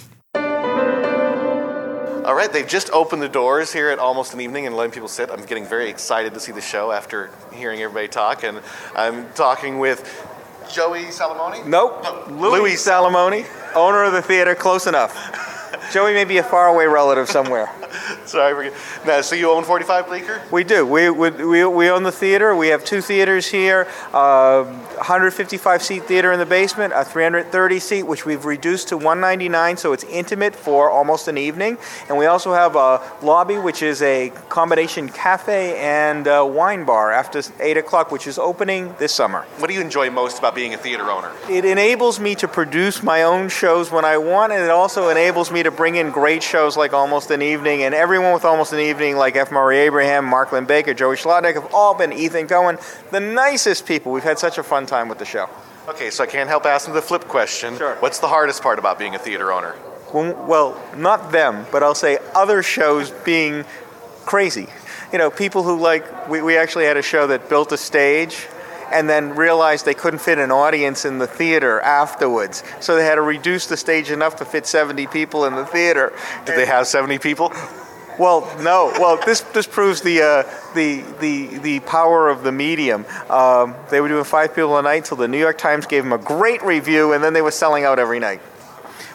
All 2.31 2.37
right, 2.37 2.53
they've 2.53 2.69
just 2.69 2.91
opened 2.91 3.23
the 3.23 3.29
doors 3.29 3.73
here 3.73 3.89
at 3.89 3.99
Almost 3.99 4.35
an 4.35 4.41
Evening 4.41 4.67
and 4.67 4.77
letting 4.77 4.93
people 4.93 5.09
sit. 5.09 5.31
I'm 5.31 5.45
getting 5.47 5.67
very 5.67 5.89
excited 5.89 6.35
to 6.35 6.41
see 6.41 6.53
the 6.53 6.61
show 6.61 6.93
after 6.93 7.31
hearing 7.53 7.81
everybody 7.81 8.09
talk, 8.09 8.45
and 8.45 8.61
I'm 8.95 9.33
talking 9.33 9.79
with 9.79 10.05
Joey 10.73 11.05
Salamoni. 11.07 11.67
Nope. 11.67 12.31
Louis 12.31 12.75
Salamoni, 12.75 13.47
owner 13.75 14.05
of 14.05 14.13
the 14.13 14.23
theater, 14.23 14.55
close 14.55 14.87
enough. 14.87 15.60
Joey 15.91 16.15
may 16.15 16.25
be 16.25 16.39
a 16.39 16.43
faraway 16.43 16.87
relative 16.87 17.29
somewhere. 17.29 17.69
Sorry, 18.25 18.71
now, 19.05 19.21
so 19.23 19.35
you 19.35 19.51
own 19.51 19.65
45 19.65 20.07
Bleecker? 20.07 20.41
We 20.53 20.63
do. 20.63 20.87
We, 20.87 21.11
we, 21.11 21.65
we, 21.65 21.91
own 21.91 22.05
the 22.05 22.13
theater. 22.13 22.55
We 22.55 22.69
have 22.69 22.85
two 22.85 23.01
theaters 23.01 23.47
here 23.49 23.89
uh, 24.13 24.63
155 24.65 25.83
seat 25.83 26.05
theater 26.05 26.31
in 26.31 26.39
the 26.39 26.47
basement, 26.47 26.93
a 26.95 27.05
330 27.05 27.79
seat, 27.81 28.03
which 28.05 28.25
we've 28.25 28.45
reduced 28.45 28.89
to 28.89 28.97
199, 28.97 29.77
so 29.77 29.93
it's 29.93 30.05
intimate 30.05 30.55
for 30.55 30.89
almost 30.89 31.27
an 31.27 31.37
evening. 31.37 31.77
And 32.09 32.17
we 32.17 32.27
also 32.27 32.53
have 32.53 32.77
a 32.77 33.01
lobby, 33.21 33.59
which 33.59 33.83
is 33.83 34.01
a 34.03 34.31
combination 34.49 35.09
cafe 35.09 35.77
and 35.79 36.27
wine 36.55 36.85
bar 36.85 37.11
after 37.11 37.43
8 37.59 37.77
o'clock, 37.79 38.13
which 38.13 38.29
is 38.29 38.39
opening 38.39 38.95
this 39.01 39.13
summer. 39.13 39.43
What 39.59 39.67
do 39.67 39.75
you 39.75 39.81
enjoy 39.81 40.11
most 40.11 40.39
about 40.39 40.55
being 40.55 40.73
a 40.75 40.79
theater 40.79 41.11
owner? 41.11 41.33
It 41.49 41.65
enables 41.65 42.21
me 42.21 42.37
to 42.37 42.47
produce 42.47 43.03
my 43.03 43.23
own 43.23 43.49
shows 43.49 43.91
when 43.91 44.05
I 44.05 44.19
want, 44.19 44.53
and 44.53 44.63
it 44.63 44.71
also 44.71 45.09
enables 45.09 45.51
me 45.51 45.65
to 45.65 45.80
bring 45.81 45.97
in 45.97 46.11
great 46.11 46.43
shows 46.43 46.77
like 46.77 46.93
Almost 46.93 47.31
an 47.31 47.41
Evening, 47.41 47.85
and 47.85 47.95
everyone 47.95 48.35
with 48.35 48.45
Almost 48.45 48.75
an 48.75 48.81
Evening, 48.81 49.17
like 49.17 49.35
F. 49.35 49.51
Murray 49.51 49.79
Abraham, 49.79 50.27
Mark 50.27 50.53
Linn-Baker, 50.53 50.93
Joey 50.93 51.17
Slotnick, 51.17 51.55
have 51.55 51.73
all 51.73 51.95
been 51.95 52.13
Ethan 52.13 52.49
Coen, 52.49 52.79
the 53.11 53.19
nicest 53.19 53.87
people. 53.87 54.13
We've 54.13 54.23
had 54.23 54.39
such 54.39 54.59
a 54.59 54.63
fun 54.63 54.85
time 54.85 55.09
with 55.09 55.17
the 55.17 55.25
show. 55.25 55.49
Okay, 55.89 56.11
so 56.11 56.23
I 56.23 56.27
can't 56.27 56.51
help 56.51 56.67
asking 56.67 56.93
the 56.93 57.01
flip 57.01 57.25
question. 57.29 57.79
Sure. 57.79 57.95
What's 58.01 58.19
the 58.19 58.29
hardest 58.29 58.63
part 58.63 58.79
about 58.79 58.99
being 58.99 59.15
a 59.15 59.19
theater 59.19 59.53
owner? 59.53 59.75
Well, 60.13 60.45
well, 60.47 60.83
not 60.99 61.33
them, 61.33 61.65
but 61.73 61.83
I'll 61.83 61.95
say 61.95 62.19
other 62.35 62.63
shows 62.63 63.11
being 63.11 63.65
crazy. 64.27 64.67
You 65.15 65.19
know, 65.19 65.31
people 65.31 65.63
who 65.63 65.81
like, 65.81 66.29
we, 66.29 66.43
we 66.43 66.59
actually 66.59 66.85
had 66.85 66.99
a 66.99 67.03
show 67.03 67.27
that 67.29 67.49
built 67.49 67.73
a 67.73 67.79
stage 67.79 68.49
and 68.93 69.09
then 69.09 69.35
realized 69.35 69.85
they 69.85 69.95
couldn't 69.95 70.21
fit 70.21 70.39
an 70.39 70.51
audience 70.51 71.05
in 71.05 71.19
the 71.19 71.27
theater 71.27 71.81
afterwards. 71.81 72.63
So 72.81 72.97
they 72.97 73.05
had 73.05 73.17
to 73.17 73.23
reduce 73.23 73.67
the 73.67 73.77
stage 73.77 74.11
enough 74.11 74.37
to 74.37 74.45
fit 74.45 74.67
70 74.67 75.07
people 75.09 75.45
in 75.45 75.55
the 75.55 75.67
theater. 75.67 76.13
Did 76.45 76.57
they 76.57 76.67
have 76.67 76.87
70 76.87 77.19
people? 77.19 77.53
Well, 78.19 78.43
no. 78.61 78.93
Well, 78.99 79.19
this 79.25 79.41
this 79.41 79.67
proves 79.67 80.03
the 80.03 80.21
uh, 80.21 80.43
the 80.75 81.03
the 81.21 81.59
the 81.59 81.81
power 81.81 82.29
of 82.29 82.43
the 82.43 82.53
medium. 82.53 83.07
Um, 83.31 83.75
they 83.91 84.03
were 84.03 84.09
doing 84.09 84.25
five 84.25 84.55
people 84.55 84.77
a 84.77 84.83
night 84.83 84.97
until 84.97 85.17
the 85.17 85.27
New 85.27 85.39
York 85.39 85.57
Times 85.57 85.87
gave 85.87 86.05
them 86.05 86.13
a 86.13 86.19
great 86.19 86.63
review, 86.63 87.15
and 87.15 87.25
then 87.25 87.33
they 87.33 87.41
were 87.41 87.51
selling 87.51 87.85
out 87.85 87.99
every 87.99 88.19
night. 88.19 88.43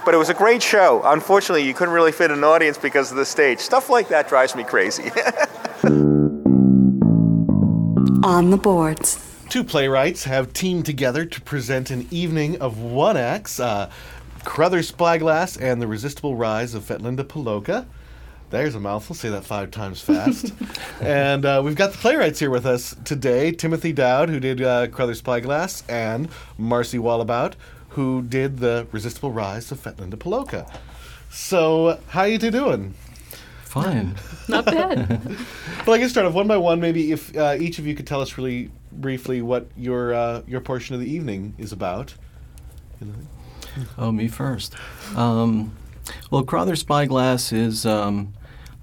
But 0.05 0.13
it 0.13 0.17
was 0.17 0.29
a 0.29 0.33
great 0.33 0.63
show. 0.63 1.01
Unfortunately, 1.03 1.67
you 1.67 1.73
couldn't 1.73 1.93
really 1.93 2.11
fit 2.11 2.31
an 2.31 2.43
audience 2.43 2.79
because 2.79 3.11
of 3.11 3.17
the 3.17 3.25
stage. 3.25 3.59
Stuff 3.59 3.89
like 3.89 4.07
that 4.07 4.27
drives 4.27 4.55
me 4.55 4.63
crazy. 4.63 5.03
On 8.23 8.49
the 8.49 8.57
boards. 8.57 9.24
Two 9.55 9.63
playwrights 9.63 10.25
have 10.25 10.51
teamed 10.51 10.85
together 10.85 11.23
to 11.23 11.39
present 11.39 11.89
an 11.89 12.09
evening 12.11 12.59
of 12.59 12.77
one 12.77 13.15
acts 13.15 13.57
uh, 13.57 13.89
Crowther's 14.43 14.89
Spyglass 14.89 15.55
and 15.55 15.81
The 15.81 15.87
Resistible 15.87 16.35
Rise 16.35 16.73
of 16.73 16.83
Fetlinda 16.83 17.23
Paloka. 17.23 17.85
There's 18.49 18.75
a 18.75 18.81
mouthful. 18.81 19.15
Say 19.15 19.29
that 19.29 19.45
five 19.45 19.71
times 19.71 20.01
fast. 20.01 20.53
and 20.99 21.45
uh, 21.45 21.61
we've 21.63 21.77
got 21.77 21.93
the 21.93 21.97
playwrights 21.99 22.39
here 22.39 22.49
with 22.49 22.65
us 22.65 22.97
today 23.05 23.53
Timothy 23.53 23.93
Dowd, 23.93 24.27
who 24.27 24.41
did 24.41 24.61
uh, 24.61 24.87
Crowther's 24.87 25.19
Spyglass, 25.19 25.87
and 25.87 26.27
Marcy 26.57 26.97
Wallabout, 26.97 27.53
who 27.91 28.23
did 28.23 28.57
The 28.57 28.87
Resistible 28.91 29.31
Rise 29.31 29.71
of 29.71 29.81
Fetlinda 29.81 30.15
Paloka. 30.15 30.69
So, 31.31 32.01
how 32.09 32.23
you 32.23 32.37
two 32.37 32.51
doing? 32.51 32.93
Fine. 33.63 34.15
Not 34.49 34.65
bad. 34.65 35.09
well, 35.87 35.95
I 35.95 35.99
can 35.99 36.09
start 36.09 36.25
off 36.25 36.33
one 36.33 36.47
by 36.47 36.57
one. 36.57 36.81
Maybe 36.81 37.13
if 37.13 37.33
uh, 37.37 37.55
each 37.57 37.79
of 37.79 37.87
you 37.87 37.95
could 37.95 38.05
tell 38.05 38.19
us 38.19 38.37
really 38.37 38.69
briefly 39.01 39.41
what 39.41 39.67
your 39.75 40.13
uh, 40.13 40.41
your 40.47 40.61
portion 40.61 40.95
of 40.95 41.01
the 41.01 41.09
evening 41.09 41.53
is 41.57 41.71
about. 41.71 42.13
Oh, 43.97 44.11
me 44.11 44.27
first. 44.27 44.73
Um, 45.15 45.75
well, 46.31 46.43
Crowther 46.43 46.75
Spyglass 46.75 47.51
is 47.51 47.85
um, 47.85 48.33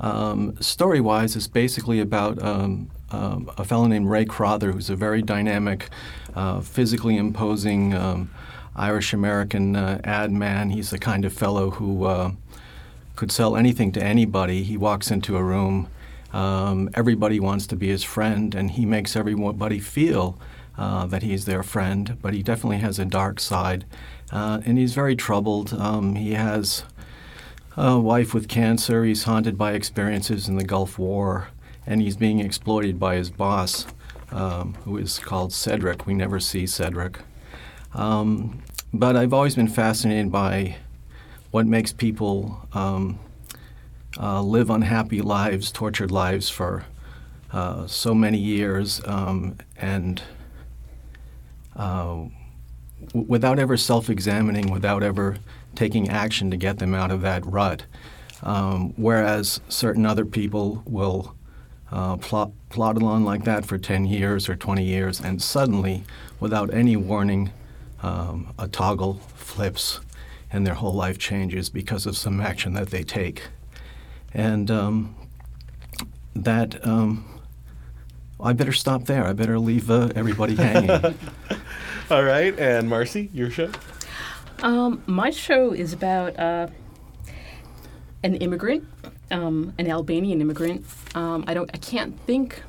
um, 0.01 0.57
story-wise 0.61 1.37
is 1.37 1.49
basically 1.49 2.01
about 2.01 2.43
um, 2.43 2.91
um, 3.11 3.51
a 3.57 3.65
fellow 3.65 3.87
named 3.87 4.09
Ray 4.09 4.25
Crowther, 4.25 4.73
who's 4.73 4.91
a 4.91 4.97
very 4.97 5.23
dynamic, 5.23 5.89
uh, 6.35 6.61
physically 6.61 7.17
imposing 7.17 7.95
um, 7.95 8.31
Irish 8.75 9.13
American 9.13 9.77
uh, 9.77 10.01
ad 10.05 10.33
man. 10.33 10.71
He's 10.71 10.91
the 10.91 10.99
kind 10.99 11.25
of 11.25 11.33
fellow 11.33 11.71
who 11.71 12.05
uh, 12.05 12.33
could 13.17 13.31
sell 13.31 13.57
anything 13.57 13.93
to 13.93 14.03
anybody. 14.03 14.63
He 14.63 14.77
walks 14.77 15.11
into 15.11 15.37
a 15.37 15.43
room. 15.43 15.89
Um, 16.33 16.91
everybody 16.95 17.41
wants 17.41 17.67
to 17.69 17.77
be 17.77 17.89
his 17.89 18.03
friend, 18.03 18.55
and 18.55 18.71
he 18.71 18.87
makes 18.87 19.17
everybody 19.17 19.79
feel 19.79 20.39
uh, 20.79 21.07
that 21.07 21.23
he's 21.23 21.45
their 21.45 21.63
friend. 21.63 22.19
But 22.23 22.35
he 22.35 22.43
definitely 22.43 22.79
has 22.79 22.99
a 22.99 23.05
dark 23.05 23.41
side, 23.41 23.85
uh, 24.31 24.61
and 24.65 24.79
he's 24.79 24.95
very 24.95 25.17
troubled. 25.17 25.73
Um, 25.75 26.15
he 26.15 26.33
has 26.33 26.85
a 27.77 27.99
wife 27.99 28.35
with 28.35 28.49
cancer. 28.49 29.05
He's 29.05 29.25
haunted 29.25 29.59
by 29.59 29.73
experiences 29.73 30.49
in 30.49 30.57
the 30.57 30.65
Gulf 30.65 30.99
War, 30.99 31.49
and 31.87 32.01
he's 32.01 32.17
being 32.17 32.41
exploited 32.41 32.99
by 32.99 33.17
his 33.17 33.31
boss, 33.31 33.87
um, 34.31 34.75
who 34.85 34.97
is 34.97 35.19
called 35.19 35.53
Cedric. 35.53 36.07
We 36.07 36.15
never 36.15 36.41
see 36.41 36.67
Cedric. 36.67 37.19
Um, 37.95 38.63
but 38.95 39.17
I've 39.17 39.33
always 39.33 39.55
been 39.55 39.69
fascinated 39.69 40.31
by 40.31 40.77
what 41.51 41.67
makes 41.67 41.93
people 41.93 42.67
um, 42.73 43.19
uh, 44.23 44.41
live 44.41 44.71
unhappy 44.71 45.21
lives, 45.21 45.73
tortured 45.73 46.13
lives 46.13 46.49
for 46.49 46.85
uh, 47.53 47.87
so 47.89 48.15
many 48.15 48.39
years, 48.39 49.03
um, 49.05 49.57
and 49.77 50.23
uh, 51.75 52.25
w- 53.09 53.27
without 53.27 53.59
ever 53.59 53.77
self-examining, 53.77 54.71
without 54.71 55.03
ever 55.03 55.39
taking 55.75 56.09
action 56.09 56.51
to 56.51 56.57
get 56.57 56.79
them 56.79 56.95
out 56.95 57.11
of 57.11 57.21
that 57.23 57.45
rut. 57.45 57.85
Um, 58.45 58.95
whereas 58.97 59.61
certain 59.69 60.07
other 60.07 60.25
people 60.25 60.83
will 60.87 61.35
uh, 61.91 62.17
plot 62.17 62.53
along 62.97 63.25
like 63.25 63.45
that 63.45 63.67
for 63.67 63.77
10 63.77 64.07
years 64.07 64.49
or 64.49 64.55
20 64.55 64.85
years, 64.85 65.21
and 65.21 65.43
suddenly, 65.43 66.05
without 66.41 66.73
any 66.73 66.97
warning, 66.97 67.53
um, 68.03 68.53
a 68.59 68.69
toggle 68.69 69.15
flips 69.35 70.01
and 70.51 70.67
their 70.67 70.75
whole 70.75 70.95
life 70.95 71.19
changes 71.19 71.69
because 71.71 72.07
of 72.07 72.17
some 72.17 72.41
action 72.41 72.75
that 72.75 72.91
they 72.91 73.03
take. 73.03 73.43
And 74.35 74.71
um, 74.71 75.15
that, 76.35 76.87
um, 76.87 77.41
I 78.41 78.53
better 78.53 78.73
stop 78.73 79.05
there. 79.05 79.25
I 79.27 79.33
better 79.33 79.59
leave 79.59 79.91
uh, 79.91 80.11
everybody 80.15 80.55
hanging. 80.57 80.91
All 82.11 82.23
right, 82.23 82.59
and 82.59 82.89
Marcy, 82.89 83.31
your 83.33 83.51
show? 83.51 83.71
Um, 84.63 85.03
my 85.07 85.31
show 85.31 85.73
is 85.73 85.93
about 85.93 86.39
uh, 86.39 86.69
an 88.23 88.37
immigrant, 88.37 88.87
um, 89.31 89.73
an 89.79 89.91
Albanian 89.91 90.41
immigrant. 90.41 90.85
Um, 91.15 91.45
I 91.47 91.55
don't, 91.55 91.71
I 91.75 91.79
can't 91.79 92.19
think 92.21 92.63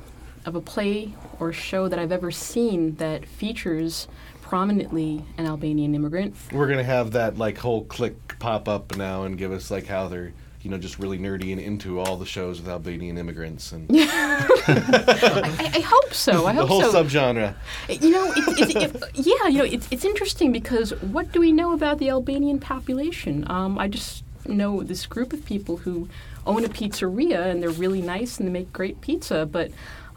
of 0.46 0.54
a 0.54 0.60
play 0.60 1.14
or 1.40 1.52
show 1.52 1.88
that 1.88 1.98
I've 1.98 2.12
ever 2.12 2.30
seen 2.30 2.96
that 2.96 3.26
features 3.26 4.08
prominently 4.42 5.24
an 5.38 5.46
Albanian 5.46 5.94
immigrant. 5.94 6.36
We're 6.52 6.68
gonna 6.68 6.84
have 6.84 7.12
that 7.12 7.38
like 7.38 7.58
whole 7.58 7.84
click 7.84 8.38
pop 8.38 8.68
up 8.68 8.96
now 8.96 9.22
and 9.22 9.38
give 9.38 9.52
us 9.52 9.70
like 9.70 9.86
how 9.86 10.08
they're 10.08 10.32
you 10.64 10.70
know 10.70 10.78
just 10.78 10.98
really 10.98 11.18
nerdy 11.18 11.52
and 11.52 11.60
into 11.60 12.00
all 12.00 12.16
the 12.16 12.24
shows 12.24 12.60
with 12.60 12.70
Albanian 12.70 13.18
immigrants 13.18 13.72
and 13.72 13.86
I, 13.92 15.70
I 15.74 15.80
hope 15.80 16.14
so. 16.14 16.46
I 16.46 16.54
the 16.54 16.66
whole 16.66 16.80
so. 16.80 17.04
subgenre. 17.04 17.54
You 17.88 18.10
know, 18.10 18.32
it, 18.34 18.76
it, 18.76 18.94
it, 18.94 19.02
yeah, 19.14 19.48
you 19.48 19.58
know, 19.58 19.64
it's, 19.64 19.86
it's 19.90 20.04
interesting 20.06 20.52
because 20.52 20.92
what 21.02 21.32
do 21.32 21.40
we 21.40 21.52
know 21.52 21.74
about 21.74 21.98
the 21.98 22.08
Albanian 22.08 22.58
population? 22.58 23.48
Um, 23.50 23.78
I 23.78 23.88
just 23.88 24.24
know 24.46 24.82
this 24.82 25.04
group 25.06 25.34
of 25.34 25.44
people 25.44 25.76
who 25.76 26.08
own 26.46 26.64
a 26.64 26.68
pizzeria 26.68 27.46
and 27.46 27.62
they're 27.62 27.70
really 27.70 28.02
nice 28.02 28.38
and 28.38 28.48
they 28.48 28.52
make 28.52 28.72
great 28.72 29.00
pizza, 29.02 29.44
but 29.44 29.70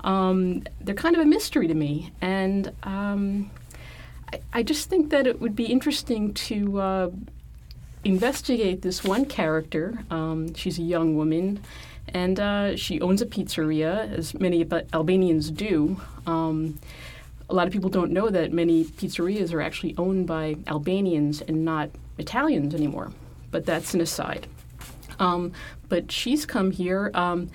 um, 0.06 0.64
they're 0.80 0.96
kind 0.96 1.16
of 1.16 1.22
a 1.22 1.26
mystery 1.26 1.68
to 1.68 1.74
me. 1.74 2.14
And 2.22 2.72
um, 2.84 3.52
I, 4.32 4.40
I 4.54 4.64
just 4.64 4.90
think 4.90 5.10
that 5.10 5.28
it 5.28 5.42
would 5.42 5.58
be 5.58 5.66
interesting 5.66 6.34
to 6.34 6.80
uh, 6.80 7.10
investigate 8.08 8.82
this 8.82 9.04
one 9.04 9.26
character. 9.26 10.00
Um, 10.10 10.54
she's 10.54 10.80
a 10.80 10.84
young 10.84 11.18
woman, 11.18 11.60
and 12.14 12.40
uh, 12.40 12.76
she 12.76 13.02
owns 13.02 13.22
a 13.22 13.26
pizzeria, 13.26 14.12
as 14.12 14.34
many 14.34 14.66
Albanians 14.94 15.52
do. 15.52 16.00
Um, 16.26 16.80
a 17.50 17.54
lot 17.54 17.68
of 17.68 17.74
people 17.74 17.90
don't 17.90 18.12
know 18.12 18.30
that 18.30 18.52
many 18.52 18.86
pizzerias 18.86 19.54
are 19.54 19.62
actually 19.62 19.94
owned 19.98 20.26
by 20.26 20.56
Albanians 20.68 21.42
and 21.42 21.66
not 21.66 21.90
Italians 22.18 22.74
anymore, 22.74 23.12
but 23.52 23.66
that's 23.66 23.94
an 23.94 24.02
aside. 24.02 24.48
Um, 25.20 25.52
but 25.90 26.12
she's 26.12 26.46
come 26.46 26.72
here. 26.72 27.12
Um, 27.14 27.50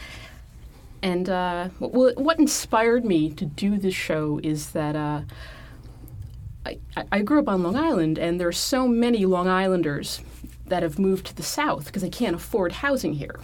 and 1.02 1.28
uh, 1.28 1.68
well, 1.80 2.12
what 2.16 2.38
inspired 2.38 3.04
me 3.04 3.30
to 3.30 3.44
do 3.44 3.78
this 3.78 3.94
show 3.94 4.38
is 4.42 4.70
that 4.70 4.96
uh, 4.96 5.22
I, 6.64 6.78
I 7.10 7.22
grew 7.22 7.40
up 7.40 7.48
on 7.48 7.62
Long 7.62 7.76
Island, 7.76 8.18
and 8.18 8.38
there 8.38 8.48
are 8.48 8.52
so 8.52 8.86
many 8.86 9.24
Long 9.26 9.48
Islanders 9.48 10.20
that 10.66 10.82
have 10.82 10.98
moved 10.98 11.26
to 11.26 11.36
the 11.36 11.42
South 11.42 11.86
because 11.86 12.02
they 12.02 12.10
can't 12.10 12.36
afford 12.36 12.72
housing 12.72 13.14
here. 13.14 13.38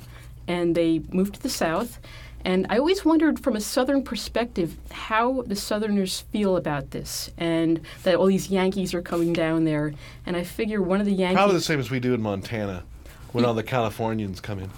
And 0.47 0.75
they 0.75 1.03
moved 1.11 1.35
to 1.35 1.43
the 1.43 1.51
South. 1.51 1.99
And 2.45 2.67
I 2.71 2.79
always 2.79 3.05
wondered 3.05 3.41
from 3.41 3.57
a 3.57 3.61
Southern 3.61 4.03
perspective 4.03 4.77
how 4.91 5.43
the 5.43 5.57
Southerners 5.57 6.21
feel 6.33 6.57
about 6.57 6.93
this 6.93 7.31
and 7.37 7.81
that 8.05 8.15
all 8.15 8.27
these 8.27 8.49
Yankees 8.49 8.95
are 8.95 9.03
coming 9.03 9.33
down 9.33 9.65
there. 9.65 9.93
And 10.25 10.37
I 10.37 10.45
figure 10.45 10.81
one 10.81 11.01
of 11.01 11.07
the 11.07 11.13
Yankees. 11.13 11.37
Probably 11.37 11.57
the 11.57 11.63
same 11.63 11.81
as 11.81 11.91
we 11.91 12.01
do 12.01 12.15
in 12.15 12.23
Montana 12.23 12.85
when 13.33 13.45
all 13.45 13.55
the 13.55 13.63
Californians 13.63 14.41
come 14.41 14.61
in. 14.61 14.71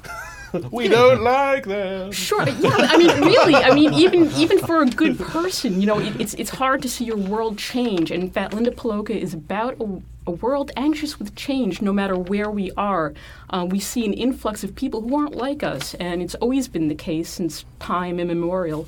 we 0.72 0.88
don't 0.88 1.22
like 1.22 1.64
them. 1.64 2.12
Sure. 2.12 2.48
Yeah. 2.48 2.70
I 2.74 2.96
mean, 2.96 3.10
really. 3.20 3.54
I 3.54 3.74
mean, 3.74 3.92
even 3.94 4.30
even 4.32 4.58
for 4.58 4.82
a 4.82 4.86
good 4.86 5.18
person, 5.18 5.80
you 5.80 5.86
know, 5.86 5.98
it, 5.98 6.20
it's 6.20 6.34
it's 6.34 6.50
hard 6.50 6.82
to 6.82 6.88
see 6.88 7.04
your 7.04 7.16
world 7.16 7.58
change. 7.58 8.10
And 8.10 8.22
in 8.22 8.30
fact, 8.30 8.54
Linda 8.54 8.70
Paloka 8.70 9.10
is 9.10 9.34
about 9.34 9.80
a, 9.80 10.02
a 10.30 10.36
world 10.36 10.70
anxious 10.76 11.18
with 11.18 11.34
change, 11.34 11.82
no 11.82 11.92
matter 11.92 12.16
where 12.16 12.50
we 12.50 12.70
are. 12.76 13.12
Uh, 13.50 13.66
we 13.68 13.80
see 13.80 14.04
an 14.06 14.12
influx 14.12 14.62
of 14.62 14.76
people 14.76 15.00
who 15.02 15.16
aren't 15.16 15.34
like 15.34 15.62
us, 15.64 15.94
and 15.94 16.22
it's 16.22 16.36
always 16.36 16.68
been 16.68 16.86
the 16.86 16.94
case 16.94 17.28
since 17.28 17.64
time 17.80 18.20
immemorial. 18.20 18.86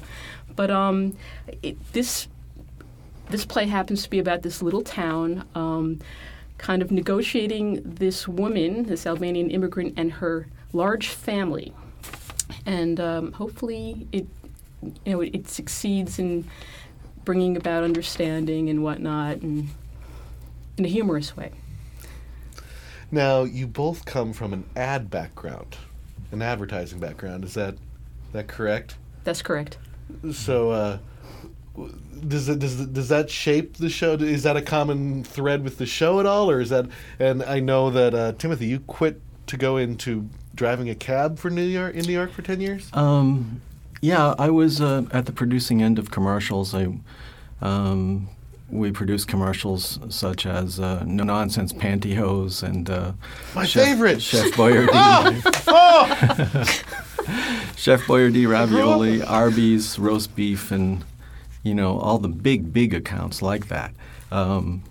But 0.55 0.71
um, 0.71 1.17
it, 1.63 1.77
this 1.93 2.29
this 3.29 3.45
play 3.45 3.67
happens 3.67 4.03
to 4.05 4.11
be 4.11 4.19
about 4.19 4.43
this 4.43 4.63
little 4.63 4.83
town. 4.83 5.45
Um, 5.55 6.01
kind 6.59 6.81
of 6.81 6.93
negotiating 6.93 7.83
this 7.83 8.29
woman, 8.29 8.85
this 8.85 9.05
Albanian 9.05 9.51
immigrant, 9.51 9.95
and 9.97 10.13
her 10.13 10.47
large 10.73 11.09
family, 11.09 11.73
and 12.67 13.01
um, 13.01 13.33
hopefully 13.33 14.07
it 14.13 14.27
you 14.83 15.13
know 15.13 15.21
it, 15.23 15.35
it, 15.35 15.49
succeeds 15.49 16.21
in 16.21 16.45
bringing 17.25 17.57
about 17.57 17.83
understanding 17.83 18.71
and 18.71 18.85
whatnot, 18.85 19.39
and 19.39 19.71
in 20.77 20.85
a 20.85 20.89
humorous 20.89 21.37
way. 21.37 21.53
Now 23.11 23.45
you 23.45 23.67
both 23.67 24.05
come 24.05 24.33
from 24.33 24.53
an 24.53 24.65
ad 24.75 25.11
background, 25.11 25.77
an 26.31 26.43
advertising 26.43 26.99
background. 26.99 27.45
Is 27.45 27.55
that 27.55 27.77
that 28.33 28.49
correct? 28.49 28.97
That's 29.25 29.43
correct. 29.43 29.79
So. 30.33 30.71
Uh, 30.71 30.99
does 32.29 32.49
it 32.49 32.59
does 32.59 32.87
does 32.87 33.09
that 33.09 33.31
shape 33.31 33.75
the 33.79 33.89
show? 33.89 34.13
Is 34.15 34.43
that 34.43 34.57
a 34.57 34.63
common 34.63 35.25
thread 35.25 35.65
with 35.65 35.79
the 35.79 35.87
show 35.87 36.21
at 36.21 36.27
all, 36.27 36.51
or 36.51 36.61
is 36.61 36.69
that? 36.69 36.87
And 37.19 37.43
I 37.43 37.61
know 37.61 37.91
that 37.91 38.15
uh, 38.15 38.33
Timothy, 38.33 38.67
you 38.67 38.81
quit 38.81 39.21
to 39.47 39.57
go 39.57 39.77
into 39.77 40.29
driving 40.55 40.91
a 40.91 40.95
cab 40.95 41.39
for 41.39 41.51
New 41.51 41.63
York 41.63 41.95
in 41.95 42.05
New 42.05 42.13
York 42.13 42.31
for 42.31 42.43
ten 42.43 42.61
years. 42.61 42.91
Um, 42.93 43.63
yeah, 44.01 44.35
I 44.39 44.51
was 44.51 44.81
uh, 44.81 45.05
at 45.13 45.27
the 45.27 45.33
producing 45.33 45.83
end 45.83 45.99
of 45.99 46.11
commercials. 46.11 46.75
I 46.75 46.89
um, 47.61 48.29
we 48.73 48.91
produced 48.91 49.29
commercials 49.29 49.99
such 50.09 50.47
as 50.47 50.81
uh, 50.81 51.05
No 51.07 51.25
Nonsense 51.25 51.73
Pantyhose 51.73 52.63
and 52.63 52.89
uh, 52.89 53.13
my 53.55 53.67
Chef, 53.67 53.85
favorite 53.85 54.23
Chef 54.23 54.51
Boyardee. 54.53 55.43
oh! 55.69 56.65
Chef 57.77 58.01
Boyardee 58.03 58.49
ravioli, 58.49 59.23
Arby's 59.27 59.99
roast 59.99 60.35
beef, 60.35 60.71
and 60.71 61.05
you 61.63 61.75
know, 61.75 61.99
all 61.99 62.19
the 62.19 62.29
big, 62.29 62.73
big 62.73 62.95
accounts 62.95 63.43
like 63.43 63.69
that. 63.69 63.93
Um, 64.31 64.83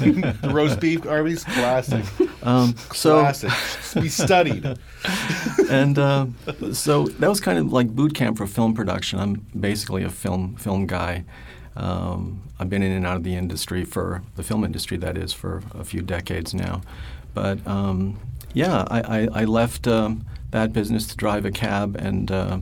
the 0.00 0.50
roast 0.52 0.80
beef 0.80 1.06
Arby's 1.06 1.44
classic. 1.44 2.04
Um, 2.42 2.74
so 2.92 3.20
classic. 3.20 4.02
Be 4.02 4.08
studied. 4.08 4.76
and 5.70 5.98
uh, 5.98 6.26
so 6.72 7.06
that 7.06 7.28
was 7.28 7.40
kind 7.40 7.58
of 7.58 7.72
like 7.72 7.88
boot 7.88 8.14
camp 8.14 8.38
for 8.38 8.46
film 8.46 8.74
production. 8.74 9.20
I'm 9.20 9.46
basically 9.58 10.02
a 10.02 10.10
film 10.10 10.56
film 10.56 10.86
guy. 10.86 11.24
Um, 11.78 12.42
I've 12.58 12.68
been 12.68 12.82
in 12.82 12.90
and 12.90 13.06
out 13.06 13.16
of 13.16 13.22
the 13.22 13.36
industry 13.36 13.84
for 13.84 14.22
the 14.34 14.42
film 14.42 14.64
industry, 14.64 14.96
that 14.98 15.16
is, 15.16 15.32
for 15.32 15.62
a 15.72 15.84
few 15.84 16.02
decades 16.02 16.52
now. 16.52 16.82
But 17.34 17.64
um, 17.66 18.18
yeah, 18.52 18.84
I, 18.90 19.00
I, 19.00 19.28
I 19.42 19.44
left 19.44 19.86
um, 19.86 20.26
that 20.50 20.72
business 20.72 21.06
to 21.06 21.16
drive 21.16 21.44
a 21.44 21.52
cab 21.52 21.96
and 21.96 22.30
uh, 22.30 22.58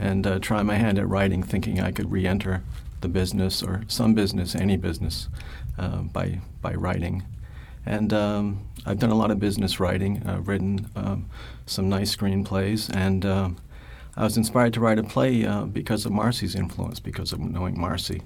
and 0.00 0.26
uh, 0.26 0.38
try 0.38 0.62
my 0.62 0.76
hand 0.76 0.98
at 0.98 1.08
writing, 1.08 1.42
thinking 1.42 1.80
I 1.80 1.90
could 1.90 2.10
re-enter 2.10 2.62
the 3.00 3.08
business 3.08 3.62
or 3.62 3.82
some 3.88 4.14
business, 4.14 4.54
any 4.54 4.76
business, 4.76 5.28
uh, 5.76 6.02
by 6.02 6.40
by 6.62 6.72
writing. 6.72 7.24
And 7.84 8.12
um, 8.12 8.64
I've 8.86 8.98
done 8.98 9.10
a 9.10 9.14
lot 9.14 9.30
of 9.30 9.40
business 9.40 9.80
writing. 9.80 10.22
I've 10.26 10.48
written 10.48 10.88
some 11.66 11.88
nice 11.88 12.14
screenplays, 12.14 12.94
and 12.94 13.26
uh, 13.26 13.50
I 14.18 14.24
was 14.24 14.36
inspired 14.36 14.74
to 14.74 14.80
write 14.80 14.98
a 14.98 15.04
play 15.04 15.46
uh, 15.46 15.66
because 15.66 16.04
of 16.04 16.10
Marcy's 16.10 16.56
influence, 16.56 16.98
because 16.98 17.32
of 17.32 17.38
knowing 17.38 17.80
Marcy. 17.80 18.20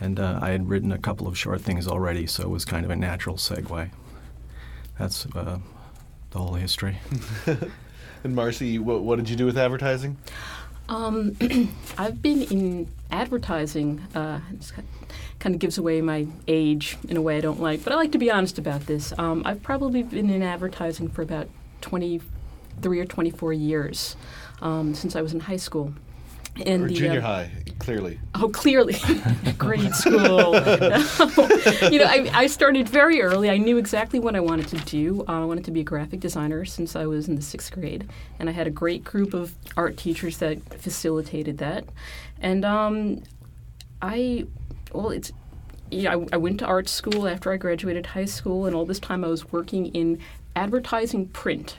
And 0.00 0.18
uh, 0.18 0.38
I 0.40 0.48
had 0.48 0.66
written 0.66 0.92
a 0.92 0.98
couple 0.98 1.28
of 1.28 1.36
short 1.36 1.60
things 1.60 1.86
already, 1.86 2.26
so 2.26 2.42
it 2.42 2.48
was 2.48 2.64
kind 2.64 2.86
of 2.86 2.90
a 2.90 2.96
natural 2.96 3.36
segue. 3.36 3.90
That's 4.98 5.26
uh, 5.36 5.58
the 6.30 6.38
whole 6.38 6.54
history. 6.54 6.96
and 8.24 8.34
Marcy, 8.34 8.78
what, 8.78 9.02
what 9.02 9.16
did 9.16 9.28
you 9.28 9.36
do 9.36 9.44
with 9.44 9.58
advertising? 9.58 10.16
Um, 10.88 11.36
I've 11.98 12.22
been 12.22 12.44
in 12.44 12.88
advertising. 13.10 14.00
Uh, 14.14 14.40
kind 15.38 15.54
of 15.54 15.58
gives 15.58 15.76
away 15.76 16.00
my 16.00 16.28
age 16.48 16.96
in 17.10 17.18
a 17.18 17.22
way 17.22 17.36
I 17.36 17.40
don't 17.40 17.60
like, 17.60 17.84
but 17.84 17.92
I 17.92 17.96
like 17.96 18.12
to 18.12 18.18
be 18.18 18.30
honest 18.30 18.58
about 18.58 18.86
this. 18.86 19.12
Um, 19.18 19.42
I've 19.44 19.62
probably 19.62 20.02
been 20.02 20.30
in 20.30 20.42
advertising 20.42 21.10
for 21.10 21.20
about 21.20 21.48
23 21.82 23.00
or 23.00 23.04
24 23.04 23.52
years 23.52 24.16
um, 24.60 24.94
since 24.94 25.16
I 25.16 25.22
was 25.22 25.32
in 25.32 25.40
high 25.40 25.56
school. 25.56 25.92
In 26.56 26.84
or 26.84 26.88
the, 26.88 26.94
junior 26.94 27.20
uh, 27.20 27.22
high, 27.22 27.50
clearly. 27.78 28.18
Oh, 28.34 28.48
clearly, 28.48 28.96
grade 29.58 29.94
school. 29.94 30.16
you 31.90 31.98
know, 31.98 32.06
I, 32.06 32.28
I, 32.32 32.46
started 32.48 32.88
very 32.88 33.22
early. 33.22 33.48
I 33.48 33.56
knew 33.56 33.78
exactly 33.78 34.18
what 34.18 34.34
I 34.34 34.40
wanted 34.40 34.66
to 34.68 34.76
do. 34.78 35.24
Uh, 35.28 35.42
I 35.42 35.44
wanted 35.44 35.64
to 35.66 35.70
be 35.70 35.80
a 35.80 35.84
graphic 35.84 36.20
designer 36.20 36.64
since 36.64 36.96
I 36.96 37.06
was 37.06 37.28
in 37.28 37.36
the 37.36 37.42
sixth 37.42 37.72
grade, 37.72 38.10
and 38.38 38.48
I 38.48 38.52
had 38.52 38.66
a 38.66 38.70
great 38.70 39.04
group 39.04 39.32
of 39.32 39.54
art 39.76 39.96
teachers 39.96 40.38
that 40.38 40.62
facilitated 40.74 41.58
that. 41.58 41.84
And 42.40 42.64
um, 42.64 43.22
I, 44.02 44.46
well, 44.92 45.10
it's 45.10 45.32
yeah, 45.90 46.14
I, 46.16 46.26
I 46.32 46.36
went 46.36 46.58
to 46.60 46.66
art 46.66 46.88
school 46.88 47.26
after 47.28 47.52
I 47.52 47.56
graduated 47.56 48.06
high 48.06 48.24
school, 48.24 48.66
and 48.66 48.74
all 48.74 48.84
this 48.84 49.00
time 49.00 49.24
I 49.24 49.28
was 49.28 49.50
working 49.52 49.86
in 49.86 50.18
advertising 50.56 51.28
print 51.28 51.76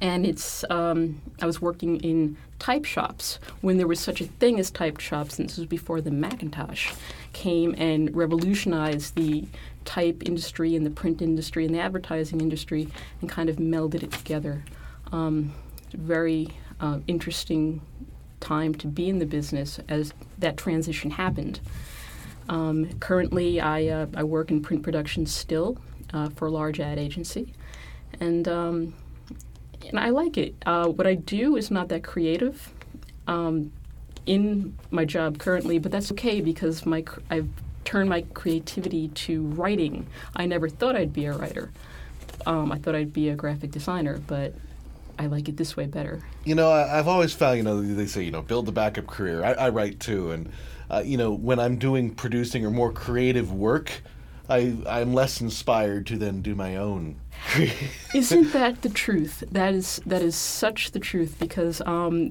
and 0.00 0.26
it's 0.26 0.64
um, 0.70 1.20
I 1.40 1.46
was 1.46 1.60
working 1.60 2.00
in 2.00 2.36
type 2.58 2.84
shops 2.84 3.38
when 3.60 3.76
there 3.76 3.86
was 3.86 4.00
such 4.00 4.20
a 4.20 4.24
thing 4.26 4.58
as 4.58 4.70
type 4.70 5.00
shops, 5.00 5.38
and 5.38 5.48
this 5.48 5.58
was 5.58 5.66
before 5.66 6.00
the 6.00 6.10
Macintosh 6.10 6.92
came 7.32 7.74
and 7.78 8.14
revolutionized 8.14 9.14
the 9.14 9.44
type 9.84 10.22
industry 10.26 10.74
and 10.74 10.84
the 10.84 10.90
print 10.90 11.22
industry 11.22 11.64
and 11.64 11.74
the 11.74 11.80
advertising 11.80 12.40
industry 12.40 12.88
and 13.20 13.30
kind 13.30 13.48
of 13.48 13.56
melded 13.56 14.02
it 14.02 14.12
together. 14.12 14.64
Um, 15.12 15.52
very 15.92 16.48
uh, 16.80 16.98
interesting 17.06 17.80
time 18.40 18.74
to 18.74 18.86
be 18.86 19.08
in 19.08 19.18
the 19.18 19.26
business 19.26 19.80
as 19.88 20.12
that 20.38 20.56
transition 20.56 21.10
happened. 21.10 21.60
Um, 22.48 22.90
currently, 23.00 23.60
I, 23.60 23.86
uh, 23.86 24.06
I 24.14 24.22
work 24.22 24.50
in 24.50 24.60
print 24.60 24.82
production 24.82 25.26
still 25.26 25.78
uh, 26.12 26.28
for 26.30 26.46
a 26.46 26.50
large 26.50 26.80
ad 26.80 26.98
agency, 26.98 27.52
and 28.20 28.46
um, 28.46 28.94
and 29.88 29.98
I 29.98 30.10
like 30.10 30.36
it. 30.36 30.54
Uh, 30.64 30.88
what 30.88 31.06
I 31.06 31.14
do 31.14 31.56
is 31.56 31.70
not 31.70 31.88
that 31.88 32.02
creative 32.02 32.72
um, 33.26 33.72
in 34.26 34.76
my 34.90 35.04
job 35.04 35.38
currently, 35.38 35.78
but 35.78 35.92
that's 35.92 36.10
okay 36.12 36.40
because 36.40 36.86
my 36.86 37.04
I've 37.30 37.48
turned 37.84 38.08
my 38.08 38.22
creativity 38.34 39.08
to 39.08 39.42
writing. 39.42 40.06
I 40.34 40.46
never 40.46 40.68
thought 40.68 40.96
I'd 40.96 41.12
be 41.12 41.26
a 41.26 41.32
writer. 41.32 41.70
Um, 42.44 42.72
I 42.72 42.78
thought 42.78 42.94
I'd 42.94 43.12
be 43.12 43.28
a 43.28 43.36
graphic 43.36 43.70
designer, 43.70 44.20
but 44.26 44.54
I 45.18 45.26
like 45.26 45.48
it 45.48 45.56
this 45.56 45.76
way 45.76 45.86
better. 45.86 46.20
You 46.44 46.54
know, 46.54 46.70
I, 46.70 46.86
have 46.88 47.08
always 47.08 47.32
found, 47.32 47.56
you 47.56 47.62
know, 47.62 47.80
they 47.80 48.06
say, 48.06 48.22
you 48.22 48.30
know, 48.30 48.42
build 48.42 48.66
the 48.66 48.72
backup 48.72 49.06
career. 49.06 49.44
I, 49.44 49.52
I 49.52 49.68
write 49.70 50.00
too, 50.00 50.32
and 50.32 50.50
uh, 50.90 51.02
you 51.04 51.16
know, 51.16 51.32
when 51.32 51.58
I'm 51.58 51.78
doing 51.78 52.14
producing 52.14 52.64
or 52.66 52.70
more 52.70 52.92
creative 52.92 53.52
work, 53.52 54.02
I 54.48 54.76
I'm 54.86 55.12
less 55.12 55.40
inspired 55.40 56.06
to 56.08 56.16
then 56.16 56.42
do 56.42 56.54
my 56.54 56.76
own. 56.76 57.16
Isn't 58.14 58.52
that 58.52 58.82
the 58.82 58.88
truth? 58.88 59.42
That 59.50 59.74
is 59.74 60.00
that 60.06 60.22
is 60.22 60.36
such 60.36 60.92
the 60.92 61.00
truth 61.00 61.36
because 61.38 61.80
um, 61.82 62.30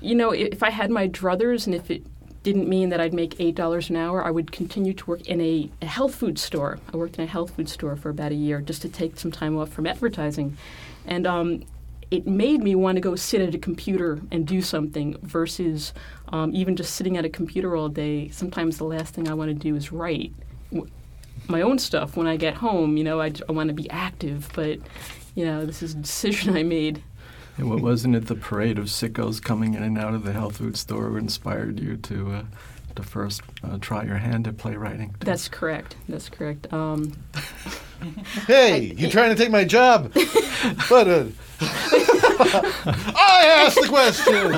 you 0.00 0.14
know 0.14 0.32
if 0.32 0.62
I 0.62 0.70
had 0.70 0.90
my 0.90 1.08
druthers 1.08 1.66
and 1.66 1.74
if 1.74 1.90
it 1.90 2.04
didn't 2.42 2.68
mean 2.68 2.88
that 2.88 3.00
I'd 3.00 3.14
make 3.14 3.40
eight 3.40 3.54
dollars 3.54 3.88
an 3.88 3.96
hour, 3.96 4.24
I 4.24 4.30
would 4.30 4.50
continue 4.50 4.92
to 4.94 5.06
work 5.06 5.28
in 5.28 5.40
a, 5.40 5.70
a 5.80 5.86
health 5.86 6.14
food 6.14 6.38
store. 6.38 6.80
I 6.92 6.96
worked 6.96 7.18
in 7.18 7.24
a 7.24 7.28
health 7.28 7.54
food 7.54 7.68
store 7.68 7.94
for 7.94 8.10
about 8.10 8.32
a 8.32 8.36
year 8.36 8.60
just 8.60 8.82
to 8.82 8.88
take 8.88 9.18
some 9.18 9.30
time 9.30 9.56
off 9.56 9.68
from 9.68 9.86
advertising, 9.86 10.56
and 11.06 11.24
um, 11.24 11.64
it 12.10 12.26
made 12.26 12.62
me 12.62 12.74
want 12.74 12.96
to 12.96 13.00
go 13.00 13.14
sit 13.14 13.40
at 13.40 13.54
a 13.54 13.58
computer 13.58 14.20
and 14.32 14.44
do 14.44 14.60
something 14.60 15.16
versus 15.22 15.94
um, 16.28 16.52
even 16.52 16.74
just 16.74 16.94
sitting 16.96 17.16
at 17.16 17.24
a 17.24 17.28
computer 17.28 17.76
all 17.76 17.88
day. 17.88 18.28
Sometimes 18.30 18.76
the 18.76 18.84
last 18.84 19.14
thing 19.14 19.28
I 19.28 19.34
want 19.34 19.48
to 19.50 19.54
do 19.54 19.76
is 19.76 19.92
write 19.92 20.32
my 21.48 21.62
own 21.62 21.78
stuff 21.78 22.16
when 22.16 22.26
I 22.26 22.36
get 22.36 22.54
home. 22.54 22.96
You 22.96 23.04
know, 23.04 23.20
I, 23.20 23.32
I 23.48 23.52
want 23.52 23.68
to 23.68 23.74
be 23.74 23.88
active, 23.90 24.50
but 24.54 24.78
you 25.34 25.44
know, 25.44 25.64
this 25.64 25.82
is 25.82 25.94
a 25.94 25.98
decision 25.98 26.56
I 26.56 26.62
made. 26.62 27.02
And 27.58 27.68
what 27.68 27.80
wasn't 27.80 28.16
it 28.16 28.26
the 28.26 28.34
parade 28.34 28.78
of 28.78 28.86
sickos 28.86 29.42
coming 29.42 29.74
in 29.74 29.82
and 29.82 29.98
out 29.98 30.14
of 30.14 30.24
the 30.24 30.32
health 30.32 30.56
food 30.56 30.76
store 30.76 31.08
who 31.08 31.16
inspired 31.16 31.80
you 31.80 31.96
to 31.98 32.32
uh, 32.32 32.42
to 32.96 33.02
first 33.02 33.42
uh, 33.62 33.78
try 33.78 34.04
your 34.04 34.16
hand 34.16 34.48
at 34.48 34.56
playwriting? 34.56 35.14
That's 35.20 35.48
correct. 35.48 35.96
That's 36.08 36.28
correct. 36.28 36.72
Um, 36.72 37.12
Hey, 38.46 38.92
you're 38.96 39.10
trying 39.10 39.30
to 39.30 39.36
take 39.36 39.50
my 39.50 39.64
job? 39.64 40.12
but 40.88 41.08
uh, 41.08 41.24
I 41.60 43.64
asked 43.64 43.80
the 43.80 43.88
question. 43.88 44.52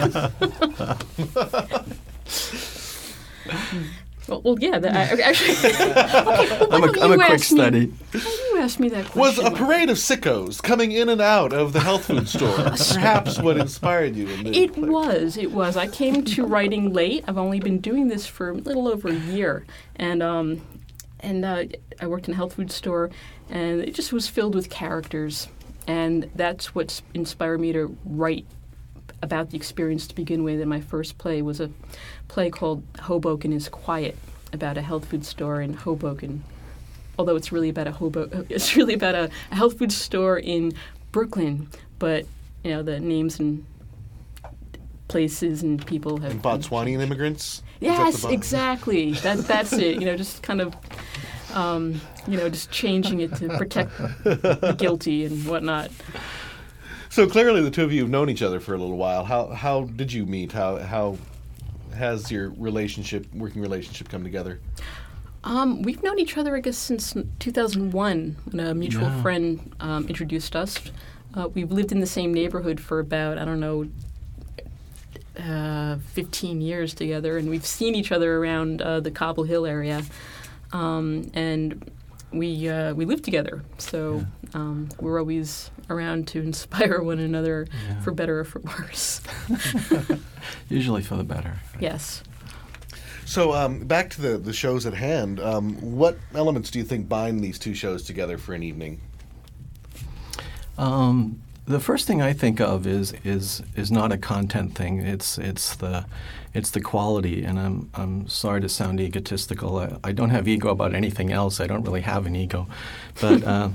well, 4.29 4.41
well, 4.43 4.57
yeah. 4.59 4.79
That, 4.79 4.95
I, 4.95 5.21
actually, 5.23 5.51
okay, 5.75 6.67
I'm 6.71 6.83
a, 6.85 6.87
why 6.87 6.99
I'm 7.03 7.11
a 7.11 7.15
you 7.15 7.17
quick 7.17 7.31
ask 7.31 7.53
me- 7.53 7.59
study. 7.59 7.93
You 8.13 8.59
asked 8.59 8.81
me 8.81 8.89
that 8.91 9.15
Was 9.15 9.39
a 9.39 9.51
parade 9.51 9.91
of 9.91 9.97
sickos 9.97 10.63
coming 10.63 10.93
in 10.93 11.09
and 11.09 11.21
out 11.21 11.53
of 11.53 11.73
the 11.73 11.81
health 11.81 12.07
food 12.07 12.29
store 12.29 12.55
perhaps 12.93 13.39
what 13.39 13.57
inspired 13.57 14.17
you? 14.17 14.29
In 14.29 14.45
the 14.45 14.57
It 14.57 14.77
was. 14.77 15.37
It 15.37 15.53
was. 15.53 15.77
I 15.77 15.87
came 15.89 16.25
to 16.25 16.47
writing 16.47 16.93
late. 16.93 17.25
I've 17.29 17.39
only 17.39 17.61
been 17.61 17.79
doing 17.81 18.09
this 18.09 18.27
for 18.27 18.51
a 18.51 18.55
little 18.55 18.89
over 18.89 19.09
a 19.09 19.15
year, 19.15 19.67
and 19.97 20.23
um, 20.23 20.61
and 21.21 21.45
uh, 21.45 21.65
I 22.01 22.07
worked 22.07 22.29
in 22.29 22.35
a 22.35 22.37
health 22.37 22.55
food 22.55 22.71
store, 22.71 23.11
and 23.51 23.81
it 23.81 23.95
just 23.95 24.13
was 24.13 24.29
filled 24.29 24.55
with 24.55 24.71
characters, 24.71 25.49
and 25.87 26.31
that's 26.35 26.75
what 26.75 27.01
inspired 27.15 27.61
me 27.61 27.73
to 27.73 27.97
write 28.05 28.47
about 29.25 29.51
the 29.51 29.57
experience 29.57 30.07
to 30.07 30.15
begin 30.15 30.45
with. 30.45 30.61
And 30.61 30.69
my 30.69 30.81
first 30.81 31.19
play 31.19 31.43
was 31.43 31.61
a 31.61 31.71
play 32.29 32.51
called 32.51 32.85
Hoboken 33.01 33.53
is 33.53 33.69
Quiet 33.69 34.17
about 34.53 34.77
a 34.77 34.83
health 34.83 35.07
food 35.07 35.25
store 35.25 35.61
in 35.61 35.73
Hoboken. 35.73 36.45
Although 37.19 37.37
it's 37.37 37.51
really 37.51 37.71
about 37.71 37.87
a 37.87 37.93
hobo, 37.93 38.45
it's 38.49 38.77
really 38.77 38.95
about 38.95 39.15
a, 39.15 39.31
a 39.51 39.55
health 39.55 39.79
food 39.79 39.91
store 39.93 40.39
in 40.39 40.73
Brooklyn, 41.11 41.69
but 41.99 42.27
you 42.63 42.71
know 42.71 42.83
the 42.83 43.01
names 43.01 43.41
and 43.41 43.65
places 45.09 45.63
and 45.63 45.85
people 45.87 46.19
have. 46.19 46.33
And 46.33 46.43
Botswanian 46.43 47.01
immigrants? 47.01 47.63
Is 47.81 47.89
that 47.89 47.99
Yes, 47.99 48.25
exactly. 48.25 49.13
That 49.13 49.39
that's 49.39 49.73
it. 49.73 50.01
You 50.01 50.07
know, 50.07 50.17
just 50.17 50.43
kind 50.43 50.61
of, 50.61 50.77
um, 51.55 52.01
you 52.27 52.37
know, 52.37 52.49
just 52.49 52.71
changing 52.71 53.21
it 53.21 53.35
to 53.37 53.49
protect 53.57 53.97
the 54.25 54.75
guilty 54.77 55.25
and 55.25 55.47
whatnot. 55.47 55.91
So 57.15 57.29
clearly, 57.29 57.61
the 57.61 57.71
two 57.71 57.85
of 57.85 57.93
you 57.93 58.01
have 58.01 58.11
known 58.11 58.29
each 58.29 58.43
other 58.43 58.59
for 58.59 58.75
a 58.75 58.77
little 58.77 58.97
while. 58.97 59.25
How 59.25 59.47
how 59.47 59.85
did 59.85 60.13
you 60.13 60.27
meet? 60.27 60.51
How 60.51 60.79
how 60.79 61.17
has 61.95 62.29
your 62.29 62.51
relationship, 62.59 63.33
working 63.33 63.63
relationship, 63.63 64.09
come 64.09 64.25
together? 64.25 64.59
Um, 65.45 65.83
we've 65.83 66.03
known 66.03 66.19
each 66.19 66.37
other, 66.37 66.57
I 66.57 66.61
guess, 66.61 66.77
since 66.77 67.15
2001 67.39 68.37
when 68.51 68.67
a 68.67 68.75
mutual 68.75 69.05
Yeah. 69.05 69.23
friend 69.23 69.73
um, 69.79 70.09
introduced 70.09 70.57
us. 70.57 70.77
Uh, 71.35 71.47
we've 71.55 71.71
lived 71.71 71.93
in 71.93 72.01
the 72.01 72.07
same 72.07 72.35
neighborhood 72.35 72.81
for 72.81 72.99
about, 72.99 73.39
I 73.39 73.45
don't 73.45 73.61
know, 73.61 73.87
uh, 75.39 75.99
15 76.15 76.61
years 76.61 76.95
together, 76.95 77.39
and 77.39 77.49
we've 77.49 77.65
seen 77.65 77.95
each 77.95 78.11
other 78.11 78.39
around 78.39 78.83
uh, 78.83 78.99
the 78.99 79.13
Cobble 79.13 79.45
Hill 79.45 79.67
area. 79.67 80.03
Um, 80.73 81.31
and 81.33 81.93
we 82.33 82.69
uh, 82.69 82.93
we 82.95 83.05
live 83.05 83.23
together, 83.23 83.63
so 83.79 84.27
um, 84.53 84.89
we're 84.99 85.21
always 85.21 85.71
around 85.91 86.29
to 86.29 86.41
inspire 86.41 87.03
one 87.03 87.19
another 87.19 87.67
for 88.03 88.13
better 88.13 88.41
or 88.41 88.45
for 88.45 88.61
worse. 88.61 89.21
Usually 90.69 91.03
for 91.03 91.17
the 91.17 91.25
better. 91.25 91.61
yes. 91.81 92.23
So 93.27 93.55
um, 93.55 93.81
back 93.81 94.11
to 94.11 94.21
the 94.21 94.39
the 94.39 94.53
shows 94.53 94.85
at 94.85 94.93
hand. 94.95 95.41
Um, 95.41 95.77
what 95.81 96.19
elements 96.35 96.71
do 96.71 96.79
you 96.79 96.85
think 96.85 97.09
bind 97.09 97.41
these 97.41 97.59
two 97.59 97.75
shows 97.75 98.05
together 98.05 98.37
for 98.37 98.53
an 98.55 98.63
evening? 98.63 99.01
Um, 100.77 101.41
the 101.67 101.81
first 101.81 102.07
thing 102.07 102.21
I 102.21 102.35
think 102.35 102.61
of 102.61 102.87
is 102.87 103.15
is 103.25 103.63
is 103.77 103.91
not 103.91 104.13
a 104.13 104.19
content 104.19 104.75
thing. 104.75 105.01
It's 105.01 105.39
it's 105.39 105.75
the 105.77 106.05
it's 106.53 106.71
the 106.71 106.83
quality. 106.83 107.45
And 107.45 107.59
I'm 107.59 107.91
I'm 107.95 108.29
sorry 108.29 108.61
to 108.61 108.69
sound 108.69 109.01
egotistical. 109.01 109.79
I, 109.79 109.97
I 110.05 110.13
don't 110.13 110.31
have 110.31 110.47
ego 110.47 110.69
about 110.69 110.95
anything 110.95 111.33
else. 111.33 111.61
I 111.61 111.67
don't 111.67 111.83
really 111.83 112.03
have 112.03 112.27
an 112.27 112.37
ego, 112.37 112.67
but. 113.21 113.43
Uh, 113.55 113.69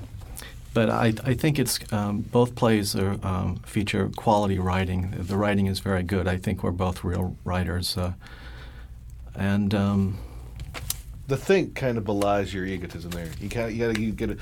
but 0.73 0.89
I, 0.89 1.13
I 1.23 1.33
think 1.33 1.57
it's 1.59 1.79
um, 1.91 2.21
both 2.21 2.55
plays 2.55 2.95
are, 2.95 3.17
um, 3.23 3.57
feature 3.65 4.09
quality 4.15 4.59
writing. 4.59 5.13
The 5.17 5.37
writing 5.37 5.67
is 5.67 5.79
very 5.79 6.03
good. 6.03 6.27
I 6.27 6.37
think 6.37 6.63
we're 6.63 6.71
both 6.71 7.03
real 7.03 7.35
writers, 7.43 7.97
uh, 7.97 8.13
and 9.35 9.73
um, 9.73 10.17
The 11.27 11.37
think 11.37 11.75
kind 11.75 11.97
of 11.97 12.03
belies 12.05 12.53
your 12.53 12.65
egotism 12.65 13.11
there. 13.11 13.29
You 13.39 13.49
got 13.49 13.73
you 13.73 13.87
got 13.87 13.95
to 13.95 14.01
you 14.01 14.11
get 14.11 14.29
it. 14.31 14.39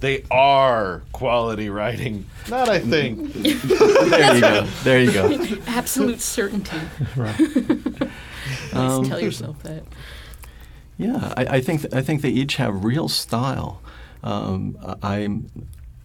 They 0.00 0.24
are 0.30 1.02
quality 1.12 1.70
writing, 1.70 2.26
not 2.50 2.68
I 2.68 2.78
think. 2.80 3.32
there 3.32 4.34
you 4.34 4.40
go. 4.40 4.66
There 4.84 5.00
you 5.00 5.12
go. 5.12 5.56
Absolute 5.66 6.20
certainty. 6.20 6.76
Right. 7.16 7.40
Um, 8.72 9.04
tell 9.04 9.20
yourself 9.20 9.62
that. 9.62 9.82
Yeah, 10.98 11.32
I, 11.36 11.56
I 11.56 11.60
think 11.60 11.82
th- 11.82 11.94
I 11.94 12.02
think 12.02 12.20
they 12.22 12.28
each 12.30 12.56
have 12.56 12.84
real 12.84 13.08
style. 13.08 13.80
Um, 14.22 14.76
I 15.02 15.40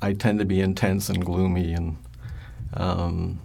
I 0.01 0.13
tend 0.13 0.39
to 0.39 0.45
be 0.45 0.61
intense 0.61 1.09
and 1.09 1.23
gloomy, 1.23 1.73
and 1.73 1.97
um, 2.73 3.39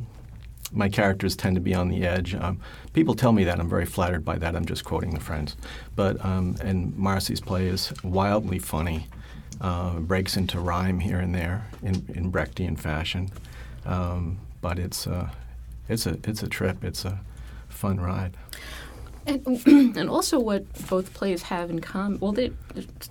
my 0.72 0.88
characters 0.88 1.36
tend 1.36 1.56
to 1.56 1.60
be 1.60 1.74
on 1.74 1.88
the 1.88 2.06
edge. 2.06 2.34
Um, 2.34 2.60
people 2.92 3.14
tell 3.14 3.32
me 3.32 3.44
that 3.44 3.60
I'm 3.60 3.68
very 3.68 3.86
flattered 3.86 4.24
by 4.24 4.38
that. 4.38 4.56
I'm 4.56 4.64
just 4.66 4.84
quoting 4.84 5.14
the 5.14 5.20
friends, 5.20 5.56
but 5.94 6.22
um, 6.24 6.56
and 6.62 6.96
Marcy's 6.96 7.40
play 7.40 7.66
is 7.66 7.92
wildly 8.02 8.58
funny. 8.58 9.06
Uh, 9.58 10.00
breaks 10.00 10.36
into 10.36 10.60
rhyme 10.60 11.00
here 11.00 11.18
and 11.18 11.34
there 11.34 11.66
in, 11.82 11.94
in 12.14 12.30
Brechtian 12.30 12.78
fashion, 12.78 13.30
um, 13.86 14.38
but 14.60 14.78
it's 14.78 15.06
uh, 15.06 15.30
it's 15.88 16.06
a 16.06 16.18
it's 16.24 16.42
a 16.42 16.48
trip. 16.48 16.84
It's 16.84 17.06
a 17.06 17.20
fun 17.70 17.98
ride. 17.98 18.36
And, 19.26 19.46
and 19.96 20.08
also, 20.08 20.38
what 20.38 20.72
both 20.88 21.12
plays 21.14 21.42
have 21.42 21.70
in 21.70 21.80
common, 21.80 22.20
well, 22.20 22.32
they, 22.32 22.48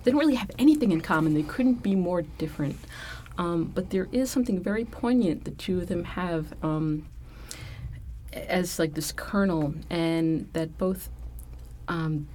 they 0.04 0.10
don't 0.10 0.18
really 0.18 0.34
have 0.34 0.50
anything 0.58 0.92
in 0.92 1.00
common. 1.00 1.34
They 1.34 1.42
couldn't 1.42 1.82
be 1.82 1.94
more 1.94 2.22
different. 2.22 2.76
Um, 3.38 3.64
but 3.64 3.90
there 3.90 4.08
is 4.12 4.30
something 4.30 4.62
very 4.62 4.84
poignant 4.84 5.44
the 5.44 5.50
two 5.50 5.80
of 5.80 5.88
them 5.88 6.04
have 6.04 6.54
um, 6.62 7.06
as 8.32 8.78
like 8.78 8.94
this 8.94 9.12
kernel, 9.12 9.74
and 9.90 10.48
that 10.52 10.78
both 10.78 11.10
um, 11.88 12.28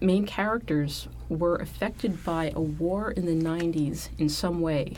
main 0.00 0.26
characters 0.26 1.08
were 1.28 1.56
affected 1.56 2.24
by 2.24 2.52
a 2.54 2.60
war 2.60 3.10
in 3.10 3.26
the 3.26 3.34
90s 3.34 4.08
in 4.18 4.28
some 4.28 4.60
way. 4.60 4.94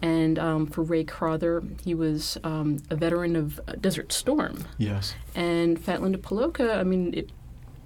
And 0.00 0.38
um, 0.38 0.66
for 0.66 0.82
Ray 0.82 1.04
Crowther, 1.04 1.62
he 1.84 1.94
was 1.94 2.36
um, 2.42 2.78
a 2.90 2.96
veteran 2.96 3.36
of 3.36 3.60
uh, 3.68 3.74
Desert 3.80 4.12
Storm. 4.12 4.64
Yes. 4.76 5.14
And 5.34 5.82
Fat 5.82 6.02
Linda 6.02 6.18
Paloka, 6.18 6.76
I 6.76 6.82
mean, 6.82 7.14
it, 7.14 7.30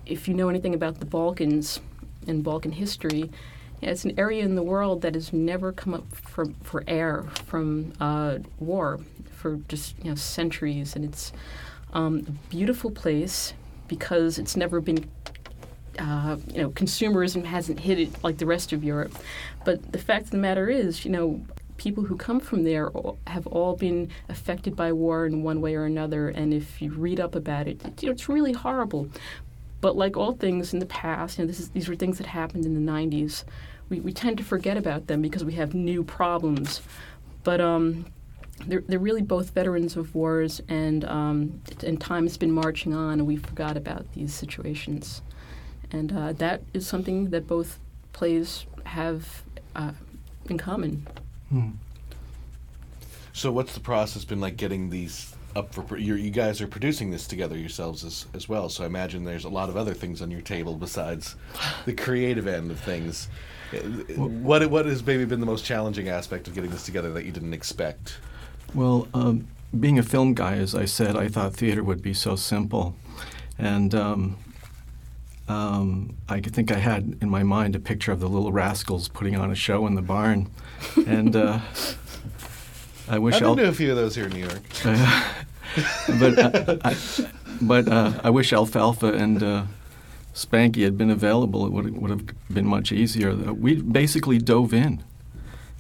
if 0.07 0.29
you 0.29 0.35
know 0.35 0.49
anything 0.49 0.75
about 0.75 1.01
the 1.01 1.07
Balkans 1.07 1.81
and 2.27 2.43
Balkan 2.43 2.73
history, 2.73 3.31
it's 3.83 4.05
an 4.05 4.19
area 4.19 4.43
in 4.43 4.55
the 4.55 4.63
world 4.63 5.03
that 5.03 5.15
has 5.15 5.33
never 5.33 5.73
come 5.73 5.95
up 5.95 6.11
for, 6.15 6.47
for 6.63 6.83
air 6.87 7.25
from 7.47 7.93
uh, 8.01 8.39
war 8.59 9.01
for 9.37 9.57
just 9.69 9.97
you 10.03 10.11
know 10.11 10.15
centuries, 10.15 10.97
and 10.97 11.05
it's 11.05 11.33
um, 11.93 12.25
a 12.27 12.31
beautiful 12.51 12.91
place 12.91 13.53
because 13.89 14.39
it's 14.39 14.57
never 14.57 14.81
been. 14.81 15.09
Uh, 15.99 16.37
you 16.53 16.61
know, 16.61 16.69
consumerism 16.69 17.43
hasn't 17.43 17.81
hit 17.81 17.99
it 17.99 18.23
like 18.23 18.37
the 18.37 18.45
rest 18.45 18.71
of 18.75 18.85
Europe, 18.85 19.15
but 19.65 19.93
the 19.93 19.99
fact 19.99 20.27
of 20.27 20.31
the 20.31 20.37
matter 20.37 20.69
is, 20.69 21.07
you 21.07 21.11
know, 21.11 21.41
people 21.79 22.05
who 22.05 22.17
come 22.17 22.41
from 22.41 22.65
there 22.65 22.91
have 23.27 23.47
all 23.47 23.77
been 23.77 24.11
affected 24.29 24.77
by 24.77 24.93
war 24.93 25.27
in 25.27 25.43
one 25.43 25.61
way 25.61 25.75
or 25.75 25.85
another. 25.85 26.29
And 26.29 26.53
if 26.53 26.81
you 26.81 26.91
read 26.91 27.21
up 27.21 27.35
about 27.35 27.67
it, 27.67 27.83
it 27.85 28.03
you 28.03 28.09
know, 28.09 28.13
it's 28.13 28.29
really 28.29 28.53
horrible. 28.53 29.09
But 29.81 29.97
like 29.97 30.17
all 30.17 30.33
things 30.33 30.73
in 30.73 30.79
the 30.79 30.87
past, 30.87 31.39
you 31.39 31.45
know, 31.45 31.51
is, 31.51 31.69
these 31.71 31.89
were 31.89 31.95
things 31.95 32.19
that 32.19 32.27
happened 32.27 32.65
in 32.65 32.75
the 32.75 32.93
90s. 32.93 33.45
We, 33.89 34.01
we 34.01 34.13
tend 34.13 34.39
to 34.39 34.45
forget 34.45 34.77
about 34.77 35.07
them 35.07 35.23
because 35.23 35.45
we 35.45 35.53
have 35.55 35.75
new 35.75 36.03
problems. 36.03 36.81
But 37.45 37.61
um, 37.61 38.07
they're, 38.67 38.83
they're 38.89 38.99
really 38.99 39.23
both 39.23 39.51
veterans 39.51 39.97
of 39.97 40.15
wars, 40.15 40.61
and, 40.69 41.05
um, 41.05 41.61
and 41.85 42.01
time's 42.01 42.37
been 42.37 42.51
marching 42.51 42.95
on, 42.95 43.15
and 43.15 43.27
we 43.27 43.37
forgot 43.37 43.77
about 43.77 44.11
these 44.15 44.35
situations. 44.35 45.23
And 45.93 46.13
uh, 46.13 46.33
that 46.35 46.63
is 46.73 46.87
something 46.87 47.31
that 47.31 47.47
both 47.47 47.79
plays 48.13 48.67
have 48.85 49.43
uh, 49.77 49.93
in 50.49 50.59
common. 50.59 51.07
So, 53.33 53.53
what's 53.53 53.75
the 53.75 53.81
process 53.81 54.25
been 54.25 54.41
like 54.41 54.57
getting 54.57 54.91
these 54.91 55.36
up 55.57 55.75
for? 55.75 55.97
You 55.97 56.31
guys 56.31 56.61
are 56.61 56.69
producing 56.69 57.11
this 57.11 57.27
together 57.27 57.57
yourselves 57.57 58.05
as, 58.05 58.27
as 58.35 58.49
well. 58.49 58.69
So, 58.69 58.85
I 58.85 58.87
imagine 58.87 59.25
there's 59.25 59.45
a 59.45 59.49
lot 59.49 59.69
of 59.69 59.77
other 59.77 59.95
things 59.95 60.23
on 60.23 60.31
your 60.31 60.43
table 60.43 60.75
besides 60.75 61.37
the 61.85 61.93
creative 61.95 62.47
end 62.47 62.71
of 62.71 62.79
things. 62.81 63.29
Uh, 63.73 63.79
What 64.17 64.65
what 64.71 64.87
has 64.87 65.05
maybe 65.05 65.25
been 65.25 65.41
the 65.41 65.47
most 65.47 65.65
challenging 65.65 66.09
aspect 66.09 66.47
of 66.49 66.55
getting 66.55 66.71
this 66.71 66.85
together 66.85 67.13
that 67.15 67.25
you 67.25 67.33
didn't 67.33 67.55
expect? 67.55 68.19
Well, 68.75 69.09
um, 69.15 69.47
being 69.79 69.99
a 69.99 70.03
film 70.03 70.35
guy, 70.35 70.57
as 70.59 70.75
I 70.75 70.85
said, 70.85 71.17
I 71.17 71.29
thought 71.29 71.55
theater 71.55 71.83
would 71.83 72.03
be 72.03 72.15
so 72.15 72.37
simple. 72.37 72.95
And 73.59 73.95
um, 73.95 74.37
um, 75.49 76.17
I 76.29 76.41
think 76.41 76.71
I 76.71 76.79
had 76.79 77.17
in 77.21 77.31
my 77.31 77.43
mind 77.43 77.75
a 77.77 77.79
picture 77.79 78.13
of 78.13 78.21
the 78.21 78.29
Little 78.29 78.53
Rascals 78.53 79.09
putting 79.09 79.37
on 79.37 79.51
a 79.51 79.55
show 79.55 79.87
in 79.87 79.95
the 79.95 80.03
barn. 80.03 80.51
And 81.07 81.35
uh, 81.35 81.61
I 83.09 83.19
wish 83.19 83.35
I've 83.37 83.41
been 83.41 83.49
Al- 83.49 83.57
to 83.57 83.69
a 83.69 83.73
few 83.73 83.91
of 83.91 83.97
those 83.97 84.15
here 84.15 84.27
in 84.27 84.33
New 84.33 84.41
York. 84.47 84.63
but 86.21 86.39
uh, 86.39 86.77
I, 86.85 86.97
but 87.61 87.89
uh, 87.89 88.13
I 88.25 88.31
wish 88.31 88.53
Alfalfa 88.53 89.13
and 89.13 89.43
uh, 89.43 89.65
Spanky 90.35 90.83
had 90.85 90.97
been 90.97 91.11
available. 91.11 91.67
It 91.67 91.73
would 91.73 91.97
would 91.99 92.11
have 92.11 92.25
been 92.53 92.67
much 92.67 92.93
easier. 92.93 93.31
Uh, 93.31 93.53
We 93.53 93.81
basically 93.81 94.39
dove 94.39 94.73
in, 94.75 95.03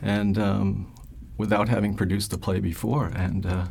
and 0.02 0.38
um, 0.38 0.86
without 1.38 1.68
having 1.68 1.94
produced 1.96 2.30
the 2.30 2.38
play 2.38 2.60
before. 2.60 3.06
And 3.14 3.46
uh, 3.46 3.66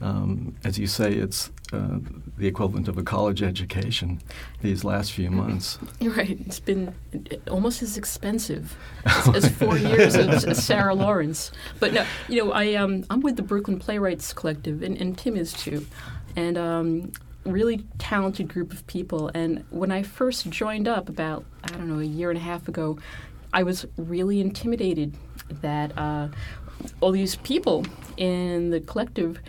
um, 0.00 0.54
as 0.64 0.78
you 0.78 0.86
say, 0.86 1.12
it's 1.12 1.50
uh, 1.72 1.98
the 2.38 2.46
equivalent 2.46 2.88
of 2.88 2.96
a 2.96 3.02
college 3.02 3.42
education 3.42 4.20
these 4.62 4.84
last 4.84 5.12
few 5.12 5.30
months. 5.30 5.78
Right. 6.00 6.40
It's 6.46 6.60
been 6.60 6.94
almost 7.50 7.82
as 7.82 7.98
expensive 7.98 8.76
as, 9.04 9.28
as 9.34 9.48
four 9.50 9.76
years 9.76 10.14
of 10.14 10.56
Sarah 10.56 10.94
Lawrence. 10.94 11.52
But 11.78 11.92
no, 11.92 12.06
you 12.28 12.42
know, 12.42 12.52
I 12.52 12.74
um, 12.74 13.04
I'm 13.10 13.20
with 13.20 13.36
the 13.36 13.42
Brooklyn 13.42 13.78
Playwrights 13.78 14.32
Collective, 14.32 14.82
and, 14.82 14.96
and 14.96 15.18
Tim 15.18 15.36
is 15.36 15.52
too, 15.52 15.86
and 16.34 16.56
um, 16.56 17.12
really 17.44 17.84
talented 17.98 18.48
group 18.48 18.72
of 18.72 18.86
people. 18.86 19.30
And 19.34 19.64
when 19.70 19.92
I 19.92 20.02
first 20.02 20.48
joined 20.48 20.88
up 20.88 21.08
about 21.08 21.44
I 21.64 21.68
don't 21.68 21.88
know 21.88 22.00
a 22.00 22.04
year 22.04 22.30
and 22.30 22.38
a 22.38 22.42
half 22.42 22.68
ago, 22.68 22.98
I 23.52 23.62
was 23.62 23.84
really 23.96 24.40
intimidated 24.40 25.14
that 25.60 25.96
uh, 25.98 26.28
all 27.00 27.12
these 27.12 27.36
people 27.36 27.84
in 28.16 28.70
the 28.70 28.80
collective 28.80 29.40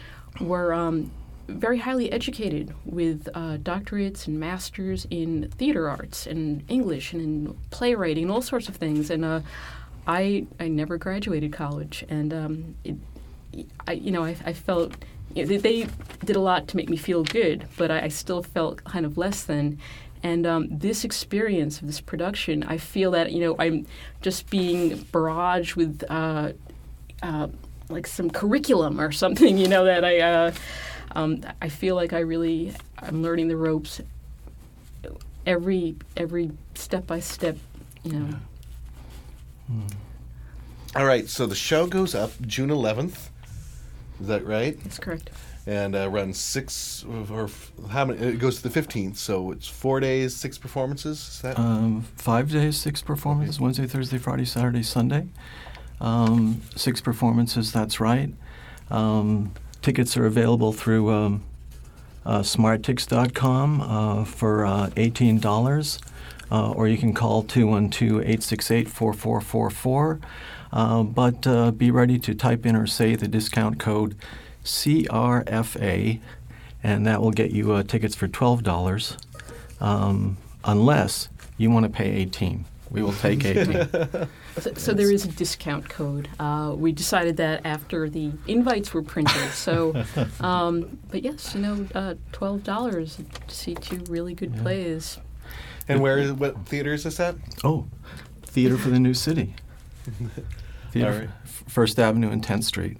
were. 0.41 0.73
Um, 0.73 1.11
very 1.57 1.79
highly 1.79 2.11
educated 2.11 2.73
with 2.85 3.27
uh, 3.33 3.57
doctorates 3.57 4.27
and 4.27 4.39
masters 4.39 5.07
in 5.09 5.49
theater 5.57 5.89
arts 5.89 6.27
and 6.27 6.63
English 6.67 7.13
and 7.13 7.21
in 7.21 7.57
playwriting 7.71 8.23
and 8.23 8.31
all 8.31 8.41
sorts 8.41 8.69
of 8.69 8.75
things. 8.75 9.09
And 9.09 9.25
uh, 9.25 9.41
I 10.07 10.45
I 10.59 10.67
never 10.67 10.97
graduated 10.97 11.53
college, 11.53 12.05
and 12.09 12.33
um, 12.33 12.75
it, 12.83 12.95
I 13.87 13.93
you 13.93 14.11
know 14.11 14.23
I, 14.23 14.35
I 14.45 14.53
felt 14.53 14.95
you 15.33 15.43
know, 15.43 15.47
they, 15.47 15.57
they 15.57 15.87
did 16.25 16.35
a 16.35 16.41
lot 16.41 16.67
to 16.69 16.77
make 16.77 16.89
me 16.89 16.97
feel 16.97 17.23
good, 17.23 17.67
but 17.77 17.91
I, 17.91 18.03
I 18.03 18.07
still 18.07 18.41
felt 18.41 18.83
kind 18.83 19.05
of 19.05 19.17
less 19.17 19.43
than. 19.43 19.79
And 20.21 20.45
um, 20.45 20.67
this 20.69 21.03
experience 21.03 21.79
of 21.79 21.87
this 21.87 22.01
production, 22.01 22.63
I 22.63 22.77
feel 22.77 23.11
that 23.11 23.31
you 23.31 23.39
know 23.39 23.55
I'm 23.57 23.85
just 24.21 24.49
being 24.49 24.97
barraged 24.97 25.75
with 25.75 26.03
uh, 26.09 26.51
uh, 27.21 27.47
like 27.89 28.05
some 28.07 28.29
curriculum 28.29 28.99
or 28.99 29.11
something, 29.11 29.57
you 29.63 29.67
know 29.67 29.85
that 29.85 30.03
I. 30.03 30.53
Um, 31.11 31.43
I 31.61 31.69
feel 31.69 31.95
like 31.95 32.13
I 32.13 32.19
really 32.19 32.73
I'm 32.99 33.21
learning 33.23 33.47
the 33.47 33.57
ropes 33.57 34.01
every 35.45 35.95
every 36.15 36.51
step 36.75 37.07
by 37.07 37.19
step, 37.19 37.57
you 38.03 38.13
know. 38.13 38.35
All 40.95 41.05
right, 41.05 41.29
so 41.29 41.45
the 41.45 41.55
show 41.55 41.85
goes 41.85 42.15
up 42.15 42.31
June 42.41 42.69
11th. 42.69 43.29
Is 44.19 44.27
that 44.27 44.45
right? 44.45 44.81
That's 44.83 44.97
correct. 44.99 45.29
And 45.67 45.95
uh, 45.95 46.09
runs 46.09 46.39
six 46.39 47.05
or 47.29 47.43
f- 47.43 47.71
how 47.89 48.05
many? 48.05 48.19
It 48.19 48.39
goes 48.39 48.61
to 48.61 48.67
the 48.67 48.81
15th, 48.81 49.17
so 49.17 49.51
it's 49.51 49.67
four 49.67 49.99
days, 49.99 50.35
six 50.35 50.57
performances. 50.57 51.19
Is 51.19 51.41
that? 51.41 51.59
Um, 51.59 52.01
five 52.15 52.51
days, 52.51 52.77
six 52.77 53.01
performances 53.03 53.59
Wednesday, 53.59 53.85
Thursday, 53.85 54.17
Friday, 54.17 54.45
Saturday, 54.45 54.81
Sunday. 54.81 55.27
Um, 56.01 56.61
six 56.75 57.01
performances, 57.01 57.71
that's 57.71 57.99
right. 57.99 58.33
Um, 58.89 59.51
tickets 59.81 60.17
are 60.17 60.25
available 60.25 60.73
through 60.73 61.09
um, 61.11 61.43
uh, 62.25 62.39
smarttix.com 62.39 63.81
uh, 63.81 64.23
for 64.25 64.65
uh, 64.65 64.89
$18, 64.95 65.99
uh, 66.51 66.71
or 66.71 66.87
you 66.87 66.97
can 66.97 67.13
call 67.13 67.43
212 67.43 68.21
868 68.21 68.89
4444. 68.89 70.19
But 71.03 71.47
uh, 71.47 71.71
be 71.71 71.91
ready 71.91 72.19
to 72.19 72.33
type 72.35 72.65
in 72.65 72.75
or 72.75 72.87
say 72.87 73.15
the 73.15 73.27
discount 73.27 73.79
code 73.79 74.15
CRFA, 74.63 76.19
and 76.83 77.05
that 77.05 77.21
will 77.21 77.31
get 77.31 77.51
you 77.51 77.73
uh, 77.73 77.83
tickets 77.83 78.15
for 78.15 78.27
$12 78.27 79.17
um, 79.81 80.37
unless 80.63 81.29
you 81.57 81.71
want 81.71 81.85
to 81.85 81.89
pay 81.89 82.09
18 82.11 82.65
we 82.91 83.03
will 83.03 83.13
take 83.13 83.45
18 83.45 83.87
So, 84.61 84.73
so 84.75 84.93
there 84.93 85.11
is 85.11 85.25
a 85.25 85.29
discount 85.29 85.89
code. 85.89 86.29
Uh, 86.39 86.73
we 86.75 86.91
decided 86.91 87.37
that 87.37 87.65
after 87.65 88.09
the 88.09 88.31
invites 88.47 88.93
were 88.93 89.01
printed. 89.03 89.49
So, 89.51 90.03
um, 90.39 90.99
but 91.09 91.23
yes, 91.23 91.55
you 91.55 91.61
know, 91.61 91.87
uh, 91.95 92.15
twelve 92.31 92.63
dollars 92.63 93.17
to 93.47 93.55
see 93.55 93.75
two 93.75 94.03
really 94.09 94.33
good 94.33 94.55
plays. 94.57 95.17
And 95.87 96.01
where 96.01 96.19
is 96.19 96.31
what 96.31 96.65
theater 96.65 96.93
is 96.93 97.03
this 97.03 97.19
at? 97.19 97.35
oh 97.63 97.87
theater 98.43 98.77
for 98.77 98.89
the 98.89 98.99
new 98.99 99.13
city 99.13 99.53
theater 100.91 101.11
All 101.11 101.19
right. 101.19 101.29
F- 101.43 101.63
first 101.67 101.99
avenue 101.99 102.29
and 102.29 102.43
10th 102.43 102.63
street 102.63 102.97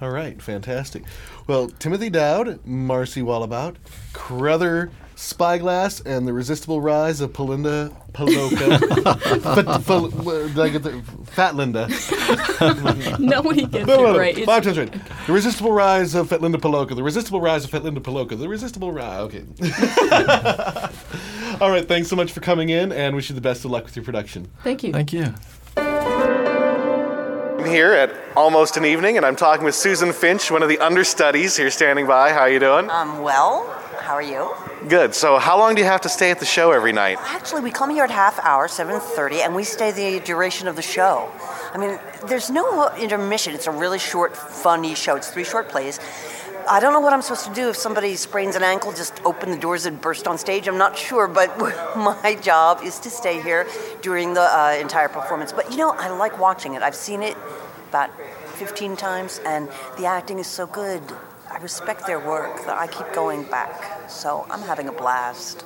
All 0.00 0.10
right, 0.10 0.40
fantastic. 0.40 1.02
Well, 1.46 1.68
Timothy 1.68 2.10
Dowd, 2.10 2.64
Marcy 2.64 3.20
Wallabout, 3.22 3.76
Crowther 4.12 4.90
Spyglass, 5.16 6.00
and 6.00 6.26
the 6.26 6.32
Resistible 6.32 6.80
Rise 6.80 7.20
of 7.20 7.32
Palinda 7.32 7.94
Paloka. 8.12 9.06
F- 9.46 9.90
f- 9.90 10.54
did 10.54 10.58
I 10.58 10.68
get 10.68 10.82
the 10.82 11.02
Fat 11.26 11.54
Linda? 11.54 11.88
Nobody 13.18 13.66
gets 13.66 13.86
No, 13.86 13.96
no, 13.96 14.06
it 14.08 14.12
no. 14.12 14.18
right. 14.18 14.44
Five 14.44 14.64
times 14.64 14.78
right. 14.78 14.92
The 15.26 15.32
Resistible 15.32 15.72
Rise 15.72 16.14
of 16.14 16.28
Fat 16.28 16.40
Linda 16.40 16.58
Paloka. 16.58 16.94
The 16.96 17.02
Resistible 17.02 17.40
Rise 17.40 17.64
of 17.64 17.70
Fat 17.70 17.84
Linda 17.84 18.00
Paloka. 18.00 18.38
The 18.38 18.48
Resistible 18.48 18.92
Rise. 18.92 19.20
Okay. 19.22 19.44
All 21.60 21.70
right. 21.70 21.86
Thanks 21.86 22.08
so 22.08 22.16
much 22.16 22.32
for 22.32 22.40
coming 22.40 22.70
in, 22.70 22.92
and 22.92 23.14
wish 23.14 23.28
you 23.28 23.34
the 23.34 23.40
best 23.40 23.64
of 23.64 23.70
luck 23.70 23.84
with 23.84 23.96
your 23.96 24.04
production. 24.04 24.48
Thank 24.62 24.82
you. 24.82 24.92
thank 24.92 25.12
you 25.12 25.34
I'm 25.76 27.70
here 27.70 27.92
at 27.94 28.12
almost 28.36 28.76
an 28.76 28.84
evening, 28.84 29.16
and 29.16 29.24
I'm 29.24 29.36
talking 29.36 29.64
with 29.64 29.74
Susan 29.74 30.12
Finch, 30.12 30.50
one 30.50 30.62
of 30.62 30.68
the 30.68 30.78
understudies 30.80 31.56
here 31.56 31.70
standing 31.70 32.06
by. 32.06 32.30
How 32.32 32.40
are 32.40 32.50
you 32.50 32.58
doing? 32.58 32.90
I'm 32.90 33.10
um, 33.12 33.22
well, 33.22 33.82
how 34.04 34.14
are 34.14 34.22
you? 34.22 34.50
Good. 34.86 35.14
So, 35.14 35.38
how 35.38 35.58
long 35.58 35.74
do 35.74 35.80
you 35.80 35.86
have 35.86 36.02
to 36.02 36.10
stay 36.10 36.30
at 36.30 36.38
the 36.38 36.44
show 36.44 36.72
every 36.72 36.92
night? 36.92 37.16
Actually, 37.22 37.62
we 37.62 37.70
come 37.70 37.88
here 37.88 38.04
at 38.04 38.10
half 38.10 38.38
hour, 38.40 38.68
7.30, 38.68 39.44
and 39.44 39.54
we 39.54 39.64
stay 39.64 39.92
the 39.92 40.24
duration 40.24 40.68
of 40.68 40.76
the 40.76 40.82
show. 40.82 41.30
I 41.72 41.78
mean, 41.78 41.98
there's 42.28 42.50
no 42.50 42.94
intermission. 42.96 43.54
It's 43.54 43.66
a 43.66 43.70
really 43.70 43.98
short, 43.98 44.36
funny 44.36 44.94
show. 44.94 45.16
It's 45.16 45.30
three 45.30 45.44
short 45.44 45.70
plays. 45.70 45.98
I 46.68 46.80
don't 46.80 46.92
know 46.92 47.00
what 47.00 47.12
I'm 47.14 47.22
supposed 47.22 47.46
to 47.46 47.54
do 47.54 47.70
if 47.70 47.76
somebody 47.76 48.14
sprains 48.16 48.56
an 48.56 48.62
ankle, 48.62 48.92
just 48.92 49.20
open 49.24 49.50
the 49.50 49.58
doors 49.58 49.86
and 49.86 50.00
burst 50.00 50.26
on 50.26 50.36
stage. 50.38 50.68
I'm 50.68 50.78
not 50.78 50.96
sure, 50.96 51.26
but 51.26 51.58
my 51.96 52.38
job 52.42 52.80
is 52.82 52.98
to 53.00 53.10
stay 53.10 53.40
here 53.40 53.66
during 54.02 54.34
the 54.34 54.42
uh, 54.42 54.76
entire 54.80 55.08
performance. 55.08 55.50
But 55.52 55.70
you 55.70 55.78
know, 55.78 55.90
I 55.90 56.08
like 56.10 56.38
watching 56.38 56.74
it. 56.74 56.82
I've 56.82 56.94
seen 56.94 57.22
it 57.22 57.36
about 57.88 58.10
15 58.56 58.96
times, 58.96 59.40
and 59.46 59.68
the 59.98 60.06
acting 60.06 60.38
is 60.38 60.46
so 60.46 60.66
good. 60.66 61.02
I 61.50 61.58
respect 61.58 62.06
their 62.06 62.18
work 62.18 62.64
that 62.66 62.76
I 62.76 62.86
keep 62.88 63.12
going 63.12 63.44
back. 63.44 63.93
So 64.08 64.46
I'm 64.50 64.62
having 64.62 64.88
a 64.88 64.92
blast. 64.92 65.64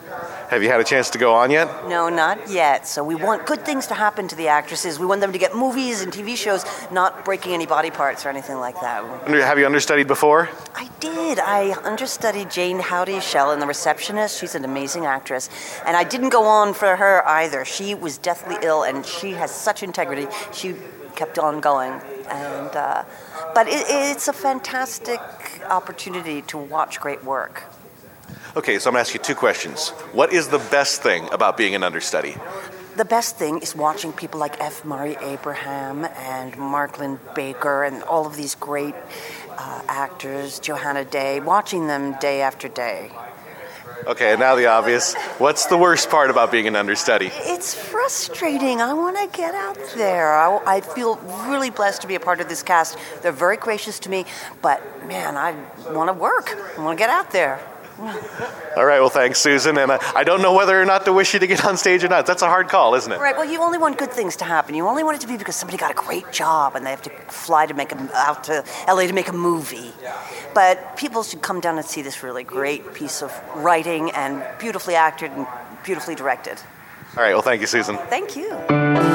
Have 0.50 0.62
you 0.62 0.68
had 0.68 0.80
a 0.80 0.84
chance 0.84 1.10
to 1.10 1.18
go 1.18 1.34
on 1.34 1.50
yet? 1.50 1.88
No, 1.88 2.08
not 2.08 2.50
yet. 2.50 2.86
So 2.86 3.04
we 3.04 3.14
want 3.14 3.46
good 3.46 3.64
things 3.64 3.86
to 3.88 3.94
happen 3.94 4.28
to 4.28 4.36
the 4.36 4.48
actresses. 4.48 4.98
We 4.98 5.06
want 5.06 5.20
them 5.20 5.32
to 5.32 5.38
get 5.38 5.54
movies 5.54 6.02
and 6.02 6.12
TV 6.12 6.36
shows, 6.36 6.64
not 6.90 7.24
breaking 7.24 7.52
any 7.52 7.66
body 7.66 7.90
parts 7.90 8.24
or 8.24 8.28
anything 8.28 8.58
like 8.58 8.80
that. 8.80 9.04
Have 9.28 9.58
you 9.58 9.66
understudied 9.66 10.06
before? 10.06 10.48
I 10.74 10.88
did. 11.00 11.38
I 11.38 11.72
understudied 11.84 12.50
Jayne 12.50 12.80
Houdyshell 12.80 13.52
in 13.52 13.60
The 13.60 13.66
Receptionist. 13.66 14.40
She's 14.40 14.54
an 14.54 14.64
amazing 14.64 15.06
actress. 15.06 15.48
And 15.86 15.96
I 15.96 16.04
didn't 16.04 16.30
go 16.30 16.44
on 16.44 16.74
for 16.74 16.96
her 16.96 17.26
either. 17.26 17.64
She 17.64 17.94
was 17.94 18.18
deathly 18.18 18.56
ill 18.62 18.82
and 18.82 19.04
she 19.04 19.32
has 19.32 19.54
such 19.54 19.82
integrity. 19.82 20.26
She 20.52 20.74
kept 21.16 21.38
on 21.38 21.60
going. 21.60 22.00
And, 22.30 22.76
uh, 22.76 23.04
but 23.54 23.66
it, 23.68 23.84
it's 23.88 24.28
a 24.28 24.32
fantastic 24.32 25.20
opportunity 25.68 26.42
to 26.42 26.58
watch 26.58 27.00
great 27.00 27.24
work. 27.24 27.64
Okay, 28.58 28.80
so 28.80 28.90
I'm 28.90 28.94
going 28.94 29.04
to 29.04 29.08
ask 29.08 29.14
you 29.14 29.20
two 29.20 29.36
questions. 29.36 29.90
What 30.10 30.32
is 30.32 30.48
the 30.48 30.58
best 30.58 31.00
thing 31.00 31.28
about 31.30 31.56
being 31.56 31.76
an 31.76 31.84
understudy? 31.84 32.34
The 32.96 33.04
best 33.04 33.36
thing 33.36 33.60
is 33.60 33.76
watching 33.76 34.12
people 34.12 34.40
like 34.40 34.60
F. 34.60 34.84
Murray 34.84 35.16
Abraham 35.22 36.04
and 36.04 36.56
Mark 36.58 36.98
Linn-Baker 36.98 37.84
and 37.84 38.02
all 38.02 38.26
of 38.26 38.34
these 38.34 38.56
great 38.56 38.96
uh, 39.50 39.82
actors, 39.86 40.58
Johanna 40.58 41.04
Day, 41.04 41.38
watching 41.38 41.86
them 41.86 42.18
day 42.18 42.40
after 42.40 42.66
day. 42.66 43.12
Okay, 44.08 44.34
now 44.36 44.56
the 44.56 44.66
obvious. 44.66 45.14
What's 45.38 45.66
the 45.66 45.78
worst 45.78 46.10
part 46.10 46.28
about 46.28 46.50
being 46.50 46.66
an 46.66 46.74
understudy? 46.74 47.30
It's 47.32 47.74
frustrating. 47.74 48.80
I 48.80 48.92
want 48.92 49.18
to 49.18 49.38
get 49.38 49.54
out 49.54 49.78
there. 49.94 50.34
I, 50.34 50.78
I 50.78 50.80
feel 50.80 51.14
really 51.46 51.70
blessed 51.70 52.02
to 52.02 52.08
be 52.08 52.16
a 52.16 52.20
part 52.20 52.40
of 52.40 52.48
this 52.48 52.64
cast. 52.64 52.98
They're 53.22 53.30
very 53.30 53.56
gracious 53.56 54.00
to 54.00 54.10
me, 54.10 54.24
but 54.62 54.82
man, 55.06 55.36
I 55.36 55.52
want 55.92 56.08
to 56.08 56.12
work. 56.12 56.58
I 56.76 56.82
want 56.82 56.98
to 56.98 57.00
get 57.00 57.10
out 57.10 57.30
there. 57.30 57.60
All 57.98 58.84
right, 58.84 59.00
well, 59.00 59.08
thanks, 59.08 59.40
Susan. 59.40 59.76
And 59.76 59.90
I, 59.90 59.98
I 60.14 60.24
don't 60.24 60.40
know 60.40 60.54
whether 60.54 60.80
or 60.80 60.84
not 60.84 61.04
to 61.06 61.12
wish 61.12 61.34
you 61.34 61.40
to 61.40 61.46
get 61.46 61.64
on 61.64 61.76
stage 61.76 62.04
or 62.04 62.08
not. 62.08 62.26
That's 62.26 62.42
a 62.42 62.46
hard 62.46 62.68
call, 62.68 62.94
isn't 62.94 63.10
it? 63.10 63.18
Right. 63.18 63.36
Well, 63.36 63.50
you 63.50 63.60
only 63.60 63.78
want 63.78 63.98
good 63.98 64.12
things 64.12 64.36
to 64.36 64.44
happen. 64.44 64.74
You 64.74 64.86
only 64.86 65.02
want 65.02 65.16
it 65.16 65.20
to 65.22 65.26
be 65.26 65.36
because 65.36 65.56
somebody 65.56 65.78
got 65.78 65.90
a 65.90 65.94
great 65.94 66.30
job 66.32 66.76
and 66.76 66.86
they 66.86 66.90
have 66.90 67.02
to 67.02 67.10
fly 67.28 67.66
to 67.66 67.74
make 67.74 67.92
a, 67.92 68.10
out 68.14 68.44
to 68.44 68.64
LA 68.86 69.06
to 69.06 69.12
make 69.12 69.28
a 69.28 69.32
movie. 69.32 69.92
But 70.54 70.96
people 70.96 71.22
should 71.22 71.42
come 71.42 71.60
down 71.60 71.76
and 71.76 71.86
see 71.86 72.02
this 72.02 72.22
really 72.22 72.44
great 72.44 72.94
piece 72.94 73.22
of 73.22 73.32
writing 73.56 74.10
and 74.12 74.44
beautifully 74.58 74.94
acted 74.94 75.32
and 75.32 75.46
beautifully 75.84 76.14
directed. 76.14 76.58
All 77.16 77.22
right, 77.22 77.32
well, 77.32 77.42
thank 77.42 77.60
you, 77.60 77.66
Susan. 77.66 77.96
Thank 78.08 78.36
you. 78.36 79.07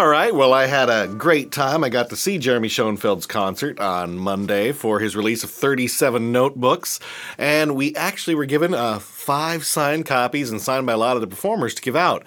All 0.00 0.08
right. 0.08 0.34
Well, 0.34 0.54
I 0.54 0.64
had 0.64 0.88
a 0.88 1.08
great 1.08 1.52
time. 1.52 1.84
I 1.84 1.90
got 1.90 2.08
to 2.08 2.16
see 2.16 2.38
Jeremy 2.38 2.68
Schonfeld's 2.68 3.26
concert 3.26 3.78
on 3.80 4.16
Monday 4.16 4.72
for 4.72 4.98
his 4.98 5.14
release 5.14 5.44
of 5.44 5.50
37 5.50 6.32
notebooks. 6.32 7.00
And 7.36 7.76
we 7.76 7.94
actually 7.94 8.34
were 8.34 8.46
given 8.46 8.72
uh, 8.72 8.98
five 8.98 9.66
signed 9.66 10.06
copies 10.06 10.50
and 10.50 10.58
signed 10.58 10.86
by 10.86 10.94
a 10.94 10.96
lot 10.96 11.16
of 11.16 11.20
the 11.20 11.26
performers 11.26 11.74
to 11.74 11.82
give 11.82 11.96
out. 11.96 12.24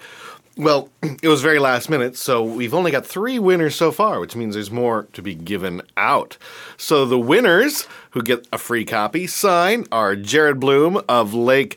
Well, 0.56 0.88
it 1.02 1.26
was 1.26 1.42
very 1.42 1.58
last 1.58 1.90
minute, 1.90 2.16
so 2.16 2.44
we've 2.44 2.74
only 2.74 2.92
got 2.92 3.04
three 3.04 3.40
winners 3.40 3.74
so 3.74 3.90
far, 3.90 4.20
which 4.20 4.36
means 4.36 4.54
there's 4.54 4.70
more 4.70 5.08
to 5.12 5.20
be 5.20 5.34
given 5.34 5.82
out. 5.96 6.38
So 6.76 7.04
the 7.04 7.18
winners 7.18 7.88
who 8.10 8.22
get 8.22 8.46
a 8.52 8.58
free 8.58 8.84
copy 8.84 9.26
sign 9.26 9.84
are 9.90 10.14
Jared 10.14 10.60
Bloom 10.60 11.02
of 11.08 11.34
Lake. 11.34 11.76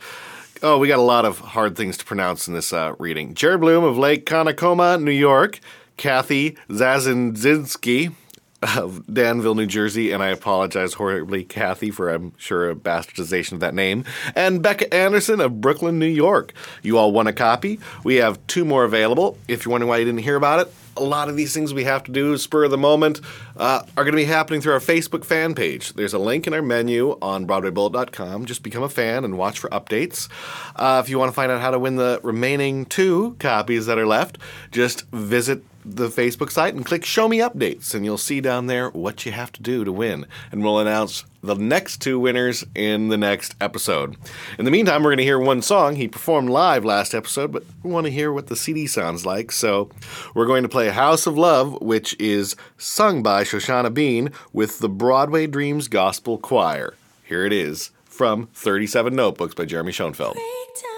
Oh, 0.61 0.77
we 0.77 0.87
got 0.87 0.99
a 0.99 1.01
lot 1.01 1.25
of 1.25 1.39
hard 1.39 1.75
things 1.75 1.97
to 1.97 2.05
pronounce 2.05 2.47
in 2.47 2.53
this 2.53 2.71
uh, 2.71 2.93
reading. 2.99 3.33
Jared 3.33 3.61
Bloom 3.61 3.83
of 3.83 3.97
Lake 3.97 4.27
Conacoma, 4.27 4.99
New 4.99 5.09
York. 5.09 5.59
Kathy 5.97 6.51
Zazindzinski 6.69 8.13
of 8.61 9.11
Danville, 9.11 9.55
New 9.55 9.67
Jersey, 9.67 10.11
and 10.11 10.23
I 10.23 10.29
apologize 10.29 10.93
horribly, 10.93 11.43
Kathy, 11.43 11.91
for 11.91 12.09
I'm 12.09 12.33
sure 12.37 12.69
a 12.69 12.75
bastardization 12.75 13.53
of 13.53 13.59
that 13.59 13.75
name. 13.75 14.03
And 14.35 14.61
Becca 14.63 14.93
Anderson 14.93 15.39
of 15.41 15.61
Brooklyn, 15.61 15.99
New 15.99 16.07
York. 16.07 16.53
You 16.81 16.97
all 16.97 17.11
won 17.11 17.27
a 17.27 17.33
copy. 17.33 17.79
We 18.03 18.15
have 18.15 18.45
two 18.47 18.65
more 18.65 18.83
available. 18.83 19.37
If 19.47 19.65
you're 19.65 19.71
wondering 19.71 19.89
why 19.89 19.97
you 19.97 20.05
didn't 20.05 20.21
hear 20.21 20.35
about 20.35 20.59
it, 20.59 20.73
a 20.95 21.03
lot 21.03 21.29
of 21.29 21.35
these 21.35 21.53
things 21.53 21.73
we 21.73 21.83
have 21.83 22.03
to 22.05 22.11
do 22.11 22.35
spur 22.37 22.63
of 22.63 22.71
the 22.71 22.77
moment 22.77 23.21
uh, 23.55 23.83
are 23.95 24.03
going 24.03 24.13
to 24.13 24.17
be 24.17 24.25
happening 24.25 24.61
through 24.61 24.73
our 24.73 24.79
Facebook 24.79 25.23
fan 25.23 25.53
page. 25.53 25.93
There's 25.93 26.13
a 26.13 26.19
link 26.19 26.47
in 26.47 26.53
our 26.55 26.61
menu 26.63 27.17
on 27.21 27.45
BroadwayBullet.com. 27.45 28.45
Just 28.45 28.63
become 28.63 28.81
a 28.81 28.89
fan 28.89 29.23
and 29.23 29.37
watch 29.37 29.59
for 29.59 29.69
updates. 29.69 30.27
Uh, 30.75 30.99
if 31.03 31.09
you 31.09 31.19
want 31.19 31.29
to 31.29 31.35
find 31.35 31.51
out 31.51 31.61
how 31.61 31.69
to 31.69 31.77
win 31.77 31.97
the 31.97 32.19
remaining 32.23 32.85
two 32.85 33.35
copies 33.37 33.85
that 33.85 33.99
are 33.99 34.07
left, 34.07 34.39
just 34.71 35.07
visit 35.11 35.63
the 35.87 36.09
Facebook 36.09 36.51
site 36.51 36.73
and 36.73 36.85
click 36.85 37.05
Show 37.05 37.27
Me 37.27 37.37
Updates, 37.39 37.95
and 37.95 38.03
you'll 38.03 38.17
see 38.17 38.41
down 38.41 38.67
there 38.67 38.89
what 38.89 39.25
you 39.25 39.31
have 39.31 39.51
to 39.53 39.63
do 39.63 39.85
to 39.85 39.91
win. 39.91 40.25
And 40.51 40.63
we'll 40.63 40.79
announce 40.79 41.23
the 41.41 41.55
next 41.55 42.01
two 42.01 42.19
winners 42.19 42.65
in 42.75 43.07
the 43.07 43.17
next 43.17 43.55
episode. 43.61 44.17
In 44.59 44.65
the 44.65 44.71
meantime, 44.71 45.01
we're 45.01 45.11
going 45.11 45.19
to 45.19 45.23
hear 45.23 45.39
one 45.39 45.61
song. 45.61 45.95
He 45.95 46.07
performed 46.07 46.49
live 46.49 46.83
last 46.83 47.13
episode, 47.13 47.51
but 47.53 47.63
we 47.83 47.91
want 47.91 48.05
to 48.05 48.11
hear 48.11 48.33
what 48.33 48.47
the 48.47 48.55
CD 48.55 48.85
sounds 48.85 49.25
like. 49.25 49.51
So 49.51 49.89
we're 50.35 50.45
going 50.45 50.63
to 50.63 50.69
play 50.69 50.89
House 50.89 51.25
of 51.25 51.37
Love, 51.37 51.81
which 51.81 52.19
is 52.19 52.55
sung 52.77 53.23
by 53.23 53.43
Shoshana 53.43 53.93
Bean 53.93 54.31
with 54.51 54.79
the 54.79 54.89
Broadway 54.89 55.47
Dreams 55.47 55.87
Gospel 55.87 56.37
Choir. 56.37 56.95
Here 57.23 57.45
it 57.45 57.53
is 57.53 57.91
from 58.03 58.47
37 58.53 59.15
Notebooks 59.15 59.55
by 59.55 59.65
Jeremy 59.65 59.91
Schonfeld. 59.91 60.35
down 60.35 60.96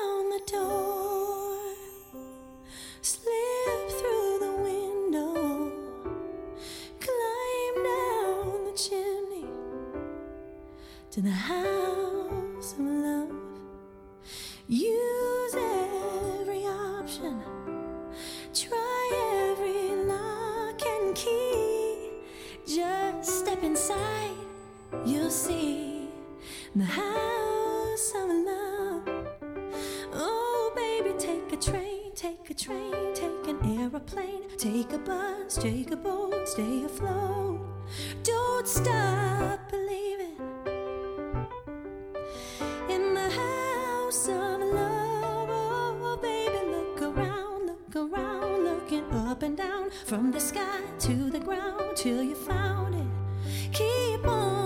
to 11.12 11.22
the 11.22 11.32
house 11.32 12.74
of 12.74 12.80
love. 12.82 13.32
Use 14.68 15.56
every 15.56 16.66
option, 16.68 17.42
try 18.54 19.50
every 19.50 20.06
lock 20.06 20.80
and 20.86 21.16
key. 21.16 22.12
Just 22.68 23.40
step 23.40 23.64
inside, 23.64 24.36
you'll 25.04 25.32
see 25.32 26.10
the 26.76 26.86
house 26.86 28.14
of 28.16 28.30
love. 28.30 29.28
Oh, 30.14 30.72
baby, 30.76 31.16
take 31.18 31.52
a 31.52 31.58
train, 31.58 32.12
take 32.14 32.52
a 32.52 32.54
train, 32.54 33.16
take 33.16 33.48
an 33.48 33.80
aeroplane, 33.80 34.44
take 34.60 34.94
a 34.94 35.00
bus, 35.00 35.58
take 35.58 35.90
a 35.90 35.98
boat, 35.98 36.48
stay 36.48 36.84
afloat. 36.84 37.62
Don't 38.22 38.68
stop 38.68 39.72
believing 39.72 40.09
from 50.06 50.32
the 50.32 50.40
sky 50.40 50.82
to 51.00 51.30
the 51.30 51.40
ground 51.40 51.96
till 51.96 52.24
you 52.24 52.36
found 52.36 52.96
it. 52.96 53.74
Keep 53.74 54.28
on 54.28 54.59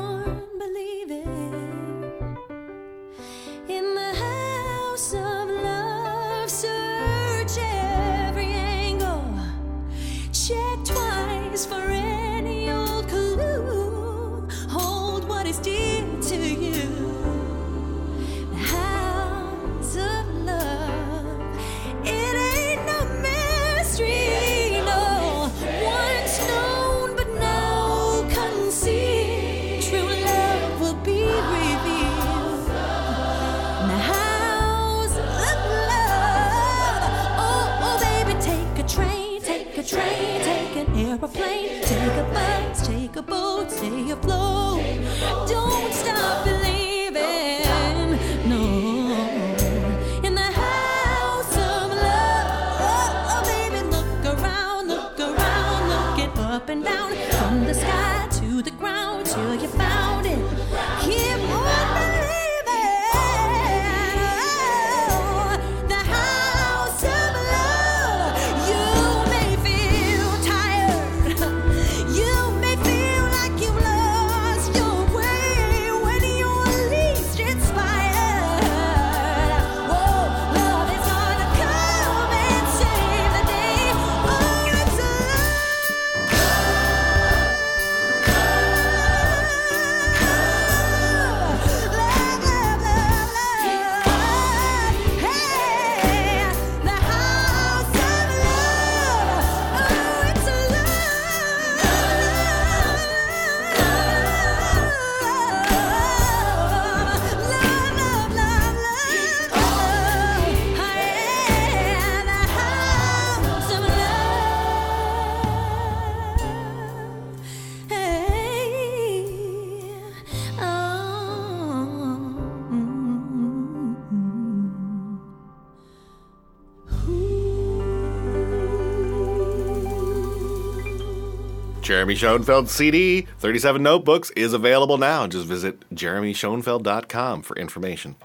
Jeremy 132.04 132.16
Schonfeld's 132.16 132.70
CD, 132.70 133.22
37 133.40 133.82
Notebooks, 133.82 134.30
is 134.32 134.52
available 134.52 134.98
now. 134.98 135.26
Just 135.26 135.46
visit 135.46 135.90
jeremyschonfeld.com 135.96 137.44
for 137.44 137.56
information. 137.56 138.18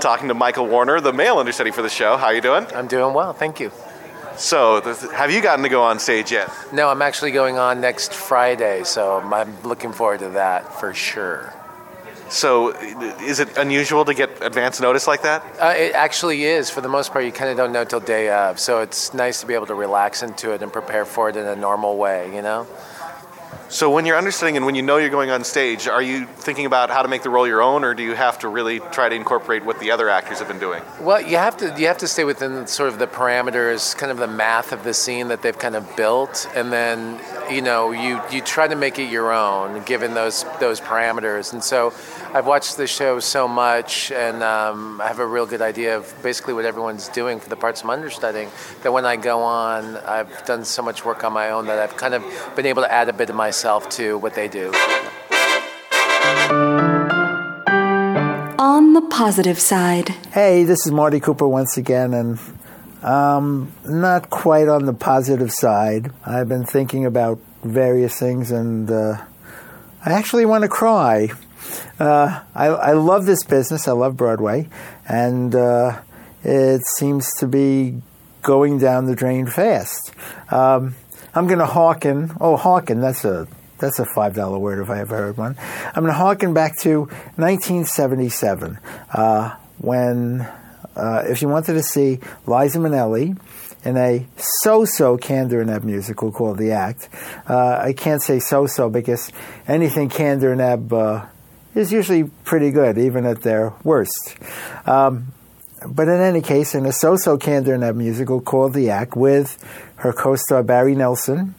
Talking 0.00 0.28
to 0.28 0.34
Michael 0.34 0.66
Warner, 0.68 1.02
the 1.02 1.12
male 1.12 1.36
understudy 1.36 1.70
for 1.70 1.82
the 1.82 1.90
show. 1.90 2.16
How 2.16 2.28
are 2.28 2.34
you 2.34 2.40
doing? 2.40 2.64
I'm 2.74 2.86
doing 2.86 3.12
well, 3.12 3.34
thank 3.34 3.60
you. 3.60 3.70
So, 4.38 4.80
have 5.12 5.30
you 5.30 5.42
gotten 5.42 5.62
to 5.62 5.68
go 5.68 5.82
on 5.82 5.98
stage 5.98 6.32
yet? 6.32 6.50
No, 6.72 6.88
I'm 6.88 7.02
actually 7.02 7.32
going 7.32 7.58
on 7.58 7.78
next 7.78 8.14
Friday, 8.14 8.82
so 8.84 9.20
I'm 9.20 9.62
looking 9.62 9.92
forward 9.92 10.20
to 10.20 10.30
that 10.30 10.80
for 10.80 10.94
sure. 10.94 11.52
So, 12.30 12.70
is 13.22 13.40
it 13.40 13.58
unusual 13.58 14.04
to 14.04 14.14
get 14.14 14.30
advance 14.40 14.80
notice 14.80 15.08
like 15.08 15.22
that? 15.22 15.44
Uh, 15.60 15.74
it 15.76 15.94
actually 15.94 16.44
is. 16.44 16.70
For 16.70 16.80
the 16.80 16.88
most 16.88 17.10
part, 17.12 17.24
you 17.24 17.32
kind 17.32 17.50
of 17.50 17.56
don't 17.56 17.72
know 17.72 17.84
till 17.84 17.98
day 17.98 18.30
of, 18.30 18.60
so 18.60 18.80
it's 18.80 19.12
nice 19.12 19.40
to 19.40 19.46
be 19.46 19.54
able 19.54 19.66
to 19.66 19.74
relax 19.74 20.22
into 20.22 20.52
it 20.52 20.62
and 20.62 20.72
prepare 20.72 21.04
for 21.04 21.28
it 21.28 21.36
in 21.36 21.44
a 21.44 21.56
normal 21.56 21.96
way, 21.96 22.32
you 22.32 22.40
know? 22.40 22.68
So, 23.70 23.88
when 23.88 24.04
you're 24.04 24.16
understudying 24.16 24.56
and 24.56 24.66
when 24.66 24.74
you 24.74 24.82
know 24.82 24.96
you're 24.96 25.10
going 25.10 25.30
on 25.30 25.44
stage, 25.44 25.86
are 25.86 26.02
you 26.02 26.26
thinking 26.26 26.66
about 26.66 26.90
how 26.90 27.02
to 27.02 27.08
make 27.08 27.22
the 27.22 27.30
role 27.30 27.46
your 27.46 27.62
own, 27.62 27.84
or 27.84 27.94
do 27.94 28.02
you 28.02 28.16
have 28.16 28.36
to 28.40 28.48
really 28.48 28.80
try 28.90 29.08
to 29.08 29.14
incorporate 29.14 29.64
what 29.64 29.78
the 29.78 29.92
other 29.92 30.08
actors 30.08 30.40
have 30.40 30.48
been 30.48 30.58
doing? 30.58 30.82
Well, 31.00 31.22
you 31.22 31.36
have 31.36 31.56
to 31.58 31.72
you 31.78 31.86
have 31.86 31.98
to 31.98 32.08
stay 32.08 32.24
within 32.24 32.66
sort 32.66 32.88
of 32.88 32.98
the 32.98 33.06
parameters, 33.06 33.96
kind 33.96 34.10
of 34.10 34.18
the 34.18 34.26
math 34.26 34.72
of 34.72 34.82
the 34.82 34.92
scene 34.92 35.28
that 35.28 35.42
they've 35.42 35.56
kind 35.56 35.76
of 35.76 35.96
built, 35.96 36.48
and 36.56 36.72
then 36.72 37.20
you 37.48 37.62
know 37.62 37.92
you 37.92 38.20
you 38.32 38.40
try 38.40 38.66
to 38.66 38.74
make 38.74 38.98
it 38.98 39.08
your 39.08 39.32
own 39.32 39.84
given 39.84 40.14
those 40.14 40.44
those 40.58 40.80
parameters. 40.80 41.52
And 41.52 41.62
so, 41.62 41.92
I've 42.34 42.48
watched 42.48 42.76
the 42.76 42.88
show 42.88 43.20
so 43.20 43.46
much, 43.46 44.10
and 44.10 44.42
um, 44.42 45.00
I 45.00 45.06
have 45.06 45.20
a 45.20 45.26
real 45.26 45.46
good 45.46 45.62
idea 45.62 45.96
of 45.96 46.12
basically 46.24 46.54
what 46.54 46.64
everyone's 46.64 47.06
doing 47.08 47.38
for 47.38 47.48
the 47.48 47.56
parts 47.56 47.84
I'm 47.84 47.90
understudying. 47.90 48.50
That 48.82 48.92
when 48.92 49.04
I 49.06 49.14
go 49.14 49.42
on, 49.42 49.96
I've 49.96 50.44
done 50.44 50.64
so 50.64 50.82
much 50.82 51.04
work 51.04 51.22
on 51.22 51.32
my 51.32 51.50
own 51.50 51.66
that 51.66 51.78
I've 51.78 51.96
kind 51.96 52.14
of 52.14 52.24
been 52.56 52.66
able 52.66 52.82
to 52.82 52.92
add 52.92 53.08
a 53.08 53.12
bit 53.12 53.30
of 53.30 53.36
myself 53.60 53.90
to 53.90 54.16
what 54.16 54.34
they 54.34 54.48
do. 54.48 54.72
On 58.58 58.94
the 58.94 59.06
positive 59.10 59.58
side. 59.58 60.08
Hey, 60.32 60.64
this 60.64 60.86
is 60.86 60.92
Marty 60.92 61.20
Cooper 61.20 61.46
once 61.46 61.76
again, 61.76 62.14
and 62.14 62.38
um, 63.02 63.70
not 63.84 64.30
quite 64.30 64.66
on 64.68 64.86
the 64.86 64.94
positive 64.94 65.52
side. 65.52 66.10
I've 66.24 66.48
been 66.48 66.64
thinking 66.64 67.04
about 67.04 67.38
various 67.62 68.18
things, 68.18 68.50
and 68.50 68.90
uh, 68.90 69.22
I 70.06 70.12
actually 70.12 70.46
want 70.46 70.62
to 70.62 70.68
cry. 70.68 71.28
Uh, 71.98 72.40
I, 72.54 72.66
I 72.68 72.92
love 72.92 73.26
this 73.26 73.44
business. 73.44 73.86
I 73.86 73.92
love 73.92 74.16
Broadway, 74.16 74.70
and 75.06 75.54
uh, 75.54 76.00
it 76.42 76.80
seems 76.96 77.30
to 77.40 77.46
be 77.46 78.00
going 78.40 78.78
down 78.78 79.04
the 79.04 79.14
drain 79.14 79.46
fast. 79.46 80.14
Um, 80.50 80.94
I'm 81.34 81.46
going 81.46 81.58
to 81.60 81.66
hearken. 81.66 82.32
Oh, 82.40 82.56
hearken. 82.56 83.00
That's 83.00 83.24
a 83.24 83.46
that's 83.78 83.98
a 83.98 84.04
five 84.14 84.34
dollar 84.34 84.58
word 84.58 84.80
if 84.80 84.90
I 84.90 85.00
ever 85.00 85.16
heard 85.16 85.36
one. 85.36 85.56
I'm 85.58 86.02
going 86.02 86.06
to 86.06 86.12
hearken 86.12 86.52
back 86.52 86.78
to 86.80 87.00
1977 87.36 88.78
uh, 89.12 89.56
when, 89.78 90.42
uh, 90.96 91.22
if 91.26 91.40
you 91.40 91.48
wanted 91.48 91.74
to 91.74 91.82
see 91.82 92.20
Liza 92.46 92.78
Minnelli 92.78 93.40
in 93.82 93.96
a 93.96 94.26
so-so 94.36 95.16
Kander 95.16 95.82
musical 95.82 96.30
called 96.30 96.58
The 96.58 96.72
Act, 96.72 97.08
uh, 97.48 97.78
I 97.82 97.94
can't 97.94 98.22
say 98.22 98.38
so-so 98.38 98.90
because 98.90 99.32
anything 99.66 100.10
Kander 100.10 100.52
and 100.52 100.60
Ebb 100.60 100.92
uh, 100.92 101.26
is 101.74 101.90
usually 101.90 102.24
pretty 102.24 102.70
good, 102.70 102.98
even 102.98 103.24
at 103.24 103.40
their 103.42 103.72
worst. 103.82 104.36
Um, 104.84 105.32
but 105.86 106.08
in 106.08 106.20
any 106.20 106.42
case, 106.42 106.74
in 106.74 106.86
a 106.86 106.92
so-so 106.92 107.38
Kander 107.38 107.94
musical 107.94 108.40
called 108.40 108.74
The 108.74 108.90
Act 108.90 109.16
with 109.16 109.56
her 109.96 110.12
co-star 110.12 110.62
Barry 110.62 110.94
Nelson, 110.94 111.54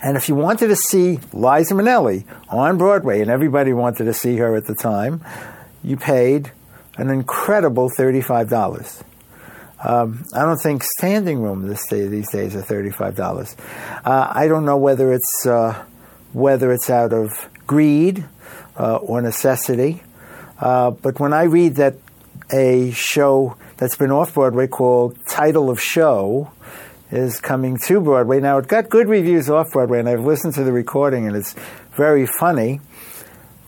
and 0.00 0.16
if 0.16 0.28
you 0.28 0.34
wanted 0.34 0.68
to 0.68 0.76
see 0.76 1.18
Liza 1.32 1.74
Minnelli 1.74 2.24
on 2.48 2.78
Broadway, 2.78 3.20
and 3.20 3.30
everybody 3.30 3.72
wanted 3.72 4.04
to 4.04 4.14
see 4.14 4.36
her 4.36 4.54
at 4.56 4.66
the 4.66 4.74
time, 4.74 5.24
you 5.82 5.96
paid 5.96 6.52
an 6.96 7.10
incredible 7.10 7.90
$35. 7.90 9.02
Um, 9.84 10.24
I 10.34 10.42
don't 10.42 10.58
think 10.58 10.82
standing 10.82 11.40
room 11.40 11.68
this 11.68 11.86
day, 11.86 12.06
these 12.08 12.30
days 12.30 12.56
are 12.56 12.62
$35. 12.62 13.56
Uh, 14.04 14.32
I 14.34 14.48
don't 14.48 14.64
know 14.64 14.78
whether 14.78 15.12
it's, 15.12 15.46
uh, 15.46 15.84
whether 16.32 16.72
it's 16.72 16.88
out 16.88 17.12
of 17.12 17.30
greed 17.66 18.24
uh, 18.78 18.96
or 18.96 19.20
necessity, 19.20 20.02
uh, 20.58 20.90
but 20.90 21.20
when 21.20 21.34
I 21.34 21.44
read 21.44 21.76
that 21.76 21.96
a 22.52 22.90
show 22.92 23.56
that's 23.76 23.96
been 23.96 24.10
off 24.10 24.34
Broadway 24.34 24.66
called 24.66 25.18
Title 25.26 25.70
of 25.70 25.80
Show 25.80 26.50
is 27.10 27.40
coming 27.40 27.78
to 27.86 28.00
Broadway. 28.00 28.40
Now, 28.40 28.58
it 28.58 28.68
got 28.68 28.88
good 28.88 29.08
reviews 29.08 29.48
off 29.48 29.72
Broadway, 29.72 30.00
and 30.00 30.08
I've 30.08 30.24
listened 30.24 30.54
to 30.54 30.64
the 30.64 30.72
recording, 30.72 31.26
and 31.26 31.36
it's 31.36 31.54
very 31.96 32.26
funny. 32.26 32.80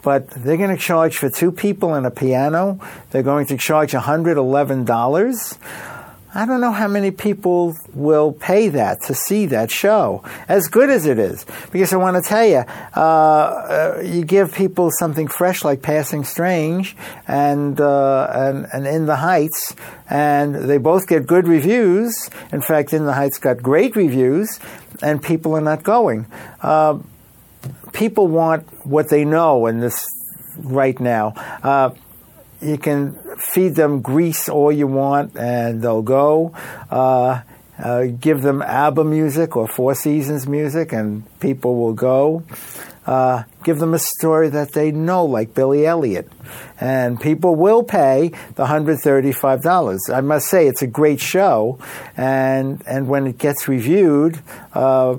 But 0.03 0.31
they're 0.31 0.57
going 0.57 0.75
to 0.75 0.83
charge 0.83 1.19
for 1.19 1.29
two 1.29 1.53
people 1.53 1.95
and 1.95 2.07
a 2.07 2.11
piano. 2.11 2.81
They're 3.11 3.23
going 3.23 3.47
to 3.47 3.57
charge 3.57 3.93
$111. 3.93 5.59
I 6.35 6.45
don't 6.45 6.61
know 6.61 6.73
how 6.73 6.89
many 6.89 7.11
people 7.11 7.75
will 7.95 8.33
pay 8.33 8.69
that 8.69 8.99
to 9.07 9.15
see 9.15 9.47
that 9.47 9.71
show, 9.71 10.23
as 10.47 10.69
good 10.69 10.91
as 10.91 11.07
it 11.07 11.19
is. 11.19 11.47
Because 11.73 11.93
I 11.93 11.97
want 11.97 12.23
to 12.23 12.29
tell 12.29 12.45
you, 12.45 12.65
uh, 12.95 13.01
uh, 13.01 14.03
you 14.05 14.25
give 14.25 14.55
people 14.55 14.91
something 14.91 15.27
fresh 15.27 15.65
like 15.65 15.81
Passing 15.81 16.25
Strange 16.25 16.97
and, 17.27 17.81
uh, 17.81 18.29
and 18.31 18.67
and 18.73 18.87
In 18.87 19.07
the 19.07 19.17
Heights, 19.17 19.75
and 20.11 20.55
they 20.55 20.77
both 20.77 21.07
get 21.07 21.27
good 21.27 21.49
reviews. 21.49 22.29
In 22.53 22.61
fact, 22.61 22.93
In 22.93 23.07
the 23.07 23.15
Heights 23.15 23.39
got 23.39 23.63
great 23.63 23.97
reviews, 23.97 24.61
and 25.03 25.23
people 25.23 25.57
are 25.57 25.63
not 25.63 25.83
going. 25.83 26.27
Uh, 26.61 26.99
people 27.93 28.29
want 28.29 28.65
what 28.87 29.09
they 29.09 29.25
know 29.25 29.67
in 29.67 29.81
this 29.81 30.07
right 30.59 30.99
now. 31.01 31.33
Uh, 31.63 31.91
you 32.61 32.77
can 32.77 33.17
feed 33.39 33.75
them 33.75 34.01
grease 34.03 34.49
all 34.49 34.73
you 34.73 34.87
want, 34.87 35.37
and 35.37 35.81
they'll 35.83 36.03
go. 36.03 36.53
Uh, 36.91 37.43
uh, 37.79 38.07
give 38.21 38.43
them 38.43 38.61
ABBA 38.61 39.05
music 39.05 39.57
or 39.57 39.69
Four 39.69 39.95
Seasons 39.95 40.49
music, 40.49 40.93
and 40.93 41.23
people 41.39 41.77
will 41.77 41.95
go. 41.95 42.43
Uh, 43.07 43.45
give 43.65 43.79
them 43.79 43.95
a 43.95 43.99
story 43.99 44.51
that 44.51 44.73
they 44.73 44.91
know, 44.91 45.25
like 45.25 45.55
Billy 45.55 45.87
Elliot, 45.87 46.31
and 46.79 47.19
people 47.19 47.55
will 47.55 47.83
pay 47.83 48.33
the 48.57 48.67
hundred 48.67 48.99
thirty-five 48.99 49.63
dollars. 49.63 50.11
I 50.13 50.21
must 50.21 50.49
say, 50.49 50.67
it's 50.67 50.83
a 50.83 50.87
great 50.87 51.21
show, 51.21 51.79
and 52.17 52.83
and 52.87 53.09
when 53.09 53.27
it 53.27 53.39
gets 53.39 53.67
reviewed, 53.67 54.41
uh, 54.75 55.17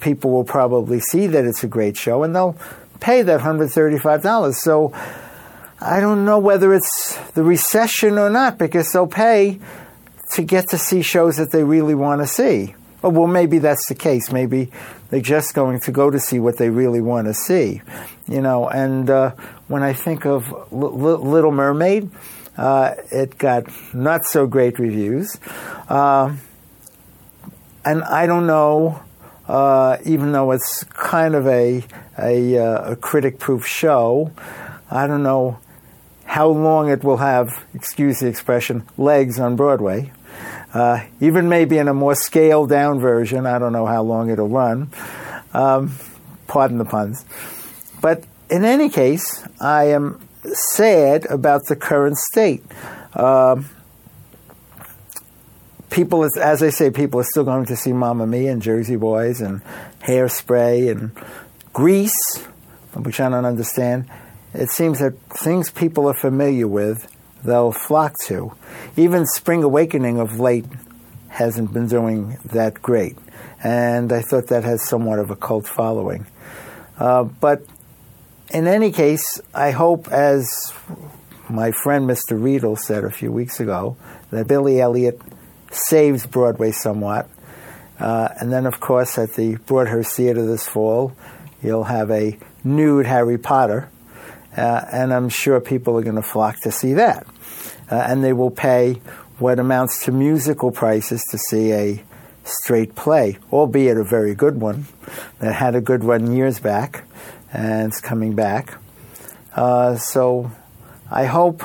people 0.00 0.30
will 0.30 0.44
probably 0.44 1.00
see 1.00 1.26
that 1.26 1.44
it's 1.44 1.64
a 1.64 1.66
great 1.66 1.96
show, 1.96 2.22
and 2.22 2.32
they'll 2.36 2.56
pay 3.00 3.22
that 3.22 3.40
hundred 3.40 3.70
thirty-five 3.70 4.22
dollars. 4.22 4.62
So. 4.62 4.92
I 5.84 5.98
don't 5.98 6.24
know 6.24 6.38
whether 6.38 6.72
it's 6.72 7.16
the 7.34 7.42
recession 7.42 8.16
or 8.16 8.30
not 8.30 8.56
because 8.56 8.92
they'll 8.92 9.08
pay 9.08 9.58
to 10.34 10.42
get 10.42 10.68
to 10.70 10.78
see 10.78 11.02
shows 11.02 11.36
that 11.38 11.50
they 11.50 11.64
really 11.64 11.96
want 11.96 12.20
to 12.20 12.26
see. 12.26 12.76
Well, 13.02 13.26
maybe 13.26 13.58
that's 13.58 13.88
the 13.88 13.96
case. 13.96 14.30
Maybe 14.30 14.70
they're 15.10 15.20
just 15.20 15.54
going 15.54 15.80
to 15.80 15.90
go 15.90 16.08
to 16.08 16.20
see 16.20 16.38
what 16.38 16.56
they 16.56 16.70
really 16.70 17.00
want 17.00 17.26
to 17.26 17.34
see, 17.34 17.82
you 18.28 18.40
know. 18.40 18.68
And 18.68 19.10
uh, 19.10 19.30
when 19.66 19.82
I 19.82 19.92
think 19.92 20.24
of 20.24 20.48
L- 20.52 20.68
L- 20.72 21.18
Little 21.18 21.50
Mermaid, 21.50 22.10
uh, 22.56 22.94
it 23.10 23.36
got 23.38 23.64
not 23.92 24.24
so 24.24 24.46
great 24.46 24.78
reviews, 24.78 25.36
uh, 25.88 26.32
and 27.84 28.04
I 28.04 28.26
don't 28.26 28.46
know. 28.46 29.02
Uh, 29.48 29.98
even 30.04 30.30
though 30.30 30.52
it's 30.52 30.84
kind 30.84 31.34
of 31.34 31.48
a 31.48 31.82
a, 32.16 32.56
uh, 32.56 32.92
a 32.92 32.96
critic-proof 32.96 33.66
show, 33.66 34.30
I 34.88 35.08
don't 35.08 35.24
know 35.24 35.58
how 36.32 36.48
long 36.48 36.88
it 36.88 37.04
will 37.04 37.18
have, 37.18 37.62
excuse 37.74 38.20
the 38.20 38.26
expression, 38.26 38.82
legs 38.96 39.38
on 39.38 39.54
Broadway. 39.54 40.10
Uh, 40.72 41.04
even 41.20 41.46
maybe 41.46 41.76
in 41.76 41.88
a 41.88 41.92
more 41.92 42.14
scaled 42.14 42.70
down 42.70 42.98
version, 42.98 43.44
I 43.44 43.58
don't 43.58 43.74
know 43.74 43.84
how 43.84 44.02
long 44.02 44.30
it'll 44.30 44.48
run. 44.48 44.90
Um, 45.52 45.94
pardon 46.46 46.78
the 46.78 46.86
puns. 46.86 47.26
But 48.00 48.24
in 48.48 48.64
any 48.64 48.88
case, 48.88 49.46
I 49.60 49.90
am 49.90 50.26
sad 50.44 51.26
about 51.26 51.66
the 51.66 51.76
current 51.76 52.16
state. 52.16 52.64
Um, 53.12 53.68
people, 55.90 56.26
as 56.40 56.62
I 56.62 56.70
say, 56.70 56.88
people 56.88 57.20
are 57.20 57.28
still 57.30 57.44
going 57.44 57.66
to 57.66 57.76
see 57.76 57.92
Mamma 57.92 58.26
Mia 58.26 58.52
and 58.52 58.62
Jersey 58.62 58.96
Boys 58.96 59.42
and 59.42 59.60
Hairspray 60.00 60.90
and 60.90 61.10
Grease, 61.74 62.38
which 62.94 63.20
I 63.20 63.28
don't 63.28 63.44
understand 63.44 64.08
it 64.54 64.70
seems 64.70 64.98
that 64.98 65.18
things 65.30 65.70
people 65.70 66.08
are 66.08 66.14
familiar 66.14 66.68
with, 66.68 67.14
they'll 67.44 67.72
flock 67.72 68.14
to. 68.26 68.52
Even 68.96 69.26
Spring 69.26 69.62
Awakening 69.62 70.18
of 70.18 70.38
late 70.38 70.66
hasn't 71.28 71.72
been 71.72 71.88
doing 71.88 72.38
that 72.44 72.82
great. 72.82 73.16
And 73.64 74.12
I 74.12 74.20
thought 74.22 74.48
that 74.48 74.64
has 74.64 74.86
somewhat 74.86 75.18
of 75.18 75.30
a 75.30 75.36
cult 75.36 75.66
following. 75.66 76.26
Uh, 76.98 77.24
but 77.24 77.62
in 78.52 78.66
any 78.66 78.92
case, 78.92 79.40
I 79.54 79.70
hope, 79.70 80.08
as 80.08 80.72
my 81.48 81.70
friend 81.70 82.08
Mr. 82.08 82.40
Riedel 82.40 82.76
said 82.76 83.04
a 83.04 83.10
few 83.10 83.32
weeks 83.32 83.60
ago, 83.60 83.96
that 84.30 84.46
Billy 84.46 84.80
Elliot 84.80 85.20
saves 85.70 86.26
Broadway 86.26 86.72
somewhat. 86.72 87.28
Uh, 87.98 88.28
and 88.40 88.52
then, 88.52 88.66
of 88.66 88.80
course, 88.80 89.16
at 89.16 89.34
the 89.34 89.56
Broadhurst 89.56 90.14
Theater 90.16 90.44
this 90.44 90.66
fall, 90.68 91.12
you'll 91.62 91.84
have 91.84 92.10
a 92.10 92.38
nude 92.64 93.06
Harry 93.06 93.38
Potter, 93.38 93.88
uh, 94.56 94.84
and 94.92 95.12
I'm 95.12 95.28
sure 95.28 95.60
people 95.60 95.98
are 95.98 96.02
going 96.02 96.16
to 96.16 96.22
flock 96.22 96.60
to 96.60 96.72
see 96.72 96.94
that. 96.94 97.26
Uh, 97.90 97.96
and 97.96 98.22
they 98.22 98.32
will 98.32 98.50
pay 98.50 99.00
what 99.38 99.58
amounts 99.58 100.04
to 100.04 100.12
musical 100.12 100.70
prices 100.70 101.22
to 101.30 101.38
see 101.38 101.72
a 101.72 102.02
straight 102.44 102.94
play, 102.94 103.38
albeit 103.52 103.96
a 103.96 104.04
very 104.04 104.34
good 104.34 104.60
one 104.60 104.86
that 105.40 105.54
had 105.54 105.74
a 105.74 105.80
good 105.80 106.04
run 106.04 106.32
years 106.32 106.58
back 106.58 107.04
and 107.52 107.88
it's 107.88 108.00
coming 108.00 108.34
back. 108.34 108.78
Uh, 109.54 109.96
so 109.96 110.50
I 111.10 111.26
hope 111.26 111.62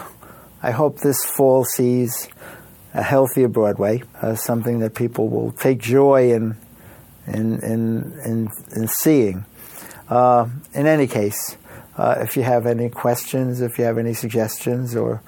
I 0.62 0.72
hope 0.72 1.00
this 1.00 1.24
fall 1.24 1.64
sees 1.64 2.28
a 2.94 3.04
healthier 3.04 3.48
Broadway, 3.48 4.04
uh, 4.22 4.36
something 4.36 4.80
that 4.80 4.96
people 4.96 5.30
will 5.30 5.52
take 5.52 5.80
joy 5.80 6.34
in 6.34 6.58
in 7.26 7.62
in 7.62 8.20
in, 8.26 8.50
in 8.76 8.88
seeing. 8.88 9.46
Uh, 10.10 10.48
in 10.74 10.88
any 10.88 11.08
case, 11.08 11.57
uh, 11.98 12.16
if 12.20 12.38
you 12.38 12.44
have 12.44 12.66
any 12.66 12.90
questions, 12.90 13.62
if 13.62 13.78
you 13.78 13.86
have 13.86 13.98
any 13.98 14.14
suggestions, 14.14 14.96
or 14.96 15.22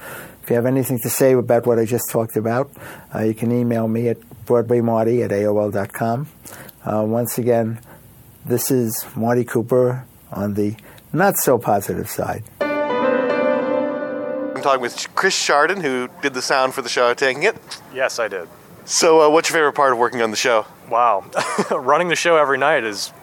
if 0.43 0.49
you 0.49 0.55
have 0.55 0.65
anything 0.65 0.99
to 0.99 1.09
say 1.09 1.33
about 1.33 1.65
what 1.65 1.79
I 1.79 1.85
just 1.85 2.09
talked 2.09 2.37
about, 2.37 2.71
uh, 3.13 3.19
you 3.19 3.33
can 3.33 3.51
email 3.51 3.87
me 3.87 4.09
at 4.09 4.19
broadwaymarty 4.45 5.23
at 5.23 5.31
aol.com. 5.31 6.27
Uh, 6.85 7.05
once 7.07 7.37
again, 7.37 7.79
this 8.45 8.71
is 8.71 9.05
Marty 9.15 9.43
Cooper 9.43 10.05
on 10.31 10.53
the 10.53 10.75
not 11.11 11.37
so 11.37 11.57
positive 11.57 12.09
side. 12.09 12.43
I'm 14.59 14.63
talking 14.63 14.81
with 14.81 15.07
Chris 15.15 15.41
Chardon, 15.41 15.81
who 15.81 16.09
did 16.21 16.33
the 16.33 16.41
sound 16.41 16.73
for 16.73 16.81
the 16.81 16.89
show, 16.89 17.13
taking 17.13 17.43
it. 17.43 17.55
Yes, 17.93 18.19
I 18.19 18.27
did. 18.27 18.47
So, 18.85 19.21
uh, 19.21 19.29
what's 19.29 19.49
your 19.49 19.57
favorite 19.57 19.73
part 19.73 19.93
of 19.93 19.99
working 19.99 20.21
on 20.21 20.31
the 20.31 20.37
show? 20.37 20.65
Wow. 20.89 21.25
Running 21.71 22.09
the 22.09 22.15
show 22.15 22.37
every 22.37 22.57
night 22.57 22.83
is 22.83 23.13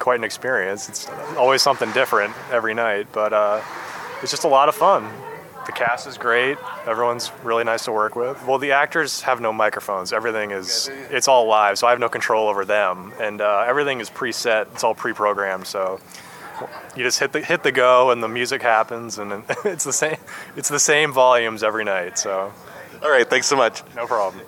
quite 0.00 0.18
an 0.18 0.24
experience. 0.24 0.88
It's 0.88 1.08
always 1.36 1.62
something 1.62 1.90
different 1.92 2.34
every 2.50 2.74
night, 2.74 3.08
but 3.12 3.32
uh, 3.32 3.62
it's 4.22 4.30
just 4.30 4.44
a 4.44 4.48
lot 4.48 4.68
of 4.68 4.74
fun. 4.74 5.10
The 5.66 5.72
cast 5.72 6.06
is 6.06 6.16
great. 6.16 6.58
Everyone's 6.86 7.32
really 7.42 7.64
nice 7.64 7.86
to 7.86 7.92
work 7.92 8.14
with. 8.14 8.40
Well, 8.46 8.58
the 8.58 8.70
actors 8.70 9.22
have 9.22 9.40
no 9.40 9.52
microphones. 9.52 10.12
Everything 10.12 10.52
is 10.52 10.88
it's 11.10 11.26
all 11.26 11.46
live, 11.48 11.76
so 11.76 11.88
I 11.88 11.90
have 11.90 11.98
no 11.98 12.08
control 12.08 12.48
over 12.48 12.64
them, 12.64 13.12
and 13.20 13.40
uh, 13.40 13.64
everything 13.66 13.98
is 13.98 14.08
preset. 14.08 14.72
It's 14.72 14.84
all 14.84 14.94
pre-programmed, 14.94 15.66
so 15.66 16.00
you 16.96 17.02
just 17.02 17.18
hit 17.18 17.32
the 17.32 17.40
hit 17.40 17.64
the 17.64 17.72
go, 17.72 18.10
and 18.10 18.22
the 18.22 18.28
music 18.28 18.62
happens, 18.62 19.18
and 19.18 19.42
it's 19.64 19.82
the 19.82 19.92
same. 19.92 20.18
It's 20.56 20.68
the 20.68 20.78
same 20.78 21.12
volumes 21.12 21.64
every 21.64 21.84
night. 21.84 22.16
So, 22.16 22.52
all 23.02 23.10
right, 23.10 23.28
thanks 23.28 23.48
so 23.48 23.56
much. 23.56 23.82
No 23.96 24.06
problem. 24.06 24.44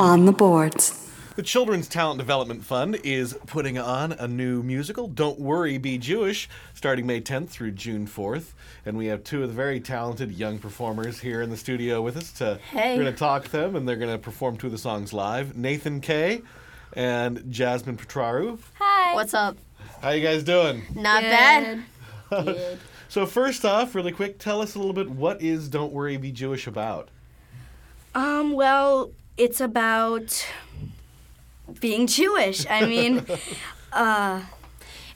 On 0.00 0.26
the 0.26 0.32
boards. 0.32 1.03
The 1.36 1.42
Children's 1.42 1.88
Talent 1.88 2.18
Development 2.18 2.64
Fund 2.64 3.00
is 3.02 3.36
putting 3.46 3.76
on 3.76 4.12
a 4.12 4.28
new 4.28 4.62
musical, 4.62 5.08
Don't 5.08 5.40
Worry, 5.40 5.78
Be 5.78 5.98
Jewish, 5.98 6.48
starting 6.74 7.06
May 7.06 7.20
10th 7.20 7.48
through 7.48 7.72
June 7.72 8.06
4th. 8.06 8.52
And 8.86 8.96
we 8.96 9.06
have 9.06 9.24
two 9.24 9.42
of 9.42 9.48
the 9.48 9.54
very 9.54 9.80
talented 9.80 10.30
young 10.30 10.60
performers 10.60 11.18
here 11.18 11.42
in 11.42 11.50
the 11.50 11.56
studio 11.56 12.00
with 12.02 12.16
us. 12.16 12.30
To, 12.34 12.60
Hey. 12.70 12.96
We're 12.96 13.02
going 13.02 13.14
to 13.14 13.18
talk 13.18 13.46
to 13.46 13.50
them, 13.50 13.74
and 13.74 13.88
they're 13.88 13.96
going 13.96 14.12
to 14.12 14.18
perform 14.18 14.56
two 14.56 14.66
of 14.68 14.72
the 14.72 14.78
songs 14.78 15.12
live. 15.12 15.56
Nathan 15.56 16.00
Kay 16.00 16.42
and 16.92 17.50
Jasmine 17.50 17.96
Petraru. 17.96 18.60
Hi. 18.78 19.16
What's 19.16 19.34
up? 19.34 19.56
How 20.02 20.10
you 20.10 20.22
guys 20.22 20.44
doing? 20.44 20.84
Not 20.94 21.22
bad. 21.22 21.82
Good. 22.30 22.78
so 23.08 23.26
first 23.26 23.64
off, 23.64 23.96
really 23.96 24.12
quick, 24.12 24.38
tell 24.38 24.60
us 24.60 24.76
a 24.76 24.78
little 24.78 24.94
bit 24.94 25.10
what 25.10 25.42
is 25.42 25.68
Don't 25.68 25.92
Worry, 25.92 26.16
Be 26.16 26.30
Jewish 26.30 26.68
about? 26.68 27.08
Um, 28.14 28.52
well, 28.52 29.10
it's 29.36 29.60
about 29.60 30.46
being 31.80 32.06
Jewish. 32.06 32.66
I 32.68 32.86
mean, 32.86 33.24
uh, 33.92 34.42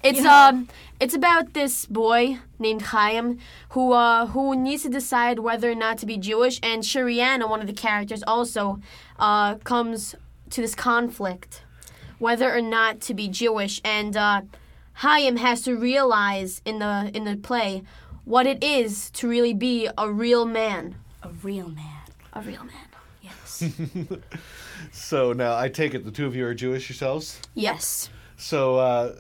It's 0.03 0.19
you 0.19 0.25
know- 0.25 0.49
um, 0.49 0.69
it's 1.01 1.15
about 1.15 1.55
this 1.55 1.87
boy 1.87 2.39
named 2.59 2.83
Chaim 2.83 3.39
who 3.71 3.93
uh 3.93 4.27
who 4.27 4.57
needs 4.57 4.83
to 4.83 4.89
decide 4.89 5.39
whether 5.39 5.71
or 5.71 5.75
not 5.77 5.99
to 5.99 6.07
be 6.07 6.17
Jewish, 6.17 6.59
and 6.63 6.83
Shariana, 6.83 7.49
one 7.49 7.61
of 7.61 7.67
the 7.69 7.73
characters, 7.87 8.23
also 8.27 8.81
uh 9.19 9.57
comes 9.65 10.15
to 10.51 10.61
this 10.61 10.75
conflict 10.75 11.63
whether 12.19 12.53
or 12.53 12.61
not 12.61 13.01
to 13.01 13.15
be 13.15 13.29
Jewish, 13.29 13.81
and 13.85 14.17
uh, 14.17 14.41
Chaim 14.95 15.37
has 15.37 15.63
to 15.63 15.77
realize 15.77 16.61
in 16.65 16.81
the 16.81 17.13
in 17.15 17.23
the 17.25 17.37
play 17.37 17.83
what 18.25 18.45
it 18.47 18.63
is 18.65 19.11
to 19.11 19.29
really 19.29 19.55
be 19.55 19.89
a 19.97 20.11
real 20.11 20.45
man. 20.45 20.97
A 21.23 21.29
real 21.45 21.69
man. 21.69 22.03
A 22.33 22.41
real 22.41 22.65
man. 22.65 22.89
Yes. 23.23 23.63
So 24.93 25.33
now 25.33 25.57
I 25.57 25.69
take 25.69 25.95
it 25.95 26.05
the 26.05 26.11
two 26.11 26.27
of 26.27 26.37
you 26.37 26.47
are 26.47 26.55
Jewish 26.55 26.89
yourselves? 26.89 27.41
yes. 27.55 28.11
So, 28.41 28.77
uh, 28.77 29.17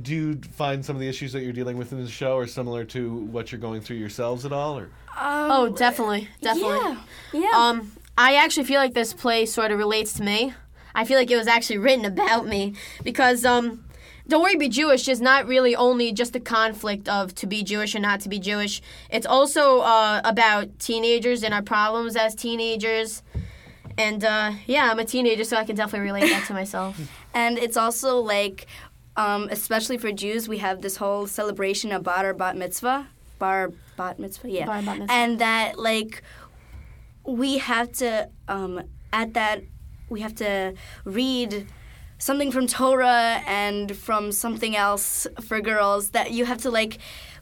do 0.00 0.14
you 0.14 0.40
find 0.52 0.82
some 0.82 0.96
of 0.96 1.00
the 1.00 1.08
issues 1.08 1.32
that 1.34 1.42
you're 1.42 1.52
dealing 1.52 1.76
with 1.76 1.92
in 1.92 2.02
the 2.02 2.10
show 2.10 2.38
are 2.38 2.46
similar 2.46 2.84
to 2.86 3.12
what 3.14 3.52
you're 3.52 3.60
going 3.60 3.82
through 3.82 3.96
yourselves 3.96 4.46
at 4.46 4.52
all? 4.52 4.78
Or 4.78 4.88
oh, 5.20 5.74
definitely, 5.76 6.28
definitely. 6.40 6.78
yeah, 6.78 6.96
yeah. 7.34 7.50
Um, 7.52 7.92
I 8.16 8.36
actually 8.36 8.64
feel 8.64 8.80
like 8.80 8.94
this 8.94 9.12
play 9.12 9.44
sort 9.44 9.70
of 9.70 9.78
relates 9.78 10.14
to 10.14 10.22
me. 10.22 10.54
I 10.94 11.04
feel 11.04 11.18
like 11.18 11.30
it 11.30 11.36
was 11.36 11.46
actually 11.46 11.78
written 11.78 12.04
about 12.04 12.46
me 12.46 12.74
because 13.02 13.44
um, 13.44 13.84
Don't 14.28 14.42
Worry 14.42 14.56
Be 14.56 14.68
Jewish 14.68 15.08
is 15.08 15.20
not 15.20 15.46
really 15.46 15.74
only 15.74 16.12
just 16.12 16.36
a 16.36 16.40
conflict 16.40 17.08
of 17.08 17.34
to 17.36 17.46
be 17.46 17.62
Jewish 17.62 17.94
or 17.94 18.00
not 18.00 18.20
to 18.20 18.28
be 18.28 18.38
Jewish. 18.38 18.82
It's 19.10 19.26
also 19.26 19.80
uh, 19.80 20.20
about 20.24 20.78
teenagers 20.78 21.42
and 21.42 21.52
our 21.54 21.62
problems 21.62 22.16
as 22.16 22.34
teenagers. 22.34 23.22
And 23.98 24.24
uh, 24.24 24.52
yeah, 24.66 24.90
I'm 24.90 24.98
a 24.98 25.04
teenager, 25.04 25.44
so 25.44 25.56
I 25.56 25.64
can 25.64 25.76
definitely 25.76 26.06
relate 26.06 26.28
that 26.30 26.46
to 26.46 26.52
myself. 26.52 27.00
and 27.34 27.58
it's 27.58 27.76
also 27.76 28.18
like, 28.18 28.66
um, 29.16 29.48
especially 29.50 29.98
for 29.98 30.12
Jews, 30.12 30.48
we 30.48 30.58
have 30.58 30.82
this 30.82 30.96
whole 30.96 31.26
celebration 31.26 31.92
of 31.92 32.02
Bar 32.02 32.30
or 32.30 32.34
Bat 32.34 32.56
Mitzvah. 32.56 33.08
Bar 33.38 33.72
Bat 33.96 34.18
Mitzvah, 34.18 34.50
yeah. 34.50 34.66
Bar 34.66 34.82
Bat 34.82 34.98
Mitzvah. 35.00 35.12
And 35.12 35.38
that, 35.38 35.78
like, 35.78 36.22
we 37.24 37.58
have 37.58 37.92
to, 37.92 38.28
um, 38.48 38.82
at 39.12 39.34
that, 39.34 39.62
we 40.08 40.20
have 40.20 40.34
to 40.36 40.74
read 41.04 41.66
something 42.18 42.50
from 42.52 42.66
Torah 42.66 43.42
and 43.46 43.94
from 43.96 44.32
something 44.32 44.76
else 44.76 45.26
for 45.40 45.60
girls 45.60 46.10
that 46.10 46.30
you 46.30 46.44
have 46.44 46.58
to, 46.58 46.70
like, 46.70 46.98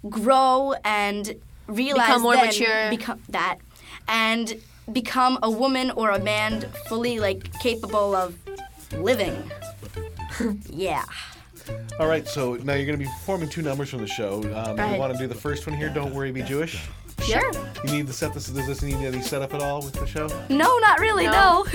grow 0.09 0.75
and 0.85 1.37
realize 1.67 2.07
Become 2.07 2.23
more 2.23 2.37
mature. 2.37 2.91
Become 2.91 3.21
that. 3.29 3.59
And 4.09 4.61
become 4.93 5.39
a 5.43 5.51
woman 5.51 5.91
or 5.93 6.11
a 6.11 6.19
man 6.19 6.63
fully, 6.89 7.21
like, 7.21 7.53
capable 7.61 8.15
of 8.15 8.37
living. 8.99 9.51
yeah. 10.69 11.05
all 11.99 12.07
right, 12.07 12.27
so 12.27 12.55
now 12.57 12.75
you're 12.75 12.87
going 12.87 12.99
to 12.99 13.05
be 13.05 13.11
performing 13.11 13.49
two 13.49 13.63
numbers 13.63 13.91
from 13.91 14.01
the 14.01 14.07
show. 14.07 14.43
Um, 14.55 14.77
Right. 14.77 14.95
You 14.95 14.99
want 14.99 15.13
to 15.13 15.19
do 15.19 15.27
the 15.27 15.35
first 15.35 15.67
one 15.67 15.77
here? 15.77 15.91
Don't 15.91 16.15
worry, 16.15 16.33
be 16.33 16.43
Jewish. 16.43 16.89
Sure. 17.23 17.53
You 17.85 17.93
need 17.93 18.07
to 18.07 18.13
set 18.13 18.33
this. 18.35 18.47
Does 18.47 18.67
this 18.67 18.83
need 18.83 18.95
any 18.97 19.21
setup 19.21 19.53
at 19.55 19.63
all 19.63 19.83
with 19.83 19.93
the 19.93 20.07
show? 20.07 20.27
No, 20.49 20.79
not 20.79 21.01
really, 21.01 21.27
no. 21.27 21.67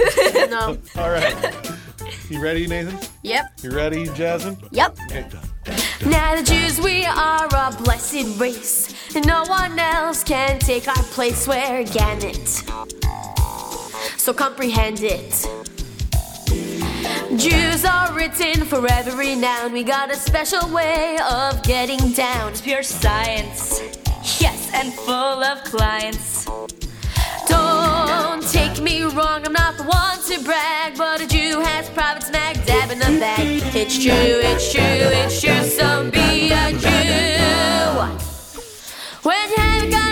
no. 0.49 0.77
all 0.97 1.11
right. 1.11 1.71
You 2.29 2.41
ready, 2.41 2.67
Nathan? 2.67 2.97
Yep. 3.21 3.45
You 3.61 3.71
ready, 3.71 4.05
Jasmine? 4.09 4.57
Yep. 4.71 4.97
Okay. 5.11 5.39
Now 6.05 6.35
the 6.35 6.43
Jews, 6.43 6.79
we 6.79 7.05
are 7.05 7.47
a 7.47 7.75
blessed 7.83 8.39
race, 8.39 8.93
and 9.15 9.25
no 9.25 9.43
one 9.45 9.79
else 9.79 10.23
can 10.23 10.59
take 10.59 10.87
our 10.87 11.03
place. 11.15 11.47
We're 11.47 11.83
Gannett, 11.83 12.47
so 14.17 14.33
comprehend 14.33 15.01
it. 15.01 15.47
Jews 17.37 17.83
are 17.83 18.13
written 18.13 18.65
for 18.65 18.85
every 18.91 19.35
noun. 19.35 19.73
We 19.73 19.83
got 19.83 20.11
a 20.11 20.15
special 20.15 20.69
way 20.69 21.17
of 21.31 21.63
getting 21.63 22.11
down. 22.11 22.51
It's 22.51 22.61
pure 22.61 22.83
science, 22.83 23.81
yes, 24.39 24.69
and 24.73 24.93
full 24.93 25.43
of 25.43 25.63
clients. 25.63 26.45
Don't 27.47 28.43
take 28.51 28.74
wrong, 29.15 29.45
I'm 29.45 29.53
not 29.53 29.77
the 29.77 29.83
one 29.83 30.19
to 30.27 30.43
brag, 30.43 30.97
but 30.97 31.21
a 31.21 31.27
Jew 31.27 31.61
has 31.61 31.89
private 31.89 32.23
smack 32.23 32.65
dab 32.65 32.91
in 32.91 32.99
the 32.99 33.19
back. 33.19 33.39
It's 33.73 33.97
true, 34.03 34.11
it's 34.13 34.73
true, 34.73 34.81
it's 34.83 35.41
true, 35.41 35.63
so 35.63 36.11
be 36.11 36.51
a 36.51 36.71
Jew. 36.71 37.95
When 39.23 39.49
you 39.49 39.57
haven't 39.57 39.89
got 39.91 40.04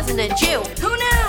wasn't 0.00 0.18
a 0.18 0.28
Jew. 0.34 0.60
Who 0.80 0.88
knew? 0.96 1.28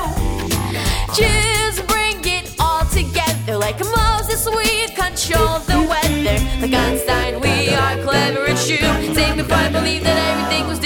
Jews 1.14 1.82
bring 1.92 2.24
it 2.24 2.56
all 2.58 2.86
together 2.86 3.58
like 3.58 3.78
Moses. 3.80 4.48
We 4.48 4.88
control 4.96 5.60
the 5.68 5.80
weather. 5.92 6.40
Like 6.62 6.72
Einstein, 6.72 7.42
we 7.42 7.68
are 7.68 7.98
clever 8.02 8.46
and 8.46 8.58
true. 8.58 8.78
Pride, 9.52 9.74
believe 9.74 10.04
that 10.04 10.18
everything 10.32 10.68
was 10.68 10.80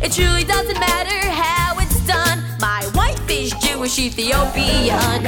It 0.00 0.12
truly 0.12 0.44
doesn't 0.44 0.78
matter 0.78 1.18
how 1.28 1.76
it's 1.80 2.00
done. 2.06 2.44
My 2.60 2.88
wife 2.94 3.28
is 3.28 3.52
Jewish 3.54 3.98
Ethiopian. 3.98 5.22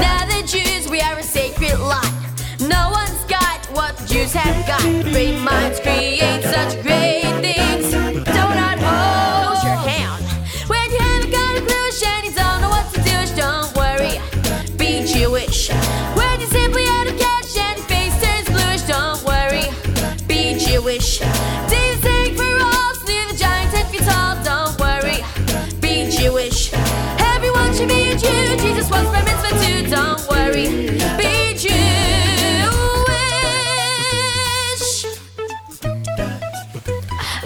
Now 0.00 0.24
the 0.26 0.42
Jews, 0.46 0.88
we 0.88 1.00
are 1.00 1.18
a 1.18 1.22
sacred 1.22 1.78
lot. 1.78 2.10
No 2.58 2.90
one's 2.90 3.22
got 3.24 3.66
what 3.72 3.96
the 3.98 4.06
Jews 4.06 4.32
have 4.32 4.66
got. 4.66 4.82
Great 5.12 5.38
minds 5.40 5.78
create 5.80 6.42
such 6.42 6.82
great 6.82 7.22
things. 7.44 7.92
Don't 7.92 8.58
I 8.70 8.74
hold 8.80 9.62
your 9.62 9.80
hand 9.90 10.24
when 10.68 10.90
you 10.90 10.98
haven't 10.98 11.30
got 11.30 11.58
a 11.58 11.60
clue 11.60 11.90
and 12.06 12.24
you 12.24 12.32
don't 12.32 12.60
know 12.62 12.70
what 12.70 12.86
to 12.94 13.00
do? 13.02 13.16
Don't 13.36 13.76
worry, 13.76 14.20
be 14.78 15.04
Jewish. 15.06 15.70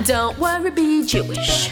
Don't 0.09 0.39
worry, 0.39 0.71
be 0.71 0.71
Jewish. 0.71 0.71
Don't 0.71 0.71
worry, 0.71 0.71
be 0.71 1.07
Jewish. 1.07 1.69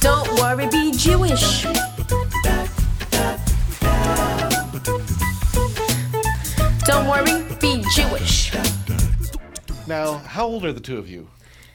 Don't 0.00 0.38
worry, 0.38 0.68
be 0.68 0.92
Jewish. 0.92 1.64
Don't 6.84 7.08
worry, 7.08 7.42
be 7.60 7.84
Jewish. 7.92 8.52
Now, 9.88 10.18
how 10.18 10.46
old 10.46 10.64
are 10.64 10.72
the 10.72 10.80
two 10.80 10.98
of 10.98 11.08
you? 11.08 11.26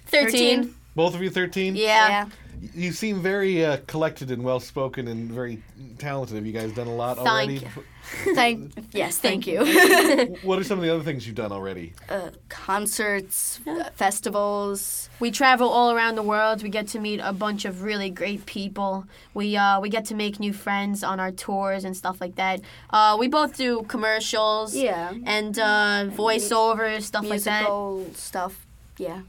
13. 0.09 0.75
Both 0.95 1.15
of 1.15 1.21
you 1.21 1.29
13? 1.29 1.75
Yeah. 1.75 2.27
You 2.75 2.91
seem 2.91 3.21
very 3.21 3.63
uh, 3.63 3.77
collected 3.87 4.31
and 4.31 4.43
well 4.43 4.59
spoken 4.59 5.07
and 5.07 5.31
very 5.31 5.63
talented. 5.97 6.35
Have 6.35 6.45
you 6.45 6.51
guys 6.51 6.73
done 6.73 6.87
a 6.87 6.93
lot 6.95 7.17
already? 7.17 7.61
Thank 8.35 8.73
yes, 8.91 9.17
thank 9.19 9.45
you. 9.47 9.59
what 10.43 10.57
are 10.59 10.63
some 10.63 10.77
of 10.79 10.83
the 10.83 10.93
other 10.93 11.03
things 11.03 11.25
you've 11.27 11.35
done 11.35 11.51
already? 11.51 11.93
uh, 12.09 12.31
concerts, 12.49 13.59
uh, 13.67 13.89
festivals. 13.95 15.09
We 15.19 15.31
travel 15.31 15.69
all 15.69 15.91
around 15.91 16.15
the 16.15 16.23
world. 16.23 16.63
We 16.63 16.69
get 16.69 16.87
to 16.89 16.99
meet 16.99 17.19
a 17.23 17.31
bunch 17.33 17.65
of 17.65 17.83
really 17.83 18.09
great 18.09 18.45
people. 18.45 19.05
We 19.33 19.55
uh, 19.55 19.79
we 19.79 19.89
get 19.89 20.05
to 20.05 20.15
make 20.15 20.39
new 20.39 20.53
friends 20.53 21.03
on 21.03 21.19
our 21.19 21.31
tours 21.31 21.85
and 21.85 21.95
stuff 21.95 22.19
like 22.19 22.35
that. 22.35 22.61
Uh, 22.89 23.15
we 23.19 23.27
both 23.27 23.55
do 23.55 23.83
commercials, 23.87 24.75
Yeah. 24.75 25.13
and 25.25 25.57
uh, 25.59 26.05
voiceovers, 26.09 27.03
stuff 27.03 27.25
like 27.29 27.43
that. 27.43 27.61
Musical 27.61 28.05
stuff. 28.15 28.65
Yeah. 28.97 29.21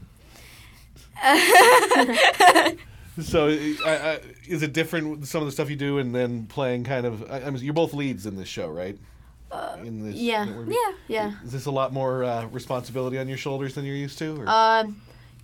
So, 3.19 3.49
uh, 3.49 3.89
uh, 3.89 4.17
is 4.47 4.63
it 4.63 4.71
different 4.71 5.09
with 5.09 5.25
some 5.27 5.41
of 5.41 5.45
the 5.45 5.51
stuff 5.51 5.69
you 5.69 5.75
do 5.75 5.97
and 5.97 6.15
then 6.15 6.45
playing 6.47 6.85
kind 6.85 7.05
of? 7.05 7.29
I, 7.29 7.41
I 7.41 7.49
mean, 7.49 7.61
you're 7.61 7.73
both 7.73 7.93
leads 7.93 8.25
in 8.25 8.37
this 8.37 8.47
show, 8.47 8.69
right? 8.69 8.97
in 9.83 10.03
this, 10.03 10.15
yeah. 10.15 10.45
that 10.45 10.67
Yeah, 10.67 10.93
yeah. 11.07 11.33
Is 11.43 11.51
this 11.51 11.65
a 11.65 11.71
lot 11.71 11.91
more 11.91 12.23
uh, 12.23 12.45
responsibility 12.47 13.19
on 13.19 13.27
your 13.27 13.37
shoulders 13.37 13.75
than 13.75 13.83
you're 13.83 13.95
used 13.95 14.17
to? 14.19 14.41
Or? 14.41 14.45
Uh, 14.47 14.85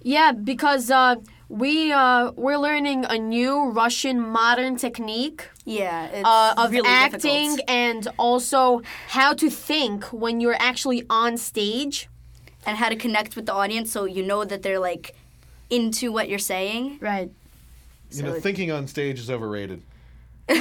yeah, 0.01 0.31
because 0.31 0.89
uh, 0.89 1.17
we 1.49 1.91
uh, 1.91 2.31
we're 2.35 2.57
learning 2.57 3.05
a 3.05 3.17
new 3.17 3.69
Russian 3.69 4.21
modern 4.21 4.77
technique. 4.77 5.49
Yeah, 5.65 6.07
it's 6.07 6.27
uh, 6.27 6.53
of 6.57 6.71
really 6.71 6.87
acting 6.87 7.57
difficult. 7.57 7.69
and 7.69 8.07
also 8.17 8.81
how 9.09 9.33
to 9.33 9.49
think 9.49 10.05
when 10.05 10.39
you're 10.39 10.57
actually 10.59 11.03
on 11.09 11.35
stage, 11.35 12.07
and 12.65 12.77
how 12.77 12.89
to 12.89 12.95
connect 12.95 13.35
with 13.35 13.45
the 13.45 13.53
audience 13.53 13.91
so 13.91 14.05
you 14.05 14.23
know 14.23 14.45
that 14.45 14.61
they're 14.61 14.79
like 14.79 15.15
into 15.69 16.11
what 16.11 16.29
you're 16.29 16.39
saying. 16.39 16.99
Right. 17.01 17.29
you 18.11 18.23
know, 18.23 18.39
thinking 18.39 18.71
on 18.71 18.87
stage 18.87 19.19
is 19.19 19.29
overrated. 19.29 19.81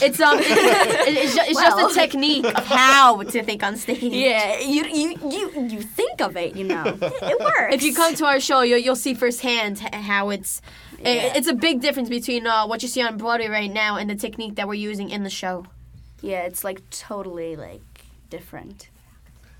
It's 0.00 0.20
um, 0.20 0.38
it's, 0.40 1.34
ju- 1.34 1.40
it's 1.44 1.54
Well. 1.54 1.78
just 1.78 1.96
a 1.96 2.00
technique 2.00 2.44
of 2.44 2.64
how 2.66 3.22
to 3.22 3.42
think 3.42 3.62
on 3.62 3.76
stage. 3.76 4.02
Yeah, 4.02 4.58
you 4.60 4.84
you 4.86 5.16
you 5.30 5.62
you 5.68 5.82
think 5.82 6.20
of 6.20 6.36
it, 6.36 6.56
you 6.56 6.64
know. 6.64 6.84
It 6.86 7.40
works. 7.40 7.74
If 7.74 7.82
you 7.82 7.94
come 7.94 8.14
to 8.16 8.24
our 8.26 8.40
show, 8.40 8.62
you'll, 8.62 8.78
you'll 8.78 8.96
see 8.96 9.14
firsthand 9.14 9.80
how 9.94 10.30
it's. 10.30 10.60
i- 11.04 11.08
Yeah. 11.08 11.36
It's 11.36 11.48
a 11.48 11.54
big 11.54 11.80
difference 11.80 12.08
between 12.08 12.46
uh, 12.46 12.66
what 12.66 12.82
you 12.82 12.88
see 12.88 13.02
on 13.02 13.16
Broadway 13.18 13.48
right 13.48 13.72
now 13.72 13.96
and 13.96 14.08
the 14.10 14.16
technique 14.16 14.56
that 14.56 14.66
we're 14.66 14.74
using 14.90 15.10
in 15.10 15.22
the 15.22 15.30
show. 15.30 15.66
Yeah, 16.22 16.42
it's 16.42 16.64
like 16.64 16.80
totally 16.90 17.54
like 17.56 17.82
different. 18.30 18.88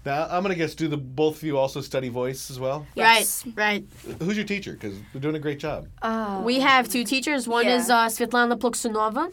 Now, 0.05 0.27
I'm 0.31 0.43
gonna 0.43 0.55
guess. 0.55 0.75
Do 0.75 0.89
the 0.89 0.97
both 0.97 1.37
of 1.39 1.43
you 1.43 1.59
also 1.59 1.81
study 1.81 2.09
voice 2.09 2.51
as 2.51 2.59
well? 2.59 2.87
Right, 2.97 3.27
right. 3.55 3.85
Who's 4.21 4.37
your 4.37 4.47
teacher? 4.47 4.73
Because 4.73 4.95
they're 5.13 5.21
doing 5.21 5.37
a 5.37 5.41
great 5.41 5.59
job. 5.59 5.89
we 6.45 6.61
have 6.61 6.89
two 6.89 7.05
teachers. 7.05 7.47
One 7.49 7.67
Yeah. 7.67 7.77
is 7.77 7.91
uh, 7.91 8.07
Svetlana 8.07 8.59
Pluksunova, 8.59 9.33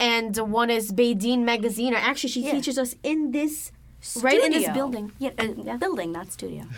and 0.00 0.36
one 0.36 0.70
is 0.70 0.92
Beidin 0.92 1.40
Magaziner. 1.44 1.96
Actually, 1.96 2.30
she 2.30 2.44
Yeah. 2.44 2.52
teaches 2.52 2.78
us 2.78 2.94
in 3.02 3.32
this, 3.32 3.72
right 4.22 4.42
in 4.42 4.52
this 4.52 4.68
building. 4.70 5.12
Yeah, 5.18 5.30
uh, 5.38 5.76
building, 5.78 6.12
not 6.12 6.30
studio. 6.32 6.64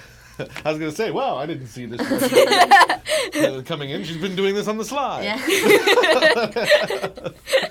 I 0.64 0.70
was 0.70 0.78
gonna 0.78 0.92
say, 0.92 1.10
wow, 1.10 1.36
I 1.36 1.46
didn't 1.46 1.68
see 1.68 1.86
this 1.86 2.00
uh, 3.36 3.62
coming 3.64 3.88
in. 3.90 4.04
She's 4.04 4.18
been 4.18 4.36
doing 4.36 4.54
this 4.54 4.68
on 4.68 4.76
the 4.76 4.84
slide. 4.84 5.24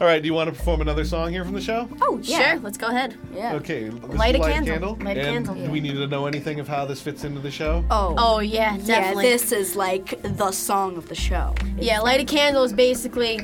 All 0.00 0.06
right, 0.06 0.20
do 0.20 0.26
you 0.26 0.34
want 0.34 0.50
to 0.50 0.56
perform 0.56 0.80
another 0.80 1.04
song 1.04 1.30
here 1.30 1.44
from 1.44 1.54
the 1.54 1.60
show? 1.60 1.88
Oh, 2.02 2.20
sure. 2.22 2.58
Let's 2.58 2.76
go 2.76 2.88
ahead. 2.88 3.16
Yeah. 3.34 3.54
Okay, 3.54 3.88
this 3.88 4.02
is 4.10 4.14
Light 4.16 4.34
a 4.34 4.38
light 4.38 4.64
candle. 4.64 4.96
Light 5.02 5.16
a 5.18 5.20
and 5.22 5.46
candle. 5.46 5.54
Do 5.66 5.70
we 5.70 5.80
need 5.80 5.94
to 5.94 6.06
know 6.06 6.26
anything 6.26 6.58
of 6.58 6.66
how 6.66 6.84
this 6.84 7.00
fits 7.00 7.22
into 7.24 7.40
the 7.40 7.50
show? 7.50 7.84
Oh. 7.90 8.14
Oh 8.18 8.38
yeah, 8.40 8.76
definitely. 8.78 9.24
Yeah, 9.24 9.30
this 9.30 9.52
is 9.52 9.76
like 9.76 10.20
the 10.22 10.50
song 10.50 10.96
of 10.96 11.08
the 11.08 11.14
show. 11.14 11.54
Yeah, 11.78 12.00
light 12.00 12.20
a 12.20 12.24
candle 12.24 12.64
is 12.64 12.72
basically 12.72 13.40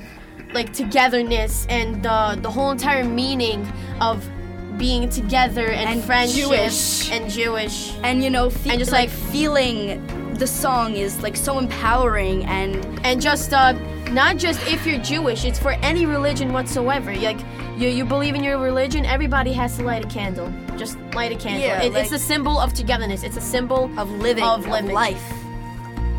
like 0.52 0.72
togetherness 0.72 1.66
and 1.68 2.04
uh, 2.04 2.34
the 2.36 2.50
whole 2.50 2.70
entire 2.72 3.04
meaning 3.04 3.64
of 4.00 4.28
being 4.76 5.08
together 5.08 5.66
and, 5.66 5.88
And 5.90 6.02
friendship 6.04 6.46
Jewish. 6.48 7.10
and 7.12 7.30
Jewish. 7.30 7.94
And 8.02 8.24
you 8.24 8.30
know, 8.30 8.50
fe- 8.50 8.70
And 8.70 8.78
just, 8.78 8.90
like, 8.92 9.10
like- 9.10 9.18
feeling 9.30 10.34
the 10.34 10.46
song 10.46 10.94
is 10.96 11.22
like 11.22 11.36
so 11.36 11.58
empowering 11.58 12.44
and 12.46 12.84
and 13.06 13.20
just 13.20 13.52
uh, 13.52 13.74
not 14.12 14.36
just 14.36 14.60
if 14.68 14.86
you're 14.86 14.98
Jewish, 14.98 15.44
it's 15.44 15.58
for 15.58 15.72
any 15.82 16.06
religion 16.06 16.52
whatsoever. 16.52 17.14
Like 17.14 17.38
you, 17.76 17.88
you 17.88 18.04
believe 18.04 18.34
in 18.34 18.42
your 18.44 18.58
religion, 18.58 19.04
everybody 19.06 19.52
has 19.52 19.76
to 19.78 19.82
light 19.84 20.04
a 20.04 20.08
candle. 20.08 20.52
Just 20.76 20.98
light 21.14 21.32
a 21.32 21.36
candle. 21.36 21.62
Yeah, 21.68 21.82
It- 21.82 21.92
like- 21.92 22.02
it's 22.04 22.12
a 22.12 22.18
symbol 22.18 22.58
of 22.58 22.72
togetherness. 22.74 23.22
It's 23.22 23.36
a 23.36 23.40
symbol 23.40 23.90
of 23.98 24.10
living, 24.10 24.44
of 24.44 24.60
of 24.60 24.66
living. 24.70 24.92
life. 24.94 25.22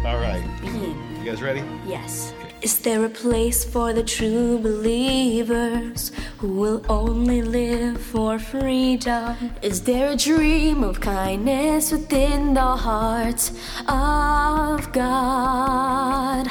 All 0.06 0.18
right, 0.18 0.44
Being. 0.62 0.96
you 1.20 1.26
guys 1.32 1.42
ready? 1.42 1.64
Yes. 1.86 2.34
Is 2.62 2.78
there 2.80 3.04
a 3.06 3.10
place 3.10 3.64
for 3.64 3.92
the 3.92 4.04
true 4.04 4.60
believers 4.60 6.12
who 6.38 6.48
will 6.48 6.82
only 6.90 7.42
live 7.42 8.00
for 8.00 8.38
freedom? 8.38 9.36
Is 9.64 9.82
there 9.82 10.12
a 10.12 10.16
dream 10.16 10.84
of 10.84 11.00
kindness 11.02 11.92
within 11.92 12.54
the 12.54 12.76
heart 12.86 13.50
of 13.88 14.92
God? 14.92 16.48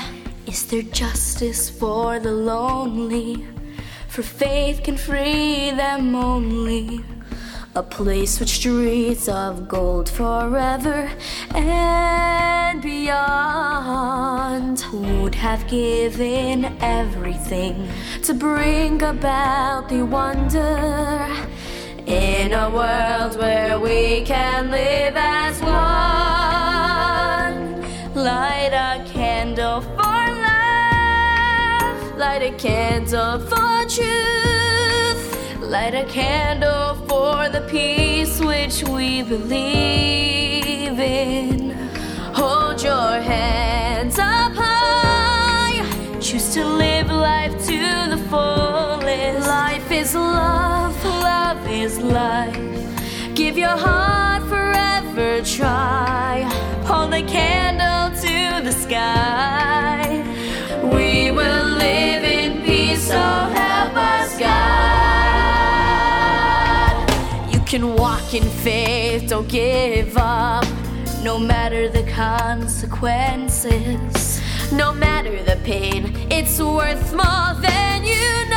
Is 0.46 0.64
there 0.66 0.82
justice 0.82 1.70
for 1.70 2.18
the 2.18 2.32
lonely? 2.32 3.46
For 4.08 4.22
faith 4.22 4.82
can 4.82 4.96
free 4.96 5.70
them 5.70 6.14
only. 6.14 7.04
A 7.76 7.82
place 7.82 8.40
with 8.40 8.48
streets 8.48 9.28
of 9.28 9.68
gold 9.68 10.08
forever 10.08 11.10
and 11.54 12.80
beyond. 12.82 14.84
Would 14.92 15.36
have 15.36 15.68
given 15.68 16.64
everything 16.80 17.88
to 18.24 18.34
bring 18.34 19.00
about 19.02 19.88
the 19.88 20.02
wonder 20.02 21.28
in 22.06 22.52
a 22.52 22.68
world 22.70 23.38
where 23.38 23.78
we 23.78 24.24
can 24.24 24.72
live 24.72 25.14
as 25.16 25.60
one. 25.62 25.70
Light 28.14 28.72
a 28.72 29.04
candle 29.12 29.82
light 32.20 32.42
a 32.42 32.52
candle 32.58 33.38
for 33.38 33.78
truth. 33.88 35.22
Light 35.62 35.94
a 35.94 36.04
candle 36.04 36.94
for 37.08 37.48
the 37.48 37.62
peace 37.70 38.38
which 38.40 38.84
we 38.86 39.22
believe 39.22 40.98
in. 41.00 41.70
Hold 42.34 42.82
your 42.82 43.12
hands 43.32 44.18
up 44.18 44.52
high. 44.54 45.80
Choose 46.20 46.52
to 46.52 46.62
live 46.62 47.08
life 47.10 47.54
to 47.70 47.80
the 48.12 48.20
fullest. 48.28 49.48
Life 49.48 49.90
is 49.90 50.14
love, 50.14 51.02
love 51.04 51.66
is 51.70 51.98
life. 52.00 52.54
Give 53.34 53.56
your 53.56 53.78
heart 53.86 54.42
forever, 54.42 55.40
try. 55.42 56.42
Hold 56.84 57.14
a 57.14 57.22
candle 57.22 58.14
to 58.20 58.62
the 58.62 58.72
sky. 58.72 60.09
Can 67.70 67.94
walk 67.94 68.34
in 68.34 68.42
faith, 68.42 69.28
don't 69.28 69.48
give 69.48 70.16
up. 70.16 70.66
No 71.22 71.38
matter 71.38 71.88
the 71.88 72.02
consequences, 72.10 74.42
no 74.72 74.92
matter 74.92 75.40
the 75.44 75.54
pain, 75.62 76.12
it's 76.32 76.58
worth 76.58 77.12
more 77.12 77.54
than 77.62 78.02
you 78.02 78.48
know. 78.50 78.56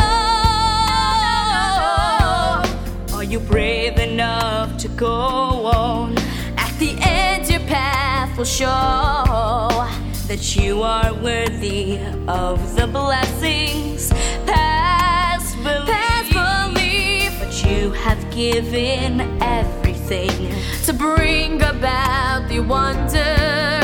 Are 3.16 3.24
you 3.24 3.40
brave 3.40 4.00
enough 4.00 4.78
to 4.78 4.88
go 4.88 5.08
on? 5.08 6.18
At 6.58 6.76
the 6.80 6.98
end, 7.00 7.48
your 7.52 7.60
path 7.70 8.36
will 8.36 8.46
show 8.46 9.84
that 10.28 10.56
you 10.56 10.82
are 10.82 11.14
worthy 11.16 12.00
of 12.28 12.76
the 12.76 12.88
blessings 12.88 14.10
past 14.46 15.56
belief. 15.58 15.86
Past 15.86 16.32
belief, 16.74 17.40
but 17.40 17.66
you 17.66 17.92
have 17.92 18.32
given 18.32 19.22
everything 19.42 20.54
to 20.86 20.94
bring 20.94 21.62
about 21.62 22.48
the 22.48 22.62
wonder 22.62 23.82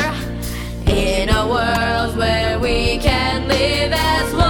in 0.86 1.28
a 1.28 1.46
world 1.46 2.16
where 2.16 2.58
we 2.58 2.98
can 2.98 3.46
live 3.46 3.92
as 3.92 4.34
one. 4.34 4.49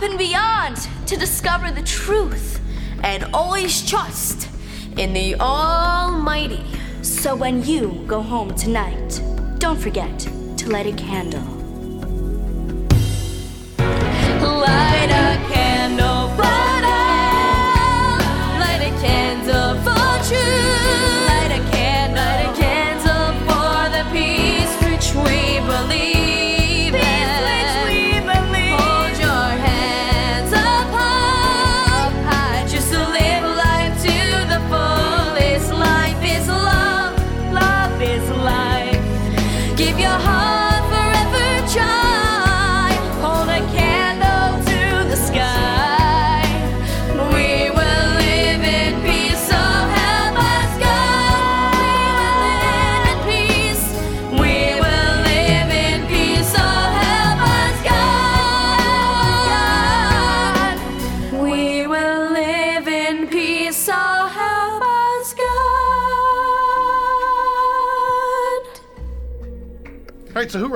Up 0.00 0.08
and 0.08 0.18
beyond 0.18 0.76
to 1.06 1.14
discover 1.14 1.70
the 1.70 1.82
truth 1.82 2.58
and 3.02 3.24
always 3.34 3.86
trust 3.86 4.48
in 4.96 5.12
the 5.12 5.34
Almighty. 5.34 6.64
So 7.02 7.36
when 7.36 7.62
you 7.62 8.02
go 8.06 8.22
home 8.22 8.54
tonight, 8.54 9.20
don't 9.58 9.78
forget 9.78 10.18
to 10.20 10.70
light 10.70 10.86
a 10.86 10.92
candle. 10.92 11.59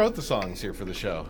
Wrote 0.05 0.15
the 0.15 0.21
songs 0.23 0.61
here 0.61 0.75
for 0.75 0.85
the 0.85 0.93
show? 0.93 1.27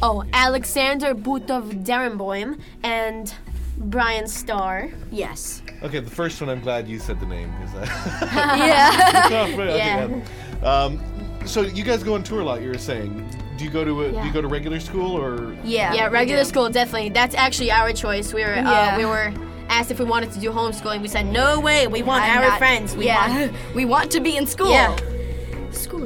Oh, 0.00 0.24
Alexander 0.32 1.14
Butov 1.14 1.84
Derenboim 1.84 2.58
and 2.82 3.34
Brian 3.76 4.26
Starr. 4.26 4.88
Yes. 5.12 5.60
Okay, 5.82 6.00
the 6.00 6.10
first 6.10 6.40
one, 6.40 6.48
I'm 6.48 6.60
glad 6.62 6.88
you 6.88 6.98
said 6.98 7.20
the 7.20 7.26
name 7.26 7.52
because 7.60 7.74
Yeah. 8.32 9.46
yeah. 9.76 10.20
Um, 10.62 10.98
so 11.44 11.60
you 11.60 11.84
guys 11.84 12.02
go 12.02 12.14
on 12.14 12.22
tour 12.22 12.40
a 12.40 12.44
lot. 12.44 12.62
You 12.62 12.70
were 12.70 12.78
saying. 12.78 13.10
Do 13.58 13.64
you 13.64 13.70
go 13.70 13.84
to 13.84 14.04
a, 14.04 14.10
do 14.10 14.26
you 14.26 14.32
go 14.32 14.40
to 14.40 14.48
regular 14.48 14.80
school 14.80 15.14
or? 15.16 15.54
Yeah, 15.62 15.92
we 16.08 16.12
regular 16.14 16.42
do. 16.42 16.48
school 16.48 16.70
definitely. 16.70 17.10
That's 17.10 17.34
actually 17.34 17.70
our 17.70 17.92
choice. 17.92 18.32
We 18.32 18.42
were 18.42 18.54
Yeah. 18.54 18.94
uh, 18.94 18.98
we 18.98 19.04
were 19.04 19.32
asked 19.68 19.90
if 19.90 19.98
we 19.98 20.06
wanted 20.06 20.32
to 20.32 20.40
do 20.40 20.50
homeschooling. 20.50 21.02
We 21.02 21.08
said 21.08 21.26
no 21.26 21.60
way. 21.60 21.86
We 21.86 22.02
want 22.02 22.24
I'm 22.24 22.38
our 22.38 22.48
not- 22.48 22.58
friends. 22.58 22.96
We 22.96 23.04
yeah. 23.04 23.48
want 23.48 23.74
we 23.74 23.84
want 23.84 24.10
to 24.12 24.20
be 24.20 24.36
in 24.38 24.46
school. 24.46 24.70
Yeah. 24.70 24.96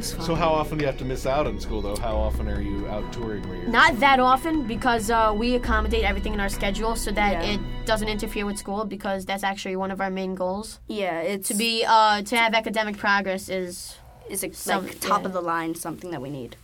School 0.02 0.20
is 0.20 0.26
fun. 0.26 0.26
So 0.26 0.34
how 0.34 0.50
often 0.50 0.78
do 0.78 0.82
you 0.82 0.86
have 0.86 0.98
to 0.98 1.04
miss 1.04 1.26
out 1.26 1.46
on 1.46 1.58
school 1.60 1.80
though? 1.82 1.96
How 1.96 2.16
often 2.16 2.48
are 2.48 2.60
you 2.60 2.86
out 2.88 3.12
touring 3.12 3.46
where 3.48 3.56
you're? 3.58 3.68
Not 3.68 3.98
that 4.00 4.20
often 4.20 4.66
because 4.66 5.10
uh, 5.10 5.34
we 5.36 5.54
accommodate 5.54 6.04
everything 6.04 6.34
in 6.34 6.40
our 6.40 6.48
schedule 6.48 6.96
so 6.96 7.10
that 7.12 7.44
Yeah. 7.44 7.54
it 7.54 7.60
doesn't 7.86 8.08
interfere 8.08 8.46
with 8.46 8.58
school 8.58 8.84
because 8.84 9.24
that's 9.24 9.42
actually 9.44 9.76
one 9.76 9.90
of 9.90 10.00
our 10.00 10.10
main 10.10 10.34
goals. 10.34 10.80
Yeah, 10.88 11.20
it's 11.20 11.48
To 11.48 11.54
be 11.54 11.84
uh, 11.86 12.22
to 12.22 12.36
have 12.36 12.54
academic 12.54 12.96
progress 12.96 13.48
is 13.48 13.96
is 14.28 14.44
a, 14.44 14.52
some- 14.52 14.86
like 14.86 15.00
top 15.00 15.22
yeah. 15.22 15.26
of 15.28 15.32
the 15.32 15.40
line, 15.40 15.74
something 15.74 16.10
that 16.10 16.20
we 16.22 16.30
need. 16.30 16.56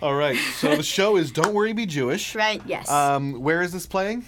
All 0.00 0.14
right. 0.14 0.36
So 0.56 0.74
the 0.74 0.82
show 0.98 1.16
is 1.16 1.30
"Don't 1.30 1.54
Worry, 1.54 1.72
Be 1.72 1.86
Jewish." 1.86 2.34
right. 2.34 2.60
Yes. 2.66 2.90
Um, 2.90 3.40
where 3.42 3.62
is 3.62 3.72
this 3.72 3.86
playing? 3.86 4.24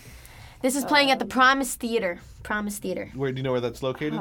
This 0.62 0.76
is 0.76 0.84
playing 0.84 1.10
at 1.10 1.18
the 1.18 1.26
Promise 1.26 1.74
Theater. 1.74 2.20
Promise 2.42 2.78
Theater. 2.78 3.10
Where 3.14 3.32
do 3.32 3.36
you 3.38 3.42
know 3.42 3.52
where 3.52 3.60
that's 3.60 3.82
located? 3.82 4.18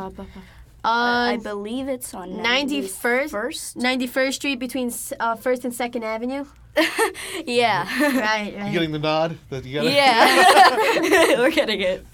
Uh, 0.83 1.37
bu- 1.37 1.43
bu- 1.43 1.49
I 1.49 1.51
believe 1.53 1.87
it's 1.87 2.13
on 2.13 2.31
91st, 2.31 3.75
91st 3.77 4.33
Street 4.33 4.59
between 4.59 4.91
uh, 5.19 5.35
First 5.35 5.63
and 5.65 5.73
Second 5.73 6.03
Avenue. 6.03 6.45
yeah. 7.45 7.83
right, 8.19 8.51
You 8.53 8.59
right. 8.59 8.73
getting 8.73 8.91
the 8.91 8.99
nod? 8.99 9.37
That 9.49 9.63
you 9.63 9.75
got 9.75 9.85
it? 9.85 9.93
Yeah. 9.93 11.37
We're 11.39 11.51
getting 11.51 11.81
it. 11.81 12.05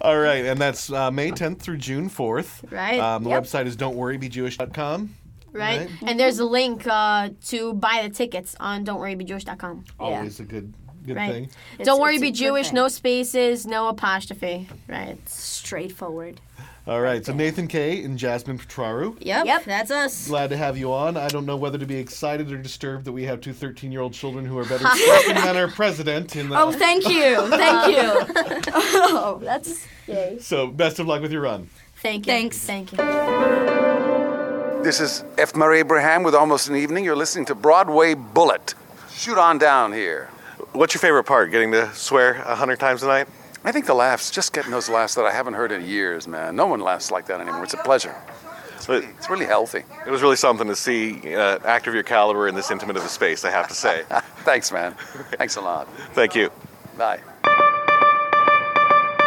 All 0.00 0.16
right, 0.18 0.44
and 0.44 0.60
that's 0.60 0.92
uh, 0.92 1.10
May 1.10 1.30
10th 1.32 1.58
through 1.58 1.78
June 1.78 2.08
4th. 2.08 2.70
Right. 2.70 3.00
Um, 3.00 3.24
the 3.24 3.30
Yep. 3.30 3.42
website 3.44 3.66
is 3.66 3.76
don'tworrybejewish.com. 3.76 5.14
Right? 5.52 5.80
Right. 5.80 5.90
And 6.06 6.20
there's 6.20 6.38
a 6.38 6.44
link 6.44 6.86
uh, 6.86 7.30
to 7.46 7.74
buy 7.74 8.02
the 8.06 8.14
tickets 8.14 8.54
on 8.60 8.84
don'tworrybejewish.com. 8.84 9.84
Always 9.98 10.38
a 10.38 10.44
good 10.44 10.72
good 11.06 11.16
right. 11.16 11.32
thing. 11.32 11.50
Don't 11.84 12.00
worry, 12.00 12.18
be 12.18 12.30
Jewish, 12.32 12.72
no 12.72 12.88
spaces, 12.88 13.66
no 13.66 13.88
apostrophe. 13.88 14.68
Right. 14.88 15.16
Straightforward. 15.28 16.40
All 16.88 17.00
right, 17.00 17.26
so 17.26 17.34
Nathan 17.34 17.66
Kay 17.66 18.04
and 18.04 18.16
Jasmine 18.16 18.58
Petraru. 18.58 19.16
Yep, 19.20 19.46
yep, 19.46 19.64
that's 19.64 19.90
us. 19.90 20.28
Glad 20.28 20.50
to 20.50 20.56
have 20.56 20.78
you 20.78 20.92
on. 20.92 21.16
I 21.16 21.26
don't 21.26 21.44
know 21.44 21.56
whether 21.56 21.78
to 21.78 21.86
be 21.86 21.96
excited 21.96 22.52
or 22.52 22.58
disturbed 22.58 23.06
that 23.06 23.12
we 23.12 23.24
have 23.24 23.40
two 23.40 23.52
13 23.52 23.90
year 23.90 24.00
old 24.02 24.12
children 24.12 24.44
who 24.44 24.56
are 24.56 24.64
better 24.64 24.84
than 25.26 25.56
our 25.56 25.66
president. 25.66 26.36
In 26.36 26.48
the, 26.48 26.56
Oh, 26.60 26.70
thank 26.70 27.08
you. 27.08 27.48
Thank 27.48 27.96
you. 27.96 28.72
oh, 28.76 29.40
that's 29.42 29.84
yay. 30.06 30.38
So, 30.40 30.68
best 30.68 31.00
of 31.00 31.08
luck 31.08 31.22
with 31.22 31.32
your 31.32 31.40
run. 31.42 31.68
Thank 32.02 32.28
you. 32.28 32.32
Thanks. 32.32 32.58
Thank 32.58 32.92
you. 32.92 32.98
This 34.84 35.00
is 35.00 35.24
F. 35.38 35.56
Murray 35.56 35.80
Abraham 35.80 36.22
with 36.22 36.36
Almost 36.36 36.68
an 36.68 36.76
Evening. 36.76 37.04
You're 37.04 37.16
listening 37.16 37.46
to 37.46 37.56
Broadway 37.56 38.14
Bullet. 38.14 38.74
Shoot 39.10 39.38
on 39.38 39.58
down 39.58 39.92
here. 39.92 40.30
What's 40.76 40.92
your 40.92 41.00
favorite 41.00 41.24
part? 41.24 41.50
Getting 41.50 41.72
to 41.72 41.90
swear 41.94 42.34
a 42.44 42.54
hundred 42.54 42.78
times 42.78 43.02
a 43.02 43.06
night? 43.06 43.28
I 43.64 43.72
think 43.72 43.86
the 43.86 43.94
laughs, 43.94 44.30
just 44.30 44.52
getting 44.52 44.70
those 44.70 44.90
laughs 44.90 45.14
that 45.14 45.24
I 45.24 45.32
haven't 45.32 45.54
heard 45.54 45.72
in 45.72 45.82
years, 45.82 46.28
man. 46.28 46.54
No 46.54 46.66
one 46.66 46.80
laughs 46.80 47.10
like 47.10 47.24
that 47.28 47.40
anymore. 47.40 47.64
It's 47.64 47.72
a 47.72 47.78
pleasure. 47.78 48.14
It's 48.74 48.86
really, 48.86 49.06
it's 49.06 49.30
really 49.30 49.46
healthy. 49.46 49.84
It 50.06 50.10
was 50.10 50.20
really 50.20 50.36
something 50.36 50.68
to 50.68 50.76
see 50.76 51.34
uh, 51.34 51.60
actor 51.64 51.88
of 51.88 51.94
your 51.94 52.02
caliber 52.02 52.46
in 52.46 52.54
this 52.54 52.70
intimate 52.70 52.98
of 52.98 53.04
a 53.06 53.08
space, 53.08 53.42
I 53.42 53.50
have 53.50 53.68
to 53.68 53.74
say. 53.74 54.04
Thanks, 54.44 54.70
man. 54.70 54.92
Thanks 55.38 55.56
a 55.56 55.62
lot. 55.62 55.88
Thank 56.12 56.34
you. 56.34 56.50
Bye. 56.98 57.20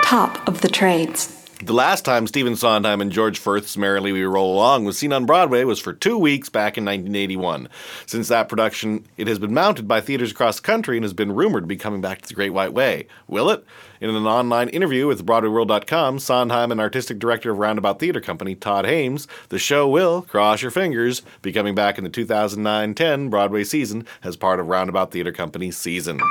Top 0.04 0.48
of 0.48 0.62
the 0.62 0.70
trades. 0.70 1.39
The 1.62 1.74
last 1.74 2.06
time 2.06 2.26
Stephen 2.26 2.56
Sondheim 2.56 3.02
and 3.02 3.12
George 3.12 3.38
Furth's 3.38 3.76
Merrily 3.76 4.14
We 4.14 4.24
Roll 4.24 4.54
Along 4.54 4.86
was 4.86 4.98
seen 4.98 5.12
on 5.12 5.26
Broadway 5.26 5.66
was 5.66 5.78
for 5.78 5.92
two 5.92 6.18
weeks 6.18 6.48
back 6.48 6.78
in 6.78 6.86
1981. 6.86 7.68
Since 8.06 8.30
that 8.30 8.48
production, 8.48 9.06
it 9.18 9.28
has 9.28 9.40
been 9.40 9.54
mounted 9.54 9.86
by 9.86 10.00
theaters 10.00 10.32
across 10.32 10.56
the 10.56 10.66
country 10.66 10.96
and 10.96 11.04
has 11.04 11.12
been 11.12 11.36
rumored 11.36 11.64
to 11.64 11.68
be 11.68 11.76
coming 11.76 12.00
back 12.00 12.22
to 12.22 12.30
the 12.30 12.34
Great 12.34 12.52
White 12.52 12.72
Way. 12.72 13.08
Will 13.28 13.50
it? 13.50 13.66
In 14.00 14.10
an 14.10 14.26
online 14.26 14.70
interview 14.70 15.06
with 15.06 15.26
BroadwayWorld.com, 15.26 16.20
Sondheim 16.20 16.72
and 16.72 16.80
artistic 16.80 17.20
director 17.20 17.52
of 17.52 17.58
Roundabout 17.58 18.00
Theater 18.00 18.22
Company, 18.22 18.56
Todd 18.56 18.86
Haimes, 18.86 19.28
the 19.50 19.60
show 19.60 19.86
will, 19.86 20.22
cross 20.22 20.62
your 20.62 20.72
fingers, 20.72 21.24
be 21.42 21.52
coming 21.52 21.76
back 21.76 21.98
in 21.98 22.06
the 22.06 22.10
2009-10 22.10 23.30
Broadway 23.30 23.66
season 23.66 24.08
as 24.24 24.38
part 24.38 24.62
of 24.62 24.68
Roundabout 24.68 25.12
Theater 25.12 25.34
Company's 25.34 25.78
season. 25.78 26.22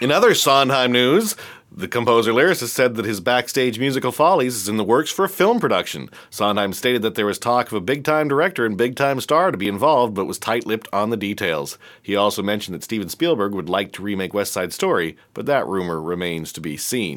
In 0.00 0.10
other 0.10 0.34
Sondheim 0.34 0.92
news, 0.92 1.36
the 1.76 1.88
composer 1.88 2.32
lyricist 2.32 2.68
said 2.68 2.94
that 2.94 3.04
his 3.04 3.20
backstage 3.20 3.80
musical 3.80 4.12
Follies 4.12 4.54
is 4.54 4.68
in 4.68 4.76
the 4.76 4.84
works 4.84 5.10
for 5.10 5.24
a 5.24 5.28
film 5.28 5.58
production. 5.58 6.08
Sondheim 6.30 6.72
stated 6.72 7.02
that 7.02 7.16
there 7.16 7.26
was 7.26 7.38
talk 7.38 7.66
of 7.66 7.72
a 7.72 7.80
big 7.80 8.04
time 8.04 8.28
director 8.28 8.64
and 8.64 8.76
big 8.76 8.94
time 8.94 9.20
star 9.20 9.50
to 9.50 9.58
be 9.58 9.66
involved, 9.66 10.14
but 10.14 10.26
was 10.26 10.38
tight 10.38 10.66
lipped 10.66 10.86
on 10.92 11.10
the 11.10 11.16
details. 11.16 11.76
He 12.00 12.14
also 12.14 12.44
mentioned 12.44 12.76
that 12.76 12.84
Steven 12.84 13.08
Spielberg 13.08 13.54
would 13.54 13.68
like 13.68 13.92
to 13.92 14.02
remake 14.02 14.32
West 14.32 14.52
Side 14.52 14.72
Story, 14.72 15.16
but 15.34 15.46
that 15.46 15.66
rumor 15.66 16.00
remains 16.00 16.52
to 16.52 16.60
be 16.60 16.76
seen. 16.76 17.16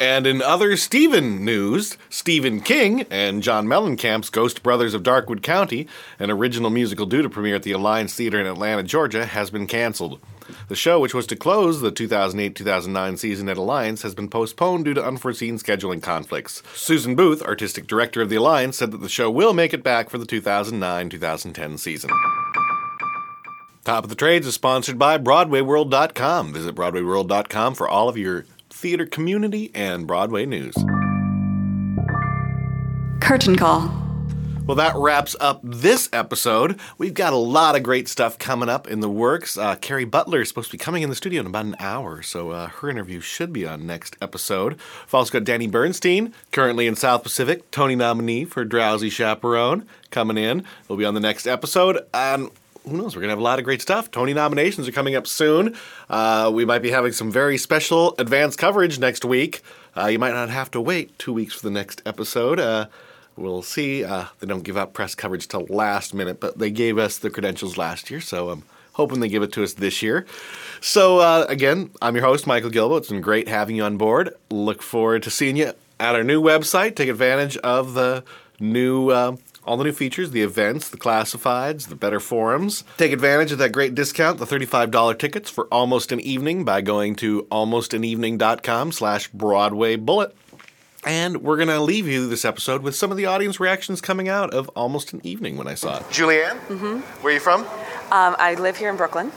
And 0.00 0.26
in 0.26 0.42
other 0.42 0.76
Stephen 0.76 1.44
news, 1.44 1.96
Stephen 2.10 2.60
King 2.60 3.06
and 3.08 3.42
John 3.42 3.66
Mellencamp's 3.66 4.30
Ghost 4.30 4.62
Brothers 4.64 4.94
of 4.94 5.04
Darkwood 5.04 5.42
County, 5.42 5.86
an 6.18 6.30
original 6.30 6.70
musical 6.70 7.06
due 7.06 7.22
to 7.22 7.30
premiere 7.30 7.54
at 7.54 7.62
the 7.62 7.72
Alliance 7.72 8.14
Theater 8.14 8.40
in 8.40 8.46
Atlanta, 8.46 8.82
Georgia, 8.82 9.24
has 9.24 9.50
been 9.50 9.68
canceled. 9.68 10.20
The 10.68 10.76
show, 10.76 11.00
which 11.00 11.14
was 11.14 11.26
to 11.28 11.36
close 11.36 11.80
the 11.80 11.90
2008 11.90 12.54
2009 12.54 13.16
season 13.16 13.48
at 13.48 13.56
Alliance, 13.56 14.02
has 14.02 14.14
been 14.14 14.28
postponed 14.28 14.84
due 14.84 14.94
to 14.94 15.04
unforeseen 15.04 15.58
scheduling 15.58 16.02
conflicts. 16.02 16.62
Susan 16.74 17.14
Booth, 17.14 17.42
artistic 17.42 17.86
director 17.86 18.22
of 18.22 18.30
the 18.30 18.36
Alliance, 18.36 18.76
said 18.76 18.90
that 18.90 19.00
the 19.00 19.08
show 19.08 19.30
will 19.30 19.52
make 19.52 19.72
it 19.72 19.82
back 19.82 20.10
for 20.10 20.18
the 20.18 20.26
2009 20.26 21.10
2010 21.10 21.78
season. 21.78 22.10
Top 23.84 24.02
of 24.02 24.10
the 24.10 24.16
Trades 24.16 24.46
is 24.46 24.54
sponsored 24.54 24.98
by 24.98 25.16
BroadwayWorld.com. 25.16 26.52
Visit 26.52 26.74
BroadwayWorld.com 26.74 27.74
for 27.74 27.88
all 27.88 28.08
of 28.08 28.16
your 28.16 28.44
theater 28.68 29.06
community 29.06 29.70
and 29.74 30.06
Broadway 30.06 30.44
news. 30.44 30.74
Curtain 33.20 33.56
call. 33.56 34.05
Well, 34.66 34.74
that 34.74 34.96
wraps 34.96 35.36
up 35.38 35.60
this 35.62 36.08
episode. 36.12 36.80
We've 36.98 37.14
got 37.14 37.32
a 37.32 37.36
lot 37.36 37.76
of 37.76 37.84
great 37.84 38.08
stuff 38.08 38.36
coming 38.36 38.68
up 38.68 38.88
in 38.88 38.98
the 38.98 39.08
works. 39.08 39.56
Uh, 39.56 39.76
Kerry 39.76 40.04
Butler 40.04 40.40
is 40.40 40.48
supposed 40.48 40.72
to 40.72 40.76
be 40.76 40.82
coming 40.82 41.04
in 41.04 41.08
the 41.08 41.14
studio 41.14 41.40
in 41.40 41.46
about 41.46 41.66
an 41.66 41.76
hour, 41.78 42.20
so 42.20 42.50
uh, 42.50 42.66
her 42.66 42.90
interview 42.90 43.20
should 43.20 43.52
be 43.52 43.64
on 43.64 43.86
next 43.86 44.16
episode. 44.20 44.72
We've 44.72 45.14
also 45.14 45.30
got 45.30 45.44
Danny 45.44 45.68
Burstein, 45.68 46.32
currently 46.50 46.88
in 46.88 46.96
South 46.96 47.22
Pacific, 47.22 47.70
Tony 47.70 47.94
nominee 47.94 48.44
for 48.44 48.64
Drowsy 48.64 49.08
Chaperone, 49.08 49.86
coming 50.10 50.36
in. 50.36 50.64
He'll 50.88 50.96
be 50.96 51.04
on 51.04 51.14
the 51.14 51.20
next 51.20 51.46
episode. 51.46 52.04
And 52.12 52.50
who 52.82 52.96
knows? 52.96 53.14
We're 53.14 53.20
going 53.20 53.28
to 53.28 53.34
have 53.34 53.38
a 53.38 53.42
lot 53.42 53.60
of 53.60 53.64
great 53.64 53.82
stuff. 53.82 54.10
Tony 54.10 54.34
nominations 54.34 54.88
are 54.88 54.92
coming 54.92 55.14
up 55.14 55.28
soon. 55.28 55.76
Uh, 56.10 56.50
we 56.52 56.64
might 56.64 56.82
be 56.82 56.90
having 56.90 57.12
some 57.12 57.30
very 57.30 57.56
special 57.56 58.16
advance 58.18 58.56
coverage 58.56 58.98
next 58.98 59.24
week. 59.24 59.62
Uh, 59.96 60.06
you 60.06 60.18
might 60.18 60.34
not 60.34 60.50
have 60.50 60.72
to 60.72 60.80
wait 60.80 61.16
two 61.20 61.32
weeks 61.32 61.54
for 61.54 61.62
the 61.62 61.70
next 61.70 62.02
episode. 62.04 62.58
Uh, 62.58 62.86
we'll 63.36 63.62
see. 63.62 64.04
Uh, 64.04 64.26
they 64.40 64.46
don't 64.46 64.64
give 64.64 64.76
out 64.76 64.94
press 64.94 65.14
coverage 65.14 65.48
till 65.48 65.66
last 65.68 66.14
minute, 66.14 66.40
but 66.40 66.58
they 66.58 66.70
gave 66.70 66.98
us 66.98 67.18
the 67.18 67.30
credentials 67.30 67.76
last 67.76 68.10
year, 68.10 68.20
so 68.20 68.50
I'm 68.50 68.64
hoping 68.92 69.20
they 69.20 69.28
give 69.28 69.42
it 69.42 69.52
to 69.52 69.62
us 69.62 69.74
this 69.74 70.02
year. 70.02 70.26
So, 70.80 71.18
uh, 71.18 71.46
again, 71.48 71.90
I'm 72.00 72.14
your 72.14 72.24
host, 72.24 72.46
Michael 72.46 72.70
Gilboe. 72.70 72.96
It's 72.96 73.08
been 73.10 73.20
great 73.20 73.48
having 73.48 73.76
you 73.76 73.84
on 73.84 73.96
board. 73.96 74.34
Look 74.50 74.82
forward 74.82 75.22
to 75.24 75.30
seeing 75.30 75.56
you 75.56 75.72
at 76.00 76.14
our 76.14 76.24
new 76.24 76.42
website. 76.42 76.96
Take 76.96 77.08
advantage 77.08 77.56
of 77.58 77.94
the 77.94 78.24
new. 78.58 79.10
Uh, 79.10 79.36
all 79.66 79.76
the 79.76 79.84
new 79.84 79.92
features, 79.92 80.30
the 80.30 80.42
events, 80.42 80.88
the 80.88 80.96
classifieds, 80.96 81.88
the 81.88 81.96
better 81.96 82.20
forums. 82.20 82.84
Take 82.98 83.10
advantage 83.10 83.50
of 83.50 83.58
that 83.58 83.72
great 83.72 83.96
discount, 83.96 84.38
the 84.38 84.44
$35 84.46 85.18
tickets 85.18 85.50
for 85.50 85.64
Almost 85.72 86.12
an 86.12 86.20
Evening 86.20 86.64
by 86.64 86.80
going 86.82 87.16
to 87.16 87.42
almostanevening.com 87.50 88.92
slash 88.92 89.28
Broadway 89.28 89.96
Bullet. 89.96 90.36
And 91.06 91.42
we're 91.42 91.56
going 91.56 91.68
to 91.68 91.80
leave 91.80 92.08
you 92.08 92.28
this 92.28 92.44
episode 92.44 92.82
with 92.82 92.96
some 92.96 93.12
of 93.12 93.16
the 93.16 93.26
audience 93.26 93.60
reactions 93.60 94.00
coming 94.00 94.28
out 94.28 94.52
of 94.52 94.68
Almost 94.70 95.12
an 95.12 95.20
Evening 95.22 95.56
when 95.56 95.68
I 95.68 95.74
saw 95.74 95.98
it. 95.98 96.02
Julianne, 96.10 96.58
Mm-hmm. 96.66 96.98
where 97.22 97.30
are 97.30 97.34
you 97.34 97.40
from? 97.40 97.60
Um, 98.10 98.34
I 98.40 98.56
live 98.58 98.76
here 98.76 98.90
in 98.90 98.96
Brooklyn. 98.96 99.30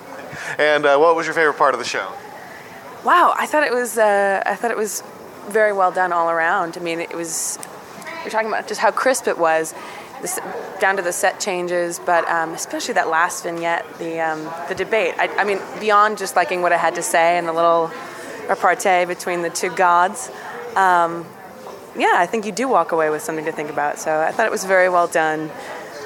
And 0.58 0.86
uh, 0.88 0.98
what 0.98 1.16
was 1.16 1.28
your 1.28 1.36
favorite 1.36 1.58
part 1.58 1.76
of 1.76 1.80
the 1.80 1.86
show? 1.86 2.12
Wow, 3.06 3.34
I 3.38 3.46
thought 3.46 3.64
it 3.64 3.72
was. 3.72 3.98
Uh, 3.98 4.42
I 4.46 4.56
thought 4.56 4.72
it 4.72 4.78
was 4.78 5.04
very 5.48 5.72
well 5.72 5.92
done 5.92 6.12
all 6.12 6.30
around. 6.30 6.76
I 6.76 6.82
mean, 6.82 7.00
it 7.00 7.14
was. 7.16 7.58
We're 8.24 8.30
talking 8.32 8.48
about 8.50 8.68
just 8.68 8.82
how 8.82 8.92
crisp 8.92 9.28
it 9.28 9.38
was, 9.38 9.74
this, 10.22 10.38
down 10.82 10.98
to 10.98 11.02
the 11.02 11.14
set 11.14 11.40
changes, 11.40 12.00
but 12.06 12.28
um, 12.28 12.52
especially 12.54 12.96
that 12.96 13.08
last 13.10 13.44
vignette, 13.44 13.86
the 14.00 14.20
um, 14.20 14.44
the 14.68 14.76
debate. 14.76 15.14
I, 15.18 15.28
I 15.38 15.44
mean, 15.46 15.60
beyond 15.80 16.18
just 16.18 16.36
liking 16.36 16.62
what 16.62 16.74
I 16.74 16.78
had 16.78 16.96
to 16.96 17.02
say 17.04 17.38
and 17.38 17.48
the 17.48 17.54
little 17.54 17.90
repartee 18.50 19.06
between 19.06 19.42
the 19.44 19.50
two 19.50 19.70
gods. 19.76 20.30
Um, 20.76 21.26
yeah, 21.96 22.14
I 22.16 22.26
think 22.26 22.46
you 22.46 22.52
do 22.52 22.68
walk 22.68 22.92
away 22.92 23.10
with 23.10 23.22
something 23.22 23.46
to 23.46 23.52
think 23.52 23.70
about. 23.70 24.00
So 24.00 24.20
I 24.20 24.32
thought 24.32 24.46
it 24.46 24.52
was 24.52 24.66
very 24.66 24.90
well 24.90 25.08
done, 25.08 25.50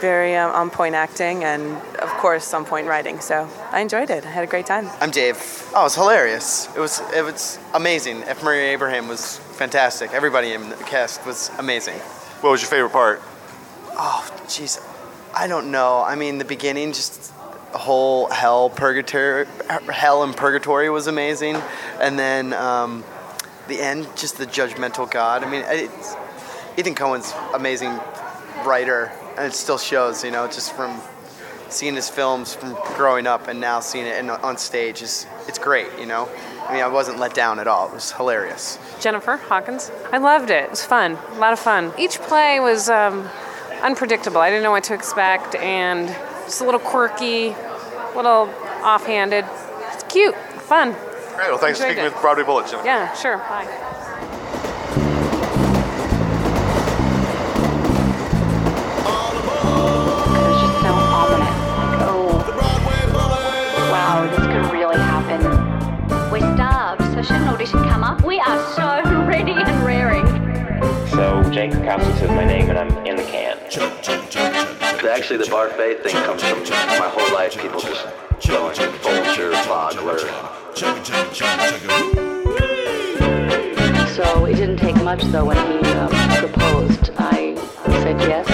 very 0.01 0.35
um, 0.35 0.51
on 0.51 0.69
point 0.69 0.95
acting, 0.95 1.43
and 1.43 1.77
of 1.99 2.09
course 2.19 2.53
on 2.53 2.65
point 2.65 2.87
writing. 2.87 3.19
So 3.19 3.49
I 3.71 3.81
enjoyed 3.81 4.09
it. 4.09 4.25
I 4.25 4.29
had 4.29 4.43
a 4.43 4.47
great 4.47 4.65
time. 4.65 4.89
I'm 4.99 5.11
Dave. 5.11 5.37
Oh, 5.75 5.81
it 5.81 5.83
was 5.83 5.95
hilarious. 5.95 6.67
It 6.75 6.79
was 6.79 7.01
it 7.13 7.23
was 7.23 7.59
amazing. 7.73 8.23
F. 8.23 8.43
Murray 8.43 8.65
Abraham 8.65 9.07
was 9.07 9.37
fantastic. 9.37 10.11
Everybody 10.13 10.53
in 10.53 10.69
the 10.69 10.75
cast 10.75 11.25
was 11.25 11.51
amazing. 11.57 11.95
What 12.41 12.51
was 12.51 12.61
your 12.61 12.69
favorite 12.69 12.91
part? 12.91 13.21
Oh, 13.91 14.29
jeez. 14.47 14.81
I 15.35 15.47
don't 15.47 15.71
know. 15.71 16.03
I 16.03 16.15
mean, 16.15 16.37
the 16.37 16.45
beginning, 16.45 16.93
just 16.93 17.33
the 17.71 17.79
whole 17.79 18.29
hell, 18.29 18.69
purgatory, 18.69 19.45
hell 19.91 20.23
and 20.23 20.35
purgatory 20.35 20.89
was 20.89 21.07
amazing, 21.07 21.55
and 21.99 22.19
then 22.19 22.53
um, 22.53 23.03
the 23.67 23.79
end, 23.79 24.07
just 24.15 24.37
the 24.37 24.45
judgmental 24.45 25.09
God. 25.09 25.43
I 25.43 25.49
mean, 25.49 25.63
it's, 25.65 26.15
Ethan 26.77 26.95
Coen's 26.95 27.33
amazing 27.53 27.99
writer, 28.65 29.11
and 29.37 29.45
it 29.47 29.53
still 29.53 29.77
shows. 29.77 30.23
You 30.23 30.31
know, 30.31 30.47
just 30.47 30.73
from 30.73 30.99
seeing 31.69 31.95
his 31.95 32.09
films 32.09 32.53
from 32.53 32.77
growing 32.95 33.25
up 33.25 33.47
and 33.47 33.59
now 33.59 33.79
seeing 33.79 34.05
it 34.05 34.17
in, 34.17 34.29
on 34.29 34.57
stage 34.57 35.01
is 35.01 35.25
it's 35.47 35.59
great. 35.59 35.87
You 35.99 36.05
know, 36.05 36.29
I 36.67 36.73
mean, 36.73 36.83
I 36.83 36.87
wasn't 36.87 37.19
let 37.19 37.33
down 37.33 37.59
at 37.59 37.67
all. 37.67 37.87
It 37.87 37.93
was 37.93 38.11
hilarious. 38.11 38.77
Jennifer 38.99 39.37
Hawkins. 39.37 39.91
I 40.11 40.17
loved 40.17 40.49
it. 40.49 40.63
It 40.63 40.69
was 40.69 40.85
fun. 40.85 41.17
A 41.31 41.39
lot 41.39 41.53
of 41.53 41.59
fun. 41.59 41.91
Each 41.97 42.19
play 42.19 42.59
was 42.59 42.89
um, 42.89 43.27
unpredictable. 43.81 44.39
I 44.39 44.49
didn't 44.49 44.63
know 44.63 44.71
what 44.71 44.83
to 44.85 44.93
expect, 44.93 45.55
and 45.55 46.07
just 46.45 46.61
a 46.61 46.65
little 46.65 46.79
quirky, 46.79 47.49
a 47.49 48.13
little 48.15 48.49
offhanded. 48.83 49.45
It's 49.93 50.03
cute, 50.03 50.35
fun. 50.61 50.95
Great. 51.35 51.49
Well, 51.49 51.57
thanks 51.57 51.79
for 51.79 51.85
speaking 51.85 52.05
it. 52.05 52.13
with 52.13 52.21
Broadway 52.21 52.43
Bulletin. 52.43 52.79
Yeah, 52.85 53.13
sure. 53.13 53.37
Bye. 53.37 53.93
We 68.25 68.39
are 68.39 68.73
so 68.73 69.25
ready 69.25 69.51
and 69.51 69.85
raring. 69.85 70.25
So 71.09 71.43
Jake 71.51 71.71
Kowski 71.71 72.17
says 72.19 72.29
my 72.29 72.45
name 72.45 72.69
and 72.69 72.79
I'm 72.79 73.05
in 73.05 73.15
the 73.15 73.23
can. 73.23 73.57
Actually, 75.09 75.37
the 75.37 75.45
barfay 75.45 76.01
thing 76.01 76.15
comes 76.23 76.43
from 76.43 76.63
my 76.63 77.09
whole 77.09 77.33
life. 77.33 77.57
People 77.57 77.79
just 77.79 78.07
going 78.47 78.75
Folger, 78.75 79.51
Fogler, 79.51 80.62
so 80.75 80.85
it 84.45 84.55
didn't 84.55 84.77
take 84.77 84.95
much, 85.03 85.21
though, 85.25 85.45
when 85.45 85.57
he 85.57 85.91
um, 85.91 86.09
proposed. 86.39 87.11
I 87.17 87.53
said 88.01 88.19
yes. 88.21 88.47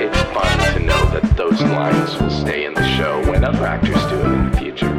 It's 0.00 0.18
fun 0.32 0.58
to 0.72 0.80
know 0.80 1.04
that 1.10 1.36
those 1.36 1.60
lines 1.60 2.18
will 2.18 2.30
stay 2.30 2.64
in 2.64 2.72
the 2.72 2.88
show 2.96 3.20
when 3.30 3.44
other 3.44 3.66
actors 3.66 4.02
do 4.06 4.20
it 4.20 4.24
in 4.24 4.50
the 4.50 4.56
future. 4.56 4.94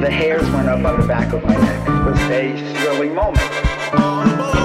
The 0.00 0.10
hairs 0.10 0.48
went 0.50 0.68
up 0.68 0.84
on 0.84 1.00
the 1.00 1.06
back 1.06 1.32
of 1.32 1.42
my 1.44 1.56
neck. 1.56 1.88
It 1.88 2.04
was 2.04 2.20
a 2.20 2.74
thrilling 2.76 3.14
moment. 3.14 4.63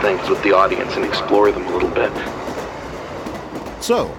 Things 0.00 0.28
with 0.28 0.42
the 0.42 0.52
audience 0.52 0.96
and 0.96 1.04
explore 1.04 1.50
them 1.52 1.66
a 1.66 1.72
little 1.72 1.90
bit. 1.90 2.12
So, 3.82 4.14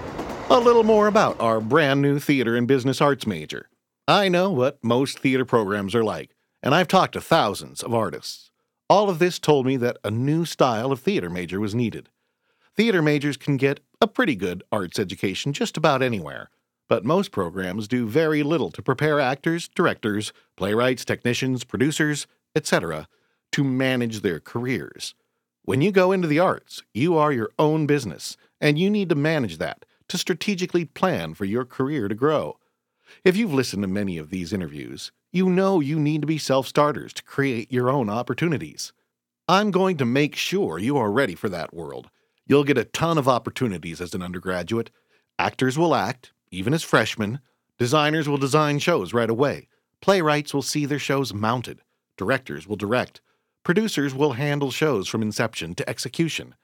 a 0.48 0.58
little 0.58 0.84
more 0.84 1.06
about 1.06 1.40
our 1.40 1.60
brand 1.60 2.02
new 2.02 2.18
theater 2.18 2.56
and 2.56 2.66
business 2.66 3.00
arts 3.00 3.26
major. 3.26 3.68
I 4.08 4.28
know 4.28 4.50
what 4.50 4.82
most 4.82 5.20
theater 5.20 5.44
programs 5.44 5.94
are 5.94 6.02
like, 6.02 6.34
and 6.62 6.74
I've 6.74 6.88
talked 6.88 7.12
to 7.12 7.20
thousands 7.20 7.82
of 7.82 7.94
artists. 7.94 8.50
All 8.88 9.08
of 9.08 9.20
this 9.20 9.38
told 9.38 9.66
me 9.66 9.76
that 9.76 9.98
a 10.02 10.10
new 10.10 10.44
style 10.44 10.90
of 10.90 11.00
theater 11.00 11.30
major 11.30 11.60
was 11.60 11.74
needed. 11.74 12.08
Theater 12.76 13.02
majors 13.02 13.36
can 13.36 13.56
get 13.56 13.78
a 14.00 14.08
pretty 14.08 14.34
good 14.34 14.64
arts 14.72 14.98
education 14.98 15.52
just 15.52 15.76
about 15.76 16.02
anywhere, 16.02 16.50
but 16.88 17.04
most 17.04 17.30
programs 17.30 17.86
do 17.86 18.08
very 18.08 18.42
little 18.42 18.72
to 18.72 18.82
prepare 18.82 19.20
actors, 19.20 19.68
directors, 19.68 20.32
playwrights, 20.56 21.04
technicians, 21.04 21.62
producers, 21.62 22.26
etc., 22.56 23.06
to 23.52 23.62
manage 23.62 24.22
their 24.22 24.40
careers. 24.40 25.14
When 25.64 25.82
you 25.82 25.92
go 25.92 26.10
into 26.10 26.26
the 26.26 26.38
arts, 26.38 26.82
you 26.94 27.16
are 27.16 27.32
your 27.32 27.50
own 27.58 27.86
business, 27.86 28.36
and 28.60 28.78
you 28.78 28.88
need 28.88 29.08
to 29.10 29.14
manage 29.14 29.58
that 29.58 29.84
to 30.08 30.18
strategically 30.18 30.84
plan 30.84 31.34
for 31.34 31.44
your 31.44 31.64
career 31.64 32.08
to 32.08 32.14
grow. 32.14 32.58
If 33.24 33.36
you've 33.36 33.52
listened 33.52 33.82
to 33.82 33.88
many 33.88 34.18
of 34.18 34.30
these 34.30 34.52
interviews, 34.52 35.12
you 35.32 35.48
know 35.48 35.80
you 35.80 36.00
need 36.00 36.22
to 36.22 36.26
be 36.26 36.38
self 36.38 36.66
starters 36.66 37.12
to 37.14 37.22
create 37.22 37.70
your 37.70 37.90
own 37.90 38.08
opportunities. 38.08 38.92
I'm 39.48 39.70
going 39.70 39.96
to 39.98 40.04
make 40.04 40.34
sure 40.34 40.78
you 40.78 40.96
are 40.96 41.12
ready 41.12 41.34
for 41.34 41.48
that 41.50 41.74
world. 41.74 42.10
You'll 42.46 42.64
get 42.64 42.78
a 42.78 42.84
ton 42.84 43.18
of 43.18 43.28
opportunities 43.28 44.00
as 44.00 44.14
an 44.14 44.22
undergraduate. 44.22 44.90
Actors 45.38 45.78
will 45.78 45.94
act, 45.94 46.32
even 46.50 46.72
as 46.72 46.82
freshmen. 46.82 47.40
Designers 47.78 48.28
will 48.28 48.38
design 48.38 48.78
shows 48.78 49.12
right 49.12 49.30
away. 49.30 49.68
Playwrights 50.00 50.54
will 50.54 50.62
see 50.62 50.86
their 50.86 50.98
shows 50.98 51.34
mounted. 51.34 51.80
Directors 52.16 52.66
will 52.66 52.76
direct. 52.76 53.20
Producers 53.62 54.14
will 54.14 54.32
handle 54.32 54.70
shows 54.70 55.06
from 55.06 55.20
inception 55.20 55.74
to 55.74 55.88
execution. 55.88 56.54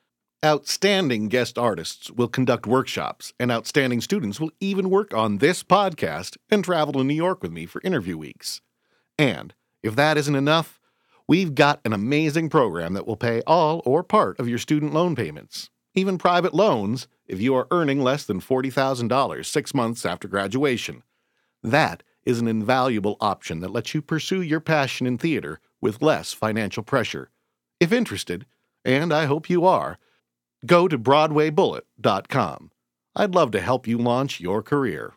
Outstanding 0.43 1.29
guest 1.29 1.59
artists 1.59 2.11
will 2.11 2.29
conduct 2.29 2.67
workshops, 2.67 3.35
and 3.39 3.53
outstanding 3.53 4.01
students 4.01 4.41
will 4.41 4.51
even 4.61 4.89
work 4.89 5.13
on 5.13 5.39
this 5.39 5.63
podcast 5.63 6.39
and 6.51 6.65
travel 6.65 6.95
to 6.95 7.05
New 7.05 7.15
York 7.15 7.43
with 7.43 7.53
me 7.53 7.67
for 7.67 7.83
interview 7.85 8.17
weeks. 8.17 8.63
And 9.19 9.55
if 9.83 9.95
that 9.95 10.17
isn't 10.17 10.35
enough, 10.35 10.81
we've 11.29 11.55
got 11.55 11.81
an 11.85 11.93
amazing 11.93 12.49
program 12.49 12.95
that 12.95 13.07
will 13.07 13.17
pay 13.17 13.43
all 13.47 13.83
or 13.85 14.03
part 14.03 14.41
of 14.41 14.49
your 14.49 14.59
student 14.59 14.95
loan 14.95 15.15
payments, 15.15 15.69
even 15.95 16.17
private 16.17 16.55
loans 16.55 17.09
if 17.27 17.43
you 17.43 17.55
are 17.57 17.69
earning 17.71 18.01
less 18.01 18.25
than 18.25 18.41
$40,000 18.41 19.45
six 19.45 19.75
months 19.75 20.07
after 20.07 20.29
graduation. 20.29 21.03
That 21.63 22.03
is 22.25 22.41
an 22.41 22.49
invaluable 22.49 23.19
option 23.21 23.61
that 23.61 23.73
lets 23.73 23.95
you 23.95 24.01
pursue 24.01 24.41
your 24.41 24.61
passion 24.61 25.07
in 25.07 25.19
theater 25.19 25.61
with 25.81 26.03
less 26.03 26.33
financial 26.33 26.83
pressure. 26.83 27.31
If 27.81 27.93
interested, 27.93 28.47
and 28.85 29.13
I 29.13 29.27
hope 29.27 29.51
you 29.51 29.65
are, 29.67 29.99
go 30.65 30.89
to 30.89 30.99
BroadwayBullet.com. 30.99 32.71
I'd 33.15 33.35
love 33.35 33.51
to 33.51 33.61
help 33.61 33.87
you 33.87 33.99
launch 33.99 34.41
your 34.41 34.63
career. 34.63 35.15